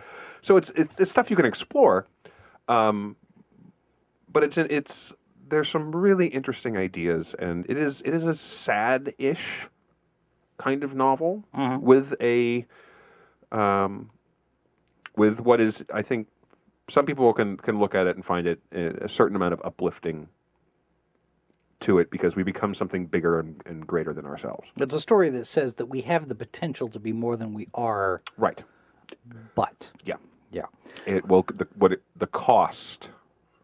so 0.41 0.57
it's, 0.57 0.69
it's 0.71 0.95
it's 0.99 1.09
stuff 1.11 1.29
you 1.29 1.35
can 1.35 1.45
explore, 1.45 2.07
um, 2.67 3.15
but 4.31 4.43
it's 4.43 4.57
it's 4.57 5.13
there's 5.47 5.69
some 5.69 5.95
really 5.95 6.27
interesting 6.27 6.77
ideas, 6.77 7.35
and 7.37 7.65
it 7.69 7.77
is 7.77 8.01
it 8.05 8.13
is 8.13 8.25
a 8.25 8.33
sad-ish 8.33 9.67
kind 10.57 10.83
of 10.83 10.95
novel 10.95 11.43
with 11.81 12.15
a 12.21 12.65
um, 13.51 14.09
with 15.15 15.39
what 15.39 15.59
is 15.61 15.83
I 15.93 16.01
think 16.01 16.27
some 16.89 17.05
people 17.05 17.31
can 17.33 17.57
can 17.57 17.79
look 17.79 17.95
at 17.95 18.07
it 18.07 18.15
and 18.15 18.25
find 18.25 18.47
it 18.47 18.59
uh, 18.75 19.03
a 19.05 19.09
certain 19.09 19.35
amount 19.35 19.53
of 19.53 19.61
uplifting 19.63 20.29
to 21.81 21.99
it 21.99 22.09
because 22.09 22.35
we 22.35 22.43
become 22.43 22.73
something 22.73 23.05
bigger 23.05 23.39
and, 23.39 23.61
and 23.65 23.85
greater 23.85 24.13
than 24.13 24.25
ourselves. 24.25 24.67
It's 24.77 24.93
a 24.95 24.99
story 24.99 25.29
that 25.29 25.45
says 25.45 25.75
that 25.75 25.87
we 25.87 26.01
have 26.01 26.27
the 26.27 26.35
potential 26.35 26.87
to 26.89 26.99
be 26.99 27.11
more 27.13 27.35
than 27.35 27.53
we 27.53 27.67
are, 27.73 28.21
Right. 28.37 28.63
but 29.55 29.91
Yeah. 30.03 30.15
yeah, 30.51 30.65
It 31.05 31.27
will 31.27 31.43
the 31.43 31.67
what 31.75 31.91
it, 31.93 32.01
the 32.15 32.27
cost. 32.27 33.09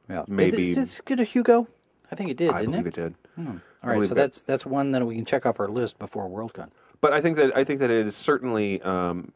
yeah. 0.10 0.24
Maybe- 0.28 0.52
Did, 0.52 0.76
did 0.76 0.78
this 0.84 1.02
get 1.02 1.20
a 1.20 1.24
Hugo? 1.24 1.68
I 2.12 2.16
think 2.16 2.30
it 2.30 2.38
did, 2.38 2.52
I 2.52 2.60
didn't 2.62 2.72
believe 2.72 2.88
it? 2.88 2.98
it, 2.98 3.02
did. 3.02 3.16
All 3.48 3.60
I 3.82 3.96
right, 3.98 4.08
so 4.10 4.14
that's 4.14 4.42
that's 4.42 4.66
one 4.66 4.92
that 4.92 5.06
we 5.06 5.16
can 5.16 5.26
check 5.26 5.46
off 5.46 5.60
our 5.60 5.70
list 5.70 5.98
before 5.98 6.30
Worldcon. 6.30 6.70
But 7.00 7.14
I 7.14 7.22
think 7.22 7.38
that 7.38 7.56
I 7.58 7.64
think 7.64 7.80
that 7.80 7.90
it 7.90 8.06
is 8.06 8.16
certainly 8.16 8.82
um, 8.82 9.32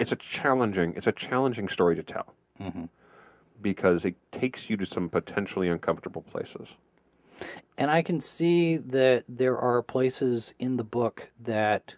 it's 0.00 0.10
a 0.12 0.16
challenging 0.16 0.92
it's 0.96 1.06
a 1.06 1.12
challenging 1.12 1.68
story 1.68 1.94
to 1.94 2.02
tell 2.02 2.34
because 3.62 4.04
it 4.04 4.16
takes 4.32 4.68
you 4.68 4.76
to 4.76 4.84
some 4.86 5.08
potentially 5.08 5.68
uncomfortable 5.68 6.22
places. 6.22 6.68
And 7.78 7.90
I 7.90 8.02
can 8.02 8.20
see 8.20 8.76
that 8.76 9.24
there 9.28 9.56
are 9.58 9.82
places 9.82 10.52
in 10.58 10.76
the 10.76 10.84
book 10.84 11.30
that, 11.40 11.94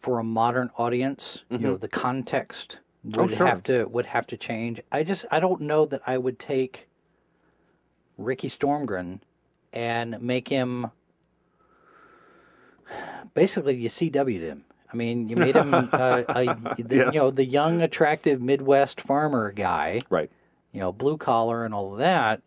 for 0.00 0.18
a 0.18 0.24
modern 0.24 0.70
audience, 0.76 1.44
you 1.50 1.58
know, 1.58 1.76
the 1.76 1.88
context 1.88 2.80
Mm-hmm. 3.06 3.20
Oh, 3.20 3.22
would 3.26 3.36
sure. 3.36 3.46
have 3.46 3.62
to 3.64 3.84
would 3.84 4.06
have 4.06 4.26
to 4.26 4.36
change. 4.36 4.80
I 4.90 5.04
just 5.04 5.26
I 5.30 5.38
don't 5.38 5.60
know 5.60 5.84
that 5.86 6.00
I 6.08 6.18
would 6.18 6.40
take 6.40 6.88
Ricky 8.18 8.48
Stormgren 8.48 9.20
and 9.72 10.20
make 10.20 10.48
him 10.48 10.90
basically 13.34 13.76
you 13.76 13.88
CW'd 13.88 14.40
him. 14.42 14.64
I 14.92 14.96
mean, 14.96 15.28
you 15.28 15.36
made 15.36 15.54
him 15.54 15.72
uh, 15.92 16.22
a, 16.28 16.46
the, 16.82 16.96
Yes. 16.96 17.14
you 17.14 17.20
know 17.20 17.30
the 17.30 17.44
young, 17.44 17.80
attractive 17.80 18.40
Midwest 18.42 19.00
farmer 19.00 19.52
guy 19.52 20.00
Right. 20.10 20.30
you 20.72 20.80
know, 20.80 20.92
blue 20.92 21.16
collar 21.16 21.64
and 21.64 21.72
all 21.72 21.92
of 21.92 21.98
that, 22.00 22.42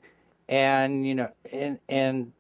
and 0.49 1.07
you 1.07 1.15
know, 1.15 1.31
and 1.53 1.79
and 1.87 2.33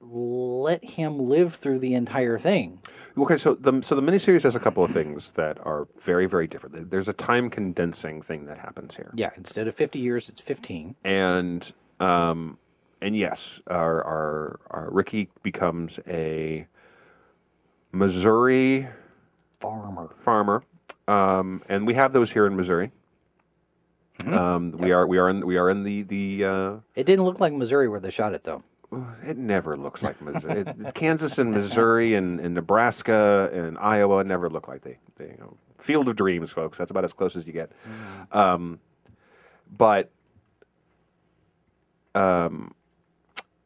let 0.00 0.84
him 0.84 1.18
live 1.18 1.54
through 1.54 1.80
the 1.80 1.94
entire 1.94 2.38
thing. 2.38 2.80
Okay, 3.18 3.36
so 3.36 3.54
the 3.54 3.82
so 3.82 3.94
the 3.94 4.00
miniseries 4.00 4.44
has 4.44 4.54
a 4.54 4.60
couple 4.60 4.82
of 4.82 4.90
things 4.90 5.32
that 5.32 5.58
are 5.66 5.86
very 6.00 6.26
very 6.26 6.46
different. 6.46 6.90
There's 6.90 7.08
a 7.08 7.12
time 7.12 7.50
condensing 7.50 8.22
thing 8.22 8.46
that 8.46 8.58
happens 8.58 8.96
here. 8.96 9.12
Yeah, 9.14 9.30
instead 9.36 9.68
of 9.68 9.74
fifty 9.74 9.98
years, 9.98 10.30
it's 10.30 10.40
fifteen. 10.40 10.96
and 11.04 11.70
um, 12.00 12.58
and 13.02 13.16
yes, 13.16 13.60
our, 13.66 14.02
our 14.02 14.60
our 14.70 14.88
Ricky 14.90 15.28
becomes 15.42 15.98
a 16.06 16.66
Missouri 17.92 18.88
Farmer. 19.60 20.14
farmer, 20.24 20.64
um, 21.06 21.62
and 21.68 21.86
we 21.86 21.94
have 21.94 22.12
those 22.12 22.32
here 22.32 22.46
in 22.46 22.56
Missouri. 22.56 22.90
Mm-hmm. 24.22 24.34
Um, 24.34 24.72
we 24.72 24.92
are 24.92 25.06
we 25.06 25.18
are 25.18 25.28
in 25.28 25.44
we 25.46 25.56
are 25.56 25.68
in 25.70 25.82
the 25.82 26.02
the. 26.02 26.44
Uh, 26.44 26.72
It 26.94 27.04
didn't 27.06 27.24
look 27.24 27.40
like 27.40 27.52
Missouri 27.52 27.88
where 27.88 28.00
they 28.00 28.10
shot 28.10 28.34
it 28.34 28.42
though. 28.44 28.62
it 29.26 29.36
never 29.36 29.76
looks 29.76 30.02
like 30.02 30.20
Missouri. 30.22 30.60
It- 30.66 30.94
Kansas 30.94 31.38
and 31.38 31.50
Missouri 31.52 32.14
and, 32.14 32.38
and 32.40 32.54
Nebraska 32.54 33.50
and 33.52 33.76
Iowa 33.78 34.22
never 34.24 34.48
look 34.48 34.68
like 34.68 34.82
they, 34.82 34.98
they 35.16 35.26
you 35.26 35.36
know, 35.40 35.56
field 35.78 36.08
of 36.08 36.16
dreams, 36.16 36.50
folks. 36.50 36.78
That's 36.78 36.90
about 36.90 37.04
as 37.04 37.12
close 37.12 37.34
as 37.36 37.46
you 37.46 37.52
get. 37.52 37.72
Um, 38.30 38.78
but 39.76 40.10
um, 42.14 42.74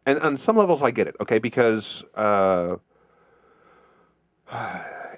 and 0.07 0.18
on 0.20 0.36
some 0.36 0.57
levels, 0.57 0.82
I 0.82 0.90
get 0.92 1.09
it. 1.09 1.16
Okay, 1.20 1.38
because 1.38 2.04
uh, 2.14 2.76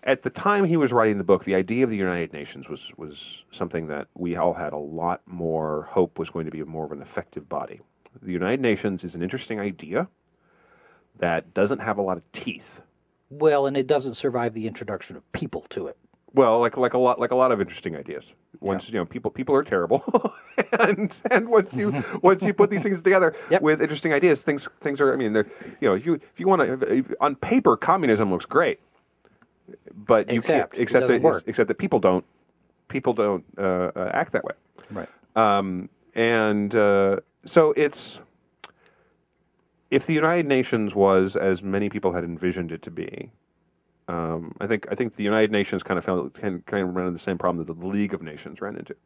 at 0.03 0.23
the 0.23 0.31
time 0.31 0.65
he 0.65 0.77
was 0.77 0.93
writing 0.93 1.19
the 1.19 1.25
book, 1.25 1.45
the 1.45 1.55
idea 1.55 1.85
of 1.85 1.91
the 1.91 1.97
United 1.97 2.33
Nations 2.33 2.69
was 2.69 2.91
was 2.97 3.43
something 3.51 3.87
that 3.89 4.09
we 4.15 4.37
all 4.37 4.55
had 4.55 4.73
a 4.73 4.79
lot 4.79 5.23
more 5.27 5.89
hope 5.91 6.19
was 6.19 6.31
going 6.31 6.45
to 6.47 6.51
be 6.51 6.63
more 6.65 6.85
of 6.85 6.93
an 6.93 7.03
effective 7.03 7.49
body. 7.49 7.81
The 8.23 8.33
United 8.33 8.61
Nations 8.61 9.05
is 9.05 9.15
an 9.15 9.23
interesting 9.23 9.61
idea 9.61 10.09
that 11.19 11.55
doesn't 11.55 11.81
have 11.81 11.99
a 11.99 12.03
lot 12.03 12.17
of 12.17 12.33
teeth. 12.33 12.81
Well, 13.31 13.67
and 13.67 13.77
it 13.77 13.87
doesn't 13.87 14.15
survive 14.15 14.55
the 14.55 14.67
introduction 14.67 15.17
of 15.17 15.31
people 15.33 15.67
to 15.71 15.87
it. 15.89 15.97
Well, 16.35 16.61
like 16.61 16.77
like 16.77 16.95
a 16.95 16.99
lot 16.99 17.19
like 17.19 17.31
a 17.31 17.37
lot 17.37 17.53
of 17.53 17.61
interesting 17.61 17.97
ideas. 17.97 18.33
Once 18.61 18.89
you 18.89 18.95
know 18.95 19.05
people 19.05 19.31
people 19.31 19.55
are 19.55 19.63
terrible, 19.65 20.05
and 20.81 21.15
and 21.31 21.49
once 21.49 21.73
you 21.75 22.05
once 22.23 22.43
you 22.43 22.53
put 22.53 22.71
these 22.71 22.83
things 22.83 23.01
together 23.01 23.35
Yep. 23.51 23.63
with 23.63 23.81
interesting 23.83 24.13
ideas, 24.13 24.43
things 24.43 24.69
things 24.81 25.01
are. 25.01 25.13
I 25.13 25.17
mean, 25.17 25.33
they're 25.33 25.47
you 25.81 25.89
know 25.89 25.95
if 25.95 26.05
you 26.05 26.15
if 26.15 26.39
you 26.39 26.47
want 26.47 26.63
to 26.63 27.17
on 27.21 27.35
paper, 27.37 27.77
communism 27.77 28.31
looks 28.31 28.45
great, 28.47 28.79
but 29.95 30.31
you 30.31 30.39
Except 30.39 30.73
can't, 30.73 30.83
except 30.83 31.09
that 31.09 31.43
except 31.47 31.69
that 31.69 31.79
people 31.79 31.99
don't 31.99 32.25
people 32.89 33.13
don't 33.13 33.45
uh, 33.57 33.91
uh, 33.95 34.11
act 34.13 34.33
that 34.33 34.45
way. 34.45 34.55
Right. 34.91 35.09
Um, 35.37 35.89
and 36.15 36.75
uh, 36.75 37.21
so 37.45 37.73
it's 37.77 38.21
if 39.91 40.07
the 40.07 40.15
United 40.15 40.47
Nations 40.47 40.95
was 40.95 41.37
as 41.37 41.63
many 41.63 41.89
people 41.89 42.13
had 42.13 42.25
envisioned 42.25 42.73
it 42.73 42.83
to 42.83 42.91
be. 42.91 43.31
Um, 44.09 44.55
I 44.59 44.67
think 44.67 44.87
I 44.91 44.95
think 44.95 45.17
the 45.17 45.25
United 45.25 45.53
Nations 45.53 45.83
kind 45.83 45.99
of 45.99 46.05
found 46.05 46.33
kind 46.33 46.65
kind 46.65 46.89
of 46.89 46.95
ran 46.95 47.09
into 47.09 47.19
the 47.19 47.23
same 47.23 47.37
problem 47.37 47.65
that 47.65 47.79
the 47.79 47.87
League 47.87 48.15
of 48.15 48.23
Nations 48.23 48.61
ran 48.63 48.77
into, 48.77 48.97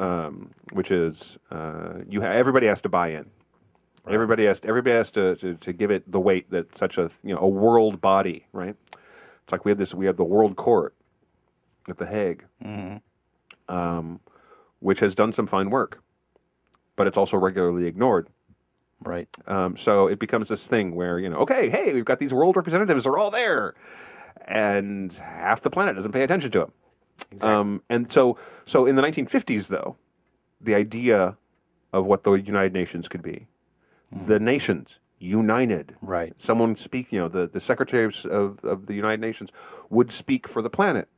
um, 0.00 0.50
which 0.72 0.90
is 0.90 1.38
uh, 1.52 2.00
you 2.08 2.20
ha- 2.20 2.32
everybody 2.32 2.66
has 2.66 2.80
to 2.82 2.88
buy 2.88 3.08
in. 3.08 3.30
Everybody 4.08 4.46
has 4.46 4.60
everybody 4.64 4.96
has 4.96 5.10
to, 5.12 5.36
to, 5.36 5.54
to 5.54 5.72
give 5.72 5.92
it 5.92 6.10
the 6.10 6.18
weight 6.18 6.50
that 6.50 6.76
such 6.76 6.98
a 6.98 7.10
you 7.22 7.34
know 7.34 7.40
a 7.40 7.48
world 7.48 8.00
body 8.00 8.46
right. 8.52 8.74
It's 9.50 9.52
like 9.52 9.64
we 9.64 9.72
have 9.72 9.78
this 9.78 9.92
we 9.92 10.06
have 10.06 10.16
the 10.16 10.22
World 10.22 10.54
Court 10.54 10.94
at 11.88 11.98
the 11.98 12.06
Hague, 12.06 12.44
um, 13.68 14.20
which 14.78 15.00
has 15.00 15.16
done 15.16 15.32
some 15.32 15.48
fine 15.48 15.70
work, 15.70 16.00
but 16.94 17.08
it's 17.08 17.16
also 17.16 17.36
regularly 17.36 17.86
ignored. 17.86 18.28
Right. 19.02 19.28
Um, 19.48 19.76
so 19.76 20.06
it 20.06 20.20
becomes 20.20 20.46
this 20.46 20.64
thing 20.64 20.94
where 20.94 21.18
you 21.18 21.28
know, 21.28 21.38
okay, 21.38 21.68
hey, 21.68 21.92
we've 21.92 22.04
got 22.04 22.20
these 22.20 22.32
world 22.32 22.54
representatives; 22.54 23.02
they're 23.02 23.18
all 23.18 23.32
there, 23.32 23.74
and 24.46 25.12
half 25.14 25.62
the 25.62 25.70
planet 25.70 25.96
doesn't 25.96 26.12
pay 26.12 26.22
attention 26.22 26.52
to 26.52 26.58
them. 26.60 26.72
Um, 27.42 27.82
and 27.90 28.12
so, 28.12 28.38
so 28.66 28.86
in 28.86 28.94
the 28.94 29.02
1950s, 29.02 29.66
though, 29.66 29.96
the 30.60 30.76
idea 30.76 31.36
of 31.92 32.06
what 32.06 32.22
the 32.22 32.34
United 32.34 32.72
Nations 32.72 33.08
could 33.08 33.22
be, 33.22 33.48
the 34.12 34.38
nations 34.38 35.00
united, 35.20 35.94
Right. 36.00 36.34
Someone 36.38 36.74
speak, 36.76 37.12
you 37.12 37.20
know, 37.20 37.28
the 37.28 37.46
the 37.46 37.60
secretaries 37.60 38.24
of, 38.24 38.64
of 38.64 38.86
the 38.86 38.94
United 38.94 39.20
Nations 39.20 39.50
would 39.90 40.10
speak 40.10 40.48
for 40.48 40.62
the 40.62 40.70
planet. 40.70 41.08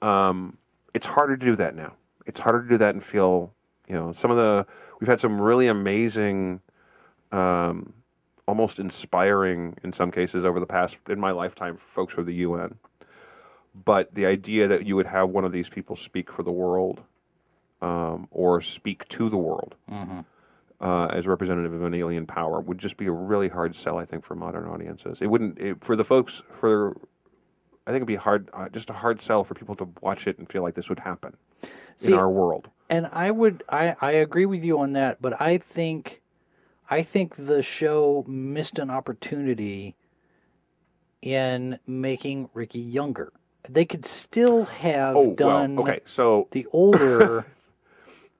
Um, 0.00 0.56
it's 0.94 1.06
harder 1.06 1.36
to 1.36 1.44
do 1.44 1.56
that 1.56 1.74
now. 1.74 1.94
It's 2.26 2.40
harder 2.40 2.62
to 2.62 2.68
do 2.68 2.78
that 2.78 2.94
and 2.94 3.04
feel, 3.04 3.52
you 3.88 3.94
know, 3.94 4.12
some 4.12 4.30
of 4.30 4.36
the 4.36 4.66
we've 5.00 5.08
had 5.08 5.20
some 5.20 5.40
really 5.40 5.66
amazing, 5.66 6.60
um, 7.32 7.92
almost 8.46 8.78
inspiring 8.78 9.76
in 9.82 9.92
some 9.92 10.10
cases 10.10 10.44
over 10.44 10.60
the 10.60 10.66
past 10.66 10.96
in 11.08 11.18
my 11.20 11.32
lifetime 11.32 11.76
folks 11.94 12.14
for 12.14 12.22
the 12.22 12.34
UN. 12.34 12.76
But 13.74 14.14
the 14.14 14.26
idea 14.26 14.68
that 14.68 14.86
you 14.86 14.96
would 14.96 15.06
have 15.06 15.28
one 15.28 15.44
of 15.44 15.52
these 15.52 15.68
people 15.68 15.96
speak 15.96 16.32
for 16.32 16.42
the 16.42 16.52
world, 16.52 17.02
um, 17.82 18.26
or 18.30 18.62
speak 18.62 19.06
to 19.08 19.28
the 19.28 19.36
world 19.36 19.74
uh, 20.80 21.06
as 21.06 21.26
representative 21.26 21.72
of 21.72 21.82
an 21.82 21.94
alien 21.94 22.26
power 22.26 22.60
would 22.60 22.78
just 22.78 22.96
be 22.96 23.06
a 23.06 23.12
really 23.12 23.48
hard 23.48 23.74
sell, 23.74 23.98
I 23.98 24.04
think, 24.04 24.24
for 24.24 24.34
modern 24.34 24.66
audiences. 24.66 25.18
It 25.20 25.26
wouldn't 25.28 25.58
it, 25.58 25.82
for 25.82 25.96
the 25.96 26.04
folks 26.04 26.42
for. 26.60 26.96
I 27.86 27.90
think 27.92 27.98
it'd 27.98 28.08
be 28.08 28.16
hard, 28.16 28.50
uh, 28.52 28.68
just 28.68 28.90
a 28.90 28.92
hard 28.92 29.22
sell 29.22 29.44
for 29.44 29.54
people 29.54 29.76
to 29.76 29.88
watch 30.00 30.26
it 30.26 30.38
and 30.38 30.50
feel 30.50 30.62
like 30.62 30.74
this 30.74 30.88
would 30.88 30.98
happen 30.98 31.36
See, 31.94 32.12
in 32.12 32.18
our 32.18 32.28
world. 32.28 32.68
And 32.90 33.06
I 33.12 33.30
would 33.30 33.62
I, 33.68 33.94
I 34.00 34.10
agree 34.12 34.44
with 34.44 34.64
you 34.64 34.80
on 34.80 34.92
that, 34.94 35.22
but 35.22 35.40
I 35.40 35.58
think 35.58 36.20
I 36.90 37.02
think 37.02 37.36
the 37.36 37.62
show 37.62 38.24
missed 38.26 38.80
an 38.80 38.90
opportunity 38.90 39.94
in 41.22 41.78
making 41.86 42.50
Ricky 42.54 42.80
younger. 42.80 43.32
They 43.68 43.84
could 43.84 44.04
still 44.04 44.64
have 44.66 45.16
Oh, 45.16 45.34
done 45.34 45.76
well, 45.76 45.88
okay. 45.88 46.00
So 46.06 46.48
the 46.50 46.66
older 46.72 47.46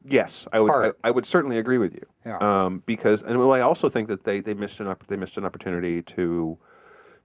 yes, 0.09 0.47
I 0.53 0.61
would. 0.61 0.71
I. 0.73 0.93
I 1.05 1.11
would 1.11 1.27
certainly 1.27 1.59
agree 1.59 1.79
with 1.79 1.93
you. 1.95 2.07
Yeah. 2.25 2.39
Um, 2.39 2.83
because, 2.87 3.23
and 3.23 3.39
well, 3.39 3.53
I 3.53 3.61
also 3.61 3.89
think 3.89 4.09
that 4.09 4.25
they, 4.25 4.41
they 4.41 4.55
missed 4.55 4.81
an 4.81 4.95
they 5.09 5.17
missed 5.17 5.37
an 5.37 5.45
opportunity 5.45 6.03
to 6.03 6.59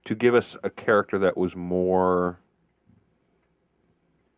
to 0.04 0.14
give 0.14 0.34
us 0.34 0.56
a 0.64 0.70
character 0.70 1.18
that 1.20 1.36
was 1.36 1.54
more 1.56 2.38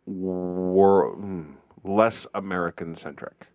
wor- 0.06 1.16
mm, 1.16 1.54
less 1.82 2.26
American 2.34 2.94
centric. 2.96 3.46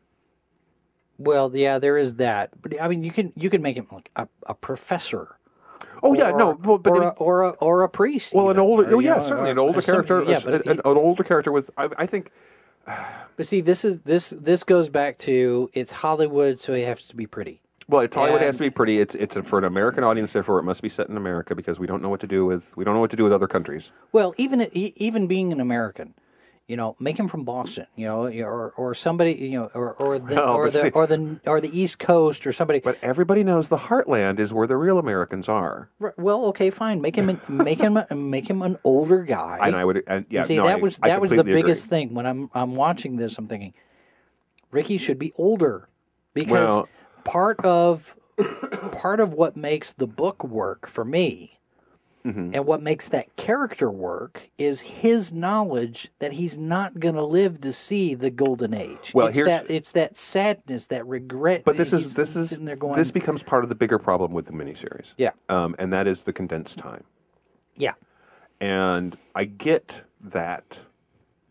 well, 1.18 1.56
yeah, 1.56 1.78
there 1.80 1.98
is 1.98 2.16
that. 2.16 2.50
But 2.62 2.82
I 2.82 2.88
mean 2.88 3.04
you 3.04 3.12
can 3.12 3.34
you 3.36 3.50
can 3.50 3.62
make 3.62 3.76
him 3.78 3.88
like 3.92 4.12
a, 4.16 4.28
a 4.48 4.54
professor. 4.54 5.36
Oh 6.02 6.14
yeah, 6.14 6.32
no, 6.32 6.52
or, 6.52 6.56
well, 6.56 6.78
but 6.78 6.92
or, 6.92 7.04
a, 7.04 7.10
or 7.10 7.42
a 7.44 7.50
or 7.52 7.84
a 7.84 7.90
priest. 7.90 8.34
well, 8.34 8.50
an 8.50 8.58
older, 8.60 8.90
or, 8.90 8.96
oh 8.96 9.00
yeah, 9.00 9.16
know, 9.16 9.20
certainly 9.20 9.50
or- 9.50 9.54
an 9.54 9.60
older 9.60 9.80
or 9.80 9.82
character, 9.82 10.24
Yeah, 10.26 10.40
a- 10.46 10.56
an, 10.56 10.80
an 10.80 10.98
older 10.98 11.24
character 11.24 11.52
with. 11.52 11.70
I, 11.78 11.90
I 11.98 12.06
think 12.06 12.32
But 13.36 13.48
see, 13.48 13.62
this 13.62 13.86
is 13.86 14.02
this 14.02 14.32
this 14.32 14.64
goes 14.64 14.90
back 14.90 15.18
to 15.20 15.70
it's 15.74 15.92
Hollywood, 15.92 16.60
so 16.60 16.74
it 16.74 16.86
has 16.86 17.04
to 17.04 17.16
be 17.16 17.26
pretty. 17.26 17.62
Well, 17.88 18.02
it's 18.02 18.16
Hollywood 18.16 18.42
has 18.42 18.58
to 18.58 18.64
be 18.64 18.70
pretty. 18.70 19.00
It's 19.00 19.16
it's 19.16 19.38
for 19.46 19.58
an 19.58 19.64
American 19.64 20.04
audience, 20.04 20.34
therefore 20.34 20.60
it 20.60 20.64
must 20.64 20.82
be 20.82 20.90
set 20.90 21.10
in 21.10 21.18
America 21.18 21.56
because 21.56 21.80
we 21.80 21.88
don't 21.88 22.02
know 22.02 22.10
what 22.10 22.20
to 22.20 22.28
do 22.28 22.46
with 22.46 22.64
we 22.76 22.84
don't 22.84 22.94
know 22.94 23.00
what 23.00 23.12
to 23.12 23.18
do 23.18 23.24
with 23.24 23.34
other 23.34 23.48
countries. 23.48 23.92
Well, 24.12 24.34
even 24.38 24.68
even 24.74 25.28
being 25.28 25.54
an 25.54 25.60
American, 25.60 26.16
you 26.70 26.78
know, 26.78 26.96
make 27.00 27.18
him 27.18 27.28
from 27.28 27.44
Boston, 27.46 27.88
you 27.96 28.06
know, 28.06 28.28
or 28.28 28.72
or 28.78 28.94
somebody, 28.94 29.34
you 29.34 29.60
know, 29.60 29.70
or 29.74 29.94
or 29.96 30.20
the 30.20 30.36
Well, 30.36 30.54
or 30.54 30.70
the 30.70 30.84
see- 30.84 30.90
or 30.92 31.08
the 31.08 31.40
or 31.48 31.60
the 31.60 31.78
East 31.78 31.98
Coast 31.98 32.46
or 32.46 32.54
somebody. 32.54 32.80
But 32.80 32.98
everybody 33.02 33.44
knows 33.44 33.70
the 33.70 33.78
heartland 33.78 34.40
is 34.40 34.54
where 34.54 34.68
the 34.68 34.78
real 34.78 35.00
Americans 35.00 35.50
are. 35.50 35.90
R- 36.00 36.14
well, 36.18 36.46
okay, 36.46 36.70
fine. 36.70 37.02
Make 37.02 37.16
him 37.16 37.28
an, 37.28 37.42
make 37.50 37.82
him 37.82 37.98
a- 37.98 38.16
make 38.16 38.48
him 38.48 38.62
an 38.62 38.78
older 38.84 39.24
guy. 39.24 39.58
And 39.64 39.76
I 39.76 39.84
would 39.84 40.04
and 40.08 40.26
yeah, 40.30 40.40
And 40.42 40.48
see, 40.48 40.58
no, 40.58 40.66
that 40.66 40.78
I- 40.78 40.82
was 40.82 41.00
I 41.02 41.08
that 41.10 41.22
was 41.22 41.32
the 41.32 41.44
biggest 41.44 41.88
agree. 41.88 41.98
thing 42.06 42.14
when 42.14 42.26
I'm 42.28 42.50
I'm 42.54 42.76
watching 42.76 43.16
this. 43.18 43.38
I'm 43.40 43.48
thinking, 43.48 43.74
Ricky 44.72 44.98
should 45.00 45.18
be 45.18 45.34
older 45.38 45.90
because 46.36 46.70
Well- 46.70 46.90
part 47.26 47.60
of 47.66 48.16
part 48.92 49.20
of 49.20 49.34
what 49.34 49.58
makes 49.58 49.92
the 49.94 50.08
book 50.08 50.44
work 50.44 50.88
for 50.88 51.04
me. 51.04 51.59
Mm-hmm. 52.26 52.52
And 52.54 52.66
what 52.66 52.82
makes 52.82 53.08
that 53.10 53.34
character 53.38 53.90
work 53.90 54.50
is 54.58 54.82
his 54.82 55.32
knowledge 55.32 56.10
that 56.20 56.34
he's 56.34 56.58
not 56.58 57.00
going 57.00 57.16
to 57.16 57.24
live 57.24 57.62
to 57.62 57.72
see 57.72 58.14
the 58.14 58.30
golden 58.30 58.74
age. 58.74 59.12
Well, 59.14 59.28
it's 59.28 59.38
that 59.38 59.72
it's 59.72 59.92
that 59.92 60.18
sadness, 60.18 60.88
that 60.88 61.08
regret. 61.08 61.64
But 61.64 61.78
this 61.78 61.94
is 61.94 62.16
this 62.16 62.36
is 62.36 62.50
there 62.50 62.76
going, 62.76 62.98
this 62.98 63.12
becomes 63.12 63.42
part 63.42 63.64
of 63.64 63.70
the 63.70 63.76
bigger 63.76 63.98
problem 63.98 64.34
with 64.34 64.48
the 64.48 64.52
miniseries. 64.52 65.06
Yeah. 65.18 65.32
um, 65.48 65.76
and 65.80 65.94
that 65.94 66.08
is 66.08 66.24
the 66.24 66.34
condensed 66.34 66.78
time. 66.78 67.04
yeah, 67.76 67.94
and 68.60 69.18
I 69.36 69.46
get 69.46 70.02
that. 70.22 70.80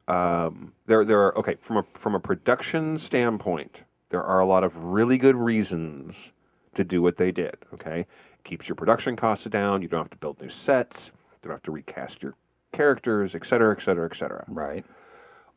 Um, 0.06 0.72
there, 0.86 1.04
there 1.04 1.20
are 1.20 1.38
okay 1.38 1.56
from 1.60 1.78
a 1.78 1.84
from 1.94 2.14
a 2.14 2.20
production 2.20 2.98
standpoint. 2.98 3.84
There 4.10 4.22
are 4.22 4.40
a 4.40 4.46
lot 4.46 4.64
of 4.64 4.76
really 4.76 5.18
good 5.18 5.36
reasons 5.36 6.32
to 6.74 6.84
do 6.84 7.02
what 7.02 7.16
they 7.16 7.32
did. 7.32 7.56
Okay, 7.74 8.06
keeps 8.48 8.66
your 8.68 8.76
production 8.76 9.14
costs 9.14 9.44
down. 9.46 9.82
You 9.82 9.88
don't 9.88 10.00
have 10.00 10.10
to 10.10 10.16
build 10.16 10.40
new 10.40 10.48
sets. 10.48 11.12
You 11.42 11.48
don't 11.48 11.52
have 11.52 11.62
to 11.64 11.70
recast 11.70 12.22
your 12.22 12.34
characters, 12.72 13.34
et 13.34 13.46
cetera, 13.46 13.76
et 13.76 13.82
cetera, 13.82 14.08
et 14.10 14.16
cetera. 14.16 14.44
right. 14.48 14.84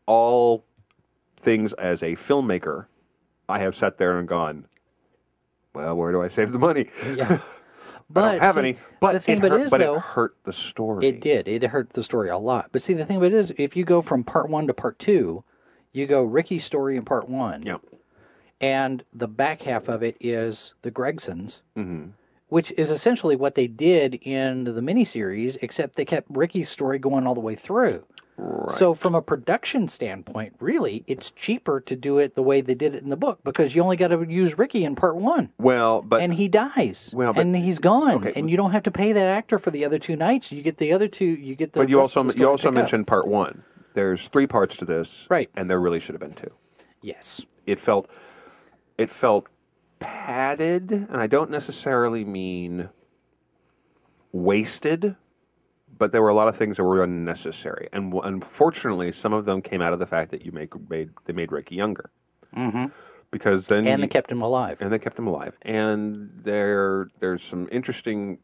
All 0.05 0.65
things 1.37 1.71
as 1.73 2.03
a 2.03 2.15
filmmaker, 2.15 2.87
I 3.47 3.59
have 3.59 3.75
sat 3.75 3.97
there 3.97 4.19
and 4.19 4.27
gone, 4.27 4.65
well, 5.73 5.95
where 5.95 6.11
do 6.11 6.21
I 6.21 6.27
save 6.27 6.51
the 6.51 6.59
money? 6.59 6.89
Yeah. 7.15 7.39
I 7.93 8.03
But 8.09 8.31
don't 8.33 8.41
have 8.41 8.53
see, 8.55 8.59
any. 8.59 8.77
But 8.99 9.13
the 9.13 9.19
thing 9.21 9.37
it 9.37 9.41
but 9.41 9.51
hurt, 9.51 9.61
is 9.61 9.71
but 9.71 9.79
though, 9.79 9.95
it 9.95 10.01
hurt 10.01 10.35
the 10.43 10.51
story. 10.53 11.07
It 11.07 11.21
did. 11.21 11.47
It 11.47 11.63
hurt 11.63 11.91
the 11.91 12.03
story 12.03 12.29
a 12.29 12.37
lot. 12.37 12.69
But 12.73 12.81
see, 12.81 12.93
the 12.93 13.05
thing 13.05 13.17
about 13.17 13.27
it 13.27 13.33
is, 13.33 13.53
if 13.57 13.75
you 13.77 13.85
go 13.85 14.01
from 14.01 14.23
part 14.25 14.49
one 14.49 14.67
to 14.67 14.73
part 14.73 14.99
two, 14.99 15.45
you 15.93 16.05
go 16.07 16.21
Ricky's 16.23 16.65
story 16.65 16.97
in 16.97 17.05
part 17.05 17.29
one, 17.29 17.63
Yeah. 17.63 17.77
and 18.59 19.03
the 19.13 19.27
back 19.29 19.61
half 19.61 19.87
of 19.87 20.03
it 20.03 20.17
is 20.19 20.73
the 20.81 20.91
Gregsons, 20.91 21.61
Mm-hmm. 21.77 22.09
Which 22.51 22.71
is 22.77 22.89
essentially 22.89 23.33
what 23.33 23.55
they 23.55 23.65
did 23.65 24.15
in 24.23 24.65
the 24.65 24.81
miniseries, 24.81 25.57
except 25.61 25.95
they 25.95 26.03
kept 26.03 26.27
Ricky's 26.29 26.67
story 26.67 26.99
going 26.99 27.25
all 27.25 27.33
the 27.33 27.39
way 27.39 27.55
through. 27.55 28.03
Right. 28.35 28.71
So, 28.71 28.93
from 28.93 29.15
a 29.15 29.21
production 29.21 29.87
standpoint, 29.87 30.55
really, 30.59 31.05
it's 31.07 31.31
cheaper 31.31 31.79
to 31.79 31.95
do 31.95 32.17
it 32.17 32.35
the 32.35 32.43
way 32.43 32.59
they 32.59 32.73
did 32.75 32.93
it 32.93 33.03
in 33.03 33.07
the 33.07 33.15
book 33.15 33.39
because 33.45 33.73
you 33.73 33.81
only 33.81 33.95
got 33.95 34.09
to 34.09 34.25
use 34.27 34.57
Ricky 34.57 34.83
in 34.83 34.95
part 34.95 35.15
one. 35.15 35.53
Well, 35.59 36.01
but 36.01 36.21
and 36.21 36.33
he 36.33 36.49
dies, 36.49 37.13
Well, 37.15 37.31
but- 37.33 37.39
and 37.41 37.55
he's 37.55 37.79
gone, 37.79 38.15
okay. 38.15 38.33
and 38.35 38.49
you 38.51 38.57
don't 38.57 38.71
have 38.71 38.83
to 38.83 38.91
pay 38.91 39.13
that 39.13 39.25
actor 39.25 39.57
for 39.57 39.71
the 39.71 39.85
other 39.85 39.97
two 39.97 40.17
nights. 40.17 40.51
You 40.51 40.61
get 40.61 40.77
the 40.77 40.91
other 40.91 41.07
two. 41.07 41.23
You 41.25 41.55
get 41.55 41.71
the. 41.71 41.79
but 41.81 41.89
you 41.89 42.01
also 42.01 42.21
you 42.23 42.49
also 42.49 42.63
picked 42.63 42.65
up. 42.67 42.73
mentioned 42.73 43.07
part 43.07 43.27
one. 43.29 43.63
There's 43.93 44.27
three 44.27 44.47
parts 44.47 44.75
to 44.77 44.85
this, 44.85 45.25
Right. 45.29 45.49
And 45.55 45.69
there 45.69 45.79
really 45.79 45.99
should 46.01 46.15
have 46.15 46.21
been 46.21 46.33
two. 46.33 46.51
yes, 47.01 47.45
It 47.65 47.79
felt 47.79 48.09
it 48.97 49.09
felt 49.09 49.47
padded, 50.01 50.91
and 50.91 51.17
I 51.17 51.27
don't 51.27 51.49
necessarily 51.49 52.25
mean 52.25 52.89
wasted, 54.33 55.15
but 55.97 56.11
there 56.11 56.21
were 56.21 56.29
a 56.29 56.33
lot 56.33 56.49
of 56.49 56.57
things 56.57 56.77
that 56.77 56.83
were 56.83 57.03
unnecessary, 57.03 57.87
and 57.93 58.11
w- 58.11 58.27
unfortunately, 58.27 59.13
some 59.13 59.31
of 59.31 59.45
them 59.45 59.61
came 59.61 59.81
out 59.81 59.93
of 59.93 59.99
the 59.99 60.05
fact 60.05 60.31
that 60.31 60.45
you 60.45 60.51
make 60.51 60.73
made 60.89 61.11
they 61.25 61.33
made 61.33 61.51
Ricky 61.51 61.75
younger, 61.75 62.09
mm-hmm. 62.55 62.87
because 63.29 63.67
then 63.67 63.87
and 63.87 64.01
you, 64.01 64.07
they 64.07 64.07
kept 64.07 64.31
him 64.31 64.41
alive. 64.41 64.81
and 64.81 64.91
they 64.91 64.99
kept 64.99 65.17
him 65.17 65.27
alive. 65.27 65.57
And 65.61 66.31
there, 66.43 67.09
there's 67.19 67.43
some 67.43 67.69
interesting, 67.71 68.39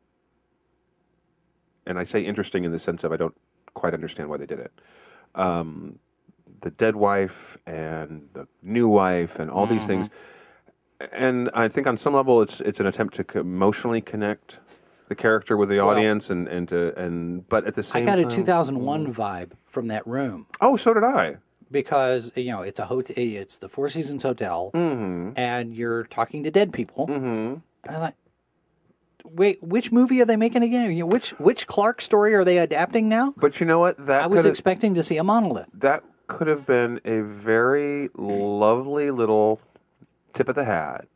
and 1.86 2.00
I 2.00 2.04
say 2.04 2.22
interesting 2.22 2.64
in 2.64 2.72
the 2.72 2.80
sense 2.80 3.04
of 3.04 3.12
I 3.12 3.18
don't 3.18 3.36
quite 3.74 3.94
understand 3.94 4.30
why 4.30 4.38
they 4.38 4.46
did 4.46 4.60
it. 4.60 4.72
Um, 5.36 6.00
the 6.62 6.72
dead 6.72 6.96
wife 6.96 7.58
and 7.66 8.30
the 8.34 8.48
new 8.64 8.88
wife 8.88 9.40
and 9.40 9.52
all 9.52 9.68
these 9.68 9.86
things, 9.86 10.10
and 11.12 11.50
I 11.54 11.68
think 11.68 11.88
on 11.88 11.98
some 11.98 12.14
level 12.14 12.42
it's 12.42 12.60
it's 12.62 12.80
an 12.80 12.86
attempt 12.88 13.16
to 13.16 13.40
emotionally 13.40 14.02
connect 14.02 14.60
the 15.10 15.16
character 15.16 15.56
with 15.56 15.70
the 15.70 15.80
audience 15.80 16.30
and 16.30 16.48
and 16.48 16.68
to 16.70 16.98
and 17.00 17.48
but 17.50 17.66
at 17.66 17.76
the 17.76 17.84
same 17.84 18.06
time 18.06 18.14
I 18.14 18.16
got 18.18 18.20
a 18.20 18.24
time, 18.36 18.44
2001 18.44 19.14
vibe 19.14 19.52
from 19.66 19.88
that 19.88 20.06
room 20.08 20.48
Oh, 20.60 20.76
so 20.76 20.94
did 20.94 21.04
I. 21.04 21.38
because 21.72 22.32
you 22.36 22.52
know 22.52 22.62
it's 22.62 22.80
a 22.80 22.86
hotel. 22.86 23.16
It's 23.18 23.58
the 23.58 23.70
Four 23.70 23.90
Seasons 23.90 24.24
Hotel, 24.24 24.72
Mm-hmm. 24.74 25.32
and 25.38 25.74
you're 25.74 26.04
talking 26.06 26.44
to 26.44 26.52
dead 26.52 26.74
people. 26.74 27.08
Mm-hmm. 27.08 27.56
And 27.84 27.96
I 27.96 28.00
thought, 28.00 28.16
wait, 29.24 29.62
which 29.64 29.92
movie 29.92 30.20
are 30.22 30.26
they 30.26 30.36
making 30.36 30.64
again? 30.64 30.92
You 30.92 31.02
know, 31.04 31.08
Which 31.08 31.30
which 31.40 31.68
Clarke 31.68 32.02
story 32.02 32.34
are 32.36 32.44
they 32.44 32.58
adapting 32.58 33.08
now? 33.08 33.34
But 33.38 33.60
you 33.60 33.66
know 33.66 33.80
what? 33.80 34.04
That 34.08 34.24
I 34.24 34.28
was 34.28 34.46
expecting 34.46 34.96
to 34.96 35.04
see 35.04 35.18
a 35.18 35.24
monolith. 35.24 35.70
that 35.74 36.04
could 36.28 36.48
have 36.48 36.66
been 36.66 37.00
a 37.06 37.22
very 37.22 38.10
lovely 38.18 39.12
little 39.12 39.62
tip 40.38 40.50
of 40.50 40.56
the 40.56 40.66
hat, 40.66 41.08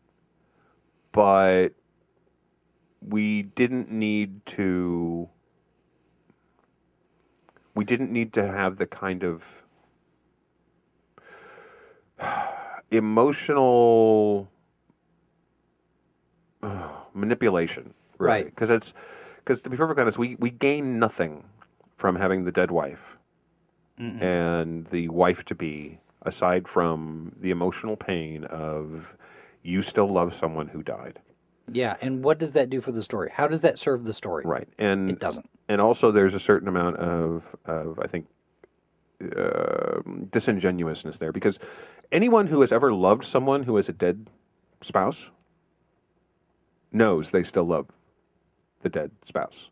but 1.11 1.69
we 3.01 3.43
didn't 3.43 3.91
need 3.91 4.45
to. 4.47 5.30
We 7.76 7.86
didn't 7.86 8.11
need 8.11 8.34
to 8.34 8.45
have 8.45 8.78
the 8.78 8.86
kind 8.86 9.24
of 9.24 9.43
emotional 12.91 14.49
uh, 16.63 16.89
manipulation, 17.13 17.93
Right. 18.17 18.45
Because 18.45 18.69
it's 18.69 18.93
because 19.38 19.61
to 19.61 19.69
be 19.69 19.78
perfectly 19.78 20.01
honest, 20.01 20.17
we 20.17 20.36
we 20.36 20.49
gain 20.49 20.99
nothing 20.99 21.43
from 21.97 22.15
having 22.15 22.45
the 22.45 22.51
dead 22.51 22.72
wife 22.72 23.17
and 24.22 24.88
the 24.88 25.07
wife 25.09 25.45
to 25.45 25.55
be, 25.55 25.99
aside 26.24 26.67
from 26.67 27.34
the 27.41 27.51
emotional 27.51 27.95
pain 27.95 28.45
of 28.45 29.15
you 29.63 29.82
still 29.82 30.11
love 30.11 30.34
someone 30.34 30.67
who 30.67 30.84
died. 30.84 31.19
Yeah, 31.72 31.95
and 32.01 32.24
what 32.24 32.38
does 32.39 32.53
that 32.53 32.69
do 32.69 32.82
for 32.82 32.91
the 32.91 33.03
story? 33.03 33.32
How 33.34 33.47
does 33.47 33.61
that 33.61 33.80
serve 33.80 34.03
the 34.03 34.13
story? 34.13 34.43
Right. 34.45 34.67
And 34.78 35.09
It 35.09 35.19
doesn't. 35.19 35.49
And 35.69 35.80
also 35.80 36.11
there's 36.11 36.34
a 36.34 36.39
certain 36.39 36.67
amount 36.67 36.97
of 36.97 37.43
of 37.65 37.99
I 37.99 38.07
think 38.07 38.28
uh, 39.36 40.01
disingenuousness 40.32 41.17
there 41.17 41.32
because 41.32 41.59
anyone 42.11 42.47
who 42.47 42.61
has 42.61 42.72
ever 42.72 42.91
loved 42.91 43.24
someone 43.24 43.63
who 43.63 43.78
is 43.78 43.88
a 43.88 43.93
dead 43.93 44.28
spouse 44.82 45.30
knows 46.91 47.32
they 47.32 47.43
still 47.43 47.63
love 47.63 47.88
the 48.82 48.89
dead 48.89 49.11
spouse. 49.26 49.69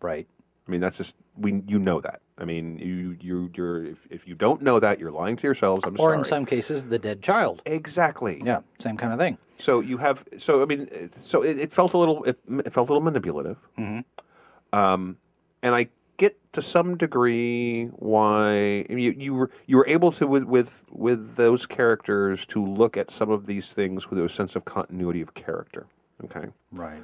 Right. 0.00 0.26
I 0.66 0.70
mean, 0.70 0.80
that's 0.80 0.96
just 0.96 1.14
we. 1.36 1.62
You 1.66 1.78
know 1.78 2.00
that. 2.00 2.20
I 2.42 2.44
mean, 2.44 2.76
you 2.78 3.16
you 3.20 3.50
you're 3.54 3.84
if, 3.86 3.98
if 4.10 4.26
you 4.26 4.34
don't 4.34 4.60
know 4.62 4.80
that, 4.80 4.98
you're 4.98 5.12
lying 5.12 5.36
to 5.36 5.46
yourselves. 5.46 5.82
I'm 5.86 5.94
Or 5.94 6.08
sorry. 6.08 6.18
in 6.18 6.24
some 6.24 6.44
cases, 6.44 6.84
the 6.86 6.98
dead 6.98 7.22
child. 7.22 7.62
exactly. 7.64 8.42
Yeah, 8.44 8.60
same 8.80 8.96
kind 8.96 9.12
of 9.12 9.18
thing. 9.18 9.38
So 9.58 9.78
you 9.80 9.96
have. 9.98 10.24
So 10.38 10.60
I 10.60 10.64
mean, 10.66 10.88
it- 10.90 11.14
so 11.22 11.42
it, 11.42 11.58
it 11.58 11.72
felt 11.72 11.94
a 11.94 11.98
little. 11.98 12.24
It, 12.24 12.38
it 12.66 12.72
felt 12.72 12.88
a 12.88 12.92
little 12.92 13.00
manipulative. 13.04 13.56
Mm-hmm. 13.78 14.78
Um, 14.78 15.16
and 15.62 15.74
I 15.74 15.88
get 16.16 16.36
to 16.52 16.62
some 16.62 16.96
degree 16.96 17.86
why 17.96 18.84
I 18.90 18.94
mean, 18.94 18.98
you 18.98 19.12
you 19.16 19.34
were 19.34 19.50
you 19.66 19.76
were 19.76 19.86
able 19.86 20.10
to 20.12 20.26
with 20.26 20.44
with 20.44 20.84
with 20.90 21.36
those 21.36 21.64
characters 21.64 22.44
to 22.46 22.64
look 22.64 22.96
at 22.96 23.10
some 23.10 23.30
of 23.30 23.46
these 23.46 23.70
things 23.72 24.10
with 24.10 24.18
a 24.18 24.28
sense 24.28 24.56
of 24.56 24.64
continuity 24.64 25.20
of 25.20 25.34
character. 25.34 25.86
Okay. 26.24 26.48
Right. 26.72 27.02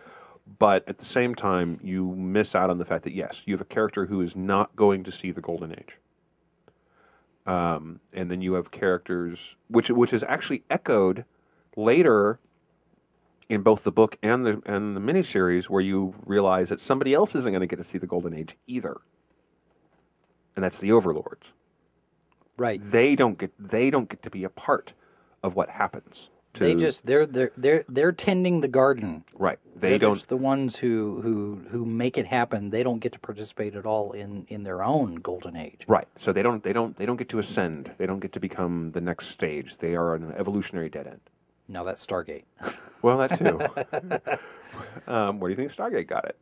But 0.58 0.88
at 0.88 0.98
the 0.98 1.04
same 1.04 1.34
time, 1.34 1.78
you 1.82 2.14
miss 2.14 2.54
out 2.54 2.70
on 2.70 2.78
the 2.78 2.84
fact 2.84 3.04
that 3.04 3.12
yes, 3.12 3.42
you 3.44 3.54
have 3.54 3.60
a 3.60 3.66
character 3.66 4.06
who 4.06 4.20
is 4.20 4.34
not 4.34 4.74
going 4.76 5.04
to 5.04 5.12
see 5.12 5.30
the 5.30 5.40
golden 5.40 5.72
age. 5.72 5.98
Um, 7.46 8.00
and 8.12 8.30
then 8.30 8.42
you 8.42 8.54
have 8.54 8.70
characters 8.70 9.56
which 9.68 9.90
which 9.90 10.12
is 10.12 10.22
actually 10.22 10.64
echoed 10.68 11.24
later 11.76 12.38
in 13.48 13.62
both 13.62 13.84
the 13.84 13.92
book 13.92 14.18
and 14.22 14.44
the 14.44 14.62
and 14.66 14.94
the 14.96 15.00
miniseries, 15.00 15.64
where 15.64 15.80
you 15.80 16.14
realize 16.24 16.68
that 16.68 16.80
somebody 16.80 17.14
else 17.14 17.34
isn't 17.34 17.50
going 17.50 17.60
to 17.60 17.66
get 17.66 17.76
to 17.76 17.84
see 17.84 17.98
the 17.98 18.06
golden 18.06 18.34
age 18.34 18.56
either, 18.66 18.98
and 20.54 20.64
that's 20.64 20.78
the 20.78 20.92
overlords. 20.92 21.46
Right. 22.58 22.80
They 22.82 23.14
don't 23.14 23.38
get 23.38 23.52
they 23.58 23.88
don't 23.90 24.08
get 24.08 24.22
to 24.24 24.30
be 24.30 24.44
a 24.44 24.50
part 24.50 24.92
of 25.42 25.54
what 25.54 25.70
happens. 25.70 26.28
To, 26.58 26.64
They 26.64 26.74
just 26.74 27.06
they're 27.06 27.24
they're 27.26 27.52
they're 27.56 27.84
they're 27.88 28.12
tending 28.12 28.60
the 28.60 28.68
garden. 28.68 29.24
right. 29.34 29.58
They 29.76 29.90
They're 29.90 29.98
don't 30.00 30.14
just 30.16 30.28
the 30.28 30.36
ones 30.36 30.76
who 30.76 31.20
who 31.22 31.62
who 31.70 31.84
make 31.84 32.18
it 32.18 32.26
happen. 32.26 32.70
They 32.70 32.82
don't 32.82 32.98
get 32.98 33.12
to 33.12 33.18
participate 33.20 33.76
at 33.76 33.86
all 33.86 34.10
in 34.12 34.44
in 34.48 34.64
their 34.64 34.82
own 34.82 35.16
golden 35.16 35.54
age. 35.56 35.82
Right. 35.86 36.08
So 36.16 36.32
they 36.32 36.42
don't 36.42 36.62
they 36.64 36.72
don't 36.72 36.96
they 36.96 37.06
don't 37.06 37.16
get 37.16 37.28
to 37.30 37.38
ascend. 37.38 37.92
They 37.96 38.06
don't 38.06 38.18
get 38.18 38.32
to 38.32 38.40
become 38.40 38.90
the 38.90 39.00
next 39.00 39.28
stage. 39.28 39.78
They 39.78 39.94
are 39.94 40.14
an 40.16 40.34
evolutionary 40.36 40.88
dead 40.88 41.06
end. 41.06 41.20
No, 41.68 41.84
that's 41.84 42.04
Stargate. 42.04 42.44
Well, 43.00 43.18
that 43.18 43.38
too. 43.38 43.60
um, 45.12 45.38
where 45.38 45.48
do 45.48 45.52
you 45.62 45.68
think 45.68 45.70
Stargate 45.72 46.08
got 46.08 46.24
it? 46.24 46.36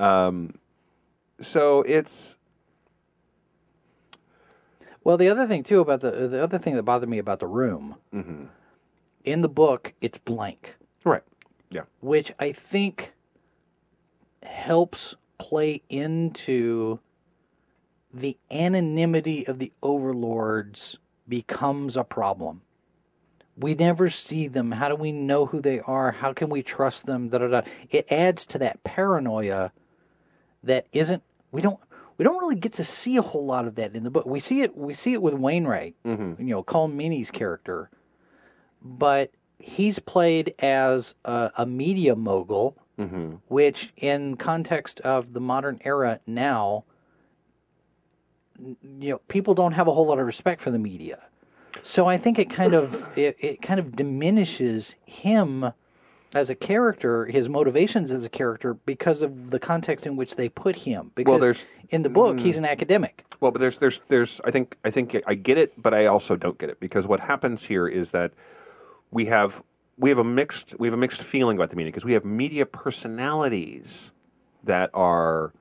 Um, 0.00 0.54
so 1.42 1.82
it's 1.82 2.36
Well, 5.02 5.16
the 5.16 5.28
other 5.28 5.48
thing 5.48 5.64
too 5.64 5.80
about 5.80 6.00
the 6.00 6.10
the 6.28 6.40
other 6.40 6.58
thing 6.58 6.76
that 6.76 6.84
bothered 6.84 7.08
me 7.08 7.18
about 7.18 7.40
the 7.40 7.48
room, 7.48 7.96
Mm-hmm. 8.14 8.44
In 9.30 9.42
the 9.42 9.48
book, 9.48 9.94
it's 10.00 10.18
blank, 10.18 10.76
right. 11.04 11.22
Yeah. 11.70 11.82
which 12.00 12.32
I 12.38 12.52
think 12.52 13.14
helps 14.42 15.14
play 15.38 15.82
into 15.88 17.00
the 18.12 18.38
anonymity 18.50 19.46
of 19.46 19.58
the 19.58 19.72
overlords 19.82 20.98
becomes 21.28 21.96
a 21.96 22.04
problem. 22.04 22.62
We 23.56 23.74
never 23.74 24.08
see 24.08 24.46
them. 24.46 24.72
How 24.72 24.88
do 24.88 24.94
we 24.94 25.10
know 25.12 25.46
who 25.46 25.60
they 25.60 25.80
are? 25.80 26.12
How 26.12 26.32
can 26.32 26.48
we 26.48 26.62
trust 26.62 27.06
them? 27.06 27.28
Da, 27.28 27.38
da, 27.38 27.48
da. 27.48 27.62
It 27.90 28.10
adds 28.10 28.46
to 28.46 28.58
that 28.58 28.84
paranoia 28.84 29.72
that 30.62 30.86
isn't. 30.92 31.22
We 31.50 31.60
don't. 31.60 31.78
We 32.16 32.24
don't 32.24 32.38
really 32.38 32.56
get 32.56 32.72
to 32.74 32.84
see 32.84 33.16
a 33.16 33.22
whole 33.22 33.46
lot 33.46 33.66
of 33.66 33.76
that 33.76 33.94
in 33.94 34.02
the 34.02 34.10
book. 34.10 34.26
We 34.26 34.40
see 34.40 34.62
it. 34.62 34.76
We 34.76 34.94
see 34.94 35.12
it 35.12 35.22
with 35.22 35.34
Wainwright. 35.34 35.94
Mm-hmm. 36.04 36.42
You 36.42 36.54
know, 36.54 36.62
Colm 36.64 36.94
Meaney's 36.94 37.30
character, 37.30 37.90
but 38.82 39.30
he's 39.58 39.98
played 39.98 40.54
as 40.58 41.14
a, 41.24 41.50
a 41.58 41.66
media 41.66 42.16
mogul, 42.16 42.76
mm-hmm. 42.98 43.36
which, 43.48 43.92
in 43.96 44.36
context 44.36 45.00
of 45.00 45.32
the 45.34 45.40
modern 45.40 45.80
era 45.84 46.20
now, 46.26 46.84
you 48.58 49.10
know, 49.10 49.18
people 49.28 49.54
don't 49.54 49.72
have 49.72 49.86
a 49.86 49.92
whole 49.92 50.06
lot 50.06 50.18
of 50.18 50.26
respect 50.26 50.60
for 50.60 50.70
the 50.70 50.78
media. 50.78 51.24
So 51.82 52.06
I 52.06 52.16
think 52.16 52.38
it 52.38 52.50
kind 52.50 52.74
of 52.74 53.08
it, 53.16 53.36
it 53.38 53.62
kind 53.62 53.78
of 53.78 53.94
diminishes 53.94 54.96
him 55.04 55.72
as 56.34 56.50
a 56.50 56.54
character, 56.54 57.26
his 57.26 57.48
motivations 57.48 58.10
as 58.10 58.24
a 58.24 58.28
character, 58.28 58.74
because 58.74 59.22
of 59.22 59.50
the 59.50 59.58
context 59.58 60.06
in 60.06 60.14
which 60.16 60.36
they 60.36 60.48
put 60.48 60.76
him. 60.76 61.12
Because 61.14 61.40
there's- 61.40 61.64
in 61.90 62.02
the 62.02 62.10
book, 62.10 62.38
he's 62.40 62.56
mm. 62.56 62.58
an 62.58 62.64
academic. 62.66 63.24
Well, 63.40 63.50
but 63.50 63.60
there's 63.60 63.78
there's 63.78 64.00
there's 64.08 64.40
I 64.44 64.50
think 64.50 64.76
I 64.84 64.90
think 64.90 65.16
I 65.26 65.34
get 65.34 65.58
it, 65.58 65.80
but 65.80 65.94
I 65.94 66.06
also 66.06 66.36
don't 66.36 66.58
get 66.58 66.68
it 66.70 66.80
because 66.80 67.06
what 67.06 67.20
happens 67.20 67.64
here 67.64 67.86
is 67.86 68.10
that 68.10 68.32
we 69.10 69.26
have 69.26 69.62
we 69.96 70.10
have 70.10 70.18
a 70.18 70.24
mixed 70.24 70.78
we 70.78 70.86
have 70.86 70.94
a 70.94 70.98
mixed 70.98 71.22
feeling 71.22 71.56
about 71.56 71.70
the 71.70 71.76
media 71.76 71.90
because 71.90 72.04
we 72.04 72.12
have 72.12 72.24
media 72.24 72.66
personalities 72.66 74.10
that 74.64 74.90
are 74.94 75.52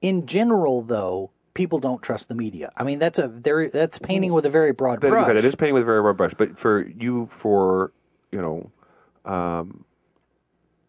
In 0.00 0.26
general, 0.26 0.82
though, 0.82 1.30
people 1.54 1.78
don't 1.78 2.02
trust 2.02 2.28
the 2.28 2.34
media. 2.34 2.70
I 2.76 2.84
mean, 2.84 2.98
that's 2.98 3.18
a 3.18 3.28
very 3.28 3.68
that's 3.68 3.98
painting 3.98 4.32
with 4.32 4.46
a 4.46 4.50
very 4.50 4.72
broad 4.72 5.00
that, 5.00 5.08
brush. 5.08 5.24
okay, 5.24 5.34
that 5.34 5.44
is 5.44 5.54
painting 5.54 5.74
with 5.74 5.82
a 5.82 5.86
very 5.86 6.02
broad 6.02 6.16
brush. 6.16 6.34
But 6.34 6.58
for 6.58 6.86
you, 6.86 7.26
for 7.30 7.92
you 8.30 8.40
know, 8.40 9.30
um, 9.30 9.84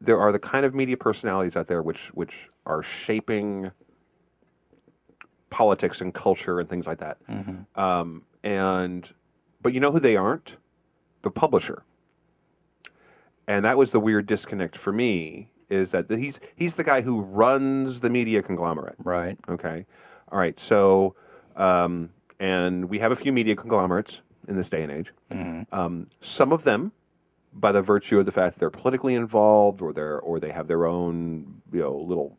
there 0.01 0.19
are 0.19 0.31
the 0.31 0.39
kind 0.39 0.65
of 0.65 0.75
media 0.75 0.97
personalities 0.97 1.55
out 1.55 1.67
there 1.67 1.81
which 1.81 2.07
which 2.13 2.49
are 2.65 2.83
shaping 2.83 3.71
politics 5.49 6.01
and 6.01 6.13
culture 6.13 6.59
and 6.59 6.67
things 6.69 6.85
like 6.87 6.99
that. 6.99 7.17
Um, 7.75 8.23
and 8.43 9.09
but 9.61 9.73
you 9.73 9.79
know 9.79 9.91
who 9.91 9.99
they 9.99 10.15
aren't? 10.15 10.57
The 11.25 11.31
publisher. 11.31 11.81
And 13.47 13.65
that 13.65 13.79
was 13.79 13.89
the 13.89 13.99
weird 13.99 14.27
disconnect 14.27 14.77
for 14.77 14.93
me 14.93 15.49
is 15.71 15.89
that 15.89 16.07
the, 16.07 16.19
he's 16.19 16.39
he's 16.55 16.75
the 16.75 16.83
guy 16.83 17.01
who 17.01 17.21
runs 17.21 17.99
the 18.01 18.11
media 18.11 18.43
conglomerate. 18.43 18.93
Right. 19.03 19.35
Okay. 19.49 19.87
All 20.31 20.37
right. 20.37 20.59
So, 20.59 21.15
um, 21.55 22.11
and 22.39 22.85
we 22.85 22.99
have 22.99 23.11
a 23.11 23.15
few 23.15 23.31
media 23.33 23.55
conglomerates 23.55 24.21
in 24.47 24.55
this 24.55 24.69
day 24.69 24.83
and 24.83 24.91
age. 24.91 25.11
Um, 25.71 26.05
some 26.21 26.53
of 26.53 26.63
them, 26.63 26.91
by 27.53 27.71
the 27.71 27.81
virtue 27.81 28.19
of 28.19 28.27
the 28.27 28.31
fact 28.31 28.53
that 28.53 28.59
they're 28.59 28.69
politically 28.69 29.15
involved, 29.15 29.81
or 29.81 29.93
they're 29.93 30.19
or 30.19 30.39
they 30.39 30.51
have 30.51 30.67
their 30.67 30.85
own 30.85 31.59
you 31.73 31.79
know 31.79 31.95
little 31.95 32.37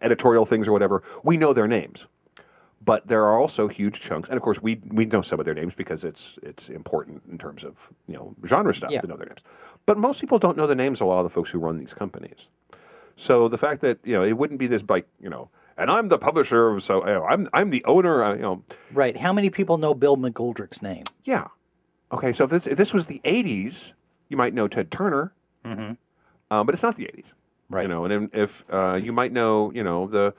editorial 0.00 0.46
things 0.46 0.66
or 0.66 0.72
whatever, 0.72 1.02
we 1.22 1.36
know 1.36 1.52
their 1.52 1.68
names. 1.68 2.06
But 2.90 3.06
there 3.06 3.22
are 3.24 3.38
also 3.38 3.68
huge 3.68 4.00
chunks, 4.00 4.28
and 4.28 4.36
of 4.36 4.42
course 4.42 4.60
we 4.60 4.80
we 4.98 5.04
know 5.04 5.22
some 5.22 5.38
of 5.38 5.44
their 5.46 5.54
names 5.54 5.74
because 5.76 6.02
it's 6.02 6.40
it's 6.42 6.68
important 6.68 7.22
in 7.30 7.38
terms 7.38 7.62
of 7.62 7.74
you 8.08 8.14
know 8.16 8.34
genre 8.44 8.74
stuff 8.74 8.90
Yeah. 8.90 9.00
to 9.02 9.06
know 9.06 9.16
their 9.16 9.28
names. 9.28 9.42
But 9.86 9.96
most 9.96 10.20
people 10.20 10.40
don't 10.40 10.56
know 10.56 10.66
the 10.66 10.74
names 10.74 11.00
of 11.00 11.06
a 11.06 11.10
lot 11.10 11.20
of 11.20 11.24
the 11.28 11.30
folks 11.30 11.50
who 11.50 11.60
run 11.60 11.78
these 11.78 11.94
companies. 11.94 12.48
So 13.14 13.46
the 13.46 13.58
fact 13.58 13.80
that 13.82 13.98
you 14.02 14.14
know 14.16 14.24
it 14.24 14.32
wouldn't 14.36 14.58
be 14.58 14.66
this 14.66 14.82
like 14.88 15.06
you 15.20 15.30
know, 15.30 15.50
and 15.78 15.88
I'm 15.88 16.08
the 16.08 16.18
publisher 16.18 16.70
of 16.70 16.82
so 16.82 17.06
you 17.06 17.14
know, 17.14 17.24
I'm 17.32 17.48
I'm 17.54 17.70
the 17.70 17.84
owner. 17.84 18.24
uh, 18.24 18.34
You 18.34 18.42
know, 18.42 18.64
Right. 18.92 19.16
How 19.16 19.32
many 19.32 19.50
people 19.50 19.78
know 19.78 19.94
Bill 19.94 20.16
McGoldrick's 20.16 20.82
name? 20.82 21.04
yeah. 21.22 21.46
Okay, 22.10 22.32
so 22.32 22.42
if 22.42 22.50
this 22.50 22.66
if 22.66 22.76
this 22.76 22.92
was 22.92 23.06
the 23.06 23.20
'80s, 23.24 23.92
you 24.30 24.36
might 24.36 24.52
know 24.52 24.66
Ted 24.66 24.90
Turner, 24.90 25.32
mm-hmm. 25.64 25.92
um, 26.52 26.66
but 26.66 26.74
it's 26.74 26.82
not 26.82 26.96
the 26.96 27.04
'80s, 27.04 27.26
Right. 27.68 27.82
You 27.82 27.88
know, 27.88 28.04
and 28.04 28.30
if 28.34 28.64
uh, 28.68 28.98
you 29.00 29.12
might 29.12 29.30
know, 29.32 29.70
you 29.72 29.84
know, 29.84 30.08
the 30.08 30.34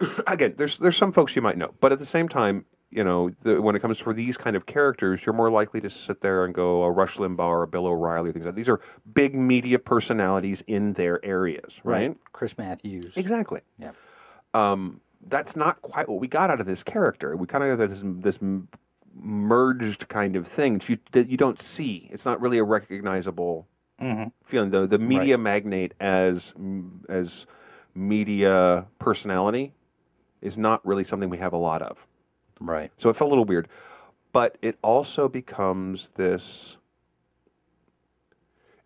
again, 0.26 0.54
there's 0.56 0.78
there's 0.78 0.96
some 0.96 1.12
folks 1.12 1.36
you 1.36 1.42
might 1.42 1.56
know, 1.56 1.74
but 1.80 1.92
at 1.92 1.98
the 1.98 2.06
same 2.06 2.28
time, 2.28 2.64
you 2.90 3.02
know, 3.02 3.30
the, 3.42 3.60
when 3.60 3.74
it 3.74 3.80
comes 3.80 3.98
for 3.98 4.12
these 4.12 4.36
kind 4.36 4.56
of 4.56 4.66
characters, 4.66 5.24
you're 5.26 5.34
more 5.34 5.50
likely 5.50 5.80
to 5.80 5.90
sit 5.90 6.20
there 6.20 6.44
and 6.44 6.54
go 6.54 6.82
a 6.82 6.90
Rush 6.90 7.16
Limbaugh 7.16 7.40
or 7.40 7.62
a 7.64 7.66
Bill 7.66 7.86
O'Reilly, 7.86 8.30
or 8.30 8.32
things 8.32 8.44
like 8.46 8.54
that. 8.54 8.58
These 8.58 8.68
are 8.68 8.80
big 9.12 9.34
media 9.34 9.78
personalities 9.78 10.62
in 10.66 10.92
their 10.94 11.24
areas, 11.24 11.80
right? 11.84 12.16
Chris 12.32 12.56
Matthews. 12.56 13.16
Exactly. 13.16 13.60
Yeah. 13.78 13.92
Um, 14.54 15.00
that's 15.28 15.56
not 15.56 15.82
quite 15.82 16.08
what 16.08 16.20
we 16.20 16.28
got 16.28 16.50
out 16.50 16.60
of 16.60 16.66
this 16.66 16.82
character. 16.82 17.36
We 17.36 17.46
kind 17.46 17.64
of 17.64 17.78
got 17.78 17.88
this 17.88 18.02
this 18.02 18.38
merged 19.18 20.08
kind 20.08 20.36
of 20.36 20.46
thing 20.46 20.78
that 20.78 20.88
you, 20.88 20.98
that 21.12 21.28
you 21.28 21.36
don't 21.36 21.60
see. 21.60 22.08
It's 22.12 22.24
not 22.24 22.40
really 22.40 22.58
a 22.58 22.64
recognizable 22.64 23.66
feeling. 24.44 24.70
The 24.70 24.86
the 24.86 24.98
media 24.98 25.38
magnate 25.38 25.94
as 26.00 26.54
as 27.08 27.46
media 27.94 28.86
personality 28.98 29.72
is 30.40 30.56
not 30.56 30.84
really 30.86 31.04
something 31.04 31.30
we 31.30 31.38
have 31.38 31.52
a 31.52 31.58
lot 31.58 31.82
of. 31.82 32.06
Right. 32.60 32.90
So 32.98 33.10
it 33.10 33.16
felt 33.16 33.28
a 33.28 33.32
little 33.32 33.44
weird, 33.44 33.68
but 34.32 34.56
it 34.62 34.78
also 34.82 35.28
becomes 35.28 36.10
this. 36.14 36.76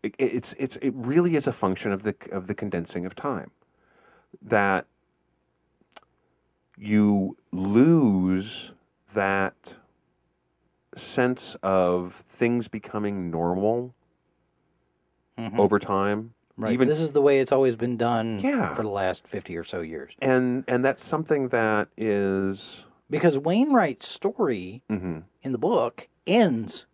It, 0.03 0.15
it's 0.19 0.55
it's 0.59 0.77
it 0.77 0.93
really 0.97 1.37
is 1.37 1.47
a 1.47 1.53
function 1.53 1.93
of 1.93 2.03
the 2.03 2.15
of 2.33 2.47
the 2.47 2.55
condensing 2.55 3.07
of 3.07 3.15
time, 3.15 3.51
that 4.43 4.87
you 6.77 7.37
lose 7.53 8.73
that 9.15 9.75
sense 10.97 11.57
of 11.63 12.15
things 12.15 12.69
becoming 12.69 13.31
normal 13.31 13.95
mm-hmm. 15.39 15.61
over 15.61 15.79
time. 15.79 16.35
Right. 16.61 16.73
Even 16.73 16.89
this 16.89 17.01
is 17.01 17.13
the 17.13 17.23
way 17.23 17.41
it's 17.41 17.53
always 17.53 17.75
been 17.77 17.97
done 17.97 18.41
Yeah. 18.41 18.75
for 18.75 18.83
the 18.83 18.89
last 18.89 19.27
50 19.27 19.57
or 19.57 19.65
so 19.65 19.81
years. 19.81 20.13
and 20.21 20.65
and 20.69 20.85
that's 20.85 21.05
something 21.05 21.49
that 21.49 21.89
is 21.97 22.85
Because 23.09 23.39
Wainwright's 23.39 24.07
story 24.07 24.83
Mm-hmm. 24.91 25.19
in 25.43 25.53
the 25.53 25.59
book 25.59 26.09
ends 26.27 26.87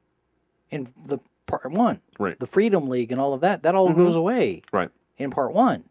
in 0.70 0.92
the 1.04 1.18
part 1.46 1.70
one. 1.70 2.00
Right. 2.18 2.32
Mm-hmm. 2.34 2.40
The 2.40 2.46
Freedom 2.46 2.88
League 2.88 3.12
and 3.12 3.20
all 3.20 3.32
of 3.34 3.40
that, 3.42 3.62
that 3.64 3.74
all 3.74 3.92
goes 3.92 4.14
away 4.16 4.62
right. 4.72 4.90
in 5.16 5.30
part 5.30 5.52
one. 5.52 5.84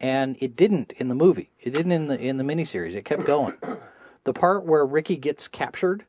And 0.00 0.36
it 0.40 0.54
didn't 0.54 0.92
in 0.92 1.08
the 1.08 1.14
movie. 1.16 1.50
It 1.60 1.74
didn't 1.74 1.90
in 1.92 2.06
the 2.06 2.20
in 2.20 2.36
the 2.36 2.44
miniseries. 2.44 2.94
It 2.94 3.04
kept 3.04 3.24
going. 3.26 3.54
the 4.24 4.32
part 4.32 4.64
where 4.64 4.86
Ricky 4.86 5.16
gets 5.16 5.48
captured 5.48 6.04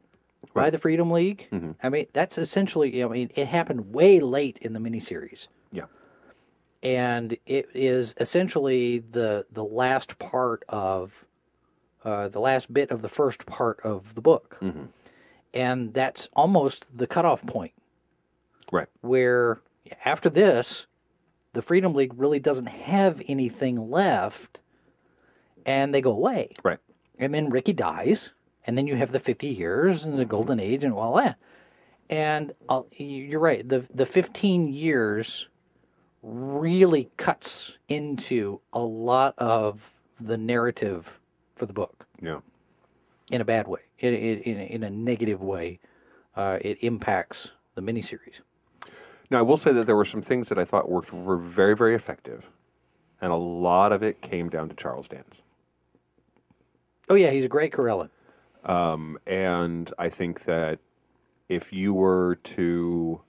by 0.53 0.69
the 0.69 0.77
Freedom 0.77 1.09
League, 1.11 1.47
Mm-hmm. 1.51 1.71
I 1.81 1.89
mean, 1.89 2.05
that's 2.13 2.37
essentially 2.37 3.03
I 3.03 3.07
mean, 3.07 3.31
it 3.35 3.47
happened 3.47 3.91
way 3.93 4.19
late 4.19 4.57
in 4.61 4.73
the 4.73 4.79
miniseries. 4.79 5.47
And 6.81 7.37
it 7.45 7.67
is 7.73 8.15
essentially 8.19 8.99
the 8.99 9.45
the 9.51 9.63
last 9.65 10.17
part 10.19 10.63
of 10.69 11.25
uh, 12.05 12.29
the 12.29 12.39
last 12.39 12.73
bit 12.73 12.89
of 12.91 13.01
the 13.01 13.09
first 13.09 13.45
part 13.45 13.79
of 13.83 14.15
the 14.15 14.21
book, 14.21 14.61
and 15.53 15.93
that's 15.93 16.27
almost 16.35 16.85
the 16.97 17.07
cutoff 17.07 17.45
point. 17.45 17.73
Right. 18.71 18.87
where 19.01 19.61
after 20.05 20.29
this, 20.29 20.85
the 21.53 21.61
Freedom 21.63 21.93
League 21.95 22.13
really 22.15 22.39
doesn't 22.39 22.67
have 22.67 23.19
anything 23.27 23.89
left, 23.89 24.59
and 25.65 25.93
they 25.93 26.01
go 26.01 26.11
away, 26.11 26.51
Right. 26.63 26.77
and 27.17 27.33
then 27.33 27.49
Ricky 27.49 27.73
dies, 27.73 28.29
and 28.67 28.77
then 28.77 28.85
you 28.87 28.95
have 28.95 29.11
the 29.11 29.19
fifty 29.19 29.47
years 29.47 30.05
and 30.05 30.17
the 30.19 30.23
Golden 30.25 30.59
Age 30.59 30.83
and 30.83 30.93
all 30.93 31.15
that, 31.15 31.37
and 32.09 32.53
uh, 32.69 32.83
you- 32.91 33.23
you're 33.25 33.39
right, 33.39 33.67
the 33.67 33.85
the 33.93 34.05
fifteen 34.05 34.71
years 34.71 35.49
really 36.21 37.09
cuts 37.17 37.77
into 37.87 38.61
a 38.73 38.79
lot 38.79 39.33
of 39.37 39.91
the 40.19 40.37
narrative 40.37 41.19
for 41.55 41.65
the 41.65 41.73
book 41.73 42.07
Yeah. 42.21 42.39
in 43.31 43.41
a 43.41 43.45
bad 43.45 43.67
way, 43.67 43.81
in, 43.99 44.13
in, 44.13 44.59
in, 44.59 44.83
a, 44.83 44.89
negative 44.89 45.41
way. 45.41 45.79
Uh, 46.35 46.57
it 46.61 46.77
impacts 46.83 47.51
the 47.75 47.81
miniseries. 47.81 48.41
Now, 49.29 49.39
I 49.39 49.41
will 49.41 49.57
say 49.57 49.71
that 49.73 49.85
there 49.85 49.95
were 49.95 50.05
some 50.05 50.21
things 50.21 50.49
that 50.49 50.57
I 50.57 50.65
thought 50.65 50.89
worked 50.89 51.13
were 51.13 51.37
very, 51.37 51.75
very 51.75 51.95
effective, 51.95 52.45
and 53.21 53.31
a 53.31 53.35
lot 53.35 53.91
of 53.91 54.01
it 54.03 54.21
came 54.21 54.49
down 54.49 54.69
to 54.69 54.75
Charles 54.75 55.07
Dance. 55.07 55.41
Oh 57.09 57.15
yeah, 57.15 57.31
he's 57.31 57.45
a 57.45 57.49
great 57.49 57.71
Karellen. 57.71 58.09
Um, 58.63 59.17
and 59.25 59.91
I 59.97 60.09
think 60.09 60.45
that 60.45 60.79
if 61.47 61.73
you 61.73 61.93
were 61.93 62.35
to, 62.43 63.21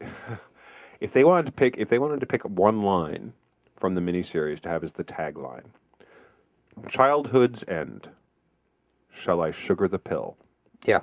if 1.02 1.12
they 1.12 1.24
wanted 1.24 1.46
to 1.46 1.52
pick, 1.52 1.76
if 1.78 1.88
they 1.88 1.98
wanted 1.98 2.20
to 2.20 2.26
pick 2.26 2.44
one 2.44 2.82
line 2.82 3.32
from 3.76 3.96
the 3.96 4.00
miniseries 4.00 4.60
to 4.60 4.68
have 4.68 4.84
as 4.84 4.92
the 4.92 5.02
tagline, 5.02 5.64
"Childhood's 6.88 7.64
end." 7.66 8.08
Shall 9.10 9.42
I 9.42 9.50
sugar 9.50 9.88
the 9.88 9.98
pill? 9.98 10.36
Yeah, 10.86 11.00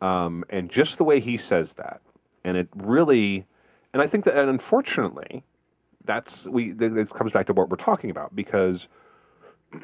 um, 0.00 0.42
and 0.48 0.70
just 0.70 0.96
the 0.96 1.04
way 1.04 1.20
he 1.20 1.36
says 1.36 1.74
that, 1.74 2.00
and 2.44 2.56
it 2.56 2.68
really, 2.74 3.44
and 3.92 4.02
I 4.02 4.06
think 4.06 4.24
that, 4.24 4.36
and 4.36 4.48
unfortunately, 4.48 5.44
that's 6.04 6.46
we. 6.46 6.72
It 6.72 7.10
comes 7.10 7.30
back 7.30 7.46
to 7.46 7.52
what 7.52 7.68
we're 7.68 7.76
talking 7.76 8.10
about 8.10 8.34
because 8.34 8.88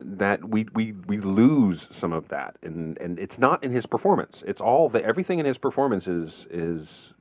that 0.00 0.48
we 0.48 0.66
we 0.74 0.92
we 1.06 1.18
lose 1.18 1.88
some 1.90 2.12
of 2.12 2.28
that, 2.28 2.56
and 2.62 2.98
and 2.98 3.18
it's 3.18 3.38
not 3.38 3.62
in 3.62 3.70
his 3.70 3.86
performance. 3.86 4.42
It's 4.46 4.60
all 4.60 4.88
the 4.88 5.04
everything 5.04 5.38
in 5.38 5.46
his 5.46 5.58
performance 5.58 6.06
is 6.08 6.46
is 6.50 7.12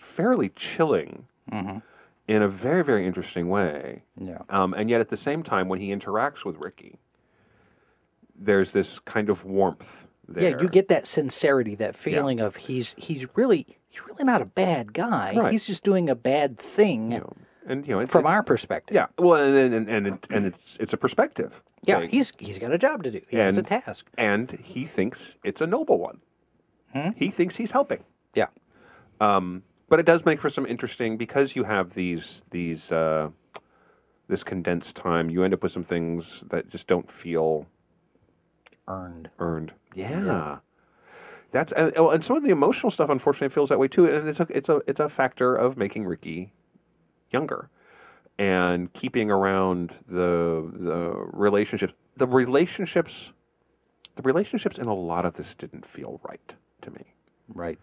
fairly 0.00 0.48
chilling. 0.50 1.26
In 2.26 2.42
a 2.42 2.48
very, 2.48 2.84
very 2.84 3.06
interesting 3.06 3.48
way. 3.48 4.02
yeah, 4.20 4.42
Um, 4.50 4.74
and 4.74 4.90
yet, 4.90 5.00
at 5.00 5.08
the 5.08 5.16
same 5.16 5.42
time, 5.42 5.66
when 5.66 5.80
he 5.80 5.88
interacts 5.88 6.44
with 6.44 6.58
Ricky, 6.58 6.98
there's 8.38 8.72
this 8.72 8.98
kind 8.98 9.30
of 9.30 9.46
warmth 9.46 10.06
there. 10.28 10.50
yeah. 10.50 10.60
You 10.60 10.68
get 10.68 10.88
that 10.88 11.06
sincerity, 11.06 11.74
that 11.76 11.96
feeling 11.96 12.38
of 12.40 12.56
he's 12.56 12.94
he's 12.98 13.26
really 13.34 13.66
he's 13.88 14.04
really 14.06 14.24
not 14.24 14.42
a 14.42 14.44
bad 14.44 14.92
guy. 14.92 15.32
Right. 15.34 15.52
He's 15.52 15.66
just 15.66 15.82
doing 15.84 16.10
a 16.10 16.14
bad 16.14 16.58
thing 16.58 17.12
you 17.12 17.18
know, 17.20 17.32
and 17.68 17.86
you 17.86 17.94
know, 17.94 18.00
it's, 18.00 18.12
from 18.12 18.20
it's- 18.20 18.34
our 18.34 18.42
perspective. 18.42 18.94
yeah. 18.94 19.06
Well, 19.18 19.34
and 19.42 19.74
and 19.74 19.88
and, 19.88 20.06
it, 20.06 20.26
and 20.30 20.46
it's 20.46 20.76
it's 20.80 20.92
a 20.92 20.96
perspective. 20.96 21.62
yeah. 21.84 22.00
thing. 22.00 22.10
He's 22.10 22.32
he's 22.38 22.58
got 22.58 22.72
a 22.72 22.78
job 22.78 23.02
to 23.04 23.10
do. 23.10 23.20
He 23.28 23.36
has 23.36 23.58
a 23.58 23.62
task. 23.62 24.10
and 24.18 24.52
he 24.62 24.84
thinks 24.84 25.36
it's 25.44 25.60
a 25.60 25.66
noble 25.66 25.98
one. 25.98 26.20
Hmm? 26.92 27.10
He 27.16 27.30
thinks 27.30 27.56
he's 27.56 27.70
helping. 27.70 28.02
Yeah, 28.34 28.46
but 29.88 29.98
it 30.00 30.06
does 30.06 30.24
make 30.24 30.40
for 30.40 30.50
some 30.50 30.66
interesting 30.66 31.16
because 31.16 31.56
you 31.56 31.64
have 31.64 31.94
these 31.94 32.42
these 32.50 32.92
uh, 32.92 33.30
this 34.28 34.44
condensed 34.44 34.96
time. 34.96 35.30
You 35.30 35.44
end 35.44 35.54
up 35.54 35.62
with 35.62 35.72
some 35.72 35.84
things 35.84 36.44
that 36.50 36.68
just 36.68 36.86
don't 36.86 37.10
feel 37.10 37.66
earned. 38.86 39.30
earned. 39.38 39.72
Yeah. 39.94 40.58
That's 41.50 41.72
and, 41.72 41.92
oh, 41.96 42.10
and 42.10 42.22
some 42.22 42.36
of 42.36 42.44
the 42.44 42.50
emotional 42.50 42.90
stuff, 42.90 43.08
unfortunately, 43.08 43.48
feels 43.54 43.70
that 43.70 43.78
way 43.78 43.88
too. 43.88 44.06
And 44.06 44.28
it's 44.28 44.40
a 44.40 44.46
it's 44.50 44.68
a 44.68 44.82
it's 44.86 45.00
a 45.00 45.08
factor 45.08 45.54
of 45.54 45.76
making 45.78 46.04
Ricky 46.06 46.52
younger 47.30 47.68
and 48.38 48.92
keeping 48.92 49.30
around 49.30 49.94
the 50.08 50.70
the 50.72 51.12
relationships. 51.32 51.92
The 52.16 52.26
relationships, 52.26 53.32
the 54.16 54.22
relationships 54.22 54.78
in 54.78 54.86
a 54.86 54.94
lot 54.94 55.24
of 55.24 55.34
this 55.34 55.54
didn't 55.54 55.86
feel 55.86 56.20
right 56.28 56.54
to 56.82 56.90
me. 56.90 57.04
Right. 57.52 57.78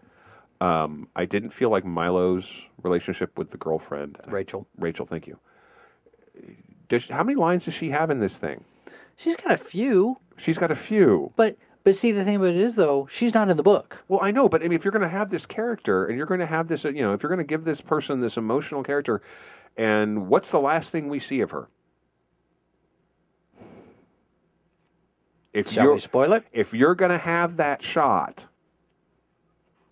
Um, 0.60 1.08
I 1.16 1.24
didn't 1.26 1.50
feel 1.50 1.70
like 1.70 1.84
Milo's 1.84 2.50
relationship 2.82 3.36
with 3.38 3.50
the 3.50 3.58
girlfriend, 3.58 4.18
Rachel. 4.26 4.66
Rachel, 4.78 5.04
thank 5.06 5.26
you. 5.26 5.38
Does 6.88 7.08
how 7.08 7.22
many 7.22 7.36
lines 7.36 7.64
does 7.64 7.74
she 7.74 7.90
have 7.90 8.10
in 8.10 8.20
this 8.20 8.36
thing? 8.36 8.64
She's 9.16 9.36
got 9.36 9.52
a 9.52 9.56
few, 9.56 10.18
She's 10.36 10.58
got 10.58 10.70
a 10.70 10.76
few. 10.76 11.32
but 11.36 11.56
but 11.86 11.94
see 11.94 12.10
the 12.10 12.24
thing 12.24 12.34
about 12.34 12.48
it 12.48 12.56
is 12.56 12.74
though 12.74 13.06
she's 13.08 13.32
not 13.32 13.48
in 13.48 13.56
the 13.56 13.62
book. 13.62 14.02
Well, 14.08 14.18
I 14.20 14.32
know, 14.32 14.48
but 14.48 14.60
I 14.60 14.64
mean, 14.64 14.72
if 14.72 14.84
you're 14.84 14.90
going 14.90 15.02
to 15.02 15.08
have 15.08 15.30
this 15.30 15.46
character 15.46 16.04
and 16.04 16.16
you're 16.16 16.26
going 16.26 16.40
to 16.40 16.46
have 16.46 16.66
this, 16.66 16.82
you 16.82 16.94
know, 16.94 17.12
if 17.12 17.22
you're 17.22 17.30
going 17.30 17.38
to 17.38 17.44
give 17.44 17.62
this 17.62 17.80
person 17.80 18.20
this 18.20 18.36
emotional 18.36 18.82
character, 18.82 19.22
and 19.76 20.26
what's 20.26 20.50
the 20.50 20.58
last 20.58 20.90
thing 20.90 21.08
we 21.08 21.20
see 21.20 21.40
of 21.42 21.52
her? 21.52 21.68
If 25.52 25.70
Shall 25.70 25.92
we 25.92 26.00
spoil 26.00 26.32
it? 26.32 26.42
if 26.52 26.74
you're 26.74 26.96
going 26.96 27.12
to 27.12 27.18
have 27.18 27.56
that 27.58 27.84
shot, 27.84 28.46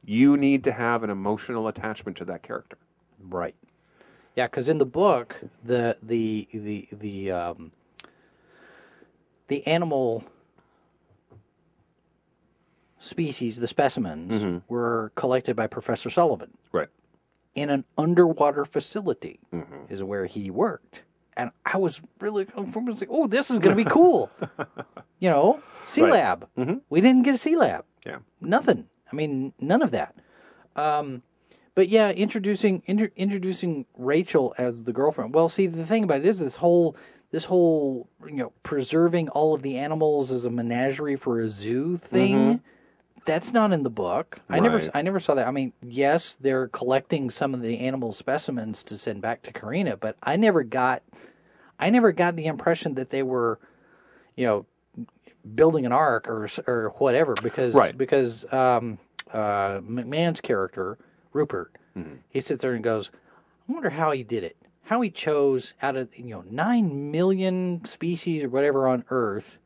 you 0.05 0.37
need 0.37 0.65
to 0.65 0.73
have 0.73 1.05
an 1.05 1.11
emotional 1.11 1.69
attachment 1.69 2.16
to 2.16 2.25
that 2.25 2.43
character. 2.43 2.77
Right. 3.23 3.55
Yeah, 4.35 4.49
because 4.49 4.69
in 4.69 4.79
the 4.79 4.85
book, 4.85 5.43
the 5.62 5.97
the 6.03 6.49
the 6.53 6.89
the 6.91 7.31
um, 7.31 7.71
the 9.47 9.65
animal 9.65 10.25
species, 13.05 13.56
the 13.56 13.66
specimens, 13.68 14.36
mm-hmm. 14.36 14.59
were 14.68 15.12
collected 15.14 15.55
by 15.56 15.66
Professor 15.66 16.10
Sullivan 16.10 16.52
Right. 16.72 16.89
in 17.55 17.70
an 17.70 17.85
underwater 17.97 18.64
facility, 18.64 19.40
mm-hmm. 19.52 19.93
is 19.93 20.02
where 20.02 20.26
he 20.26 20.51
worked. 20.51 21.02
And 21.36 21.51
I 21.66 21.76
was 21.78 22.01
really 22.20 22.47
I 22.56 22.60
was 22.60 23.01
like, 23.01 23.10
oh, 23.10 23.26
this 23.26 23.51
is 23.51 23.59
going 23.59 23.76
to 23.76 23.85
be 23.85 23.89
cool. 23.90 24.31
you 25.18 25.28
know, 25.31 25.60
Sea 25.82 26.02
Right. 26.02 26.12
Lab. 26.12 26.48
Mm-hmm. 26.56 26.76
We 26.89 27.01
didn't 27.01 27.22
get 27.24 27.35
a 27.35 27.39
Sea 27.39 27.56
Lab 27.56 27.85
Yeah. 28.06 28.18
nothing. 28.40 28.89
I 29.10 29.16
mean, 29.16 29.52
none 29.60 29.82
of 29.82 29.90
that. 29.90 30.14
Um, 30.76 31.22
but 31.74 31.89
yeah, 31.89 32.10
introducing 32.10 32.82
inter- 32.86 33.10
introducing 33.16 33.86
Rachel 33.97 34.55
as 34.59 34.85
the 34.85 34.93
girlfriend. 34.93 35.35
Well, 35.35 35.48
see, 35.48 35.66
the 35.66 35.85
thing 35.85 36.05
about 36.05 36.20
it 36.20 36.26
is 36.26 36.39
this 36.39 36.56
whole 36.56 36.97
this 37.32 37.47
whole 37.47 38.09
you 38.26 38.36
know 38.36 38.52
preserving 38.62 39.28
all 39.31 39.55
of 39.55 39.62
the 39.62 39.76
animals 39.76 40.31
as 40.31 40.44
a 40.44 40.51
menagerie 40.51 41.16
for 41.16 41.40
a 41.40 41.48
zoo 41.51 41.97
thing. 41.97 42.62
That's 43.25 43.53
not 43.53 43.73
in 43.73 43.83
the 43.85 43.91
book. 43.91 44.41
I 44.51 44.61
never 44.61 44.77
Right. 44.77 44.91
I 44.95 45.03
never 45.03 45.19
saw 45.21 45.35
that. 45.35 45.47
I 45.47 45.51
mean, 45.51 45.73
yes, 45.83 46.35
they're 46.35 46.69
collecting 46.69 47.31
some 47.31 47.55
of 47.55 47.63
the 47.63 47.79
animal 47.79 48.13
specimens 48.13 48.83
to 48.85 48.99
send 48.99 49.23
back 49.23 49.43
to 49.43 49.53
Carina, 49.53 49.97
but 49.97 50.17
I 50.23 50.37
never 50.37 50.63
got 50.63 51.03
I 51.79 51.91
never 51.91 52.13
got 52.13 52.37
the 52.37 52.47
impression 52.47 52.95
that 52.95 53.11
they 53.11 53.23
were, 53.23 53.59
you 54.37 54.47
know, 54.47 54.67
building 55.55 55.85
an 55.87 55.93
ark 55.93 56.29
or 56.29 56.45
s- 56.45 56.61
or 56.67 56.91
whatever 56.99 57.35
because 57.43 57.75
Right. 57.75 57.97
because 57.97 58.51
um, 58.53 58.99
uh, 59.33 59.81
McMahon's 59.81 60.41
character 60.41 60.99
Rupert 61.33 61.73
he 62.29 62.41
sits 62.41 62.63
there 62.63 62.73
and 62.75 62.83
goes, 62.83 63.11
I 63.69 63.73
wonder 63.73 63.91
how 63.91 64.11
he 64.11 64.23
did 64.25 64.43
it, 64.43 64.57
how 64.85 65.01
he 65.01 65.11
chose 65.11 65.73
out 65.81 65.97
of 65.97 66.09
you 66.19 66.27
know 66.27 66.45
nine 66.51 67.11
million 67.11 67.85
species 67.85 68.43
or 68.45 68.49
whatever 68.49 68.87
on 68.89 69.05
Earth, 69.11 69.59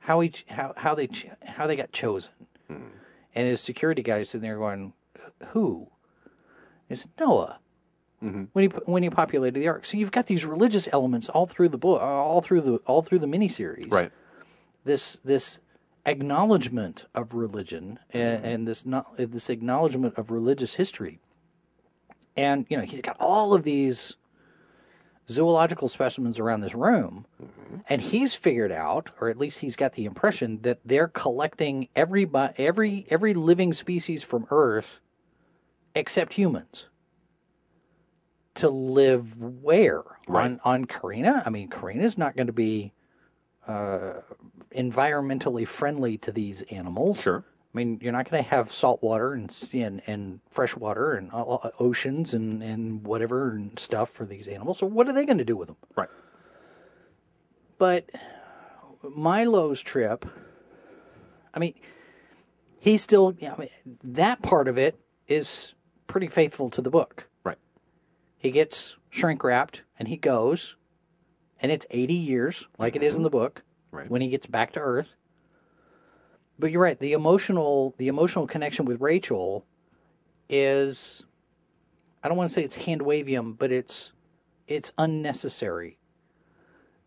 how 0.00 0.20
he 0.20 0.28
ch- 0.30 0.44
how 0.50 0.72
how 0.78 0.94
they 0.94 1.06
ch- 1.08 1.26
how 1.44 1.66
they 1.66 1.74
got 1.76 1.90
chosen, 1.92 2.32
Hmm. 2.68 2.88
and 3.34 3.46
his 3.46 3.60
security 3.60 4.02
guy's 4.02 4.22
is 4.22 4.30
sitting 4.30 4.42
there 4.42 4.58
going, 4.58 4.92
who? 5.48 5.88
Noah 7.18 7.58
mm-hmm. 8.24 8.44
when 8.52 8.70
he 8.70 8.76
when 8.86 9.02
he 9.02 9.10
populated 9.10 9.58
the 9.58 9.68
ark. 9.68 9.84
So 9.84 9.96
you've 9.98 10.12
got 10.12 10.26
these 10.26 10.44
religious 10.44 10.88
elements 10.92 11.28
all 11.28 11.46
through 11.46 11.68
the 11.68 11.78
book, 11.78 12.00
all 12.00 12.40
through 12.40 12.62
the 12.62 12.76
all 12.86 13.02
through 13.02 13.18
the 13.20 13.26
miniseries 13.26 13.92
Right. 13.92 14.12
this 14.84 15.18
this 15.18 15.60
acknowledgement 16.06 17.06
of 17.14 17.34
religion 17.34 17.98
and, 18.10 18.38
mm-hmm. 18.38 18.46
and 18.46 18.68
this 18.68 18.84
not 18.86 19.06
this 19.16 19.50
acknowledgement 19.50 20.16
of 20.16 20.30
religious 20.30 20.74
history. 20.74 21.20
And 22.36 22.66
you 22.68 22.76
know, 22.76 22.84
he's 22.84 23.00
got 23.00 23.16
all 23.20 23.54
of 23.54 23.62
these 23.62 24.16
zoological 25.28 25.88
specimens 25.88 26.38
around 26.38 26.60
this 26.60 26.74
room, 26.74 27.26
mm-hmm. 27.42 27.76
and 27.88 28.00
he's 28.00 28.34
figured 28.34 28.72
out, 28.72 29.10
or 29.20 29.28
at 29.28 29.38
least 29.38 29.60
he's 29.60 29.76
got 29.76 29.94
the 29.94 30.04
impression 30.04 30.60
that 30.62 30.80
they're 30.84 31.08
collecting 31.08 31.88
every 31.94 32.28
every 32.56 33.06
every 33.10 33.34
living 33.34 33.72
species 33.72 34.22
from 34.22 34.46
Earth, 34.50 35.00
except 35.94 36.34
humans. 36.34 36.88
To 38.56 38.68
live 38.68 39.36
where 39.42 40.02
on 40.28 40.60
on 40.64 40.84
Carina? 40.84 41.42
I 41.44 41.50
mean, 41.50 41.68
Carina's 41.68 42.16
not 42.16 42.36
going 42.36 42.46
to 42.46 42.52
be 42.52 42.92
uh, 43.66 44.20
environmentally 44.76 45.66
friendly 45.66 46.16
to 46.18 46.30
these 46.30 46.62
animals. 46.62 47.20
Sure. 47.20 47.44
I 47.74 47.76
mean, 47.76 47.98
you're 48.00 48.12
not 48.12 48.30
going 48.30 48.42
to 48.42 48.48
have 48.50 48.70
salt 48.70 49.02
water 49.02 49.32
and 49.32 49.52
and, 49.72 50.00
and 50.06 50.40
fresh 50.48 50.76
water 50.76 51.14
and 51.14 51.30
uh, 51.32 51.70
oceans 51.80 52.32
and, 52.32 52.62
and 52.62 53.04
whatever 53.04 53.50
and 53.50 53.76
stuff 53.78 54.10
for 54.10 54.24
these 54.24 54.46
animals. 54.46 54.78
So 54.78 54.86
what 54.86 55.08
are 55.08 55.12
they 55.12 55.24
going 55.26 55.38
to 55.38 55.44
do 55.44 55.56
with 55.56 55.66
them? 55.68 55.76
Right. 55.96 56.08
But 57.76 58.10
Milo's 59.02 59.80
trip, 59.80 60.24
I 61.52 61.58
mean, 61.58 61.74
he 62.78 62.96
still, 62.96 63.34
I 63.42 63.58
mean, 63.58 63.68
that 64.04 64.40
part 64.40 64.68
of 64.68 64.78
it 64.78 65.00
is 65.26 65.74
pretty 66.06 66.28
faithful 66.28 66.70
to 66.70 66.80
the 66.80 66.90
book. 66.90 67.28
Right. 67.42 67.58
He 68.38 68.52
gets 68.52 68.96
shrink 69.10 69.42
wrapped 69.42 69.82
and 69.98 70.06
he 70.06 70.16
goes, 70.16 70.76
and 71.60 71.72
it's 71.72 71.86
80 71.90 72.14
years, 72.14 72.68
like 72.78 72.94
it 72.94 73.02
is 73.02 73.16
in 73.16 73.24
the 73.24 73.30
book, 73.30 73.64
Right. 73.90 74.08
when 74.08 74.20
he 74.20 74.28
gets 74.28 74.46
back 74.46 74.72
to 74.74 74.80
Earth. 74.80 75.16
But 76.58 76.70
you're 76.70 76.82
right, 76.82 76.98
the 76.98 77.12
emotional 77.12 77.94
the 77.98 78.08
emotional 78.08 78.46
connection 78.46 78.84
with 78.84 79.00
Rachel 79.00 79.66
is 80.48 81.24
I 82.22 82.28
don't 82.28 82.36
want 82.36 82.48
to 82.50 82.54
say 82.54 82.62
it's 82.62 82.76
hand 82.76 83.00
wavium, 83.02 83.56
but 83.58 83.72
it's 83.72 84.12
it's 84.66 84.92
unnecessary. 84.98 85.98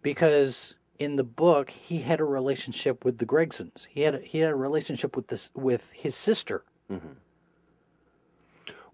Because 0.02 0.76
in 1.00 1.16
the 1.16 1.24
book 1.24 1.70
he 1.70 2.00
had 2.02 2.20
a 2.20 2.24
relationship 2.26 3.06
with 3.06 3.20
the 3.20 3.26
Gregsons. 3.26 3.88
He 3.90 4.02
had 4.02 4.16
a, 4.16 4.20
he 4.20 4.40
had 4.40 4.52
a 4.52 4.56
relationship 4.56 5.16
with 5.16 5.28
this 5.28 5.50
with 5.56 5.92
his 5.92 6.16
sister. 6.16 6.64
Mm-hmm. 6.92 7.14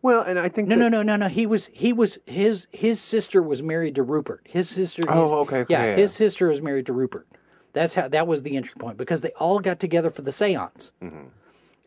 Well, 0.02 0.22
and 0.22 0.38
I 0.38 0.50
think 0.50 0.68
No, 0.68 0.76
that- 0.76 0.82
no, 0.82 0.88
no, 0.90 1.02
no, 1.02 1.16
no. 1.16 1.28
He 1.30 1.46
was 1.46 1.68
he 1.74 1.94
was 1.94 2.20
his 2.26 2.68
his 2.72 3.00
sister 3.02 3.42
was 3.42 3.64
married 3.64 3.96
to 3.96 4.04
Rupert. 4.04 4.42
His 4.46 4.70
sister. 4.70 5.04
Oh, 5.08 5.40
okay, 5.40 5.60
okay, 5.60 5.74
Yeah, 5.74 5.84
yeah, 5.86 5.96
his 5.96 6.14
sister 6.14 6.48
was 6.48 6.62
married 6.62 6.86
to 6.88 6.94
Rupert. 6.94 7.28
That's 7.74 7.96
how 7.96 8.08
that 8.08 8.28
was 8.28 8.44
the 8.44 8.56
entry 8.56 8.76
point 8.80 8.98
because 8.98 9.22
they 9.22 9.32
all 9.40 9.60
got 9.60 9.80
together 9.80 10.10
for 10.10 10.22
the 10.22 10.32
séance, 10.32 10.92
Mm-hmm. 11.02 11.28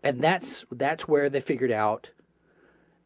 and 0.03 0.21
that's 0.21 0.65
that's 0.71 1.07
where 1.09 1.29
they 1.29 1.41
figured 1.41 1.73
out 1.73 2.11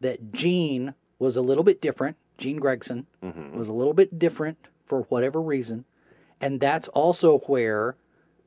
that 0.00 0.32
Gene 0.32 0.94
was 1.18 1.36
a 1.36 1.42
little 1.42 1.64
bit 1.64 1.80
different. 1.80 2.16
Gene 2.38 2.56
Gregson 2.56 3.06
Mm-hmm. 3.22 3.56
was 3.56 3.68
a 3.68 3.72
little 3.74 3.92
bit 3.94 4.18
different 4.18 4.56
for 4.86 5.02
whatever 5.02 5.40
reason, 5.40 5.84
and 6.40 6.58
that's 6.60 6.88
also 6.88 7.38
where 7.40 7.96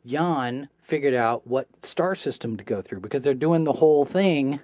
Jan 0.05 0.69
figured 0.81 1.13
out 1.13 1.45
what 1.47 1.67
star 1.85 2.15
system 2.15 2.57
to 2.57 2.63
go 2.63 2.81
through 2.81 2.99
because 2.99 3.23
they're 3.23 3.33
doing 3.33 3.63
the 3.63 3.73
whole 3.73 4.03
thing 4.03 4.59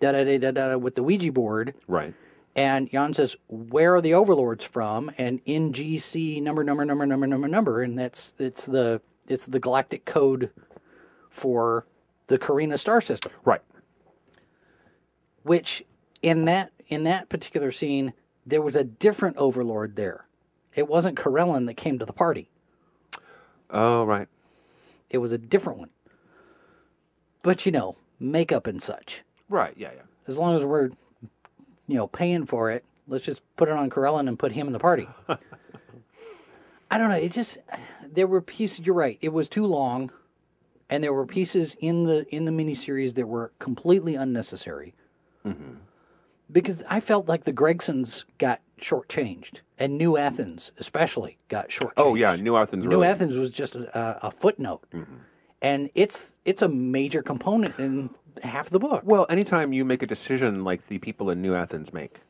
da 0.00 0.12
da 0.12 0.24
da 0.24 0.38
da 0.38 0.50
da 0.52 0.78
with 0.78 0.94
the 0.94 1.02
Ouija 1.02 1.30
board. 1.32 1.74
Right. 1.86 2.14
And 2.56 2.90
Jan 2.90 3.12
says, 3.12 3.36
"Where 3.48 3.94
are 3.94 4.00
the 4.00 4.14
overlords 4.14 4.64
from?" 4.64 5.10
And 5.16 5.40
in 5.44 5.72
GC 5.72 6.40
number 6.42 6.64
number 6.64 6.84
number 6.84 7.06
number 7.06 7.26
number 7.26 7.48
number, 7.48 7.82
and 7.82 7.98
that's 7.98 8.34
it's 8.38 8.66
the 8.66 9.00
it's 9.28 9.46
the 9.46 9.60
galactic 9.60 10.04
code 10.04 10.50
for 11.28 11.86
the 12.26 12.38
Carina 12.38 12.76
star 12.76 13.00
system. 13.00 13.32
Right. 13.44 13.62
Which 15.42 15.84
in 16.22 16.44
that 16.46 16.72
in 16.88 17.04
that 17.04 17.28
particular 17.28 17.70
scene, 17.70 18.14
there 18.44 18.62
was 18.62 18.74
a 18.74 18.84
different 18.84 19.36
overlord 19.36 19.96
there. 19.96 20.26
It 20.74 20.88
wasn't 20.88 21.18
Karellen 21.18 21.66
that 21.66 21.74
came 21.74 21.98
to 21.98 22.04
the 22.04 22.12
party. 22.12 22.50
Oh, 23.70 24.04
right. 24.04 24.28
It 25.08 25.18
was 25.18 25.32
a 25.32 25.38
different 25.38 25.78
one. 25.78 25.90
But 27.42 27.64
you 27.64 27.72
know, 27.72 27.96
makeup 28.18 28.66
and 28.66 28.82
such. 28.82 29.22
Right. 29.48 29.74
Yeah. 29.76 29.90
Yeah. 29.94 30.02
As 30.26 30.36
long 30.36 30.56
as 30.56 30.64
we're 30.64 30.90
you 31.90 31.96
know 31.96 32.06
paying 32.06 32.46
for 32.46 32.70
it, 32.70 32.84
let's 33.06 33.24
just 33.24 33.42
put 33.56 33.68
it 33.68 33.74
on 33.74 33.90
Karellen 33.90 34.28
and 34.28 34.38
put 34.38 34.52
him 34.52 34.66
in 34.66 34.72
the 34.72 34.78
party. 34.78 35.08
I 36.90 36.98
don't 36.98 37.08
know. 37.08 37.16
It 37.16 37.32
just 37.32 37.58
there 38.10 38.26
were 38.26 38.40
pieces. 38.40 38.84
You're 38.84 38.94
right. 38.94 39.18
It 39.20 39.32
was 39.32 39.48
too 39.48 39.66
long, 39.66 40.10
and 40.88 41.04
there 41.04 41.12
were 41.12 41.26
pieces 41.26 41.76
in 41.80 42.04
the 42.04 42.26
in 42.34 42.44
the 42.46 42.52
miniseries 42.52 43.14
that 43.14 43.26
were 43.26 43.52
completely 43.58 44.14
unnecessary. 44.14 44.94
Mm-hmm. 45.44 45.74
Because 46.50 46.82
I 46.90 46.98
felt 46.98 47.28
like 47.28 47.44
the 47.44 47.52
Gregsons 47.52 48.24
got 48.38 48.60
shortchanged, 48.80 49.60
and 49.78 49.96
New 49.96 50.16
Athens 50.16 50.72
especially 50.78 51.38
got 51.48 51.68
shortchanged. 51.68 51.92
Oh, 51.96 52.16
yeah. 52.16 52.34
New 52.34 52.56
Athens. 52.56 52.84
New 52.84 52.90
really- 52.90 53.06
Athens 53.06 53.36
was 53.36 53.50
just 53.50 53.76
a, 53.76 54.26
a 54.26 54.32
footnote, 54.32 54.84
mm-hmm. 54.92 55.14
And 55.62 55.90
it's 55.94 56.34
it's 56.44 56.62
a 56.62 56.68
major 56.68 57.22
component 57.22 57.78
in 57.78 58.10
half 58.42 58.70
the 58.70 58.78
book. 58.78 59.02
Well, 59.04 59.26
anytime 59.28 59.72
you 59.72 59.84
make 59.84 60.02
a 60.02 60.06
decision 60.06 60.64
like 60.64 60.86
the 60.86 60.98
people 60.98 61.30
in 61.30 61.42
New 61.42 61.54
Athens 61.54 61.92
make. 61.92 62.20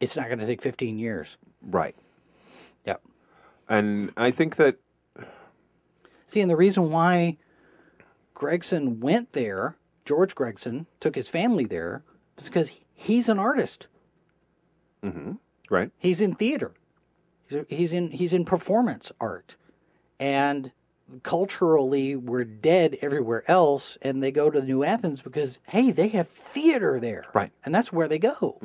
It's 0.00 0.16
not 0.16 0.26
going 0.26 0.38
to 0.38 0.46
take 0.46 0.62
15 0.62 0.96
years. 0.98 1.38
Right. 1.60 1.96
Yep. 2.84 3.02
And 3.68 4.12
I 4.16 4.30
think 4.30 4.54
that 4.56 4.76
See, 6.28 6.40
and 6.40 6.50
the 6.50 6.56
reason 6.56 6.90
why 6.90 7.38
Gregson 8.34 9.00
went 9.00 9.32
there 9.32 9.78
George 10.08 10.34
Gregson 10.34 10.86
took 11.00 11.16
his 11.16 11.28
family 11.28 11.66
there 11.66 12.02
was 12.34 12.48
because 12.48 12.80
he's 12.94 13.28
an 13.28 13.38
artist. 13.38 13.88
Mm-hmm. 15.04 15.32
Right. 15.68 15.90
He's 15.98 16.22
in 16.22 16.34
theater. 16.34 16.72
He's, 17.46 17.64
he's 17.68 17.92
in 17.92 18.10
he's 18.12 18.32
in 18.32 18.46
performance 18.46 19.12
art, 19.20 19.56
and 20.18 20.72
culturally 21.22 22.16
we're 22.16 22.44
dead 22.44 22.96
everywhere 23.00 23.42
else, 23.50 23.96
and 24.02 24.22
they 24.22 24.30
go 24.30 24.50
to 24.50 24.62
New 24.62 24.84
Athens 24.84 25.22
because 25.22 25.58
hey, 25.68 25.90
they 25.90 26.08
have 26.08 26.28
theater 26.28 27.00
there, 27.00 27.26
Right. 27.34 27.50
And 27.64 27.74
that's 27.74 27.92
where 27.92 28.08
they 28.08 28.18
go. 28.18 28.58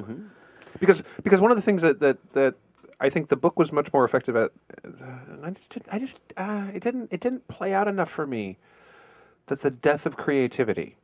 because 0.80 1.04
because 1.24 1.42
one 1.42 1.52
of 1.52 1.58
the 1.58 1.62
things 1.64 1.82
that 1.82 2.00
that, 2.00 2.18
that 2.34 2.56
I 3.00 3.10
think 3.10 3.30
the 3.30 3.36
book 3.36 3.58
was 3.60 3.72
much 3.72 3.92
more 3.94 4.06
effective 4.06 4.36
at, 4.36 4.52
uh, 4.86 4.90
I 5.44 5.50
just 5.52 5.70
did, 5.70 5.84
I 5.92 6.00
just 6.00 6.20
uh, 6.38 6.68
it 6.74 6.84
didn't 6.84 7.10
it 7.12 7.20
didn't 7.20 7.48
play 7.48 7.74
out 7.74 7.88
enough 7.88 8.10
for 8.10 8.26
me. 8.28 8.58
That 9.48 9.62
the 9.62 9.72
death 9.72 10.06
of 10.06 10.16
creativity. 10.16 10.96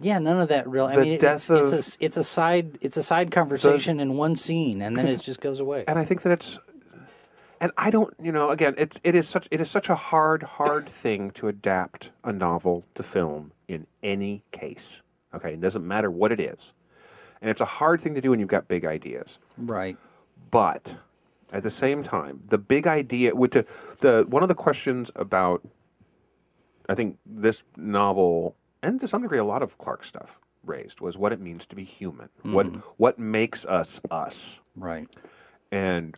Yeah, 0.00 0.18
none 0.20 0.38
of 0.40 0.48
that 0.50 0.68
real. 0.68 0.84
I 0.86 0.94
The 0.96 1.00
mean, 1.00 1.18
it's, 1.24 1.50
it's 1.50 1.72
a 1.72 2.04
it's 2.04 2.16
a 2.16 2.22
side 2.24 2.78
it's 2.80 2.96
a 2.96 3.02
side 3.02 3.30
conversation 3.30 3.98
in 4.00 4.16
one 4.16 4.36
scene, 4.36 4.80
and 4.82 4.96
then 4.96 5.06
it 5.08 5.20
just 5.20 5.40
goes 5.40 5.58
away. 5.60 5.84
and 5.88 5.98
I 5.98 6.04
think 6.04 6.22
that 6.22 6.32
it's, 6.32 6.58
and 7.60 7.72
I 7.76 7.90
don't, 7.90 8.14
you 8.20 8.32
know, 8.32 8.50
again, 8.50 8.74
it's 8.78 9.00
it 9.04 9.14
is 9.14 9.28
such 9.28 9.48
it 9.50 9.60
is 9.60 9.70
such 9.70 9.88
a 9.88 9.94
hard 9.94 10.42
hard 10.42 10.88
thing 11.02 11.30
to 11.32 11.48
adapt 11.48 12.10
a 12.24 12.32
novel 12.32 12.84
to 12.94 13.02
film 13.02 13.52
in 13.66 13.86
any 14.02 14.42
case. 14.52 15.02
Okay, 15.34 15.54
it 15.54 15.60
doesn't 15.60 15.86
matter 15.86 16.10
what 16.10 16.32
it 16.32 16.40
is, 16.40 16.72
and 17.40 17.50
it's 17.50 17.60
a 17.60 17.66
hard 17.66 18.00
thing 18.00 18.14
to 18.14 18.20
do 18.20 18.30
when 18.30 18.40
you've 18.40 18.48
got 18.48 18.68
big 18.68 18.84
ideas. 18.84 19.38
Right. 19.56 19.96
But 20.50 20.94
at 21.52 21.62
the 21.62 21.70
same 21.70 22.02
time, 22.02 22.42
the 22.46 22.58
big 22.58 22.86
idea 22.86 23.34
with 23.34 23.52
the, 23.52 23.66
the 23.98 24.26
one 24.28 24.42
of 24.42 24.48
the 24.48 24.54
questions 24.54 25.10
about 25.16 25.66
I 26.88 26.94
think 26.94 27.18
this 27.26 27.62
novel 27.76 28.56
and 28.82 29.00
to 29.00 29.08
some 29.08 29.22
degree 29.22 29.38
a 29.38 29.44
lot 29.44 29.62
of 29.62 29.76
Clarke 29.78 30.04
stuff 30.04 30.38
raised 30.64 31.00
was 31.00 31.16
what 31.16 31.32
it 31.32 31.40
means 31.40 31.66
to 31.66 31.76
be 31.76 31.84
human. 31.84 32.28
What 32.42 32.66
mm-hmm. 32.66 32.80
what 32.96 33.18
makes 33.18 33.64
us 33.64 34.00
us? 34.10 34.60
Right. 34.76 35.08
And 35.70 36.16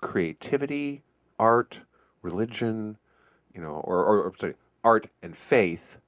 creativity, 0.00 1.02
art, 1.38 1.80
religion, 2.22 2.96
you 3.54 3.60
know, 3.60 3.80
or, 3.84 3.98
or, 4.04 4.22
or 4.24 4.32
sorry, 4.38 4.54
art 4.84 5.08
and 5.22 5.36
faith. 5.36 5.98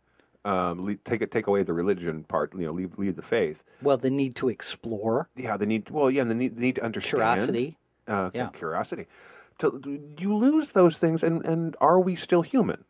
Um, 0.45 0.85
le- 0.85 0.97
take 0.97 1.23
it, 1.23 1.31
take 1.31 1.47
away 1.47 1.63
the 1.63 1.73
religion 1.73 2.25
part. 2.25 2.53
You 2.55 2.67
know, 2.67 2.73
leave 2.73 2.99
leave 2.99 3.15
the 3.17 3.23
faith. 3.23 3.63
Well, 3.81 3.97
the 3.97 4.11
need 4.11 4.35
to 4.37 4.49
explore 4.49 5.29
Yeah, 5.37 5.57
the 5.57 5.67
need. 5.67 5.89
Well, 5.91 6.11
yeah, 6.11 6.23
and 6.23 6.31
the 6.31 6.35
need, 6.35 6.57
the 6.57 6.63
need 6.63 6.77
to 6.77 6.85
understand 6.85 7.11
curiosity. 7.11 7.79
uh, 8.09 8.31
Yeah. 8.35 8.49
curiosity. 8.49 9.07
To, 9.59 10.01
you 10.19 10.35
lose 10.35 10.71
those 10.73 10.99
things, 10.99 11.23
and, 11.23 11.45
and 11.45 11.77
are 11.81 12.01
we 12.01 12.17
still 12.17 12.43
human? 12.43 12.85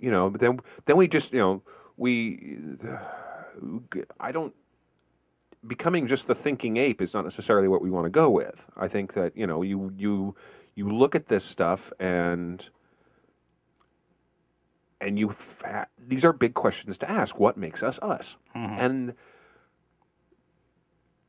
You 0.00 0.10
know, 0.10 0.30
but 0.30 0.40
then 0.40 0.58
then 0.86 0.96
we 0.96 1.06
just 1.06 1.32
you 1.32 1.38
know 1.38 1.62
we. 1.96 2.58
I 4.18 4.32
don't. 4.32 4.54
Becoming 5.66 6.06
just 6.06 6.26
the 6.26 6.34
thinking 6.34 6.76
ape 6.76 7.02
is 7.02 7.12
not 7.14 7.24
necessarily 7.24 7.68
what 7.68 7.82
we 7.82 7.90
want 7.90 8.04
to 8.06 8.10
go 8.10 8.30
with. 8.30 8.66
I 8.76 8.86
think 8.88 9.14
that 9.14 9.36
you 9.36 9.46
know 9.46 9.62
you 9.62 9.92
you 9.96 10.34
you 10.74 10.88
look 10.88 11.14
at 11.14 11.26
this 11.28 11.44
stuff 11.44 11.92
and 11.98 12.68
and 15.00 15.18
you 15.18 15.30
fa- 15.30 15.88
these 15.98 16.24
are 16.24 16.32
big 16.32 16.54
questions 16.54 16.96
to 16.98 17.10
ask. 17.10 17.38
What 17.38 17.56
makes 17.56 17.82
us 17.82 17.98
us? 18.00 18.36
Mm-hmm. 18.54 18.78
And 18.80 19.14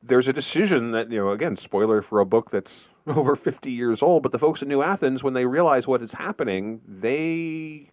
there's 0.01 0.27
a 0.27 0.33
decision 0.33 0.91
that 0.91 1.11
you 1.11 1.17
know 1.17 1.31
again 1.31 1.55
spoiler 1.57 2.01
for 2.01 2.19
a 2.19 2.25
book 2.25 2.51
that's 2.51 2.85
over 3.07 3.35
50 3.35 3.69
years 3.71 4.01
old 4.01 4.23
but 4.23 4.31
the 4.31 4.39
folks 4.39 4.61
in 4.61 4.67
new 4.69 4.81
athens 4.81 5.23
when 5.23 5.33
they 5.33 5.45
realize 5.45 5.87
what 5.87 6.01
is 6.01 6.13
happening 6.13 6.79
they 6.87 7.89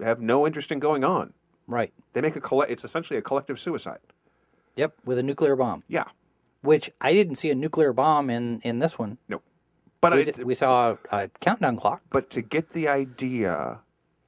have 0.00 0.20
no 0.20 0.46
interest 0.46 0.70
in 0.72 0.78
going 0.80 1.02
on 1.04 1.32
Right. 1.66 1.92
they 2.12 2.20
make 2.20 2.36
a 2.36 2.40
colle- 2.42 2.62
it's 2.68 2.84
essentially 2.84 3.18
a 3.18 3.22
collective 3.22 3.58
suicide 3.58 4.00
Yep. 4.78 4.94
With 5.04 5.18
a 5.18 5.22
nuclear 5.22 5.56
bomb, 5.56 5.82
yeah 5.88 6.04
which 6.62 6.90
I 7.00 7.12
didn't 7.12 7.36
see 7.36 7.50
a 7.50 7.54
nuclear 7.54 7.92
bomb 7.92 8.30
in 8.30 8.60
in 8.62 8.78
this 8.80 8.98
one. 8.98 9.18
no 9.28 9.40
but 10.00 10.12
We, 10.12 10.22
it, 10.22 10.36
d- 10.36 10.44
we 10.44 10.54
saw 10.54 10.74
a, 11.12 11.16
a 11.24 11.28
countdown 11.40 11.76
clock. 11.76 12.02
but 12.10 12.30
to 12.30 12.40
get 12.42 12.70
the 12.70 12.86
idea 12.88 13.80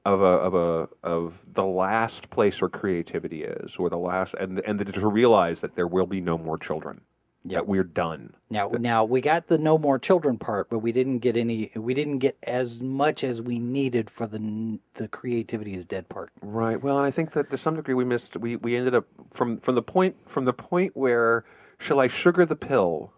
of 0.04 0.20
a 0.20 0.24
of 0.48 0.54
a 0.54 0.88
of 1.02 1.40
the 1.52 1.64
last 1.64 2.30
place 2.30 2.60
where 2.60 2.68
creativity 2.68 3.44
is 3.44 3.76
or 3.76 3.88
the 3.90 3.98
last 3.98 4.34
and 4.34 4.60
and 4.68 4.76
to 4.94 5.08
realize 5.08 5.60
that 5.60 5.74
there 5.76 5.86
will 5.86 6.06
be 6.06 6.20
no 6.20 6.36
more 6.38 6.58
children 6.58 7.00
Yep. 7.42 7.54
that 7.60 7.66
we're 7.66 7.84
done 7.84 8.34
Now, 8.50 8.68
now 8.68 9.02
we 9.02 9.22
got 9.22 9.46
the 9.46 9.56
no 9.56 9.78
more 9.78 9.98
children 9.98 10.36
part, 10.36 10.68
but 10.68 10.80
we 10.80 10.92
didn't 10.92 11.20
get 11.20 11.38
any. 11.38 11.70
We 11.74 11.94
didn't 11.94 12.18
get 12.18 12.36
as 12.42 12.82
much 12.82 13.24
as 13.24 13.40
we 13.40 13.58
needed 13.58 14.10
for 14.10 14.26
the 14.26 14.78
the 14.94 15.08
creativity 15.08 15.74
is 15.74 15.86
dead 15.86 16.10
part. 16.10 16.32
Right. 16.42 16.82
Well, 16.82 16.98
and 16.98 17.06
I 17.06 17.10
think 17.10 17.32
that 17.32 17.48
to 17.50 17.56
some 17.56 17.76
degree 17.76 17.94
we 17.94 18.04
missed. 18.04 18.36
We, 18.36 18.56
we 18.56 18.76
ended 18.76 18.94
up 18.94 19.06
from 19.32 19.58
from 19.58 19.74
the 19.74 19.82
point 19.82 20.16
from 20.28 20.44
the 20.44 20.52
point 20.52 20.94
where 20.94 21.44
shall 21.78 21.98
I 21.98 22.08
sugar 22.08 22.44
the 22.44 22.56
pill, 22.56 23.14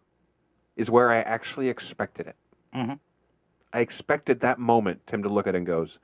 is 0.76 0.88
where 0.88 1.10
I 1.10 1.18
actually 1.22 1.68
expected 1.68 2.28
it. 2.28 2.36
Mm-hmm. 2.74 2.94
I 3.72 3.80
expected 3.80 4.38
that 4.40 4.60
moment 4.60 5.04
Tim 5.08 5.24
to 5.24 5.28
look 5.28 5.48
at 5.48 5.56
it 5.56 5.58
and 5.58 5.66
goes, 5.66 5.98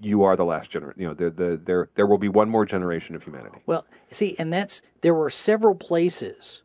"You 0.00 0.22
are 0.22 0.36
the 0.36 0.44
last 0.44 0.70
generation. 0.70 1.00
You 1.00 1.08
know, 1.08 1.14
there 1.14 1.30
the, 1.30 1.60
there 1.64 1.88
there 1.96 2.06
will 2.06 2.18
be 2.18 2.28
one 2.28 2.48
more 2.48 2.64
generation 2.64 3.16
of 3.16 3.24
humanity." 3.24 3.58
Well, 3.66 3.84
see, 4.12 4.36
and 4.38 4.52
that's 4.52 4.80
there 5.00 5.14
were 5.14 5.30
several 5.30 5.74
places 5.74 6.62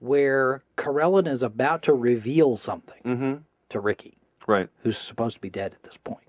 where 0.00 0.62
Karellen 0.76 1.26
is 1.26 1.42
about 1.42 1.82
to 1.82 1.92
reveal 1.94 2.56
something 2.56 3.44
to 3.68 3.80
Ricky, 3.80 4.18
Right. 4.46 4.68
who's 4.82 4.98
supposed 4.98 5.36
to 5.36 5.40
be 5.40 5.50
dead 5.50 5.74
at 5.74 5.82
this 5.82 5.96
point. 5.96 6.24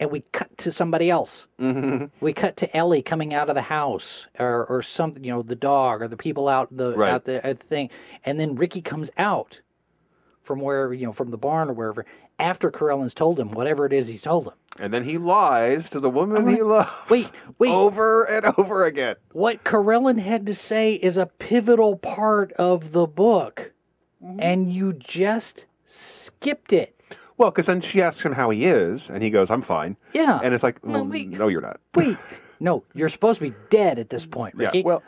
And 0.00 0.10
we 0.10 0.20
cut 0.32 0.56
to 0.58 0.72
somebody 0.72 1.10
else. 1.10 1.46
Mm-hmm. 1.60 2.06
We 2.20 2.32
cut 2.32 2.56
to 2.56 2.76
Ellie 2.76 3.02
coming 3.02 3.32
out 3.32 3.48
of 3.48 3.54
the 3.54 3.62
house, 3.62 4.26
or, 4.38 4.64
or 4.66 4.82
something, 4.82 5.22
you 5.22 5.30
know, 5.32 5.42
the 5.42 5.54
dog, 5.54 6.02
or 6.02 6.08
the 6.08 6.16
people 6.16 6.48
out 6.48 6.76
the 6.76 6.96
Right. 6.96 7.10
out 7.12 7.24
the, 7.24 7.44
at 7.46 7.58
the 7.58 7.64
thing, 7.64 7.90
and 8.24 8.40
then 8.40 8.56
Ricky 8.56 8.80
comes 8.82 9.10
out 9.16 9.60
from 10.42 10.58
wherever, 10.60 10.92
you 10.92 11.06
know, 11.06 11.12
from 11.12 11.30
the 11.30 11.38
barn 11.38 11.70
or 11.70 11.72
wherever, 11.72 12.04
after 12.42 12.70
Karellen's 12.70 13.14
told 13.14 13.38
him 13.38 13.50
whatever 13.52 13.86
it 13.86 13.92
is 13.92 14.08
he's 14.08 14.22
told 14.22 14.46
him. 14.48 14.52
And 14.78 14.92
then 14.92 15.04
he 15.04 15.18
lies 15.18 15.88
to 15.90 16.00
the 16.00 16.08
woman 16.10 16.44
right. 16.44 16.56
he 16.56 16.62
loves. 16.62 16.90
Wait, 17.10 17.30
wait. 17.58 17.70
Over 17.70 18.24
and 18.24 18.46
over 18.58 18.84
again. 18.84 19.16
what 19.32 19.64
Karellen 19.64 20.18
had 20.18 20.46
to 20.46 20.54
say 20.54 20.94
is 20.94 21.16
a 21.16 21.26
pivotal 21.26 21.96
part 21.96 22.52
of 22.54 22.92
the 22.92 23.06
book, 23.06 23.72
Mm-hmm. 24.22 24.38
and 24.40 24.72
you 24.72 24.92
just 24.92 25.66
skipped 25.84 26.72
it. 26.72 26.96
Well, 27.38 27.50
because 27.50 27.66
then 27.66 27.80
she 27.80 28.00
asks 28.00 28.22
him 28.24 28.32
how 28.32 28.50
he 28.50 28.66
is, 28.66 29.10
and 29.10 29.20
he 29.22 29.30
goes, 29.30 29.50
"I'm 29.50 29.62
fine." 29.62 29.96
Yeah. 30.14 30.38
And 30.42 30.54
it's 30.54 30.62
like, 30.62 30.84
No, 30.84 31.00
"Oh, 31.00 31.04
wait. 31.04 31.28
no, 31.28 31.48
you're 31.48 31.60
not. 31.60 31.80
Wait, 31.96 32.16
no, 32.60 32.84
you're 32.94 33.08
supposed 33.08 33.40
to 33.40 33.50
be 33.50 33.56
dead 33.68 33.98
at 33.98 34.10
this 34.10 34.24
point, 34.24 34.54
Yeah. 34.56 34.66
Ricky. 34.66 34.82
Well, 34.84 35.02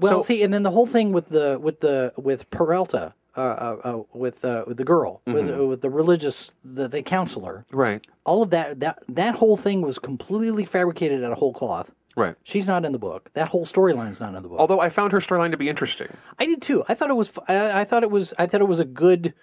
well, 0.00 0.22
so- 0.22 0.28
see, 0.28 0.42
and 0.42 0.54
then 0.54 0.62
the 0.62 0.70
whole 0.70 0.86
thing 0.86 1.12
with 1.12 1.28
the 1.28 1.58
with 1.60 1.80
the 1.80 2.12
with 2.16 2.48
Peralta, 2.50 3.12
uh, 3.38 3.40
uh, 3.40 3.80
uh, 3.98 4.02
with 4.12 4.44
uh, 4.44 4.64
with 4.66 4.76
the 4.76 4.84
girl, 4.84 5.22
with 5.26 5.46
Mm-hmm. 5.46 5.60
uh, 5.60 5.64
with 5.66 5.80
the 5.80 5.90
religious, 5.90 6.52
the, 6.64 6.88
the 6.88 7.02
counselor, 7.02 7.64
right. 7.72 8.04
all 8.24 8.42
of 8.42 8.50
that 8.50 8.80
that 8.80 9.02
that 9.08 9.36
whole 9.36 9.56
thing 9.56 9.80
was 9.82 9.98
completely 9.98 10.64
fabricated 10.64 11.22
out 11.24 11.32
of 11.32 11.38
whole 11.38 11.52
cloth. 11.52 11.92
Right. 12.16 12.34
She's 12.42 12.66
not 12.66 12.84
in 12.84 12.90
the 12.92 12.98
book. 12.98 13.30
That 13.34 13.48
whole 13.48 13.64
storyline's 13.64 14.18
not 14.18 14.34
in 14.34 14.42
the 14.42 14.48
book. 14.48 14.58
Although 14.58 14.80
I 14.80 14.88
found 14.90 15.12
her 15.12 15.20
storyline 15.20 15.52
to 15.52 15.56
be 15.56 15.68
interesting. 15.68 16.08
I 16.38 16.46
did 16.46 16.60
too. 16.60 16.82
I 16.88 16.94
thought 16.94 17.10
it 17.10 17.14
was. 17.16 17.30
I, 17.46 17.82
I 17.82 17.84
thought 17.84 18.02
it 18.02 18.10
was. 18.10 18.34
I 18.38 18.46
thought 18.46 18.60
it 18.60 18.66
was 18.68 18.80
a 18.80 18.84
good 18.84 19.34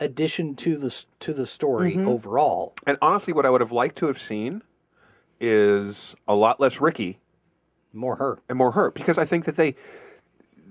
addition 0.00 0.56
to 0.56 0.76
the 0.76 1.04
to 1.20 1.32
the 1.32 1.46
story 1.46 1.92
Mm-hmm. 1.94 2.08
overall. 2.08 2.74
And 2.88 2.98
honestly, 3.00 3.32
what 3.32 3.46
I 3.46 3.50
would 3.50 3.60
have 3.60 3.70
liked 3.72 3.96
to 3.98 4.06
have 4.08 4.20
seen 4.20 4.62
is 5.40 6.14
a 6.26 6.34
lot 6.34 6.58
less 6.60 6.80
Ricky 6.80 7.20
More 7.92 8.16
her. 8.16 8.38
and 8.48 8.58
more 8.58 8.72
her, 8.72 8.90
because 8.90 9.18
I 9.18 9.24
think 9.24 9.44
that 9.44 9.56
they 9.56 9.76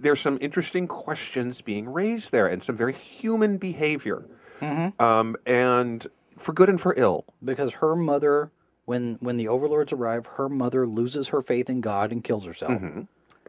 there's 0.04 0.22
some 0.22 0.38
interesting 0.42 0.88
questions 0.88 1.62
being 1.62 1.90
raised 1.90 2.32
there 2.32 2.48
and 2.48 2.62
some 2.64 2.78
very 2.78 2.94
human 2.94 3.58
behavior, 3.58 4.26
um, 5.00 5.36
and 5.46 6.06
for 6.38 6.54
good 6.54 6.70
and 6.70 6.80
for 6.80 6.94
ill. 6.98 7.26
because 7.44 7.74
her 7.76 7.96
mother 7.96 8.52
when 8.86 9.18
when 9.22 9.38
the 9.38 9.48
overlords 9.48 9.92
arrive 9.94 10.26
her 10.38 10.48
mother 10.50 10.86
loses 10.86 11.30
her 11.30 11.42
faith 11.42 11.70
in 11.70 11.80
god 11.82 12.12
and 12.12 12.24
kills 12.24 12.46
herself 12.46 12.72
Mm-hmm. 12.74 13.02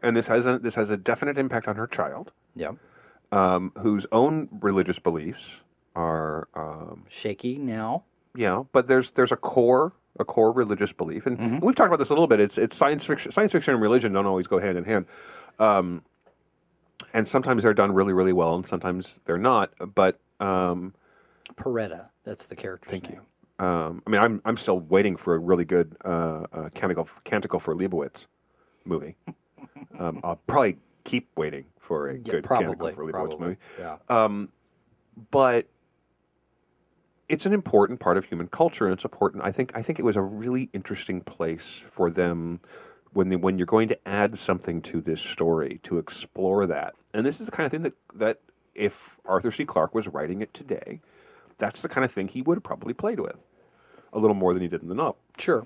And 0.03 0.15
this 0.15 0.27
has 0.27 0.45
a 0.45 0.59
this 0.59 0.75
has 0.75 0.89
a 0.89 0.97
definite 0.97 1.37
impact 1.37 1.67
on 1.67 1.75
her 1.77 1.87
child, 1.87 2.31
yeah 2.55 2.71
um, 3.31 3.71
whose 3.79 4.05
own 4.11 4.47
religious 4.61 4.99
beliefs 4.99 5.41
are 5.95 6.47
um, 6.55 7.03
shaky 7.09 7.57
now 7.57 8.03
Yeah, 8.35 8.63
but 8.71 8.87
there's 8.87 9.11
there's 9.11 9.31
a 9.31 9.37
core 9.37 9.93
a 10.19 10.23
core 10.25 10.51
religious 10.51 10.91
belief, 10.93 11.25
and 11.25 11.37
Mm-hmm. 11.37 11.65
we've 11.65 11.75
talked 11.75 11.87
about 11.87 11.99
this 11.99 12.09
a 12.09 12.13
little 12.13 12.27
bit. 12.27 12.39
It's 12.39 12.57
it's 12.57 12.75
science 12.75 13.03
fiction. 13.05 13.31
Science 13.31 13.51
fiction 13.51 13.73
and 13.73 13.81
religion 13.81 14.13
don't 14.13 14.25
always 14.25 14.47
go 14.47 14.59
hand 14.59 14.77
in 14.77 14.83
hand, 14.85 15.05
um, 15.59 16.03
and 17.15 17.25
sometimes 17.27 17.63
they're 17.63 17.73
done 17.73 17.93
really 17.93 18.13
really 18.13 18.33
well, 18.33 18.55
and 18.55 18.67
sometimes 18.67 19.21
they're 19.25 19.37
not. 19.37 19.71
But 19.95 20.19
um, 20.39 20.93
Peretta, 21.55 22.09
that's 22.25 22.45
the 22.47 22.55
character. 22.55 22.89
Thank 22.89 23.09
name. 23.09 23.21
um, 23.59 24.03
I 24.05 24.09
mean, 24.09 24.21
I'm 24.21 24.41
I'm 24.45 24.57
still 24.57 24.79
waiting 24.81 25.15
for 25.15 25.33
a 25.33 25.39
really 25.39 25.65
good 25.65 25.95
uh, 26.03 26.45
uh, 26.51 26.69
canticle 26.75 27.07
canticle 27.23 27.59
for 27.59 27.73
Leibowitz 27.73 28.25
movie. 28.83 29.15
um, 29.99 30.19
I'll 30.23 30.41
probably 30.45 30.77
keep 31.05 31.29
waiting 31.37 31.65
for 31.79 32.09
a 32.09 32.15
Yeah, 32.15 32.19
good 32.33 32.43
probably, 32.43 32.65
canticle 32.65 32.91
for 32.91 33.05
Leibowitz 33.05 33.11
probably. 33.11 33.47
movie. 33.47 33.57
Yeah. 33.79 34.37
but 35.31 35.67
it's 37.29 37.45
an 37.45 37.53
important 37.53 37.99
part 37.99 38.17
of 38.17 38.25
human 38.25 38.47
culture, 38.47 38.85
and 38.85 38.93
it's 38.93 39.05
important. 39.05 39.43
I 39.43 39.51
think 39.53 39.71
I 39.73 39.81
think 39.81 39.99
it 39.99 40.03
was 40.03 40.17
a 40.17 40.21
really 40.21 40.69
interesting 40.73 41.21
place 41.21 41.83
for 41.91 42.11
them 42.11 42.59
when 43.13 43.29
the, 43.29 43.37
when 43.37 43.57
you're 43.57 43.65
going 43.65 43.87
to 43.87 43.97
add 44.07 44.37
something 44.37 44.81
to 44.81 44.99
this 45.01 45.21
story 45.21 45.79
to 45.83 45.97
explore 45.97 46.65
that. 46.67 46.93
And 47.15 47.25
this 47.25 47.39
is 47.39 47.45
the 47.45 47.51
kind 47.51 47.65
of 47.65 47.71
thing 47.71 47.83
that 47.83 47.93
that 48.13 48.39
if 48.75 49.15
Arthur 49.25 49.51
C. 49.51 49.63
Clarke 49.63 49.95
was 49.95 50.07
writing 50.07 50.41
it 50.41 50.53
today, 50.53 50.99
that's 51.57 51.81
the 51.81 51.87
kind 51.87 52.03
of 52.03 52.11
thing 52.11 52.27
he 52.27 52.41
would 52.41 52.57
have 52.57 52.63
probably 52.63 52.93
played 52.93 53.21
with 53.21 53.37
a 54.11 54.19
little 54.19 54.35
more 54.35 54.53
than 54.53 54.61
he 54.61 54.67
did 54.67 54.81
in 54.81 54.89
the 54.89 54.95
novel. 54.95 55.17
Sure. 55.37 55.65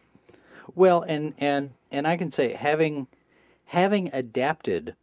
Well, 0.75 1.01
and 1.01 1.33
and 1.39 1.71
and 1.91 2.07
I 2.07 2.17
can 2.17 2.29
say 2.29 2.53
having 2.53 3.07
having 3.65 4.11
adapted 4.13 4.95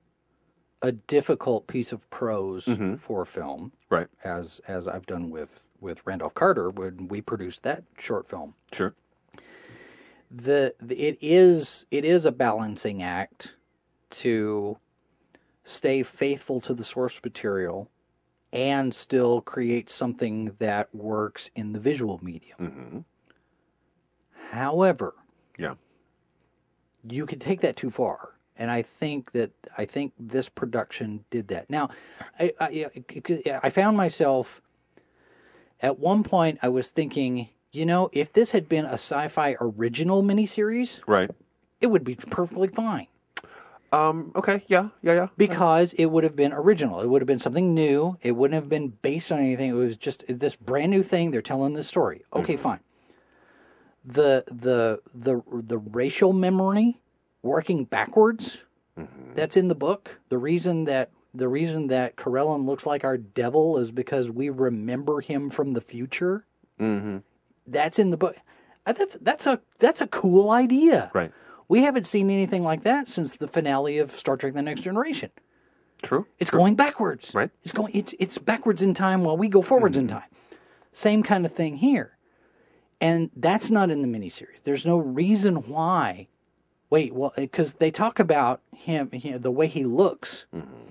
a 0.80 0.92
difficult 0.92 1.66
piece 1.66 1.90
of 1.90 2.08
prose 2.10 2.66
mm-hmm. 2.66 2.94
for 2.94 3.24
film, 3.24 3.72
Right. 3.90 4.06
as 4.22 4.60
as 4.68 4.86
I've 4.86 5.06
done 5.06 5.30
with 5.30 5.68
with 5.80 6.06
Randolph 6.06 6.34
Carter 6.34 6.70
when 6.70 7.08
we 7.08 7.20
produced 7.20 7.64
that 7.64 7.82
short 7.98 8.28
film. 8.28 8.54
Sure. 8.72 8.94
The, 10.30 10.74
the 10.78 10.96
it 10.96 11.18
is 11.20 11.86
it 11.90 12.04
is 12.04 12.24
a 12.24 12.32
balancing 12.32 13.02
act 13.02 13.56
to 14.10 14.78
stay 15.68 16.02
faithful 16.04 16.60
to 16.60 16.72
the 16.72 16.84
source 16.84 17.20
material 17.24 17.90
and 18.52 18.94
still 18.94 19.40
create 19.40 19.90
something 19.90 20.54
that 20.60 20.94
works 20.94 21.50
in 21.56 21.72
the 21.72 21.80
visual 21.80 22.20
medium. 22.22 22.58
Mm-hmm. 22.60 22.98
However, 24.56 25.14
Yeah. 25.58 25.74
you 27.08 27.26
could 27.26 27.40
take 27.40 27.60
that 27.62 27.76
too 27.76 27.90
far 27.90 28.34
and 28.56 28.70
i 28.70 28.80
think 28.82 29.32
that 29.32 29.50
i 29.78 29.84
think 29.84 30.12
this 30.18 30.48
production 30.48 31.24
did 31.30 31.48
that 31.48 31.68
now 31.68 31.88
i 32.40 32.52
i, 32.60 32.86
I 33.62 33.70
found 33.70 33.96
myself 33.96 34.60
at 35.80 35.98
one 35.98 36.22
point 36.24 36.58
i 36.62 36.68
was 36.68 36.90
thinking 36.90 37.50
you 37.70 37.84
know 37.86 38.08
if 38.12 38.32
this 38.32 38.52
had 38.52 38.68
been 38.68 38.84
a 38.86 38.94
Syfy 38.94 39.54
original 39.60 40.22
miniseries 40.22 41.00
Right. 41.06 41.30
it 41.80 41.88
would 41.88 42.02
be 42.04 42.14
perfectly 42.16 42.68
fine 42.68 43.06
Um. 43.96 44.32
Okay. 44.36 44.62
Yeah. 44.68 44.88
Yeah. 45.02 45.14
Yeah. 45.14 45.28
because 45.36 45.92
it 45.94 46.06
would 46.06 46.24
have 46.24 46.36
been 46.36 46.52
original 46.52 47.00
it 47.00 47.08
would 47.08 47.22
have 47.22 47.26
been 47.26 47.38
something 47.38 47.74
new 47.74 48.16
it 48.20 48.32
wouldn't 48.36 48.60
have 48.60 48.68
been 48.68 48.88
based 49.08 49.32
on 49.32 49.38
anything 49.38 49.70
it 49.70 49.74
was 49.86 49.96
just 49.96 50.24
this 50.28 50.54
brand 50.56 50.90
new 50.90 51.02
thing 51.02 51.30
they're 51.30 51.42
telling 51.52 51.72
this 51.74 51.88
story 51.88 52.24
okay 52.32 52.56
fine 52.56 52.80
the 54.04 54.44
the 54.46 55.00
the 55.14 55.42
the 55.50 55.78
racial 55.78 56.32
memory 56.32 57.00
working 57.42 57.84
backwards 57.84 58.62
that's 59.34 59.56
in 59.56 59.68
the 59.68 59.74
book 59.74 60.20
the 60.30 60.38
reason 60.38 60.84
that 60.84 61.10
the 61.34 61.48
reason 61.48 61.88
that 61.88 62.16
Karellen 62.16 62.64
looks 62.64 62.86
like 62.86 63.04
our 63.04 63.18
devil 63.18 63.76
is 63.76 63.92
because 63.92 64.30
we 64.30 64.48
remember 64.48 65.20
him 65.20 65.50
from 65.50 65.72
the 65.74 65.80
future 65.80 66.44
Mm-hmm. 66.80 67.18
that's 67.66 67.98
in 67.98 68.10
the 68.10 68.16
book 68.18 68.36
Uh, 68.86 68.92
that's 68.92 69.16
that's 69.20 69.46
a 69.46 69.60
that's 69.78 70.00
a 70.02 70.06
cool 70.06 70.50
idea 70.50 71.10
Right. 71.14 71.32
We 71.68 71.82
haven't 71.82 72.06
seen 72.06 72.30
anything 72.30 72.62
like 72.62 72.82
that 72.82 73.08
since 73.08 73.36
the 73.36 73.48
finale 73.48 73.98
of 73.98 74.10
Star 74.12 74.36
Trek: 74.36 74.54
The 74.54 74.62
Next 74.62 74.82
Generation. 74.82 75.30
True. 76.02 76.26
It's 76.38 76.50
going 76.50 76.76
backwards. 76.76 77.34
Right. 77.34 77.50
It's 77.62 77.72
going. 77.72 77.94
It's 77.94 78.14
it's 78.18 78.38
backwards 78.38 78.82
in 78.82 78.94
time 78.94 79.24
while 79.24 79.36
we 79.36 79.48
go 79.48 79.62
forwards 79.62 79.96
in 79.96 80.06
mm-hmm. 80.06 80.18
time. 80.18 80.28
Same 80.92 81.22
kind 81.22 81.44
of 81.44 81.52
thing 81.52 81.78
here, 81.78 82.16
and 83.00 83.30
that's 83.36 83.70
not 83.70 83.90
in 83.90 84.02
the 84.02 84.08
miniseries. 84.08 84.62
There's 84.62 84.86
no 84.86 84.98
reason 84.98 85.56
why. 85.68 86.28
Wait, 86.88 87.14
well, 87.14 87.32
because 87.36 87.74
they 87.74 87.90
talk 87.90 88.20
about 88.20 88.60
him, 88.72 89.10
you 89.12 89.32
know, 89.32 89.38
the 89.38 89.50
way 89.50 89.66
he 89.66 89.84
looks, 89.84 90.46
mm-hmm. 90.54 90.90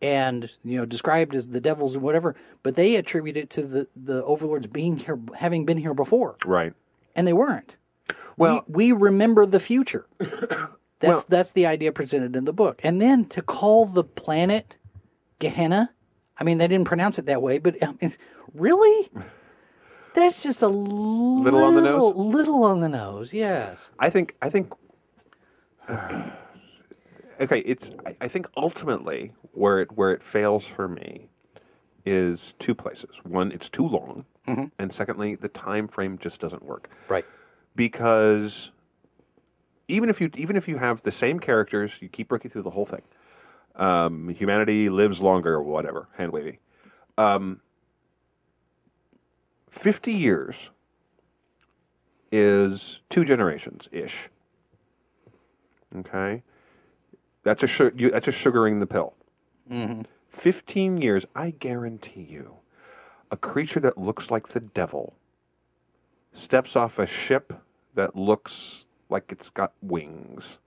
and 0.00 0.52
you 0.62 0.76
know, 0.76 0.86
described 0.86 1.34
as 1.34 1.48
the 1.48 1.60
devils 1.60 1.94
and 1.94 2.02
whatever, 2.02 2.36
but 2.62 2.76
they 2.76 2.94
attribute 2.94 3.36
it 3.36 3.50
to 3.50 3.62
the 3.62 3.88
the 3.96 4.22
overlords 4.24 4.66
being 4.68 4.98
here, 4.98 5.18
having 5.38 5.64
been 5.64 5.78
here 5.78 5.94
before, 5.94 6.36
Right. 6.44 6.72
and 7.16 7.26
they 7.26 7.32
weren't 7.32 7.76
Well. 8.36 8.64
we, 8.68 8.92
we 8.92 8.98
remember 9.00 9.46
the 9.46 9.60
future. 9.60 10.06
That's 11.00 11.22
that's 11.24 11.52
the 11.52 11.64
idea 11.64 11.92
presented 11.92 12.34
in 12.34 12.44
the 12.44 12.52
book. 12.52 12.80
And 12.82 13.00
then 13.00 13.26
to 13.26 13.40
call 13.40 13.86
the 13.86 14.02
planet 14.02 14.76
Gehenna, 15.38 15.90
I 16.36 16.42
mean 16.42 16.58
they 16.58 16.66
didn't 16.66 16.86
pronounce 16.86 17.20
it 17.20 17.26
that 17.26 17.40
way, 17.40 17.58
but 17.58 17.80
um, 17.82 17.98
it's, 18.00 18.18
really, 18.52 19.08
that's 20.14 20.42
just 20.42 20.60
a 20.60 20.68
little, 20.68 21.62
on 21.62 21.76
the 21.76 21.82
nose? 21.82 22.14
Little 22.16 22.64
on 22.64 22.80
the 22.80 22.88
nose, 22.88 23.32
yes. 23.32 23.90
I 24.00 24.10
think 24.10 24.34
I 24.42 24.50
think 24.50 24.72
okay, 27.40 27.60
it's 27.60 27.90
I, 28.04 28.16
I 28.22 28.28
think 28.28 28.48
ultimately 28.56 29.32
where 29.52 29.80
it 29.80 29.92
where 29.92 30.10
it 30.10 30.24
fails 30.24 30.64
for 30.64 30.88
me 30.88 31.28
is 32.04 32.54
two 32.58 32.74
places. 32.74 33.10
One, 33.22 33.52
it's 33.52 33.68
too 33.68 33.86
long, 33.86 34.24
and 34.78 34.92
secondly, 34.92 35.34
the 35.34 35.48
time 35.48 35.86
frame 35.86 36.18
just 36.18 36.40
doesn't 36.40 36.64
work. 36.64 36.88
Right. 37.08 37.24
Because 37.78 38.72
even 39.86 40.10
if 40.10 40.20
you 40.20 40.32
even 40.34 40.56
if 40.56 40.66
you 40.66 40.78
have 40.78 41.00
the 41.04 41.12
same 41.12 41.38
characters, 41.38 41.92
you 42.00 42.08
keep 42.08 42.32
working 42.32 42.50
through 42.50 42.62
the 42.62 42.70
whole 42.70 42.84
thing. 42.84 43.02
Um, 43.76 44.28
humanity 44.30 44.88
lives 44.90 45.20
longer, 45.20 45.54
or 45.54 45.62
whatever, 45.62 46.08
hand 46.16 46.32
wavy. 46.32 46.58
Um, 47.16 47.60
Fifty 49.70 50.12
years 50.12 50.70
is 52.32 52.98
two 53.10 53.24
generations 53.24 53.88
ish. 53.92 54.28
Okay, 55.96 56.42
that's 57.44 57.62
a 57.62 57.68
su- 57.68 57.92
you, 57.96 58.10
that's 58.10 58.26
a 58.26 58.32
sugaring 58.32 58.80
the 58.80 58.86
pill. 58.88 59.14
Fifteen 60.30 61.00
years, 61.00 61.26
I 61.36 61.50
guarantee 61.50 62.26
you, 62.28 62.56
a 63.30 63.36
creature 63.36 63.78
that 63.78 63.96
looks 63.98 64.32
like 64.32 64.48
the 64.48 64.60
devil 64.60 65.14
steps 66.32 66.74
off 66.74 66.98
a 66.98 67.06
ship 67.06 67.52
that 67.98 68.14
looks 68.14 68.86
like 69.08 69.32
it's 69.32 69.50
got 69.50 69.72
wings. 69.82 70.58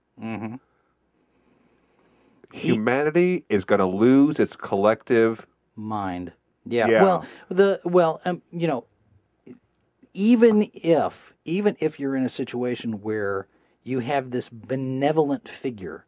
Humanity 2.52 3.44
is 3.48 3.64
going 3.64 3.78
to 3.78 3.86
lose 3.86 4.38
its 4.38 4.54
collective. 4.54 5.46
Mind. 5.74 6.32
Yeah. 6.66 6.88
Yeah. 6.88 7.02
Well, 7.02 7.26
the 7.48 7.80
well, 7.86 8.20
um, 8.26 8.42
you 8.52 8.68
know, 8.68 8.84
even 10.12 10.68
if 10.74 11.32
even 11.46 11.74
if 11.80 11.98
you're 11.98 12.14
in 12.14 12.24
a 12.24 12.28
situation 12.28 13.00
where 13.00 13.48
you 13.82 14.00
have 14.00 14.30
this 14.30 14.50
benevolent 14.50 15.48
figure, 15.48 16.04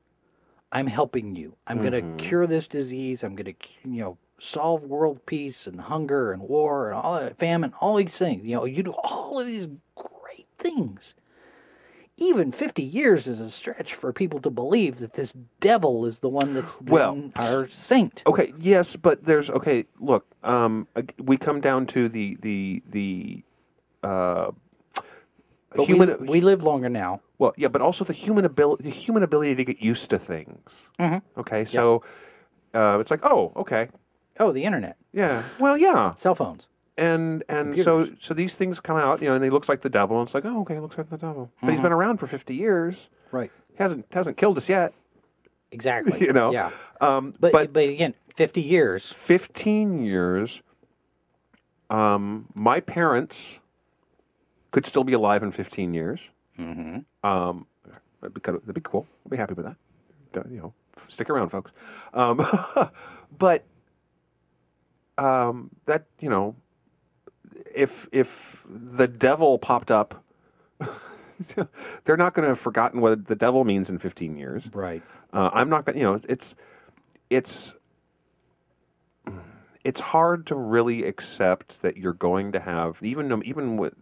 I'm 0.71 0.89
helping 0.89 1.35
you. 1.37 1.57
I'm 1.67 1.79
going 1.79 1.93
to 1.93 2.23
cure 2.23 2.47
this 2.47 2.69
disease. 2.69 3.25
I'm 3.25 3.35
going 3.35 3.55
to 3.55 3.89
you 3.89 4.01
know 4.01 4.19
solve 4.39 4.85
world 4.85 5.25
peace 5.25 5.67
and 5.67 5.81
hunger 5.81 6.33
and 6.33 6.43
war 6.43 6.91
and 6.91 7.01
all 7.01 7.19
that 7.19 7.39
famine, 7.39 7.73
all 7.81 7.97
these 7.97 8.19
things. 8.19 8.45
You 8.45 8.57
know, 8.57 8.65
you 8.67 8.83
do 8.83 8.95
all 9.03 9.41
of 9.41 9.47
these 9.47 9.69
things. 10.59 11.15
Even 12.17 12.53
50 12.53 12.83
years 12.83 13.27
is 13.27 13.41
a 13.41 13.51
stretch 13.51 13.93
for 13.93 14.13
people 14.13 14.41
to 14.41 14.51
believe 14.51 14.99
that 14.99 15.15
this 15.15 15.35
devil 15.59 16.07
is 16.07 16.21
the 16.21 16.29
one 16.29 16.53
that's 16.53 16.77
been 16.77 16.93
Well, 16.93 17.31
our 17.35 17.67
saint. 17.67 18.23
Okay, 18.25 18.55
yes, 18.61 18.95
but 18.95 19.25
there's 19.25 19.51
okay. 19.51 19.87
Look, 19.99 20.25
um, 20.45 20.87
we 21.19 21.37
come 21.37 21.61
down 21.61 21.87
to 21.89 22.09
the 22.09 22.37
the 22.41 22.83
the 22.89 23.43
uh, 24.05 24.53
But 25.71 25.87
human. 25.87 26.21
we, 26.21 26.29
we 26.29 26.41
live 26.41 26.63
longer 26.63 26.89
now. 26.89 27.21
Well, 27.39 27.53
yeah, 27.57 27.67
but 27.67 27.83
also 27.83 28.05
the 28.05 28.13
human 28.13 28.45
ability, 28.45 28.85
the 28.85 28.91
human 28.91 29.25
ability 29.25 29.57
to 29.57 29.65
get 29.65 29.83
used 29.83 30.09
to 30.11 30.19
things. 30.21 30.71
Mm-hmm. 31.01 31.41
Okay, 31.41 31.65
so 31.65 32.05
uh, 32.75 32.99
it's 33.01 33.11
like, 33.11 33.25
oh, 33.25 33.53
okay, 33.57 33.89
Oh, 34.39 34.53
the 34.53 34.63
internet, 34.65 34.97
yeah, 35.13 35.43
well, 35.59 35.77
yeah, 35.77 36.15
cell 36.15 36.37
phones. 36.37 36.69
And 36.97 37.43
and 37.49 37.77
so 37.83 37.99
Computers. 37.99 38.25
so 38.27 38.35
these 38.35 38.55
things 38.55 38.81
come 38.81 38.97
out, 38.97 39.21
you 39.23 39.29
know, 39.29 39.35
and 39.35 39.43
he 39.45 39.51
looks 39.51 39.69
like 39.69 39.81
the 39.83 39.89
devil, 39.91 40.19
and 40.19 40.27
it's 40.27 40.35
like, 40.35 40.45
oh, 40.45 40.61
okay, 40.63 40.75
he 40.75 40.81
looks 40.81 40.97
like 40.99 41.11
the 41.11 41.17
devil, 41.19 41.51
but 41.61 41.67
Mm-hmm. 41.67 41.73
he's 41.75 41.83
been 41.83 41.93
around 41.93 42.19
for 42.19 42.27
fifty 42.27 42.55
years, 42.55 43.09
Right. 43.33 43.51
He 43.71 43.83
hasn't 43.83 44.07
hasn't 44.13 44.37
killed 44.37 44.57
us 44.59 44.69
yet, 44.69 44.93
Exactly. 45.73 46.21
you 46.27 46.33
know. 46.33 46.53
Yeah. 46.53 46.71
um, 47.01 47.35
But, 47.41 47.53
but 47.53 47.73
but 47.73 47.89
again, 47.89 48.15
50 48.37 48.61
years. 48.63 49.11
fifteen 49.13 50.05
years, 50.05 50.63
um, 51.91 52.47
my 52.55 52.81
parents 52.81 53.59
could 54.71 54.87
still 54.87 55.05
be 55.05 55.13
alive 55.13 55.43
in 55.43 55.51
fifteen 55.53 55.95
years. 55.95 56.21
Mm-hmm. 56.59 56.99
Um, 57.29 57.67
that'd 58.21 58.35
be 58.35 58.41
kind 58.41 58.57
of, 58.57 58.63
that'd 58.63 58.75
be 58.75 58.81
cool. 58.89 59.07
I'd 59.27 59.31
be 59.31 59.37
happy 59.37 59.55
with 59.55 59.65
that. 59.67 59.77
Don't- 60.33 60.51
You 60.53 60.59
know, 60.61 60.73
stick 61.09 61.29
around, 61.31 61.49
folks. 61.49 61.73
Um, 62.13 62.47
but 63.39 63.65
um, 65.19 65.71
that 65.87 66.07
you 66.21 66.29
know, 66.29 66.55
if 67.75 68.09
if 68.13 68.65
the 68.69 69.07
devil 69.07 69.59
popped 69.59 69.91
up, 69.91 70.25
they're 72.05 72.17
not 72.17 72.35
going 72.35 72.45
to 72.45 72.49
have 72.49 72.61
forgotten 72.61 73.01
what 73.01 73.27
the 73.27 73.35
devil 73.35 73.65
means 73.65 73.91
in 73.91 73.99
fifteen 73.99 74.37
years. 74.37 74.63
Right. 74.73 75.03
Uh, 75.33 75.51
I'm 75.53 75.69
not 75.69 75.85
going. 75.85 75.95
to 75.95 76.01
You 76.01 76.07
know, 76.07 76.21
it's 76.29 76.55
it's 77.31 77.75
it's 79.85 80.01
hard 80.01 80.47
to 80.47 80.55
really 80.55 81.05
accept 81.05 81.83
that 81.83 81.97
you're 81.97 82.15
going 82.15 82.53
to 82.53 82.61
have 82.61 82.99
even 83.03 83.43
even 83.45 83.77
with 83.77 83.95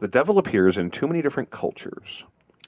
the 0.00 0.08
devil 0.08 0.38
appears 0.38 0.78
in 0.78 0.90
too 0.90 1.06
many 1.06 1.22
different 1.22 1.50
cultures. 1.50 2.24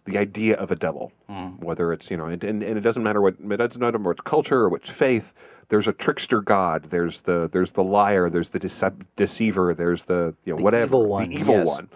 The 0.09 0.19
idea 0.19 0.57
of 0.57 0.71
a 0.71 0.77
devil, 0.77 1.13
hmm. 1.29 1.49
whether 1.59 1.93
it's 1.93 2.11
you 2.11 2.17
know, 2.17 2.27
and, 2.27 2.43
and, 2.43 2.63
and 2.63 2.79
it 2.79 2.81
doesn't 2.81 3.03
matter 3.03 3.21
what 3.21 3.35
it 3.39 3.57
doesn't 3.57 3.81
matter 3.81 3.99
what 3.99 4.25
culture 4.25 4.61
or 4.61 4.69
which 4.69 4.91
faith. 4.91 5.35
There's 5.69 5.87
a 5.87 5.93
trickster 5.93 6.41
god. 6.41 6.85
There's 6.91 7.21
the 7.23 7.49
there's 7.53 7.73
the 7.73 7.85
liar. 7.85 8.31
There's 8.31 8.49
the 8.49 8.59
decep- 8.61 9.05
deceiver. 9.17 9.75
There's 9.75 10.05
the 10.07 10.35
you 10.45 10.53
know 10.53 10.57
The 10.57 10.65
whatever 10.65 10.85
evil 10.87 11.07
one, 11.07 11.29
the 11.29 11.37
evil 11.37 11.55
yes. 11.57 11.67
one, 11.67 11.89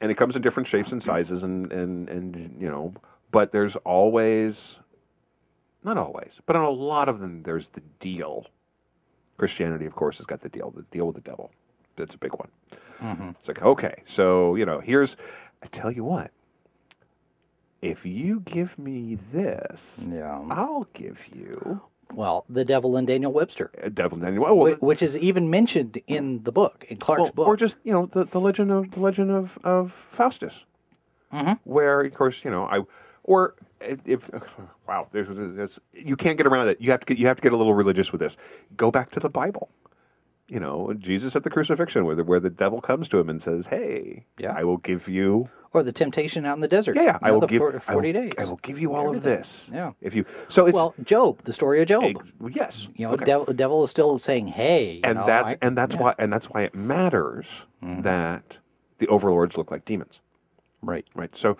and 0.00 0.10
it 0.10 0.16
comes 0.16 0.36
in 0.36 0.42
different 0.42 0.66
shapes 0.66 0.92
and 0.92 1.02
sizes, 1.02 1.42
and 1.42 1.72
and 1.72 2.08
and 2.08 2.56
you 2.60 2.68
know, 2.68 2.92
but 3.30 3.50
there's 3.50 3.76
always, 3.76 4.78
not 5.82 5.96
always, 5.96 6.34
but 6.46 6.54
on 6.54 6.64
a 6.64 6.70
lot 6.70 7.08
of 7.08 7.18
them, 7.20 7.42
there's 7.42 7.68
the 7.68 7.80
deal. 7.98 8.46
Christianity, 9.38 9.86
of 9.86 9.94
course, 9.96 10.18
has 10.18 10.26
got 10.26 10.40
the 10.40 10.48
deal, 10.48 10.70
the 10.70 10.82
deal 10.92 11.06
with 11.06 11.16
the 11.16 11.22
devil. 11.22 11.50
That's 11.96 12.14
a 12.14 12.18
big 12.18 12.32
one. 12.32 12.48
Mm-hmm. 13.02 13.30
It's 13.30 13.48
like, 13.48 13.62
okay, 13.62 14.02
so 14.06 14.54
you 14.54 14.64
know, 14.66 14.80
here's, 14.80 15.16
I 15.62 15.66
tell 15.66 15.90
you 15.90 16.04
what, 16.04 16.30
if 17.84 18.06
you 18.06 18.40
give 18.40 18.78
me 18.78 19.18
this, 19.32 20.06
Yeah. 20.10 20.40
I'll 20.50 20.88
give 20.94 21.20
you 21.34 21.82
Well, 22.12 22.44
the 22.48 22.64
devil 22.64 22.96
and 22.96 23.06
Daniel 23.06 23.32
Webster, 23.32 23.70
a 23.78 23.90
devil 23.90 24.22
and 24.24 24.38
well, 24.38 24.56
well, 24.56 24.74
which 24.76 25.02
is 25.02 25.16
even 25.16 25.50
mentioned 25.50 25.98
in 26.06 26.42
the 26.44 26.52
book, 26.52 26.84
in 26.88 26.96
Clarke's 26.98 27.22
well, 27.24 27.32
book. 27.32 27.48
or 27.48 27.56
just 27.56 27.76
you 27.82 27.92
know 27.92 28.06
the, 28.06 28.24
the 28.24 28.40
legend 28.40 28.70
of 28.70 28.90
the 28.92 29.00
legend 29.00 29.30
of 29.30 29.58
of 29.64 29.92
Faustus, 29.92 30.64
mm-hmm. 31.32 31.54
where 31.64 32.00
of 32.02 32.14
course 32.14 32.44
you 32.44 32.50
know 32.50 32.64
I 32.64 32.80
or 33.22 33.54
if 33.80 34.30
wow 34.88 35.08
there's, 35.10 35.28
there's 35.56 35.78
you 35.92 36.16
can't 36.16 36.36
get 36.36 36.46
around 36.46 36.68
it. 36.68 36.80
You 36.80 36.90
have 36.90 37.00
to 37.00 37.06
get 37.06 37.18
you 37.18 37.26
have 37.26 37.36
to 37.36 37.42
get 37.42 37.52
a 37.52 37.56
little 37.56 37.74
religious 37.74 38.12
with 38.12 38.20
this. 38.20 38.36
Go 38.76 38.90
back 38.90 39.10
to 39.12 39.20
the 39.20 39.30
Bible. 39.30 39.70
You 40.48 40.60
know 40.60 40.92
Jesus 40.98 41.34
at 41.36 41.42
the 41.42 41.50
crucifixion, 41.50 42.04
where 42.04 42.14
the, 42.14 42.22
where 42.24 42.40
the 42.40 42.50
devil 42.50 42.80
comes 42.80 43.08
to 43.08 43.18
him 43.18 43.30
and 43.30 43.42
says, 43.42 43.66
"Hey, 43.66 44.26
Yeah. 44.38 44.54
I 44.56 44.64
will 44.64 44.76
give 44.78 45.08
you." 45.08 45.48
Or 45.74 45.82
the 45.82 45.92
temptation 45.92 46.46
out 46.46 46.54
in 46.54 46.60
the 46.60 46.68
desert. 46.68 46.96
Yeah, 46.96 47.02
yeah. 47.02 47.18
I 47.20 47.32
will 47.32 47.40
give 47.40 47.58
four- 47.58 47.70
I 47.70 47.74
will- 47.74 47.80
40 47.80 48.12
days. 48.12 48.32
I 48.38 48.44
will 48.44 48.60
give 48.62 48.78
you 48.78 48.94
all 48.94 49.14
of 49.14 49.22
this. 49.22 49.68
Yeah. 49.72 49.92
If 50.00 50.14
you 50.14 50.24
so 50.48 50.66
it's 50.66 50.74
well, 50.74 50.94
Job, 51.02 51.42
the 51.42 51.52
story 51.52 51.82
of 51.82 51.88
Job. 51.88 52.24
yes. 52.50 52.88
You 52.94 53.08
know, 53.08 53.14
okay. 53.14 53.24
devil, 53.24 53.44
the 53.44 53.54
devil 53.54 53.82
is 53.84 53.90
still 53.90 54.16
saying, 54.18 54.46
"Hey," 54.46 54.94
you 54.94 55.00
and 55.04 55.18
know, 55.18 55.26
that's 55.26 55.48
I- 55.50 55.58
and 55.60 55.76
that's 55.76 55.90
yeah. 55.94 55.96
Mm-hmm. 55.96 56.04
why 56.04 56.14
and 56.18 56.32
that's 56.32 56.46
why 56.46 56.62
it 56.62 56.74
matters 56.74 57.46
that 57.82 58.56
the 58.98 59.08
overlords 59.08 59.58
look 59.58 59.70
like 59.70 59.84
demons. 59.84 60.20
right. 60.80 61.06
right? 61.14 61.36
So, 61.36 61.58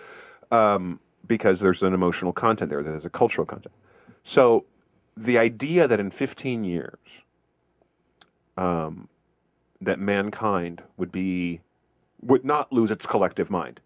um, 0.51 1.01
because 1.27 1.61
there's 1.61 1.83
an 1.83 1.93
emotional 1.93 2.33
content 2.33 2.71
there, 2.71 2.83
there's 2.83 3.05
a 3.05 3.11
cultural 3.11 3.45
content. 3.47 3.75
So, 4.23 4.65
the 5.17 5.37
idea 5.39 5.87
that 5.87 6.01
in 6.01 6.11
15 6.11 6.65
years, 6.65 6.97
um, 8.57 9.09
that 9.83 9.99
mankind 9.99 10.83
would 10.97 11.13
be 11.13 11.61
would 12.23 12.45
not 12.45 12.73
lose 12.73 12.91
its 12.91 13.05
collective 13.05 13.51
mind, 13.51 13.81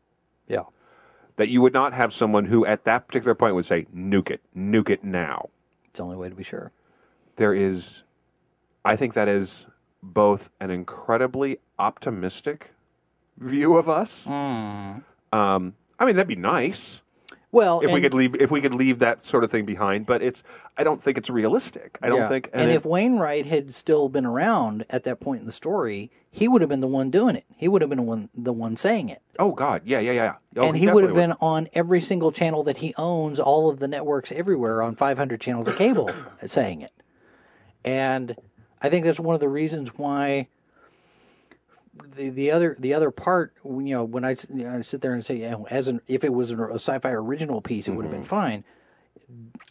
Yeah, 0.48 0.64
that 1.36 1.48
you 1.48 1.60
would 1.62 1.72
not 1.72 1.92
have 1.92 2.12
someone 2.14 2.46
who 2.46 2.64
at 2.66 2.84
that 2.84 3.06
particular 3.06 3.34
point 3.34 3.54
would 3.54 3.66
say, 3.66 3.86
"Nuke 3.94 4.30
it, 4.30 4.40
nuke 4.56 4.90
it 4.90 5.04
now." 5.04 5.50
it's 5.86 5.98
the 5.98 6.04
only 6.04 6.16
way 6.16 6.28
to 6.28 6.34
be 6.34 6.42
sure. 6.44 6.72
There 7.36 7.54
is, 7.54 8.02
I 8.84 8.96
think 8.96 9.14
that 9.14 9.28
is 9.28 9.66
both 10.02 10.50
an 10.60 10.70
incredibly 10.70 11.58
optimistic 11.78 12.70
view 13.38 13.76
of 13.76 13.88
us. 13.88 14.26
Um, 14.26 15.04
I 15.32 16.04
mean, 16.04 16.16
that'd 16.16 16.26
be 16.28 16.36
nice. 16.36 17.00
Well, 17.50 17.80
if 17.80 17.90
we 17.90 18.00
could 18.02 18.12
leave 18.12 18.34
if 18.34 18.50
we 18.50 18.60
could 18.60 18.74
leave 18.74 18.98
that 18.98 19.24
sort 19.24 19.42
of 19.42 19.50
thing 19.50 19.64
behind 19.64 20.04
but 20.04 20.20
it's 20.22 20.42
i 20.76 20.84
don't 20.84 21.02
think 21.02 21.16
it's 21.16 21.30
realistic 21.30 21.98
i 22.02 22.08
don't 22.10 22.18
Yeah. 22.18 22.28
think 22.28 22.50
And, 22.52 22.70
it- 22.70 22.74
if 22.74 22.84
Wainwright 22.84 23.46
had 23.46 23.72
still 23.72 24.10
been 24.10 24.26
around 24.26 24.84
at 24.90 25.04
that 25.04 25.18
point 25.18 25.40
in 25.40 25.46
the 25.46 25.52
story, 25.52 26.10
he 26.30 26.46
would 26.48 26.60
have 26.60 26.68
been 26.68 26.80
the 26.80 26.86
one 26.86 27.10
doing 27.10 27.36
it. 27.36 27.44
He 27.56 27.68
would 27.68 27.82
have 27.82 27.88
been 27.88 27.98
the 27.98 28.04
one, 28.04 28.28
the 28.34 28.52
one 28.52 28.76
saying 28.76 29.08
it. 29.08 29.22
oh 29.38 29.52
god 29.52 29.82
yeah 29.84 29.98
yeah 29.98 30.12
yeah 30.12 30.34
oh, 30.56 30.68
and 30.68 30.76
he 30.76 30.88
would 30.88 31.04
have 31.04 31.14
been 31.14 31.32
on 31.40 31.68
every 31.72 32.00
single 32.00 32.32
channel 32.32 32.62
that 32.64 32.78
he 32.78 32.94
owns, 32.96 33.40
all 33.40 33.68
of 33.68 33.78
the 33.78 33.88
networks 33.88 34.32
everywhere 34.32 34.82
on 34.82 34.96
500 34.96 35.40
channels 35.40 35.68
of 35.68 35.76
cable 35.76 36.10
saying 36.46 36.82
it. 36.82 36.92
And 37.84 38.36
I 38.82 38.88
think 38.88 39.04
that's 39.04 39.20
one 39.20 39.34
of 39.34 39.40
the 39.40 39.48
reasons 39.48 39.90
why 39.96 40.48
the 42.14 42.30
the 42.30 42.50
other 42.50 42.76
the 42.78 42.94
other 42.94 43.10
part, 43.10 43.54
you 43.64 43.80
know, 43.80 44.04
when 44.04 44.24
I, 44.24 44.30
you 44.52 44.64
know, 44.64 44.78
I 44.78 44.82
sit 44.82 45.00
there 45.00 45.14
and 45.14 45.24
say, 45.24 45.36
you 45.36 45.50
know, 45.50 45.66
as 45.70 45.88
an 45.88 46.00
if 46.06 46.24
it 46.24 46.32
was 46.32 46.50
a 46.50 46.54
Syfy 46.54 47.12
original 47.12 47.60
piece, 47.60 47.88
it 47.88 47.92
would 47.92 48.04
have 48.04 48.12
been 48.12 48.20
mm-hmm. 48.20 48.28
fine. 48.28 48.64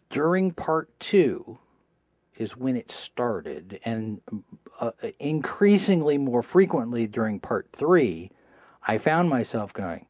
During 0.09 0.51
part 0.51 0.89
two, 0.99 1.59
is 2.37 2.55
when 2.55 2.75
it 2.75 2.89
started, 2.91 3.79
and 3.83 4.21
uh, 4.79 4.91
increasingly 5.19 6.17
more 6.17 6.41
frequently 6.43 7.07
during 7.07 7.39
part 7.39 7.67
three, 7.73 8.31
I 8.87 8.97
found 8.97 9.29
myself 9.29 9.73
going, 9.73 10.05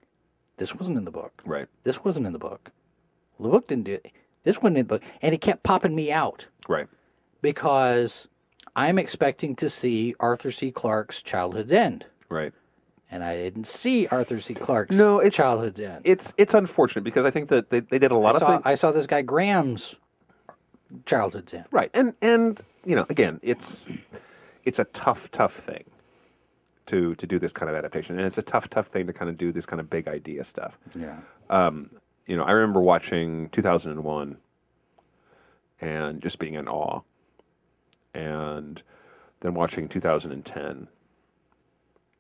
"This 0.58 0.76
wasn't 0.76 0.98
in 0.98 1.06
the 1.06 1.12
book. 1.12 1.42
right 1.46 1.68
This 1.84 2.04
wasn't 2.04 2.28
in 2.28 2.34
the 2.34 2.40
book. 2.40 2.72
The 3.40 3.50
book 3.50 3.68
didn't 3.68 3.86
do 3.86 3.94
it. 3.94 4.12
This 4.44 4.58
wasn't 4.58 4.78
in 4.78 4.86
the 4.88 4.94
book." 4.96 5.04
And 5.22 5.34
it 5.34 5.42
kept 5.42 5.64
popping 5.64 5.96
me 5.96 6.12
out 6.12 6.48
right 6.68 6.88
because 7.42 8.28
I'm 8.76 9.00
expecting 9.00 9.56
to 9.58 9.70
see 9.70 10.14
Arthur 10.20 10.52
C. 10.52 10.72
Clarke's 10.72 11.22
Childhood's 11.22 11.72
End, 11.72 12.06
right 12.30 12.54
and 13.10 13.24
I 13.24 13.38
didn't 13.38 13.66
see 13.68 14.06
Arthur 14.08 14.40
C. 14.40 14.54
Clarke's 14.54 14.96
No, 14.98 15.20
it's- 15.20 15.36
Childhood's 15.36 15.80
End. 15.80 16.02
it's 16.04 16.34
it's 16.38 16.54
unfortunate 16.54 17.04
because 17.04 17.26
i 17.26 17.32
think 17.32 17.48
that 17.50 17.70
they, 17.70 17.80
they 17.80 18.00
did 18.00 18.12
a 18.12 18.18
lot 18.18 18.34
I 18.34 18.36
of 18.36 18.40
saw, 18.40 18.48
things 18.52 18.62
I 18.66 18.76
saw 18.76 18.92
this 18.92 19.08
guy 19.08 19.22
Graham's 19.22 19.96
Childhood's 21.06 21.54
End. 21.54 21.66
right 21.72 21.92
and 21.94 22.14
and 22.22 22.62
you 22.86 22.96
know 22.96 23.06
again 23.10 23.40
it's 23.44 23.86
it's 24.64 24.80
a 24.80 24.86
tough 24.86 25.30
tough 25.32 25.54
thing 25.54 25.84
to 26.86 27.16
to 27.16 27.28
do 27.28 27.40
this 27.40 27.52
kind 27.52 27.70
of 27.70 27.76
adaptation 27.76 28.18
and 28.18 28.26
it's 28.26 28.38
a 28.38 28.42
tough 28.42 28.70
tough 28.70 28.88
thing 28.88 29.08
to 29.08 29.14
kind 29.14 29.30
of 29.30 29.38
do 29.38 29.52
this 29.52 29.66
kind 29.66 29.80
of 29.80 29.90
big 29.90 30.08
idea 30.08 30.44
stuff 30.44 30.78
Yeah. 30.96 31.18
Um, 31.50 31.92
you 32.28 32.36
know, 32.36 32.44
I 32.44 32.52
remember 32.52 32.82
watching 32.82 33.50
2001 33.50 34.38
and 35.80 36.22
just 36.22 36.40
being 36.40 36.56
in 36.56 36.68
awe, 36.68 37.02
and 38.14 38.82
then 39.40 39.54
watching 39.54 39.88
2010, 39.88 40.88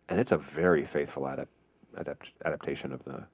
and 0.09 0.19
it's 0.19 0.31
a 0.31 0.37
very 0.37 0.85
faithful 0.85 1.23
adap- 1.23 1.47
adapt- 1.95 2.31
adaptation 2.45 2.93
of 2.93 3.03
the 3.03 3.25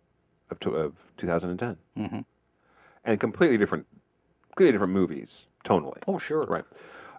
of, 0.50 0.60
to, 0.62 0.72
of 0.72 0.94
2010, 1.18 1.78
mm-hmm. 1.98 2.20
and 3.06 3.20
completely 3.20 3.58
different, 3.58 3.86
completely 4.56 4.72
different 4.74 4.94
movies 4.94 5.46
tonally. 5.66 5.98
Oh, 6.08 6.18
sure. 6.18 6.46
Right. 6.46 6.66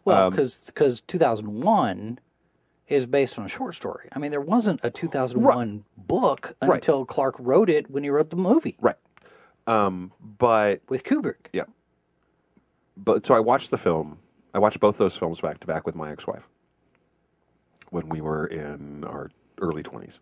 Well, 0.05 0.27
Um, 0.27 0.31
because 0.31 1.01
2001 1.07 2.19
is 2.87 3.07
based 3.07 3.39
on 3.39 3.45
a 3.45 3.49
short 3.49 3.75
story. 3.75 4.09
I 4.13 4.19
mean, 4.19 4.31
there 4.31 4.41
wasn't 4.41 4.81
a 4.85 4.91
2001 4.91 5.85
book 5.97 6.55
Right. 6.63 6.75
until 6.75 7.05
Clarke 7.07 7.37
wrote 7.39 7.71
it 7.71 7.91
when 7.91 8.05
he 8.05 8.11
wrote 8.11 8.31
the 8.31 8.37
movie 8.37 8.77
Right. 8.81 8.97
Um, 9.67 10.13
but 10.21 10.83
with 10.91 11.05
Kubrick. 11.05 11.47
Yeah. 11.53 11.65
But 12.97 13.25
so 13.27 13.35
I 13.35 13.41
watched 13.41 13.71
the 13.71 13.79
film. 13.79 14.19
I 14.53 14.59
watched 14.59 14.79
both 14.79 14.99
those 14.99 15.17
films 15.17 15.41
back 15.41 15.59
to 15.61 15.67
back 15.67 15.87
with 15.87 15.95
my 15.95 16.13
ex-wife 16.13 16.47
when 17.91 18.09
we 18.11 18.21
were 18.21 18.47
in 18.47 19.05
our 19.05 19.31
early 19.61 19.83
20s. 19.83 20.19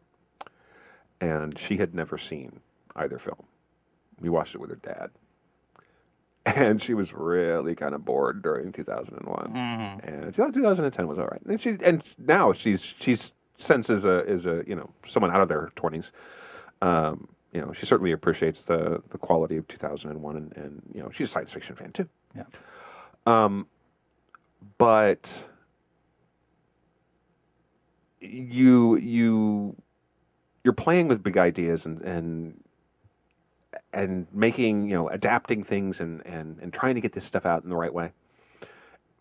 And 1.20 1.58
she 1.58 1.76
had 1.78 1.94
never 1.94 2.16
seen 2.18 2.60
either 2.96 3.18
film. 3.18 3.44
We 4.20 4.28
watched 4.28 4.54
it 4.54 4.58
with 4.58 4.70
her 4.70 4.76
dad. 4.76 5.10
And 6.44 6.82
she 6.82 6.94
was 6.94 7.12
really 7.12 7.74
kind 7.76 7.94
of 7.94 8.04
bored 8.04 8.42
during 8.42 8.72
2001. 8.72 9.52
And 10.02 10.34
2010 10.34 11.06
was 11.06 11.18
all 11.18 11.26
right. 11.26 11.40
And 11.46 11.60
she 11.60 11.76
and 11.84 12.02
now 12.18 12.52
she's 12.52 12.82
she's 12.82 13.32
since 13.58 13.88
is 13.88 14.04
a 14.04 14.24
is 14.26 14.46
a, 14.46 14.64
you 14.66 14.74
know, 14.74 14.90
someone 15.06 15.30
out 15.30 15.40
of 15.40 15.48
their 15.48 15.70
20s 15.76 16.10
um, 16.82 17.28
you 17.52 17.60
know, 17.60 17.72
she 17.72 17.86
certainly 17.86 18.12
appreciates 18.12 18.62
the 18.62 19.02
the 19.10 19.18
quality 19.18 19.56
of 19.56 19.68
2001, 19.68 20.36
and, 20.36 20.56
and 20.56 20.82
you 20.94 21.02
know, 21.02 21.10
she's 21.10 21.28
a 21.28 21.32
science 21.32 21.52
fiction 21.52 21.76
fan 21.76 21.92
too. 21.92 22.08
Yeah. 22.36 22.44
um 23.26 23.66
But 24.78 25.44
you 28.20 28.96
you 28.96 29.76
you're 30.64 30.72
playing 30.72 31.08
with 31.08 31.22
big 31.22 31.36
ideas 31.36 31.86
and 31.86 32.00
and 32.02 32.60
and 33.92 34.26
making 34.32 34.88
you 34.88 34.94
know 34.94 35.08
adapting 35.08 35.64
things 35.64 36.00
and 36.00 36.24
and 36.26 36.58
and 36.60 36.72
trying 36.72 36.94
to 36.94 37.00
get 37.00 37.12
this 37.12 37.24
stuff 37.24 37.46
out 37.46 37.62
in 37.64 37.70
the 37.70 37.76
right 37.76 37.92
way. 37.92 38.12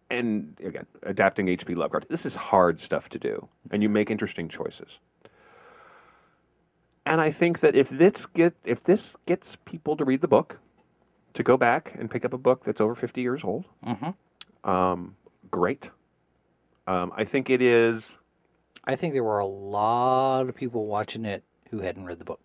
And 0.10 0.58
again, 0.62 0.86
adapting 1.04 1.48
H.P. 1.48 1.74
Lovecraft. 1.74 2.10
This 2.10 2.26
is 2.26 2.36
hard 2.36 2.82
stuff 2.82 3.08
to 3.10 3.20
do, 3.20 3.48
and 3.72 3.82
you 3.82 3.88
make 3.88 4.12
interesting 4.12 4.50
choices. 4.50 5.00
And 7.06 7.22
I 7.22 7.32
think 7.32 7.62
that 7.62 7.76
if 7.76 7.90
this 7.90 8.26
get 8.26 8.54
if 8.64 8.84
this 8.84 9.16
gets 9.26 9.58
people 9.66 9.96
to 9.98 10.06
read 10.06 10.22
the 10.22 10.28
book, 10.28 10.60
to 11.34 11.44
go 11.44 11.58
back 11.58 11.94
and 11.98 12.12
pick 12.12 12.26
up 12.26 12.34
a 12.34 12.38
book 12.38 12.64
that's 12.66 12.82
over 12.82 12.94
fifty 12.94 13.22
years 13.22 13.44
old, 13.44 13.66
um, 14.64 15.16
great. 15.50 15.90
Um, 16.88 17.12
I 17.16 17.24
think 17.24 17.50
it 17.50 17.62
is. 17.62 18.18
I 18.84 18.96
think 18.96 19.14
there 19.14 19.24
were 19.24 19.40
a 19.40 19.46
lot 19.46 20.50
of 20.50 20.56
people 20.56 20.86
watching 20.88 21.24
it 21.26 21.44
who 21.70 21.80
hadn't 21.82 22.06
read 22.06 22.20
the 22.20 22.26
book, 22.26 22.42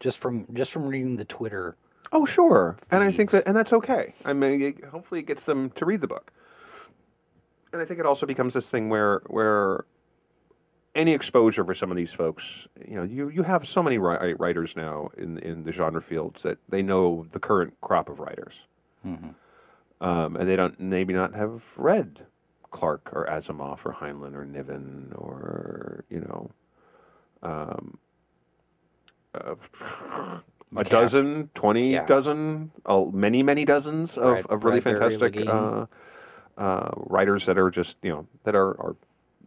just 0.00 0.18
from 0.18 0.46
just 0.52 0.72
from 0.72 0.86
reading 0.86 1.16
the 1.16 1.24
Twitter. 1.24 1.76
Oh, 2.12 2.24
sure, 2.24 2.76
and 2.90 3.04
I 3.04 3.12
think 3.12 3.30
that, 3.30 3.46
and 3.46 3.56
that's 3.56 3.72
okay. 3.72 4.14
I 4.24 4.32
mean, 4.32 4.60
it, 4.60 4.84
hopefully, 4.86 5.20
it 5.20 5.26
gets 5.26 5.44
them 5.44 5.70
to 5.70 5.84
read 5.84 6.00
the 6.00 6.08
book. 6.08 6.32
And 7.72 7.80
I 7.80 7.84
think 7.84 8.00
it 8.00 8.06
also 8.06 8.26
becomes 8.26 8.52
this 8.54 8.66
thing 8.68 8.88
where 8.88 9.22
where 9.28 9.84
any 10.96 11.12
exposure 11.14 11.64
for 11.64 11.72
some 11.74 11.92
of 11.92 11.96
these 11.96 12.12
folks, 12.12 12.66
you 12.84 12.96
know, 12.96 13.04
you, 13.04 13.28
you 13.28 13.44
have 13.44 13.68
so 13.68 13.80
many 13.80 13.96
ri- 13.98 14.34
writers 14.34 14.74
now 14.74 15.08
in 15.16 15.38
in 15.38 15.62
the 15.62 15.70
genre 15.70 16.02
fields 16.02 16.42
that 16.42 16.58
they 16.68 16.82
know 16.82 17.26
the 17.30 17.38
current 17.38 17.74
crop 17.80 18.08
of 18.08 18.18
writers, 18.18 18.54
um, 20.00 20.34
and 20.36 20.48
they 20.48 20.56
don't 20.56 20.80
maybe 20.80 21.14
not 21.14 21.32
have 21.34 21.62
read 21.76 22.26
Clarke 22.72 23.10
or 23.12 23.26
Asimov 23.26 23.80
or 23.84 23.92
Heinlein 23.94 24.34
or 24.34 24.44
Niven 24.44 25.12
or 25.14 26.04
you 26.10 26.20
know, 26.20 26.50
um, 27.44 27.98
a 29.34 29.56
McCaff- 30.72 30.88
dozen, 30.88 31.50
twenty 31.54 31.92
Yeah. 31.92 32.06
dozen, 32.06 32.70
uh, 32.86 33.04
many 33.12 33.42
many 33.42 33.64
dozens 33.64 34.16
of, 34.16 34.22
Brad- 34.24 34.46
of 34.46 34.64
really 34.64 34.80
Bradbury, 34.80 35.10
fantastic 35.10 35.34
Levine. 35.46 35.48
uh, 35.48 35.86
uh, 36.58 36.90
writers 36.96 37.46
that 37.46 37.58
are 37.58 37.70
just 37.70 37.96
you 38.02 38.10
know 38.10 38.26
that 38.44 38.54
are, 38.54 38.70
are 38.80 38.96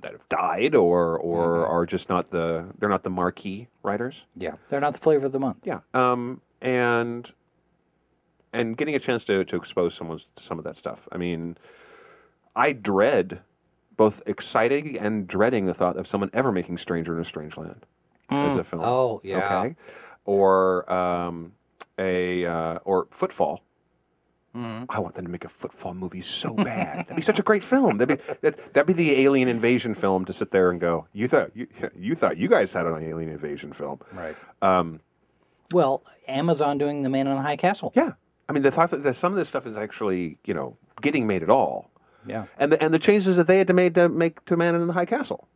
that 0.02 0.12
have 0.14 0.28
died 0.30 0.76
or 0.76 1.18
or 1.18 1.44
Mm-hmm. 1.64 1.72
are 1.74 1.86
just 1.86 2.10
not 2.10 2.30
the 2.30 2.66
they're 2.78 2.90
not 2.90 3.04
the 3.04 3.10
marquee 3.10 3.68
writers. 3.84 4.24
Yeah, 4.36 4.56
they're 4.68 4.82
not 4.82 4.94
the 4.94 5.00
flavor 5.00 5.26
of 5.28 5.32
the 5.32 5.40
month. 5.40 5.58
Yeah. 5.64 5.80
Um, 5.94 6.42
and 6.62 7.32
and 8.52 8.78
getting 8.78 8.94
a 8.96 9.00
chance 9.00 9.26
to, 9.26 9.44
to 9.46 9.56
expose 9.56 9.96
someone 9.96 10.20
to 10.36 10.44
some 10.44 10.60
of 10.60 10.64
that 10.66 10.76
stuff. 10.78 11.08
I 11.12 11.18
mean, 11.18 11.58
I 12.56 12.72
dread 12.74 13.40
both 13.98 14.22
exciting 14.28 14.98
and 14.98 15.28
dreading 15.28 15.66
the 15.66 15.74
thought 15.74 15.98
of 15.98 16.08
someone 16.08 16.30
ever 16.34 16.52
making 16.52 16.78
Stranger 16.78 17.16
in 17.16 17.22
a 17.22 17.26
Strange 17.26 17.58
Land 17.58 17.86
as 18.36 18.56
a 18.58 18.64
film. 18.64 18.82
Oh, 18.84 19.22
yeah. 19.24 19.60
Okay. 19.60 19.76
Or 20.26 20.92
um, 20.92 21.52
a 22.00 22.46
uh, 22.46 22.80
or 22.84 23.08
Footfall. 23.12 23.62
Mm-hmm. 24.56 24.84
I 24.88 25.00
want 25.00 25.16
them 25.16 25.26
to 25.26 25.32
make 25.32 25.46
a 25.46 25.50
footfall 25.50 25.96
movie 25.96 26.22
so 26.22 26.54
bad. 26.54 27.00
That'd 27.08 27.16
be 27.16 27.24
such 27.24 27.40
a 27.40 27.42
great 27.42 27.64
film. 27.64 27.98
That'd 27.98 28.20
be 28.20 28.34
that, 28.42 28.74
that'd 28.76 28.86
be 28.86 28.94
the 28.94 29.20
alien 29.22 29.48
invasion 29.48 29.96
film 29.96 30.26
to 30.26 30.34
sit 30.34 30.52
there 30.52 30.70
and 30.70 30.80
go. 30.80 31.08
You 31.12 31.28
thought 31.28 31.50
you, 31.56 31.66
you 31.98 32.14
thought 32.14 32.38
you 32.38 32.48
guys 32.48 32.72
had 32.72 32.86
an 32.86 33.02
alien 33.02 33.32
invasion 33.32 33.74
film, 33.74 34.00
Right. 34.12 34.36
Um, 34.62 35.00
Well, 35.72 36.04
Amazon 36.28 36.78
doing 36.78 37.02
The 37.02 37.10
Man 37.10 37.26
in 37.26 37.36
the 37.36 37.42
High 37.42 37.56
Castle. 37.56 37.92
yeah, 37.96 38.12
I 38.48 38.54
mean 38.54 38.62
the 38.62 38.70
thought 38.70 38.92
that, 38.92 39.02
that 39.02 39.16
some 39.16 39.32
of 39.34 39.40
this 39.40 39.50
stuff 39.50 39.66
is 39.66 39.76
actually 39.76 40.38
you 40.46 40.54
know 40.54 40.78
getting 41.02 41.26
made 41.26 41.42
at 41.42 41.50
all, 41.50 41.90
Yeah. 42.28 42.46
and 42.60 42.72
the 42.74 42.84
and 42.84 42.94
the 42.94 43.00
changes 43.00 43.38
that 43.38 43.48
they 43.48 43.58
had 43.58 43.66
to 43.66 43.74
make 43.74 43.96
to 43.96 44.08
make 44.08 44.46
to 44.46 44.56
Man 44.56 44.76
in 44.76 44.86
the 44.86 44.94
High 44.94 45.08
Castle, 45.08 45.48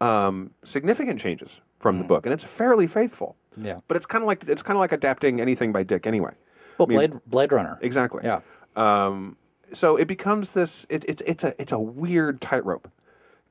um, 0.00 0.52
significant 0.64 1.20
changes 1.20 1.50
from 1.78 1.98
the 1.98 2.04
book, 2.04 2.26
and 2.26 2.32
it's 2.32 2.44
fairly 2.44 2.86
faithful. 2.86 3.36
Yeah. 3.56 3.80
But 3.88 3.96
it's 3.96 4.06
kind 4.06 4.22
of 4.22 4.26
like 4.26 4.44
it's 4.48 4.62
kind 4.62 4.76
of 4.76 4.80
like 4.80 4.92
adapting 4.92 5.40
anything 5.40 5.72
by 5.72 5.82
Dick 5.82 6.06
anyway. 6.06 6.32
Well, 6.78 6.86
I 6.88 6.90
mean- 6.90 6.98
Blade 7.10 7.20
Blade 7.26 7.52
Runner. 7.52 7.78
Exactly. 7.82 8.22
Yeah. 8.24 8.40
Um, 8.76 9.36
so 9.72 9.96
it 9.96 10.06
becomes 10.06 10.52
this. 10.52 10.86
It, 10.88 11.04
it's 11.08 11.22
it's 11.26 11.44
a 11.44 11.60
it's 11.60 11.72
a 11.72 11.78
weird 11.78 12.40
tightrope, 12.40 12.90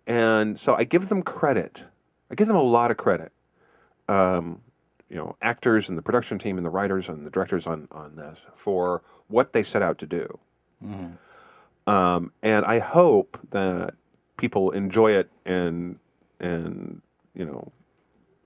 and 0.07 0.59
so 0.59 0.75
I 0.75 0.83
give 0.83 1.09
them 1.09 1.21
credit. 1.23 1.83
I 2.31 2.35
give 2.35 2.47
them 2.47 2.55
a 2.55 2.63
lot 2.63 2.91
of 2.91 2.97
credit. 2.97 3.31
Um, 4.07 4.61
you 5.09 5.15
know, 5.17 5.35
actors 5.41 5.89
and 5.89 5.97
the 5.97 6.01
production 6.01 6.39
team 6.39 6.57
and 6.57 6.65
the 6.65 6.69
writers 6.69 7.09
and 7.09 7.25
the 7.25 7.29
directors 7.31 7.65
on 7.67 7.87
on 7.91 8.15
this 8.15 8.37
for 8.55 9.01
what 9.27 9.53
they 9.53 9.63
set 9.63 9.81
out 9.81 9.97
to 9.99 10.05
do. 10.07 10.39
Um, 11.87 12.31
and 12.41 12.65
I 12.65 12.79
hope 12.79 13.37
that 13.51 13.93
people 14.37 14.71
enjoy 14.71 15.11
it 15.11 15.29
and 15.45 15.97
and 16.39 17.01
you 17.33 17.45
know 17.45 17.71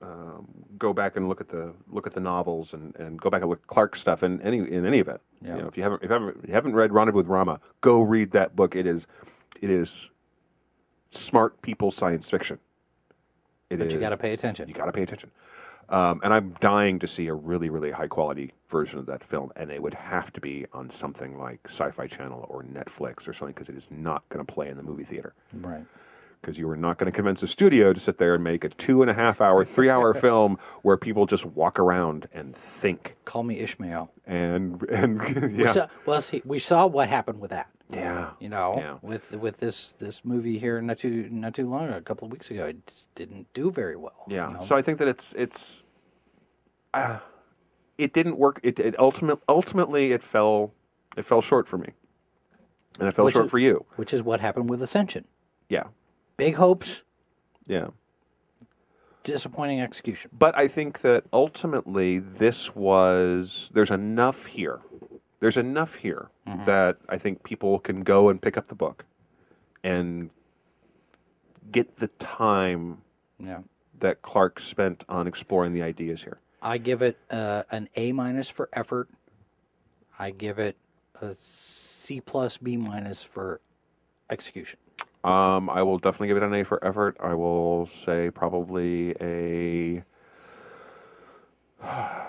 um, 0.01 0.47
go 0.77 0.93
back 0.93 1.17
and 1.17 1.27
look 1.27 1.41
at 1.41 1.49
the 1.49 1.73
look 1.89 2.07
at 2.07 2.13
the 2.13 2.19
novels 2.19 2.73
and, 2.73 2.95
and 2.95 3.19
go 3.19 3.29
back 3.29 3.41
and 3.41 3.49
look 3.49 3.59
at 3.61 3.67
Clarke 3.67 3.95
stuff 3.95 4.23
in 4.23 4.41
any 4.41 4.59
in 4.59 4.85
any 4.85 4.99
event. 4.99 5.21
Yeah. 5.41 5.55
You 5.55 5.61
know, 5.61 5.67
if 5.67 5.77
you 5.77 5.83
haven't 5.83 6.03
if 6.03 6.09
you 6.09 6.13
haven't, 6.13 6.37
if 6.43 6.47
you 6.47 6.53
haven't 6.53 6.73
read 6.73 6.91
Rendezvous 6.91 7.17
with 7.17 7.27
Rama, 7.27 7.59
go 7.81 8.01
read 8.01 8.31
that 8.31 8.55
book. 8.55 8.75
It 8.75 8.87
is 8.87 9.07
it 9.61 9.69
is 9.69 10.09
smart 11.11 11.61
people 11.61 11.91
science 11.91 12.29
fiction. 12.29 12.59
It 13.69 13.79
But 13.79 13.91
you 13.91 13.99
got 13.99 14.09
to 14.09 14.17
pay 14.17 14.33
attention. 14.33 14.67
You 14.67 14.73
got 14.73 14.85
to 14.85 14.91
pay 14.91 15.03
attention. 15.03 15.31
Um, 15.89 16.21
and 16.23 16.33
I'm 16.33 16.55
dying 16.59 16.99
to 16.99 17.07
see 17.07 17.27
a 17.27 17.33
really, 17.33 17.69
really 17.69 17.89
high 17.89 18.07
quality 18.07 18.53
version 18.69 18.99
of 18.99 19.07
that 19.07 19.23
film, 19.23 19.51
and 19.55 19.71
it 19.71 19.81
would 19.81 19.95
have 19.95 20.31
to 20.33 20.41
be 20.41 20.67
on 20.71 20.89
something 20.89 21.39
like 21.39 21.63
Syfy 21.63 22.09
Channel 22.09 22.45
or 22.47 22.63
Netflix 22.63 23.27
or 23.27 23.33
something, 23.33 23.53
because 23.53 23.69
it 23.69 23.75
is 23.75 23.87
not 23.89 24.27
going 24.29 24.45
to 24.45 24.53
play 24.53 24.69
in 24.69 24.77
the 24.77 24.83
movie 24.83 25.03
theater 25.03 25.33
Right. 25.51 25.83
Because 26.41 26.57
you 26.57 26.69
are 26.69 26.75
not 26.75 26.97
going 26.97 27.11
to 27.11 27.15
convince 27.15 27.43
a 27.43 27.47
studio 27.47 27.91
to 27.93 27.99
sit 27.99 28.17
there 28.17 28.33
and 28.35 28.43
make 28.43 28.63
a 28.63 28.69
two 28.69 29.01
and 29.01 29.11
a 29.11 29.13
half 29.13 29.41
hour, 29.41 29.65
three 29.65 29.89
hour 29.89 30.13
film 30.25 30.57
where 30.83 30.97
people 30.97 31.25
just 31.25 31.45
walk 31.45 31.77
around 31.79 32.27
and 32.33 32.55
think 32.55 33.17
Call 33.25 33.43
me 33.43 33.59
Ishmael. 33.59 34.11
and 34.25 34.81
and 34.83 35.21
We 35.57 35.63
yeah 35.63 35.67
saw, 35.71 35.87
well, 36.05 36.21
see, 36.21 36.41
we 36.45 36.59
saw 36.59 36.87
what 36.87 37.09
happened 37.09 37.39
with 37.41 37.51
that. 37.51 37.69
yeah 37.89 38.31
You 38.39 38.49
know, 38.49 38.75
Yeah. 38.77 38.97
with 39.01 39.35
with 39.37 39.59
this 39.59 39.93
this 39.93 40.23
movie 40.23 40.57
here 40.59 40.81
not 40.81 40.97
too 40.97 41.27
not 41.29 41.53
too 41.53 41.69
long 41.69 41.87
ago, 41.89 41.97
a 41.97 42.01
couple 42.01 42.25
of 42.27 42.31
weeks 42.31 42.49
ago, 42.49 42.65
it 42.67 42.87
just 42.87 43.13
didn't 43.15 43.53
do 43.53 43.71
very 43.71 43.95
well. 43.97 44.23
you 44.29 44.37
yeah. 44.37 44.49
know? 44.51 44.63
So 44.65 44.75
I 44.75 44.81
think 44.81 44.97
that 44.99 45.07
it's 45.07 45.33
it's 45.35 45.83
uh, 46.93 47.19
it 47.97 48.13
didn't 48.13 48.37
work. 48.37 48.59
It, 48.63 48.79
it 48.79 48.97
ultimate 48.97 49.39
ultimately 49.49 50.11
it 50.13 50.23
fell 50.23 50.71
it 51.17 51.25
fell 51.25 51.41
short 51.41 51.67
for 51.67 51.77
me, 51.77 51.89
and 52.97 53.07
it 53.09 53.13
fell 53.13 53.25
Which 53.25 53.33
short 53.35 53.45
is- 53.47 53.51
for 53.51 53.59
you. 53.59 53.85
which 53.97 54.13
is 54.13 54.23
what 54.23 54.39
happened 54.39 54.69
with 54.69 54.81
Ascension. 54.81 55.25
Yeah 55.67 55.83
Big 56.39 56.55
hopes, 56.55 57.03
yeah. 57.67 57.87
disappointing 59.23 59.81
execution. 59.81 60.31
But 60.33 60.57
I 60.57 60.67
think 60.67 61.01
that 61.01 61.25
ultimately 61.31 62.19
this 62.19 62.73
was 62.75 63.69
there's 63.73 63.91
enough 63.91 64.45
here. 64.47 64.79
There's 65.39 65.57
enough 65.57 65.95
here 65.95 66.29
that 66.65 66.97
I 67.07 67.17
think 67.17 67.43
people 67.43 67.79
can 67.79 68.01
go 68.01 68.29
and 68.29 68.41
pick 68.41 68.57
up 68.57 68.67
the 68.67 68.75
book 68.75 69.05
and 69.83 70.31
get 71.71 71.97
the 71.97 72.07
time 72.07 73.01
Yeah. 73.39 73.59
that 73.99 74.21
Clarke 74.21 74.59
spent 74.59 75.05
on 75.07 75.27
exploring 75.27 75.73
the 75.73 75.83
ideas 75.83 76.23
here. 76.23 76.39
I 76.61 76.77
give 76.77 77.01
it 77.01 77.17
uh, 77.29 77.63
an 77.71 77.87
A 77.95 78.11
minus 78.11 78.49
for 78.49 78.67
effort. 78.73 79.09
I 80.17 80.31
give 80.31 80.59
it 80.59 80.75
a 81.21 81.33
C 81.33 82.19
plus 82.19 82.57
B 82.57 82.75
minus 82.75 83.23
for 83.23 83.61
execution. 84.29 84.79
Um, 85.23 85.69
I 85.69 85.83
will 85.83 85.97
definitely 85.97 86.27
give 86.27 86.37
it 86.37 86.43
an 86.43 86.53
A 86.53 86.63
for 86.63 86.83
effort. 86.85 87.17
I 87.19 87.33
will 87.33 87.87
say 87.87 88.29
probably 88.31 89.15
a. 89.19 90.03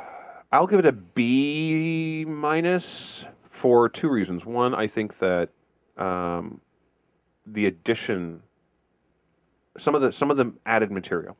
I'll 0.52 0.66
give 0.66 0.80
it 0.80 0.86
a 0.86 0.92
B 0.92 2.24
minus 2.26 3.24
for 3.48 3.88
two 3.88 4.08
reasons. 4.08 4.44
One, 4.44 4.74
I 4.74 4.88
think 4.88 5.18
that 5.18 5.50
um, 5.96 6.60
the 7.46 7.66
addition, 7.66 8.42
some 9.78 9.94
of 9.94 10.02
the 10.02 10.10
some 10.10 10.32
of 10.32 10.36
the 10.36 10.52
added 10.66 10.90
material, 10.90 11.36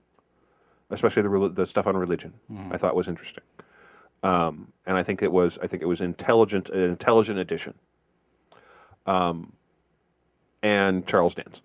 especially 0.90 1.22
the 1.22 1.48
the 1.52 1.66
stuff 1.66 1.88
on 1.88 1.96
religion, 1.96 2.32
I 2.72 2.76
thought 2.76 2.94
was 2.94 3.08
interesting, 3.08 3.42
um, 4.22 4.72
and 4.86 4.96
I 4.96 5.02
think 5.02 5.20
it 5.22 5.32
was 5.32 5.58
I 5.60 5.66
think 5.66 5.82
it 5.82 5.86
was 5.86 6.00
intelligent 6.00 6.70
an 6.70 6.78
intelligent 6.80 7.40
addition. 7.40 7.74
Um, 9.06 9.54
and 10.62 11.06
Charles 11.06 11.34
Dance 11.34 11.60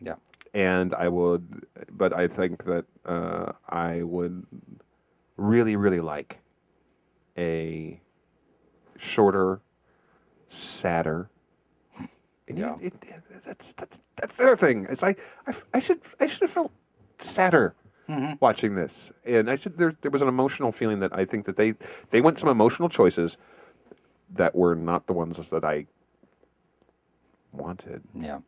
Yeah. 0.00 0.14
and 0.54 0.94
I 0.94 1.08
would, 1.08 1.66
but 1.90 2.12
I 2.12 2.28
think 2.28 2.64
that 2.64 2.84
uh, 3.04 3.52
I 3.68 4.02
would 4.02 4.46
really, 5.36 5.76
really 5.76 6.00
like 6.00 6.38
a 7.36 8.00
shorter, 8.96 9.60
sadder. 10.48 11.30
And 12.48 12.58
Yeah. 12.58 12.76
it, 12.80 12.94
it, 13.02 13.22
that's 13.44 13.72
that's 13.74 14.00
that's 14.16 14.36
the 14.36 14.44
other 14.44 14.56
thing. 14.56 14.86
It's 14.88 15.02
like 15.02 15.20
I, 15.46 15.54
I 15.74 15.78
should 15.78 16.00
I 16.18 16.26
should 16.26 16.40
have 16.42 16.50
felt 16.50 16.72
sadder 17.18 17.74
watching 18.40 18.74
this, 18.74 19.12
and 19.26 19.50
I 19.50 19.56
should 19.56 19.76
there 19.76 19.94
there 20.00 20.10
was 20.10 20.22
an 20.22 20.28
emotional 20.28 20.72
feeling 20.72 21.00
that 21.00 21.12
I 21.14 21.26
think 21.26 21.44
that 21.44 21.56
they 21.58 21.74
they 22.10 22.22
went 22.22 22.38
some 22.38 22.48
emotional 22.48 22.88
choices 22.88 23.36
that 24.34 24.54
were 24.54 24.74
not 24.74 25.06
the 25.06 25.12
ones 25.12 25.36
that 25.50 25.64
I 25.64 25.86
wanted. 27.52 28.02
Yeah. 28.14 28.38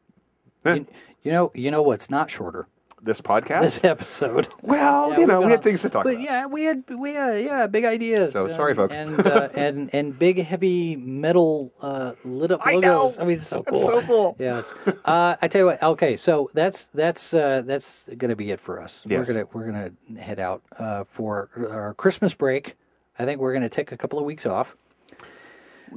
Eh. 0.64 0.74
You, 0.74 0.86
you 1.22 1.32
know, 1.32 1.50
you 1.54 1.70
know 1.70 1.82
what's 1.82 2.10
not 2.10 2.30
shorter? 2.30 2.66
This 3.02 3.22
podcast. 3.22 3.62
This 3.62 3.82
episode. 3.82 4.48
Well, 4.62 5.12
Yeah, 5.12 5.18
you 5.20 5.26
know, 5.26 5.40
we 5.40 5.50
had 5.50 5.62
things 5.62 5.80
to 5.80 5.88
talk 5.88 6.04
but 6.04 6.10
about. 6.16 6.22
yeah, 6.22 6.44
we 6.44 6.64
had 6.64 6.84
we 6.98 7.14
had 7.14 7.42
yeah 7.42 7.66
big 7.66 7.86
ideas. 7.86 8.34
So, 8.34 8.44
and- 8.44 8.54
sorry, 8.54 8.74
folks. 8.74 8.92
and 8.94 9.26
uh, 9.26 9.48
and 9.54 9.88
and 9.94 10.18
big 10.18 10.42
heavy 10.44 10.96
metal 10.96 11.72
uh, 11.80 12.12
lit 12.26 12.50
up 12.52 12.60
I 12.62 12.74
know. 12.76 12.98
logos. 13.04 13.16
I, 13.18 13.24
mean, 13.24 13.36
it's 13.38 13.46
so 13.46 13.62
That's 13.66 13.70
cool. 13.70 13.86
so 13.88 14.02
cool. 14.02 14.36
Yes. 14.38 14.74
Uh, 15.06 15.34
I 15.40 15.48
tell 15.48 15.60
you 15.62 15.66
what. 15.66 15.82
Okay, 15.82 16.18
so 16.18 16.50
that's 16.52 16.86
that's 16.88 17.32
uh, 17.32 17.62
that's 17.64 18.10
gonna 18.18 18.36
be 18.36 18.50
it 18.50 18.60
for 18.60 18.82
us. 18.82 19.02
Yes. 19.08 19.26
We're 19.26 19.32
gonna 19.32 19.46
we're 19.54 19.66
gonna 19.66 20.20
head 20.22 20.38
out 20.38 20.60
uh, 20.78 21.04
for 21.04 21.48
our 21.70 21.94
Christmas 21.94 22.34
break. 22.34 22.76
I 23.18 23.24
think 23.24 23.40
we're 23.40 23.54
gonna 23.54 23.70
take 23.70 23.92
a 23.92 23.96
couple 23.96 24.18
of 24.18 24.26
weeks 24.26 24.44
off. 24.44 24.76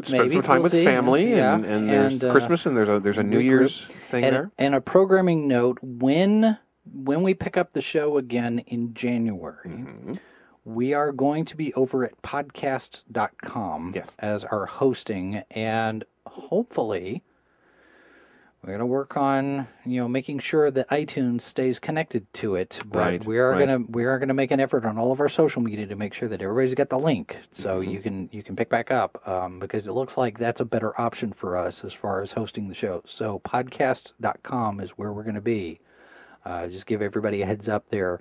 Spend 0.03 0.32
some 0.32 0.41
time 0.41 0.56
We'll 0.56 0.64
with 0.64 0.72
see. 0.72 0.86
family, 0.86 1.28
We'll 1.28 1.38
and, 1.44 1.64
Yeah. 1.65 1.72
and 1.76 1.90
there's 1.90 2.14
And, 2.14 2.24
uh, 2.24 2.32
Christmas, 2.32 2.65
and 2.65 2.76
there's 2.76 2.90
a 2.90 2.99
there's 2.99 3.18
a 3.18 3.24
New. 3.24 3.40
Year's 3.40 3.82
thing 4.10 4.24
and, 4.24 4.36
there. 4.36 4.52
and 4.57 4.76
a 4.76 4.82
programming 4.82 5.48
note 5.48 5.78
when 5.82 6.57
when 6.94 7.22
we 7.24 7.34
pick 7.34 7.56
up 7.57 7.74
the 7.74 7.82
show 7.82 8.18
again 8.18 8.60
in 8.60 8.94
January, 8.94 9.70
Mm-hmm. 9.70 10.14
we 10.65 10.94
are 10.94 11.11
going 11.11 11.45
to 11.45 11.56
be 11.56 11.74
over 11.76 12.03
at 12.03 12.22
podcast.com 12.22 13.94
Yes. 13.95 14.11
as 14.20 14.44
our 14.45 14.65
hosting 14.65 15.44
and 15.52 16.03
hopefully 16.28 17.24
we're 18.64 18.69
going 18.69 18.80
to 18.80 18.85
work 18.85 19.18
on 19.18 19.68
you 19.85 19.99
know 19.99 20.07
making 20.07 20.40
sure 20.40 20.72
that 20.72 20.90
iTunes 20.90 21.41
stays 21.41 21.80
connected 21.80 22.31
to 22.34 22.56
it 22.56 22.80
but 22.85 22.99
Right, 22.99 23.26
we 23.26 23.38
are 23.38 23.52
right. 23.52 23.65
going 23.68 23.85
to 23.85 23.91
we 23.91 24.06
are 24.06 24.18
going 24.18 24.30
to 24.30 24.34
make 24.34 24.52
an 24.52 24.60
effort 24.61 24.85
on 24.85 24.98
all 24.98 25.11
of 25.11 25.19
our 25.19 25.27
social 25.30 25.61
media 25.61 25.85
to 25.88 25.95
make 25.95 26.14
sure 26.14 26.30
that 26.30 26.41
everybody's 26.41 26.73
got 26.73 26.90
the 26.90 26.98
link 26.99 27.40
so 27.52 27.81
Mm-hmm. 27.81 27.91
you 27.91 27.99
can 27.99 28.30
you 28.31 28.41
can 28.44 28.56
pick 28.56 28.69
back 28.69 28.90
up 28.90 29.26
um, 29.27 29.60
because 29.60 29.85
it 29.85 29.91
looks 29.91 30.15
like 30.18 30.38
that's 30.40 30.61
a 30.61 30.65
better 30.65 30.99
option 30.99 31.34
for 31.34 31.57
us 31.57 31.84
as 31.84 31.94
far 31.94 32.22
as 32.22 32.31
hosting 32.34 32.69
the 32.69 32.76
show 32.76 33.02
so 33.06 33.40
podcast.com 33.40 34.80
is 34.80 34.91
where 34.91 35.11
we're 35.11 35.23
going 35.23 35.35
to 35.35 35.41
be 35.41 35.80
uh, 36.45 36.68
just 36.68 36.85
give 36.85 37.02
everybody 37.02 37.41
a 37.41 37.45
heads 37.45 37.68
up 37.69 37.90
there 37.90 38.19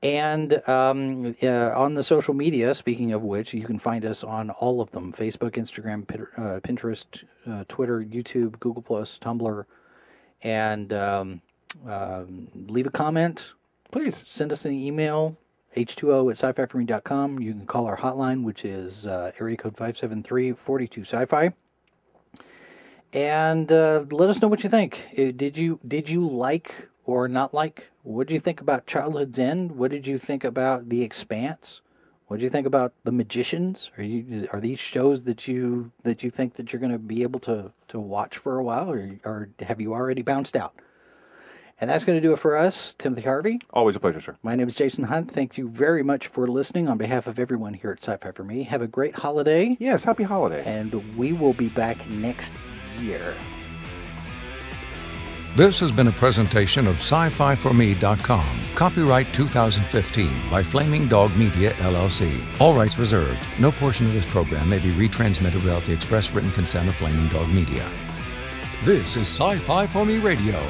And 0.00 0.52
um, 0.68 1.34
uh, 1.42 1.72
on 1.74 1.94
the 1.94 2.04
social 2.04 2.32
media, 2.32 2.72
speaking 2.76 3.12
of 3.12 3.22
which, 3.22 3.52
you 3.52 3.64
can 3.64 3.78
find 3.80 4.04
us 4.04 4.22
on 4.22 4.48
all 4.50 4.80
of 4.80 4.92
them 4.92 5.12
Facebook, 5.12 5.56
Instagram, 5.58 6.04
uh, 6.38 6.60
Pinterest, 6.60 7.24
uh, 7.48 7.64
Twitter, 7.66 7.98
YouTube, 8.00 8.60
Google, 8.60 8.80
Plus, 8.82 9.18
Tumblr. 9.18 9.64
And 10.42 10.92
um, 10.92 11.42
um, 11.86 12.48
leave 12.54 12.86
a 12.86 12.90
comment. 12.90 13.54
Please. 13.90 14.20
Send 14.24 14.52
us 14.52 14.64
an 14.64 14.72
email, 14.72 15.36
h2o 15.76 16.30
at 16.30 16.36
sci 16.36 16.52
fi 16.52 16.66
for 16.66 16.78
me.com. 16.78 17.40
You 17.40 17.52
can 17.52 17.66
call 17.66 17.86
our 17.86 17.98
hotline, 17.98 18.44
which 18.44 18.64
is 18.64 19.06
uh, 19.06 19.32
area 19.40 19.56
code 19.56 19.76
573 19.76 20.52
42 20.52 21.00
sci 21.02 21.24
fi. 21.24 21.52
And 23.12 23.72
uh, 23.72 24.04
let 24.10 24.28
us 24.28 24.42
know 24.42 24.48
what 24.48 24.62
you 24.62 24.68
think. 24.68 25.08
Uh, 25.18 25.32
Did 25.34 25.56
you 25.56 25.80
did 25.86 26.10
you 26.10 26.26
like 26.28 26.88
or 27.04 27.26
not 27.26 27.54
like? 27.54 27.90
What 28.02 28.28
did 28.28 28.34
you 28.34 28.40
think 28.40 28.60
about 28.60 28.86
Childhood's 28.86 29.38
End? 29.38 29.72
What 29.72 29.90
did 29.90 30.06
you 30.06 30.18
think 30.18 30.44
about 30.44 30.90
The 30.90 31.02
Expanse? 31.02 31.80
What 32.28 32.36
do 32.38 32.44
you 32.44 32.50
think 32.50 32.66
about 32.66 32.92
The 33.04 33.12
Magicians? 33.12 33.90
Are 33.96 34.02
you 34.02 34.46
are 34.52 34.60
these 34.60 34.78
shows 34.78 35.24
that 35.24 35.48
you 35.48 35.92
that 36.02 36.22
you 36.22 36.28
think 36.28 36.54
that 36.54 36.72
you're 36.72 36.80
going 36.80 36.92
to 36.92 36.98
be 36.98 37.22
able 37.22 37.40
to 37.40 37.72
to 37.88 37.98
watch 37.98 38.36
for 38.36 38.58
a 38.58 38.62
while, 38.62 38.90
or 38.90 39.18
or 39.24 39.48
have 39.60 39.80
you 39.80 39.94
already 39.94 40.20
bounced 40.22 40.54
out? 40.54 40.74
And 41.80 41.88
that's 41.88 42.04
going 42.04 42.18
to 42.20 42.20
do 42.20 42.32
it 42.32 42.38
for 42.40 42.56
us, 42.56 42.92
Timothy 42.98 43.22
Harvey. 43.22 43.60
Always 43.72 43.94
a 43.96 44.00
pleasure, 44.00 44.20
sir. 44.20 44.36
My 44.42 44.56
name 44.56 44.66
is 44.68 44.74
Jason 44.74 45.04
Hunt. 45.04 45.30
Thank 45.30 45.56
you 45.56 45.68
very 45.68 46.02
much 46.02 46.26
for 46.26 46.46
listening 46.48 46.88
on 46.88 46.98
behalf 46.98 47.26
of 47.28 47.38
everyone 47.38 47.72
here 47.74 47.92
at 47.92 48.02
Sci-Fi 48.02 48.32
for 48.32 48.42
Me. 48.42 48.64
Have 48.64 48.82
a 48.82 48.88
great 48.88 49.20
holiday, 49.20 49.76
Yes, 49.78 50.02
happy 50.02 50.24
holiday. 50.24 50.62
and 50.66 50.92
we 51.16 51.32
will 51.32 51.52
be 51.54 51.68
back 51.68 52.04
next 52.10 52.52
year. 53.00 53.32
This 55.58 55.80
has 55.80 55.90
been 55.90 56.06
a 56.06 56.12
presentation 56.12 56.86
of 56.86 56.98
sci-fi4me.com. 56.98 58.46
Copyright 58.76 59.34
2015 59.34 60.30
by 60.48 60.62
Flaming 60.62 61.08
Dog 61.08 61.36
Media 61.36 61.72
LLC. 61.72 62.40
All 62.60 62.74
rights 62.74 62.96
reserved. 62.96 63.44
No 63.58 63.72
portion 63.72 64.06
of 64.06 64.12
this 64.12 64.24
program 64.24 64.68
may 64.68 64.78
be 64.78 64.92
retransmitted 64.92 65.56
without 65.56 65.82
the 65.82 65.92
express 65.92 66.30
written 66.30 66.52
consent 66.52 66.88
of 66.88 66.94
Flaming 66.94 67.26
Dog 67.30 67.48
Media. 67.48 67.90
This 68.84 69.16
is 69.16 69.26
Sci-Fi 69.26 69.88
for 69.88 70.06
Me 70.06 70.18
Radio. 70.18 70.62